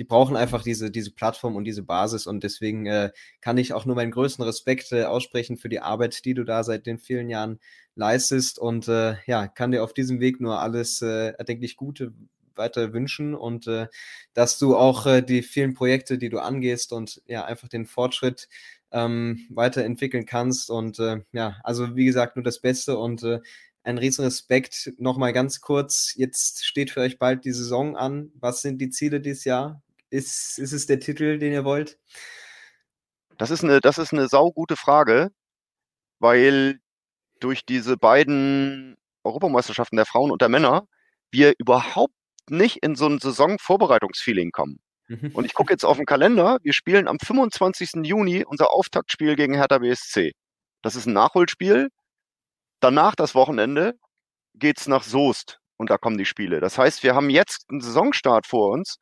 die 0.00 0.04
brauchen 0.04 0.34
einfach 0.34 0.62
diese, 0.62 0.90
diese 0.90 1.10
Plattform 1.12 1.56
und 1.56 1.64
diese 1.64 1.82
Basis. 1.82 2.26
Und 2.26 2.42
deswegen 2.42 2.86
äh, 2.86 3.10
kann 3.42 3.58
ich 3.58 3.74
auch 3.74 3.84
nur 3.84 3.96
meinen 3.96 4.10
größten 4.12 4.42
Respekt 4.42 4.90
äh, 4.92 5.04
aussprechen 5.04 5.58
für 5.58 5.68
die 5.68 5.80
Arbeit, 5.80 6.24
die 6.24 6.32
du 6.32 6.42
da 6.42 6.64
seit 6.64 6.86
den 6.86 6.98
vielen 6.98 7.28
Jahren 7.28 7.60
leistest. 7.96 8.58
Und 8.58 8.88
äh, 8.88 9.16
ja, 9.26 9.46
kann 9.46 9.72
dir 9.72 9.84
auf 9.84 9.92
diesem 9.92 10.18
Weg 10.18 10.40
nur 10.40 10.58
alles 10.58 11.02
äh, 11.02 11.34
erdenklich 11.36 11.76
Gute 11.76 12.14
weiter 12.56 12.94
wünschen 12.94 13.34
und 13.34 13.66
äh, 13.66 13.88
dass 14.32 14.58
du 14.58 14.74
auch 14.74 15.04
äh, 15.04 15.20
die 15.20 15.42
vielen 15.42 15.74
Projekte, 15.74 16.16
die 16.16 16.30
du 16.30 16.38
angehst 16.38 16.94
und 16.94 17.20
ja, 17.26 17.44
einfach 17.44 17.68
den 17.68 17.84
Fortschritt 17.84 18.48
ähm, 18.92 19.46
weiterentwickeln 19.50 20.24
kannst. 20.24 20.70
Und 20.70 20.98
ja, 21.32 21.56
also 21.62 21.94
wie 21.94 22.06
gesagt, 22.06 22.36
nur 22.36 22.42
das 22.42 22.60
Beste 22.60 22.96
und 22.96 23.22
ein 23.82 23.98
riesen 23.98 24.24
Respekt. 24.24 24.92
Nochmal 24.96 25.34
ganz 25.34 25.60
kurz, 25.60 26.14
jetzt 26.16 26.64
steht 26.64 26.90
für 26.90 27.00
euch 27.00 27.18
bald 27.18 27.44
die 27.44 27.52
Saison 27.52 27.96
an. 27.96 28.32
Was 28.34 28.62
sind 28.62 28.78
die 28.80 28.90
Ziele 28.90 29.20
dieses 29.20 29.44
Jahr? 29.44 29.82
Ist, 30.10 30.58
ist 30.58 30.72
es 30.72 30.86
der 30.86 31.00
Titel, 31.00 31.38
den 31.38 31.52
ihr 31.52 31.64
wollt? 31.64 31.98
Das 33.38 33.50
ist 33.50 33.64
eine, 33.64 33.80
das 33.80 33.98
ist 33.98 34.12
eine 34.12 34.28
saugute 34.28 34.76
Frage, 34.76 35.30
weil 36.18 36.80
durch 37.38 37.64
diese 37.64 37.96
beiden 37.96 38.96
Europameisterschaften 39.24 39.96
der 39.96 40.06
Frauen 40.06 40.30
und 40.30 40.42
der 40.42 40.48
Männer 40.48 40.86
wir 41.30 41.54
überhaupt 41.58 42.14
nicht 42.48 42.78
in 42.82 42.96
so 42.96 43.06
ein 43.06 43.18
Saisonvorbereitungsfeeling 43.18 44.50
kommen. 44.50 44.80
Mhm. 45.08 45.30
Und 45.32 45.44
ich 45.44 45.54
gucke 45.54 45.72
jetzt 45.72 45.84
auf 45.84 45.96
den 45.96 46.06
Kalender. 46.06 46.58
Wir 46.62 46.72
spielen 46.72 47.08
am 47.08 47.18
25. 47.18 48.04
Juni 48.04 48.44
unser 48.44 48.70
Auftaktspiel 48.70 49.36
gegen 49.36 49.54
Hertha 49.54 49.78
BSC. 49.78 50.32
Das 50.82 50.96
ist 50.96 51.06
ein 51.06 51.12
Nachholspiel. 51.12 51.88
Danach 52.80 53.14
das 53.14 53.34
Wochenende 53.34 53.94
geht's 54.54 54.88
nach 54.88 55.02
Soest 55.02 55.60
und 55.76 55.90
da 55.90 55.98
kommen 55.98 56.18
die 56.18 56.24
Spiele. 56.24 56.60
Das 56.60 56.78
heißt, 56.78 57.02
wir 57.02 57.14
haben 57.14 57.30
jetzt 57.30 57.66
einen 57.70 57.80
Saisonstart 57.80 58.46
vor 58.46 58.70
uns, 58.70 58.96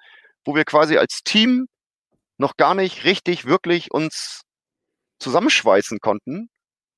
wo 0.44 0.54
wir 0.54 0.64
quasi 0.64 0.96
als 0.98 1.22
Team 1.24 1.66
noch 2.38 2.56
gar 2.56 2.74
nicht 2.74 3.04
richtig 3.04 3.46
wirklich 3.46 3.90
uns 3.90 4.42
zusammenschweißen 5.18 5.98
konnten. 6.00 6.48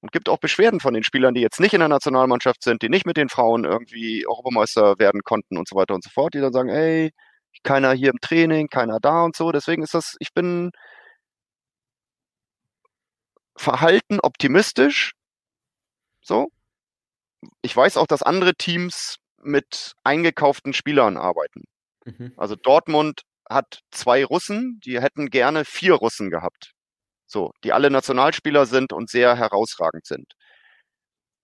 Und 0.02 0.12
gibt 0.12 0.30
auch 0.30 0.38
Beschwerden 0.38 0.80
von 0.80 0.94
den 0.94 1.04
Spielern, 1.04 1.34
die 1.34 1.42
jetzt 1.42 1.60
nicht 1.60 1.74
in 1.74 1.80
der 1.80 1.88
Nationalmannschaft 1.88 2.62
sind, 2.62 2.80
die 2.82 2.88
nicht 2.88 3.04
mit 3.04 3.18
den 3.18 3.28
Frauen 3.28 3.64
irgendwie 3.64 4.26
Europameister 4.26 4.98
werden 4.98 5.22
konnten 5.24 5.58
und 5.58 5.68
so 5.68 5.76
weiter 5.76 5.94
und 5.94 6.02
so 6.02 6.10
fort, 6.10 6.32
die 6.32 6.40
dann 6.40 6.54
sagen, 6.54 6.70
ey, 6.70 7.10
keiner 7.64 7.92
hier 7.92 8.10
im 8.10 8.20
Training, 8.20 8.68
keiner 8.68 8.98
da 9.00 9.24
und 9.24 9.36
so. 9.36 9.52
Deswegen 9.52 9.82
ist 9.82 9.92
das, 9.92 10.16
ich 10.20 10.32
bin 10.32 10.70
verhalten 13.56 14.20
optimistisch. 14.20 15.12
So, 16.22 16.48
ich 17.62 17.76
weiß 17.76 17.96
auch, 17.96 18.06
dass 18.06 18.22
andere 18.22 18.54
Teams 18.54 19.16
mit 19.42 19.94
eingekauften 20.04 20.72
Spielern 20.72 21.16
arbeiten. 21.16 21.64
Mhm. 22.04 22.32
Also 22.36 22.56
Dortmund 22.56 23.22
hat 23.50 23.80
zwei 23.90 24.24
Russen, 24.24 24.80
die 24.84 25.00
hätten 25.00 25.28
gerne 25.30 25.64
vier 25.64 25.94
Russen 25.94 26.30
gehabt. 26.30 26.72
So, 27.26 27.52
die 27.64 27.72
alle 27.72 27.90
Nationalspieler 27.90 28.66
sind 28.66 28.92
und 28.92 29.10
sehr 29.10 29.36
herausragend 29.36 30.06
sind. 30.06 30.32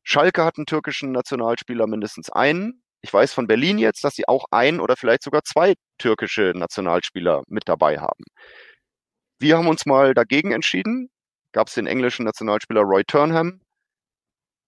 Schalke 0.05 0.45
hat 0.45 0.57
einen 0.57 0.67
türkischen 0.67 1.13
Nationalspieler 1.13 1.87
mindestens 1.87 2.31
einen. 2.31 2.83
Ich 3.03 3.13
weiß 3.13 3.33
von 3.33 3.47
Berlin 3.47 3.79
jetzt, 3.79 4.05
dass 4.05 4.15
sie 4.15 4.27
auch 4.29 4.47
ein 4.51 4.81
oder 4.81 4.97
vielleicht 4.97 5.23
sogar 5.23 5.43
zwei 5.45 5.75
türkische 5.99 6.53
Nationalspieler 6.55 7.43
mit 7.49 7.65
dabei 7.67 7.99
haben. 7.99 8.25
Wir 9.39 9.59
haben 9.59 9.69
uns 9.69 9.85
mal 9.87 10.15
dagegen 10.15 10.53
entschieden. 10.53 11.11
Gab 11.53 11.69
es 11.69 11.75
den 11.75 11.87
englischen 11.87 12.25
Nationalspieler 12.25 12.83
Roy 12.83 13.05
Turnham, 13.05 13.61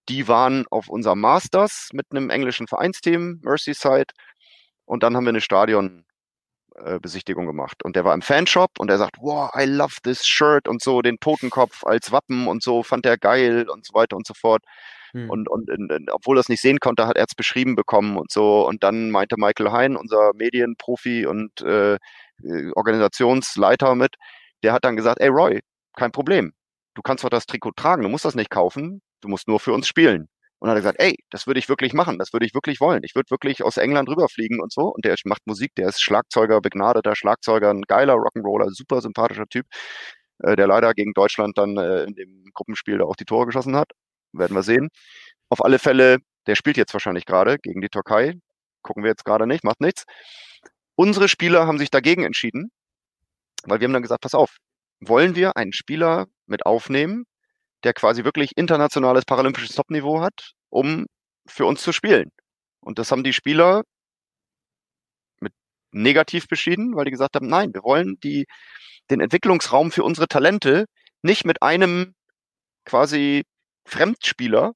die 0.09 0.27
waren 0.27 0.67
auf 0.71 0.89
unserem 0.89 1.21
Masters 1.21 1.91
mit 1.93 2.07
einem 2.11 2.31
englischen 2.31 2.67
Vereinsteam, 2.67 3.41
Merseyside. 3.43 4.07
Und 4.87 5.03
dann 5.03 5.15
haben 5.15 5.25
wir 5.25 5.31
eine 5.31 5.43
Stadionbesichtigung 5.43 6.08
äh, 6.85 7.45
gemacht. 7.47 7.85
Und 7.85 7.97
der 7.97 8.05
war 8.05 8.15
im 8.15 8.23
Fanshop 8.23 8.79
und 8.79 8.91
er 8.91 8.99
sagt, 8.99 9.17
wow, 9.21 9.51
I 9.57 9.65
love 9.65 9.95
this 10.03 10.27
shirt 10.27 10.69
und 10.69 10.83
so, 10.83 11.03
den 11.03 11.19
Totenkopf 11.21 11.85
als 11.85 12.13
Wappen 12.13 12.47
und 12.47 12.63
so, 12.63 12.83
fand 12.83 13.07
er 13.07 13.19
geil 13.19 13.69
und 13.69 13.87
so 13.87 13.95
weiter 13.95 14.17
und 14.17 14.27
so 14.27 14.35
fort. 14.35 14.63
Hm. 15.13 15.31
Und, 15.31 15.49
und, 15.49 15.71
und, 15.71 15.91
und 15.91 16.11
obwohl 16.11 16.37
er 16.39 16.41
es 16.41 16.49
nicht 16.49 16.61
sehen 16.61 16.81
konnte, 16.81 17.07
hat 17.07 17.17
er 17.17 17.25
es 17.25 17.35
beschrieben 17.35 17.75
bekommen 17.77 18.17
und 18.17 18.31
so. 18.31 18.67
Und 18.67 18.83
dann 18.83 19.11
meinte 19.11 19.37
Michael 19.39 19.73
Hein, 19.73 19.97
unser 19.97 20.33
Medienprofi 20.35 21.27
und 21.27 21.61
äh, 21.63 21.95
äh, 21.95 22.71
Organisationsleiter 22.75 23.95
mit, 23.95 24.17
der 24.63 24.73
hat 24.73 24.85
dann 24.85 24.97
gesagt, 24.97 25.21
ey 25.21 25.29
Roy, 25.29 25.61
kein 25.97 26.13
Problem. 26.13 26.53
Du 26.95 27.03
kannst 27.03 27.25
doch 27.25 27.31
das 27.31 27.47
Trikot 27.47 27.73
tragen, 27.73 28.03
du 28.03 28.09
musst 28.09 28.25
das 28.25 28.35
nicht 28.35 28.51
kaufen 28.51 29.01
du 29.21 29.29
musst 29.29 29.49
nur 29.49 29.61
für 29.61 29.73
uns 29.73 29.87
spielen. 29.87 30.29
Und 30.61 30.69
dann 30.69 30.77
hat 30.77 30.79
er 30.79 30.93
gesagt, 30.93 31.01
ey, 31.01 31.17
das 31.31 31.47
würde 31.47 31.61
ich 31.61 31.69
wirklich 31.69 31.93
machen, 31.95 32.19
das 32.19 32.33
würde 32.33 32.45
ich 32.45 32.55
wirklich 32.55 32.81
wollen. 32.81 33.03
Ich 33.05 33.15
würde 33.15 33.31
wirklich 33.31 33.63
aus 33.63 33.77
England 33.77 34.09
rüberfliegen 34.09 34.61
und 34.61 34.73
so. 34.73 34.89
Und 34.89 35.05
der 35.05 35.15
macht 35.25 35.47
Musik, 35.47 35.75
der 35.77 35.89
ist 35.89 36.01
Schlagzeuger, 36.03 36.61
begnadeter 36.61 37.15
Schlagzeuger, 37.15 37.71
ein 37.71 37.83
geiler 37.83 38.15
Rock'n'Roller, 38.15 38.71
super 38.71 39.01
sympathischer 39.01 39.47
Typ, 39.47 39.67
äh, 40.41 40.57
der 40.57 40.67
leider 40.67 40.95
gegen 40.95 41.13
Deutschland 41.15 41.59
dann 41.59 41.77
äh, 41.77 42.05
in 42.05 42.15
dem 42.15 42.45
Gruppenspiel 42.55 42.99
da 42.99 43.05
auch 43.05 43.17
die 43.17 43.25
Tore 43.25 43.47
geschossen 43.47 43.77
hat. 43.77 43.91
Werden 44.33 44.57
wir 44.57 44.63
sehen. 44.63 44.89
Auf 45.49 45.65
alle 45.65 45.79
Fälle, 45.79 46.19
der 46.47 46.57
spielt 46.57 46.77
jetzt 46.77 46.93
wahrscheinlich 46.93 47.25
gerade 47.27 47.59
gegen 47.59 47.81
die 47.81 47.89
Türkei. 47.89 48.35
Gucken 48.83 49.05
wir 49.05 49.11
jetzt 49.11 49.25
gerade 49.25 49.47
nicht, 49.47 49.65
macht 49.65 49.81
nichts. 49.81 50.05
Unsere 50.97 51.29
Spieler 51.29 51.67
haben 51.67 51.79
sich 51.79 51.91
dagegen 51.91 52.25
entschieden, 52.25 52.71
weil 53.65 53.81
wir 53.81 53.87
haben 53.87 53.93
dann 53.93 54.03
gesagt, 54.03 54.23
pass 54.23 54.35
auf, 54.35 54.57
wollen 55.01 55.37
wir 55.37 55.57
einen 55.57 55.73
Spieler 55.73 56.27
mit 56.47 56.67
aufnehmen, 56.67 57.25
der 57.85 57.95
quasi 57.95 58.25
wirklich 58.25 58.57
internationales 58.57 59.25
paralympisches 59.25 59.75
Topniveau 59.75 60.21
hat, 60.21 60.53
um 60.71 61.07
für 61.47 61.67
uns 61.67 61.83
zu 61.83 61.93
spielen. 61.93 62.31
Und 62.81 62.99
das 62.99 63.11
haben 63.11 63.25
die 63.25 63.33
Spieler 63.33 63.83
mit 65.41 65.53
negativ 65.93 66.49
beschieden, 66.49 66.97
weil 66.97 67.05
die 67.05 67.11
gesagt 67.11 67.37
haben, 67.37 67.49
nein, 67.49 67.73
wir 67.75 67.83
wollen 67.83 68.19
die, 68.23 68.47
den 69.11 69.21
Entwicklungsraum 69.21 69.91
für 69.93 70.05
unsere 70.05 70.29
Talente 70.29 70.87
nicht 71.23 71.45
mit 71.45 71.63
einem 71.63 72.15
quasi 72.85 73.45
Fremdspieler, 73.87 74.73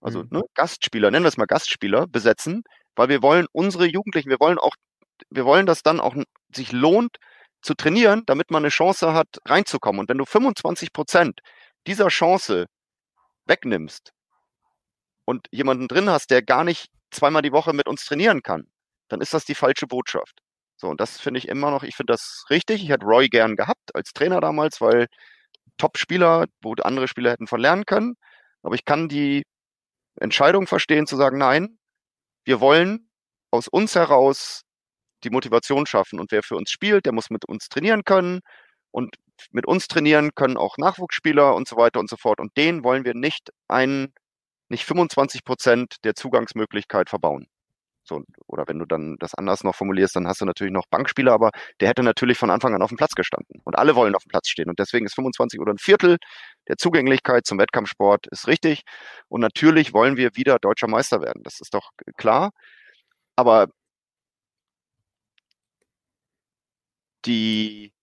also 0.00 0.22
mhm. 0.22 0.28
ne, 0.30 0.42
Gastspieler, 0.54 1.10
nennen 1.10 1.24
wir 1.24 1.28
es 1.28 1.36
mal 1.36 1.46
Gastspieler, 1.46 2.06
besetzen, 2.06 2.62
weil 2.96 3.08
wir 3.08 3.22
wollen 3.22 3.46
unsere 3.52 3.86
Jugendlichen, 3.86 4.30
wir 4.30 4.40
wollen 4.40 4.58
auch, 4.58 4.74
wir 5.30 5.44
wollen, 5.44 5.66
dass 5.66 5.82
dann 5.82 6.00
auch 6.00 6.14
sich 6.54 6.72
lohnt 6.72 7.16
zu 7.62 7.74
trainieren, 7.74 8.22
damit 8.26 8.50
man 8.50 8.62
eine 8.62 8.70
Chance 8.70 9.14
hat, 9.14 9.28
reinzukommen. 9.46 10.00
Und 10.00 10.08
wenn 10.08 10.18
du 10.18 10.24
25 10.26 10.92
Prozent 10.92 11.40
dieser 11.86 12.08
Chance 12.08 12.66
wegnimmst 13.46 14.12
und 15.24 15.46
jemanden 15.50 15.88
drin 15.88 16.10
hast, 16.10 16.30
der 16.30 16.42
gar 16.42 16.64
nicht 16.64 16.88
zweimal 17.10 17.42
die 17.42 17.52
Woche 17.52 17.72
mit 17.72 17.88
uns 17.88 18.04
trainieren 18.04 18.42
kann, 18.42 18.66
dann 19.08 19.20
ist 19.20 19.34
das 19.34 19.44
die 19.44 19.54
falsche 19.54 19.86
Botschaft. 19.86 20.40
So, 20.76 20.88
und 20.88 21.00
das 21.00 21.20
finde 21.20 21.38
ich 21.38 21.48
immer 21.48 21.70
noch, 21.70 21.82
ich 21.82 21.96
finde 21.96 22.12
das 22.12 22.44
richtig. 22.50 22.82
Ich 22.82 22.90
hätte 22.90 23.06
Roy 23.06 23.28
gern 23.28 23.56
gehabt 23.56 23.94
als 23.94 24.12
Trainer 24.12 24.40
damals, 24.40 24.80
weil 24.80 25.06
Top-Spieler, 25.78 26.46
wo 26.62 26.74
andere 26.82 27.08
Spieler 27.08 27.32
hätten 27.32 27.46
von 27.46 27.60
lernen 27.60 27.84
können. 27.86 28.16
Aber 28.62 28.74
ich 28.74 28.84
kann 28.84 29.08
die 29.08 29.44
Entscheidung 30.20 30.66
verstehen, 30.66 31.06
zu 31.06 31.16
sagen, 31.16 31.38
nein, 31.38 31.78
wir 32.44 32.60
wollen 32.60 33.10
aus 33.50 33.68
uns 33.68 33.94
heraus 33.94 34.62
die 35.24 35.30
Motivation 35.30 35.86
schaffen. 35.86 36.20
Und 36.20 36.32
wer 36.32 36.42
für 36.42 36.56
uns 36.56 36.70
spielt, 36.70 37.06
der 37.06 37.12
muss 37.12 37.30
mit 37.30 37.44
uns 37.46 37.68
trainieren 37.68 38.04
können. 38.04 38.40
Und 38.90 39.16
mit 39.52 39.66
uns 39.66 39.88
trainieren 39.88 40.34
können 40.34 40.56
auch 40.56 40.78
Nachwuchsspieler 40.78 41.54
und 41.54 41.68
so 41.68 41.76
weiter 41.76 42.00
und 42.00 42.10
so 42.10 42.16
fort. 42.16 42.40
Und 42.40 42.56
denen 42.56 42.84
wollen 42.84 43.04
wir 43.04 43.14
nicht 43.14 43.50
einen, 43.68 44.12
nicht 44.68 44.84
25 44.84 45.44
Prozent 45.44 45.96
der 46.04 46.14
Zugangsmöglichkeit 46.14 47.10
verbauen. 47.10 47.46
So, 48.06 48.22
oder 48.46 48.64
wenn 48.68 48.78
du 48.78 48.84
dann 48.84 49.16
das 49.18 49.34
anders 49.34 49.64
noch 49.64 49.74
formulierst, 49.74 50.14
dann 50.16 50.26
hast 50.28 50.40
du 50.42 50.44
natürlich 50.44 50.72
noch 50.72 50.84
Bankspieler, 50.90 51.32
aber 51.32 51.50
der 51.80 51.88
hätte 51.88 52.02
natürlich 52.02 52.36
von 52.36 52.50
Anfang 52.50 52.74
an 52.74 52.82
auf 52.82 52.90
dem 52.90 52.98
Platz 52.98 53.14
gestanden. 53.14 53.60
Und 53.64 53.78
alle 53.78 53.96
wollen 53.96 54.14
auf 54.14 54.24
dem 54.24 54.28
Platz 54.28 54.48
stehen. 54.48 54.68
Und 54.68 54.78
deswegen 54.78 55.06
ist 55.06 55.14
25 55.14 55.58
oder 55.60 55.72
ein 55.72 55.78
Viertel 55.78 56.18
der 56.68 56.76
Zugänglichkeit 56.76 57.46
zum 57.46 57.58
Wettkampfsport 57.58 58.26
ist 58.30 58.46
richtig. 58.46 58.82
Und 59.28 59.40
natürlich 59.40 59.94
wollen 59.94 60.16
wir 60.18 60.36
wieder 60.36 60.58
deutscher 60.58 60.88
Meister 60.88 61.22
werden. 61.22 61.42
Das 61.44 61.60
ist 61.60 61.72
doch 61.74 61.90
klar. 62.16 62.50
Aber 63.36 63.68
die 67.24 67.93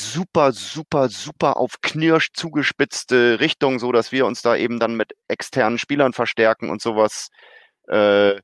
super, 0.00 0.52
super, 0.52 1.08
super 1.08 1.56
auf 1.56 1.80
Knirsch 1.82 2.30
zugespitzte 2.34 3.40
Richtung, 3.40 3.78
so 3.78 3.92
dass 3.92 4.12
wir 4.12 4.26
uns 4.26 4.42
da 4.42 4.56
eben 4.56 4.78
dann 4.78 4.96
mit 4.96 5.12
externen 5.28 5.78
Spielern 5.78 6.12
verstärken 6.12 6.70
und 6.70 6.82
sowas, 6.82 7.28
äh, 7.88 8.40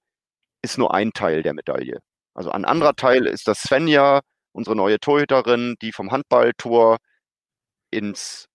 ist 0.62 0.78
nur 0.78 0.94
ein 0.94 1.12
Teil 1.12 1.42
der 1.42 1.54
Medaille. 1.54 2.00
Also 2.34 2.50
ein 2.50 2.64
anderer 2.64 2.94
Teil 2.94 3.26
ist, 3.26 3.48
dass 3.48 3.62
Svenja, 3.62 4.20
unsere 4.52 4.76
neue 4.76 4.98
Torhüterin, 5.00 5.76
die 5.82 5.92
vom 5.92 6.10
Handballtor 6.12 6.98
ins 7.90 8.46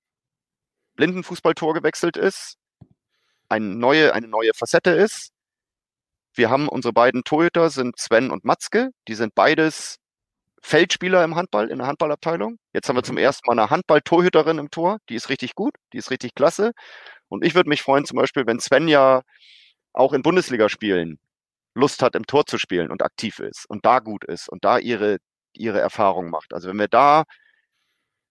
Blindenfußballtor 0.96 1.74
gewechselt 1.74 2.18
ist, 2.18 2.58
eine 3.50 3.66
neue, 3.66 4.14
eine 4.14 4.28
neue 4.28 4.52
Facette 4.56 4.92
ist. 4.92 5.32
Wir 6.34 6.50
haben 6.50 6.70
unsere 6.70 6.94
beiden 6.94 7.24
Torhüter 7.24 7.70
sind 7.70 7.98
Sven 8.00 8.32
und 8.32 8.46
Matzke. 8.46 8.92
Die 9.08 9.16
sind 9.16 9.36
beides 9.36 10.01
Feldspieler 10.62 11.24
im 11.24 11.36
Handball, 11.36 11.70
in 11.70 11.80
der 11.80 11.88
Handballabteilung. 11.88 12.58
Jetzt 12.74 12.88
haben 12.88 12.96
wir 12.96 13.04
zum 13.04 13.16
mhm. 13.16 13.24
ersten 13.24 13.48
Mal 13.48 13.60
eine 13.60 13.70
Handball-Torhüterin 13.70 14.60
im 14.60 14.70
Tor. 14.70 14.98
Die 15.10 15.16
ist 15.16 15.30
richtig 15.30 15.56
gut, 15.56 15.74
die 15.94 15.98
ist 15.98 16.12
richtig 16.12 16.36
klasse. 16.36 16.72
Und 17.30 17.46
ich 17.46 17.56
würde 17.56 17.70
mich 17.70 17.82
freuen, 17.82 18.06
zum 18.06 18.18
Beispiel, 18.18 18.46
wenn 18.46 18.60
Sven 18.60 18.88
ja 18.88 19.22
auch 19.94 20.14
in 20.14 20.22
Bundesligaspielen 20.22 21.20
Lust 21.74 22.04
hat, 22.04 22.16
im 22.16 22.26
Tor 22.26 22.46
zu 22.46 22.58
spielen 22.58 22.92
und 22.92 23.02
aktiv 23.02 23.40
ist 23.40 23.66
und 23.70 23.86
da 23.86 24.00
gut 24.00 24.26
ist 24.26 24.50
und 24.50 24.64
da 24.66 24.78
ihre, 24.78 25.18
ihre 25.54 25.80
Erfahrung 25.80 26.30
macht. 26.30 26.54
Also 26.54 26.70
wenn 26.70 26.80
wir 26.80 26.88
da 26.90 27.24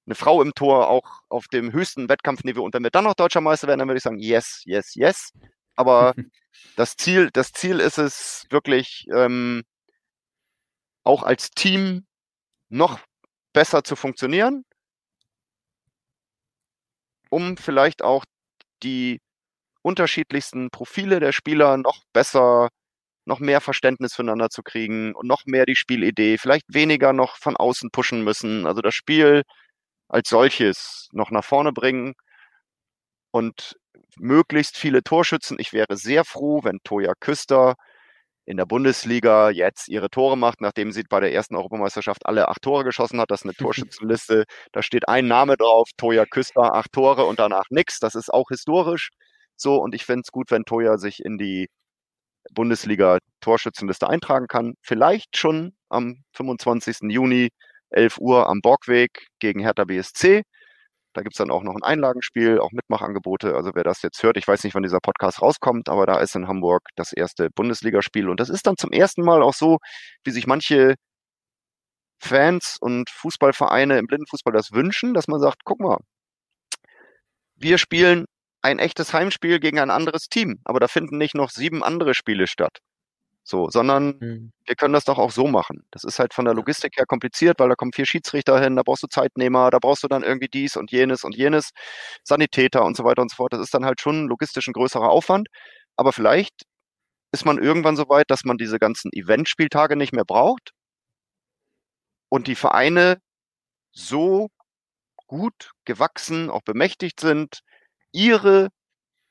eine 0.06 0.14
Frau 0.14 0.42
im 0.42 0.52
Tor 0.54 0.88
auch 0.88 1.20
auf 1.28 1.46
dem 1.48 1.72
höchsten 1.72 2.08
Wettkampfniveau 2.08 2.62
und 2.62 2.74
wenn 2.74 2.82
wir 2.82 2.90
dann 2.90 3.04
noch 3.04 3.14
deutscher 3.14 3.40
Meister 3.40 3.68
werden, 3.68 3.78
dann 3.78 3.88
würde 3.88 3.98
ich 3.98 4.02
sagen, 4.02 4.18
yes, 4.18 4.62
yes, 4.64 4.94
yes. 4.94 5.30
Aber 5.76 6.14
das 6.76 6.96
Ziel, 6.96 7.30
das 7.32 7.52
Ziel 7.52 7.80
ist 7.80 7.98
es 7.98 8.46
wirklich, 8.50 9.06
ähm, 9.14 9.62
auch 11.04 11.22
als 11.22 11.50
Team 11.50 12.06
noch 12.70 13.00
besser 13.52 13.84
zu 13.84 13.96
funktionieren, 13.96 14.64
um 17.30 17.56
vielleicht 17.56 18.02
auch 18.02 18.24
die 18.82 19.20
unterschiedlichsten 19.82 20.70
Profile 20.70 21.20
der 21.20 21.32
Spieler 21.32 21.76
noch 21.76 22.04
besser, 22.12 22.68
noch 23.26 23.40
mehr 23.40 23.60
Verständnis 23.60 24.14
füreinander 24.14 24.50
zu 24.50 24.62
kriegen 24.62 25.14
und 25.14 25.26
noch 25.26 25.44
mehr 25.46 25.66
die 25.66 25.76
Spielidee, 25.76 26.38
vielleicht 26.38 26.66
weniger 26.68 27.12
noch 27.12 27.36
von 27.36 27.56
außen 27.56 27.90
pushen 27.90 28.24
müssen, 28.24 28.66
also 28.66 28.82
das 28.82 28.94
Spiel 28.94 29.42
als 30.08 30.28
solches 30.30 31.08
noch 31.12 31.30
nach 31.30 31.44
vorne 31.44 31.72
bringen 31.72 32.14
und 33.32 33.76
möglichst 34.16 34.76
viele 34.76 35.02
Torschützen. 35.02 35.58
Ich 35.60 35.72
wäre 35.72 35.96
sehr 35.96 36.24
froh, 36.24 36.64
wenn 36.64 36.80
Toja 36.84 37.14
Küster 37.20 37.76
in 38.50 38.56
der 38.56 38.66
Bundesliga 38.66 39.50
jetzt 39.50 39.88
ihre 39.88 40.10
Tore 40.10 40.36
macht, 40.36 40.60
nachdem 40.60 40.90
sie 40.90 41.04
bei 41.08 41.20
der 41.20 41.32
ersten 41.32 41.54
Europameisterschaft 41.54 42.26
alle 42.26 42.48
acht 42.48 42.62
Tore 42.62 42.82
geschossen 42.82 43.20
hat. 43.20 43.30
Das 43.30 43.42
ist 43.42 43.46
eine 43.46 43.54
Torschützenliste. 43.94 44.44
Da 44.72 44.82
steht 44.82 45.08
ein 45.08 45.28
Name 45.28 45.56
drauf, 45.56 45.88
Toja 45.96 46.26
Küster, 46.26 46.74
acht 46.74 46.92
Tore 46.92 47.26
und 47.26 47.38
danach 47.38 47.64
nichts. 47.70 48.00
Das 48.00 48.16
ist 48.16 48.32
auch 48.34 48.48
historisch 48.48 49.10
so. 49.56 49.76
Und 49.76 49.94
ich 49.94 50.04
fände 50.04 50.22
es 50.26 50.32
gut, 50.32 50.50
wenn 50.50 50.64
Toja 50.64 50.98
sich 50.98 51.24
in 51.24 51.38
die 51.38 51.68
Bundesliga 52.52 53.18
Torschützenliste 53.40 54.08
eintragen 54.08 54.48
kann. 54.48 54.74
Vielleicht 54.82 55.36
schon 55.36 55.72
am 55.88 56.24
25. 56.34 57.10
Juni, 57.10 57.50
11 57.90 58.18
Uhr 58.18 58.48
am 58.48 58.60
Borgweg 58.62 59.28
gegen 59.38 59.60
Hertha 59.60 59.84
BSC. 59.84 60.42
Da 61.12 61.22
gibt 61.22 61.34
es 61.34 61.38
dann 61.38 61.50
auch 61.50 61.62
noch 61.62 61.74
ein 61.74 61.82
Einlagenspiel, 61.82 62.60
auch 62.60 62.70
Mitmachangebote. 62.72 63.54
Also 63.54 63.72
wer 63.74 63.84
das 63.84 64.02
jetzt 64.02 64.22
hört, 64.22 64.36
ich 64.36 64.46
weiß 64.46 64.62
nicht, 64.64 64.74
wann 64.74 64.82
dieser 64.82 65.00
Podcast 65.00 65.42
rauskommt, 65.42 65.88
aber 65.88 66.06
da 66.06 66.18
ist 66.20 66.36
in 66.36 66.46
Hamburg 66.46 66.82
das 66.96 67.12
erste 67.12 67.50
Bundesligaspiel. 67.50 68.28
Und 68.28 68.38
das 68.40 68.48
ist 68.48 68.66
dann 68.66 68.76
zum 68.76 68.92
ersten 68.92 69.22
Mal 69.22 69.42
auch 69.42 69.54
so, 69.54 69.78
wie 70.24 70.30
sich 70.30 70.46
manche 70.46 70.94
Fans 72.22 72.76
und 72.80 73.10
Fußballvereine 73.10 73.98
im 73.98 74.06
Blindenfußball 74.06 74.52
das 74.52 74.72
wünschen, 74.72 75.14
dass 75.14 75.26
man 75.26 75.40
sagt, 75.40 75.62
guck 75.64 75.80
mal, 75.80 75.98
wir 77.56 77.78
spielen 77.78 78.26
ein 78.62 78.78
echtes 78.78 79.12
Heimspiel 79.12 79.58
gegen 79.60 79.78
ein 79.78 79.90
anderes 79.90 80.28
Team, 80.28 80.60
aber 80.64 80.80
da 80.80 80.88
finden 80.88 81.18
nicht 81.18 81.34
noch 81.34 81.50
sieben 81.50 81.82
andere 81.82 82.14
Spiele 82.14 82.46
statt. 82.46 82.78
So, 83.50 83.68
sondern 83.68 84.16
mhm. 84.20 84.52
wir 84.64 84.76
können 84.76 84.94
das 84.94 85.04
doch 85.04 85.18
auch 85.18 85.32
so 85.32 85.48
machen. 85.48 85.82
Das 85.90 86.04
ist 86.04 86.20
halt 86.20 86.34
von 86.34 86.44
der 86.44 86.54
Logistik 86.54 86.96
her 86.96 87.04
kompliziert, 87.04 87.58
weil 87.58 87.68
da 87.68 87.74
kommen 87.74 87.92
vier 87.92 88.06
Schiedsrichter 88.06 88.60
hin, 88.60 88.76
da 88.76 88.82
brauchst 88.84 89.02
du 89.02 89.08
Zeitnehmer, 89.08 89.70
da 89.70 89.80
brauchst 89.80 90.04
du 90.04 90.08
dann 90.08 90.22
irgendwie 90.22 90.46
dies 90.48 90.76
und 90.76 90.92
jenes 90.92 91.24
und 91.24 91.36
jenes, 91.36 91.70
Sanitäter 92.22 92.84
und 92.84 92.96
so 92.96 93.02
weiter 93.04 93.22
und 93.22 93.30
so 93.32 93.36
fort. 93.36 93.52
Das 93.52 93.60
ist 93.60 93.74
dann 93.74 93.84
halt 93.84 94.00
schon 94.00 94.28
logistisch 94.28 94.68
ein 94.68 94.72
größerer 94.72 95.08
Aufwand. 95.10 95.48
Aber 95.96 96.12
vielleicht 96.12 96.62
ist 97.32 97.44
man 97.44 97.58
irgendwann 97.58 97.96
so 97.96 98.08
weit, 98.08 98.30
dass 98.30 98.44
man 98.44 98.56
diese 98.56 98.78
ganzen 98.78 99.10
Eventspieltage 99.12 99.96
nicht 99.96 100.12
mehr 100.12 100.24
braucht 100.24 100.70
und 102.28 102.46
die 102.46 102.54
Vereine 102.54 103.18
so 103.92 104.48
gut 105.26 105.72
gewachsen, 105.84 106.50
auch 106.50 106.62
bemächtigt 106.62 107.18
sind, 107.18 107.62
ihre 108.12 108.68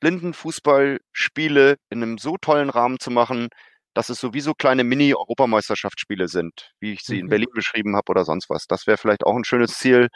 Blindenfußballspiele 0.00 1.76
in 1.90 2.02
einem 2.02 2.18
so 2.18 2.36
tollen 2.36 2.70
Rahmen 2.70 3.00
zu 3.00 3.10
machen, 3.10 3.48
dass 3.94 4.08
es 4.08 4.20
sowieso 4.20 4.54
kleine 4.54 4.84
Mini-Europameisterschaftsspiele 4.84 6.28
sind, 6.28 6.72
wie 6.80 6.92
ich 6.92 7.02
sie 7.02 7.14
mhm. 7.16 7.20
in 7.20 7.28
Berlin 7.28 7.48
beschrieben 7.54 7.96
habe 7.96 8.10
oder 8.10 8.24
sonst 8.24 8.50
was. 8.50 8.66
Das 8.66 8.86
wäre 8.86 8.98
vielleicht 8.98 9.24
auch 9.24 9.36
ein 9.36 9.44
schönes 9.44 9.78
Ziel, 9.78 10.08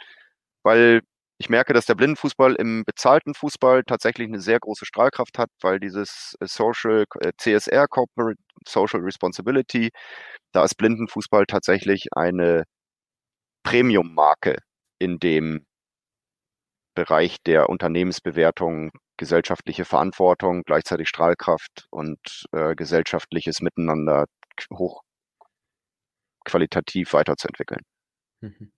weil 0.63 1.01
ich 1.37 1.49
merke, 1.49 1.73
dass 1.73 1.85
der 1.85 1.95
Blindenfußball 1.95 2.55
im 2.55 2.83
bezahlten 2.85 3.33
Fußball 3.33 3.83
tatsächlich 3.83 4.27
eine 4.27 4.39
sehr 4.39 4.59
große 4.59 4.85
Strahlkraft 4.85 5.37
hat, 5.37 5.49
weil 5.61 5.79
dieses 5.79 6.35
äh, 6.39 6.47
Social 6.47 7.05
äh, 7.19 7.31
CSR 7.37 7.87
Corporate 7.87 8.39
Social 8.67 9.01
Responsibility, 9.01 9.89
da 10.53 10.63
ist 10.63 10.75
Blindenfußball 10.75 11.45
tatsächlich 11.45 12.07
eine 12.13 12.63
Premium-Marke 13.63 14.57
in 14.99 15.19
dem 15.19 15.65
Bereich 16.95 17.37
der 17.43 17.69
Unternehmensbewertung 17.69 18.91
gesellschaftliche 19.17 19.85
Verantwortung, 19.85 20.63
gleichzeitig 20.63 21.09
Strahlkraft 21.09 21.87
und 21.89 22.19
äh, 22.51 22.75
gesellschaftliches 22.75 23.61
Miteinander 23.61 24.25
hochqualitativ 26.43 27.13
weiterzuentwickeln. 27.13 27.81
Mhm. 28.41 28.71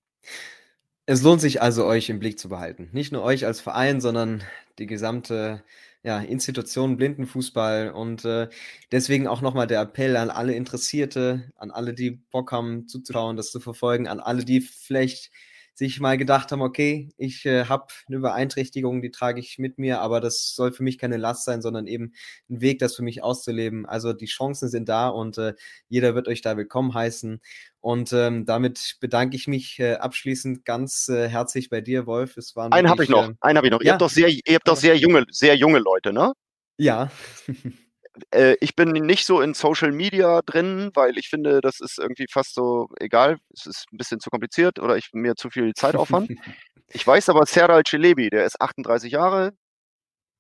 Es 1.10 1.24
lohnt 1.24 1.40
sich 1.40 1.62
also, 1.62 1.86
euch 1.86 2.10
im 2.10 2.20
Blick 2.20 2.38
zu 2.38 2.50
behalten. 2.50 2.90
Nicht 2.92 3.14
nur 3.14 3.24
euch 3.24 3.46
als 3.46 3.62
Verein, 3.62 4.02
sondern 4.02 4.44
die 4.78 4.88
gesamte 4.88 5.64
ja, 6.04 6.20
Institution 6.20 6.98
Blindenfußball. 6.98 7.92
Und 7.92 8.26
äh, 8.26 8.50
deswegen 8.92 9.28
auch 9.28 9.42
nochmal 9.42 9.68
der 9.68 9.82
Appell 9.82 10.18
an 10.18 10.30
alle 10.30 10.54
Interessierte, 10.54 11.52
an 11.56 11.72
alle, 11.72 11.94
die 11.94 12.12
Bock 12.12 12.52
haben 12.52 12.88
zuzuschauen, 12.88 13.38
das 13.38 13.52
zu 13.52 13.60
verfolgen, 13.62 14.08
an 14.08 14.20
alle, 14.20 14.44
die 14.44 14.60
vielleicht 14.60 15.32
sich 15.78 16.00
mal 16.00 16.18
gedacht 16.18 16.52
haben, 16.52 16.64
okay, 16.64 17.10
ich 17.18 17.46
äh, 17.46 17.66
habe 17.66 17.86
eine 18.08 18.18
Beeinträchtigung, 18.18 19.04
die 19.04 19.12
trage 19.12 19.40
ich 19.40 19.60
mit 19.60 19.78
mir, 19.78 20.02
aber 20.02 20.20
das 20.20 20.56
soll 20.56 20.72
für 20.72 20.82
mich 20.82 20.98
keine 20.98 21.18
Last 21.18 21.46
sein, 21.46 21.62
sondern 21.62 21.86
eben 21.86 22.14
ein 22.50 22.62
Weg, 22.62 22.80
das 22.80 22.96
für 22.96 23.04
mich 23.04 23.22
auszuleben. 23.22 23.86
Also 23.86 24.12
die 24.12 24.26
Chancen 24.26 24.70
sind 24.70 24.90
da 24.90 25.08
und 25.08 25.38
äh, 25.38 25.54
jeder 25.88 26.16
wird 26.16 26.28
euch 26.28 26.42
da 26.42 26.58
willkommen 26.58 26.96
heißen. 26.96 27.42
Und 27.80 28.12
ähm, 28.12 28.48
damit 28.48 28.98
bedanke 29.00 29.36
ich 29.36 29.48
mich 29.48 29.80
äh, 29.80 29.94
abschließend 29.94 30.66
ganz 30.66 31.10
äh, 31.10 31.30
herzlich 31.30 31.70
bei 31.70 31.80
dir, 31.80 32.08
Wolf. 32.08 32.38
Es 32.38 32.56
waren 32.56 32.72
einen 32.72 32.90
habe 32.90 33.04
ich 33.04 33.10
noch, 33.10 33.28
ähm, 33.28 33.38
einen 33.40 33.58
habe 33.58 33.68
ich 33.68 33.72
noch. 33.72 33.82
Ja. 33.82 33.86
Ihr 33.86 33.92
habt 33.92 34.02
doch 34.02 34.10
sehr, 34.10 34.30
ihr 34.30 34.56
habt 34.56 34.68
doch 34.68 34.78
sehr 34.78 34.98
junge, 34.98 35.26
sehr 35.30 35.56
junge 35.56 35.78
Leute, 35.78 36.12
ne? 36.12 36.34
Ja. 36.78 37.12
Äh, 38.32 38.56
ich 38.62 38.76
bin 38.76 38.92
nicht 38.92 39.26
so 39.26 39.42
in 39.42 39.54
Social 39.54 39.92
Media 39.92 40.42
drin, 40.46 40.92
weil 40.94 41.18
ich 41.18 41.30
finde, 41.30 41.62
das 41.62 41.80
ist 41.80 42.00
irgendwie 42.00 42.26
fast 42.32 42.54
so 42.54 42.88
egal. 43.00 43.38
Es 43.54 43.66
ist 43.66 43.86
ein 43.92 43.98
bisschen 43.98 44.20
zu 44.20 44.30
kompliziert 44.30 44.80
oder 44.80 44.98
ich 44.98 45.10
mir 45.14 45.36
zu 45.36 45.50
viel 45.50 45.74
Zeitaufwand. 45.74 46.30
ich 46.88 47.06
weiß 47.06 47.30
aber, 47.30 47.46
Serdal 47.46 47.84
Celebi, 47.88 48.30
der 48.30 48.46
ist 48.46 48.62
38 48.62 49.12
Jahre, 49.12 49.52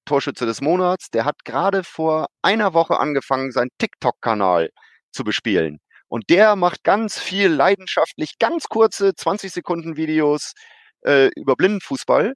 Torschütze 0.05 0.45
des 0.45 0.61
Monats, 0.61 1.09
der 1.09 1.25
hat 1.25 1.43
gerade 1.45 1.83
vor 1.83 2.27
einer 2.41 2.73
Woche 2.73 2.99
angefangen, 2.99 3.51
seinen 3.51 3.69
TikTok-Kanal 3.77 4.69
zu 5.11 5.23
bespielen. 5.23 5.79
Und 6.07 6.29
der 6.29 6.55
macht 6.55 6.83
ganz 6.83 7.19
viel 7.19 7.49
leidenschaftlich, 7.49 8.39
ganz 8.39 8.65
kurze 8.69 9.13
20 9.13 9.51
Sekunden 9.51 9.97
Videos 9.97 10.53
äh, 11.01 11.29
über 11.35 11.55
Blindenfußball. 11.55 12.33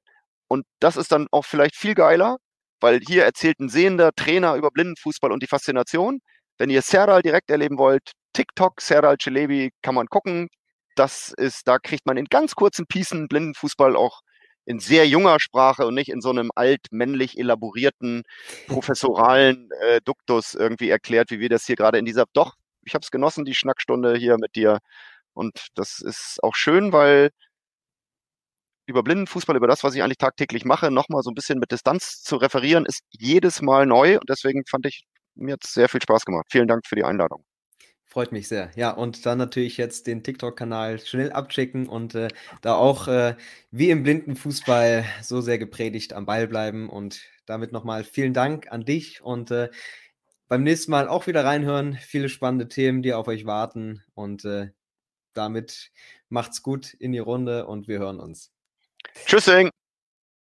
Und 0.49 0.65
das 0.79 0.97
ist 0.97 1.11
dann 1.13 1.27
auch 1.31 1.45
vielleicht 1.45 1.77
viel 1.77 1.95
geiler, 1.95 2.37
weil 2.81 2.99
hier 2.99 3.23
erzählt 3.23 3.59
ein 3.59 3.69
sehender 3.69 4.11
Trainer 4.15 4.55
über 4.55 4.71
Blindenfußball 4.71 5.31
und 5.31 5.43
die 5.43 5.47
Faszination. 5.47 6.19
Wenn 6.57 6.69
ihr 6.69 6.81
Serdal 6.81 7.21
direkt 7.21 7.49
erleben 7.49 7.77
wollt, 7.77 8.11
TikTok, 8.33 8.81
Serdal 8.81 9.17
Celebi, 9.17 9.71
kann 9.81 9.95
man 9.95 10.07
gucken. 10.07 10.49
Das 10.95 11.33
ist, 11.37 11.67
da 11.67 11.79
kriegt 11.79 12.05
man 12.05 12.17
in 12.17 12.25
ganz 12.25 12.55
kurzen 12.55 12.85
Pieces 12.87 13.27
Blindenfußball 13.29 13.95
auch 13.95 14.21
in 14.65 14.79
sehr 14.79 15.07
junger 15.07 15.39
Sprache 15.39 15.85
und 15.87 15.95
nicht 15.95 16.09
in 16.09 16.21
so 16.21 16.29
einem 16.29 16.51
altmännlich 16.55 17.37
elaborierten, 17.37 18.23
professoralen 18.67 19.69
äh, 19.81 20.01
Duktus 20.03 20.53
irgendwie 20.53 20.89
erklärt, 20.89 21.31
wie 21.31 21.39
wir 21.39 21.49
das 21.49 21.65
hier 21.65 21.75
gerade 21.75 21.97
in 21.97 22.05
dieser, 22.05 22.25
doch, 22.33 22.55
ich 22.83 22.93
habe 22.93 23.03
es 23.03 23.11
genossen, 23.11 23.45
die 23.45 23.55
Schnackstunde 23.55 24.15
hier 24.17 24.37
mit 24.37 24.55
dir. 24.55 24.79
Und 25.33 25.67
das 25.75 25.99
ist 25.99 26.39
auch 26.43 26.55
schön, 26.55 26.91
weil 26.93 27.31
über 28.85 29.03
Blindenfußball, 29.03 29.55
über 29.55 29.67
das, 29.67 29.83
was 29.83 29.95
ich 29.95 30.03
eigentlich 30.03 30.17
tagtäglich 30.17 30.65
mache, 30.65 30.91
nochmal 30.91 31.21
so 31.23 31.31
ein 31.31 31.35
bisschen 31.35 31.59
mit 31.59 31.71
Distanz 31.71 32.21
zu 32.23 32.35
referieren, 32.35 32.85
ist 32.85 33.01
jedes 33.09 33.61
Mal 33.61 33.85
neu 33.85 34.15
und 34.15 34.29
deswegen 34.29 34.63
fand 34.65 34.85
ich, 34.85 35.05
mir 35.35 35.53
hat 35.53 35.63
sehr 35.63 35.89
viel 35.89 36.01
Spaß 36.01 36.25
gemacht. 36.25 36.47
Vielen 36.49 36.67
Dank 36.67 36.85
für 36.85 36.95
die 36.95 37.03
Einladung. 37.03 37.43
Freut 38.11 38.33
mich 38.33 38.49
sehr. 38.49 38.71
Ja, 38.75 38.91
und 38.91 39.25
dann 39.25 39.37
natürlich 39.37 39.77
jetzt 39.77 40.05
den 40.05 40.21
TikTok-Kanal 40.21 40.99
schnell 40.99 41.31
abchecken 41.31 41.87
und 41.87 42.13
äh, 42.13 42.27
da 42.61 42.75
auch 42.75 43.07
äh, 43.07 43.37
wie 43.71 43.89
im 43.89 44.03
blinden 44.03 44.35
Fußball 44.35 45.05
so 45.21 45.39
sehr 45.39 45.57
gepredigt 45.57 46.11
am 46.11 46.25
Ball 46.25 46.45
bleiben. 46.45 46.89
Und 46.89 47.21
damit 47.45 47.71
nochmal 47.71 48.03
vielen 48.03 48.33
Dank 48.33 48.69
an 48.69 48.83
dich 48.83 49.21
und 49.21 49.51
äh, 49.51 49.69
beim 50.49 50.63
nächsten 50.63 50.91
Mal 50.91 51.07
auch 51.07 51.25
wieder 51.25 51.45
reinhören. 51.45 51.97
Viele 52.01 52.27
spannende 52.27 52.67
Themen, 52.67 53.01
die 53.01 53.13
auf 53.13 53.29
euch 53.29 53.45
warten. 53.45 54.03
Und 54.13 54.43
äh, 54.43 54.71
damit 55.33 55.91
macht's 56.27 56.63
gut 56.63 56.93
in 56.93 57.13
die 57.13 57.19
Runde 57.19 57.65
und 57.65 57.87
wir 57.87 57.99
hören 57.99 58.19
uns. 58.19 58.51
Tschüssing! 59.25 59.71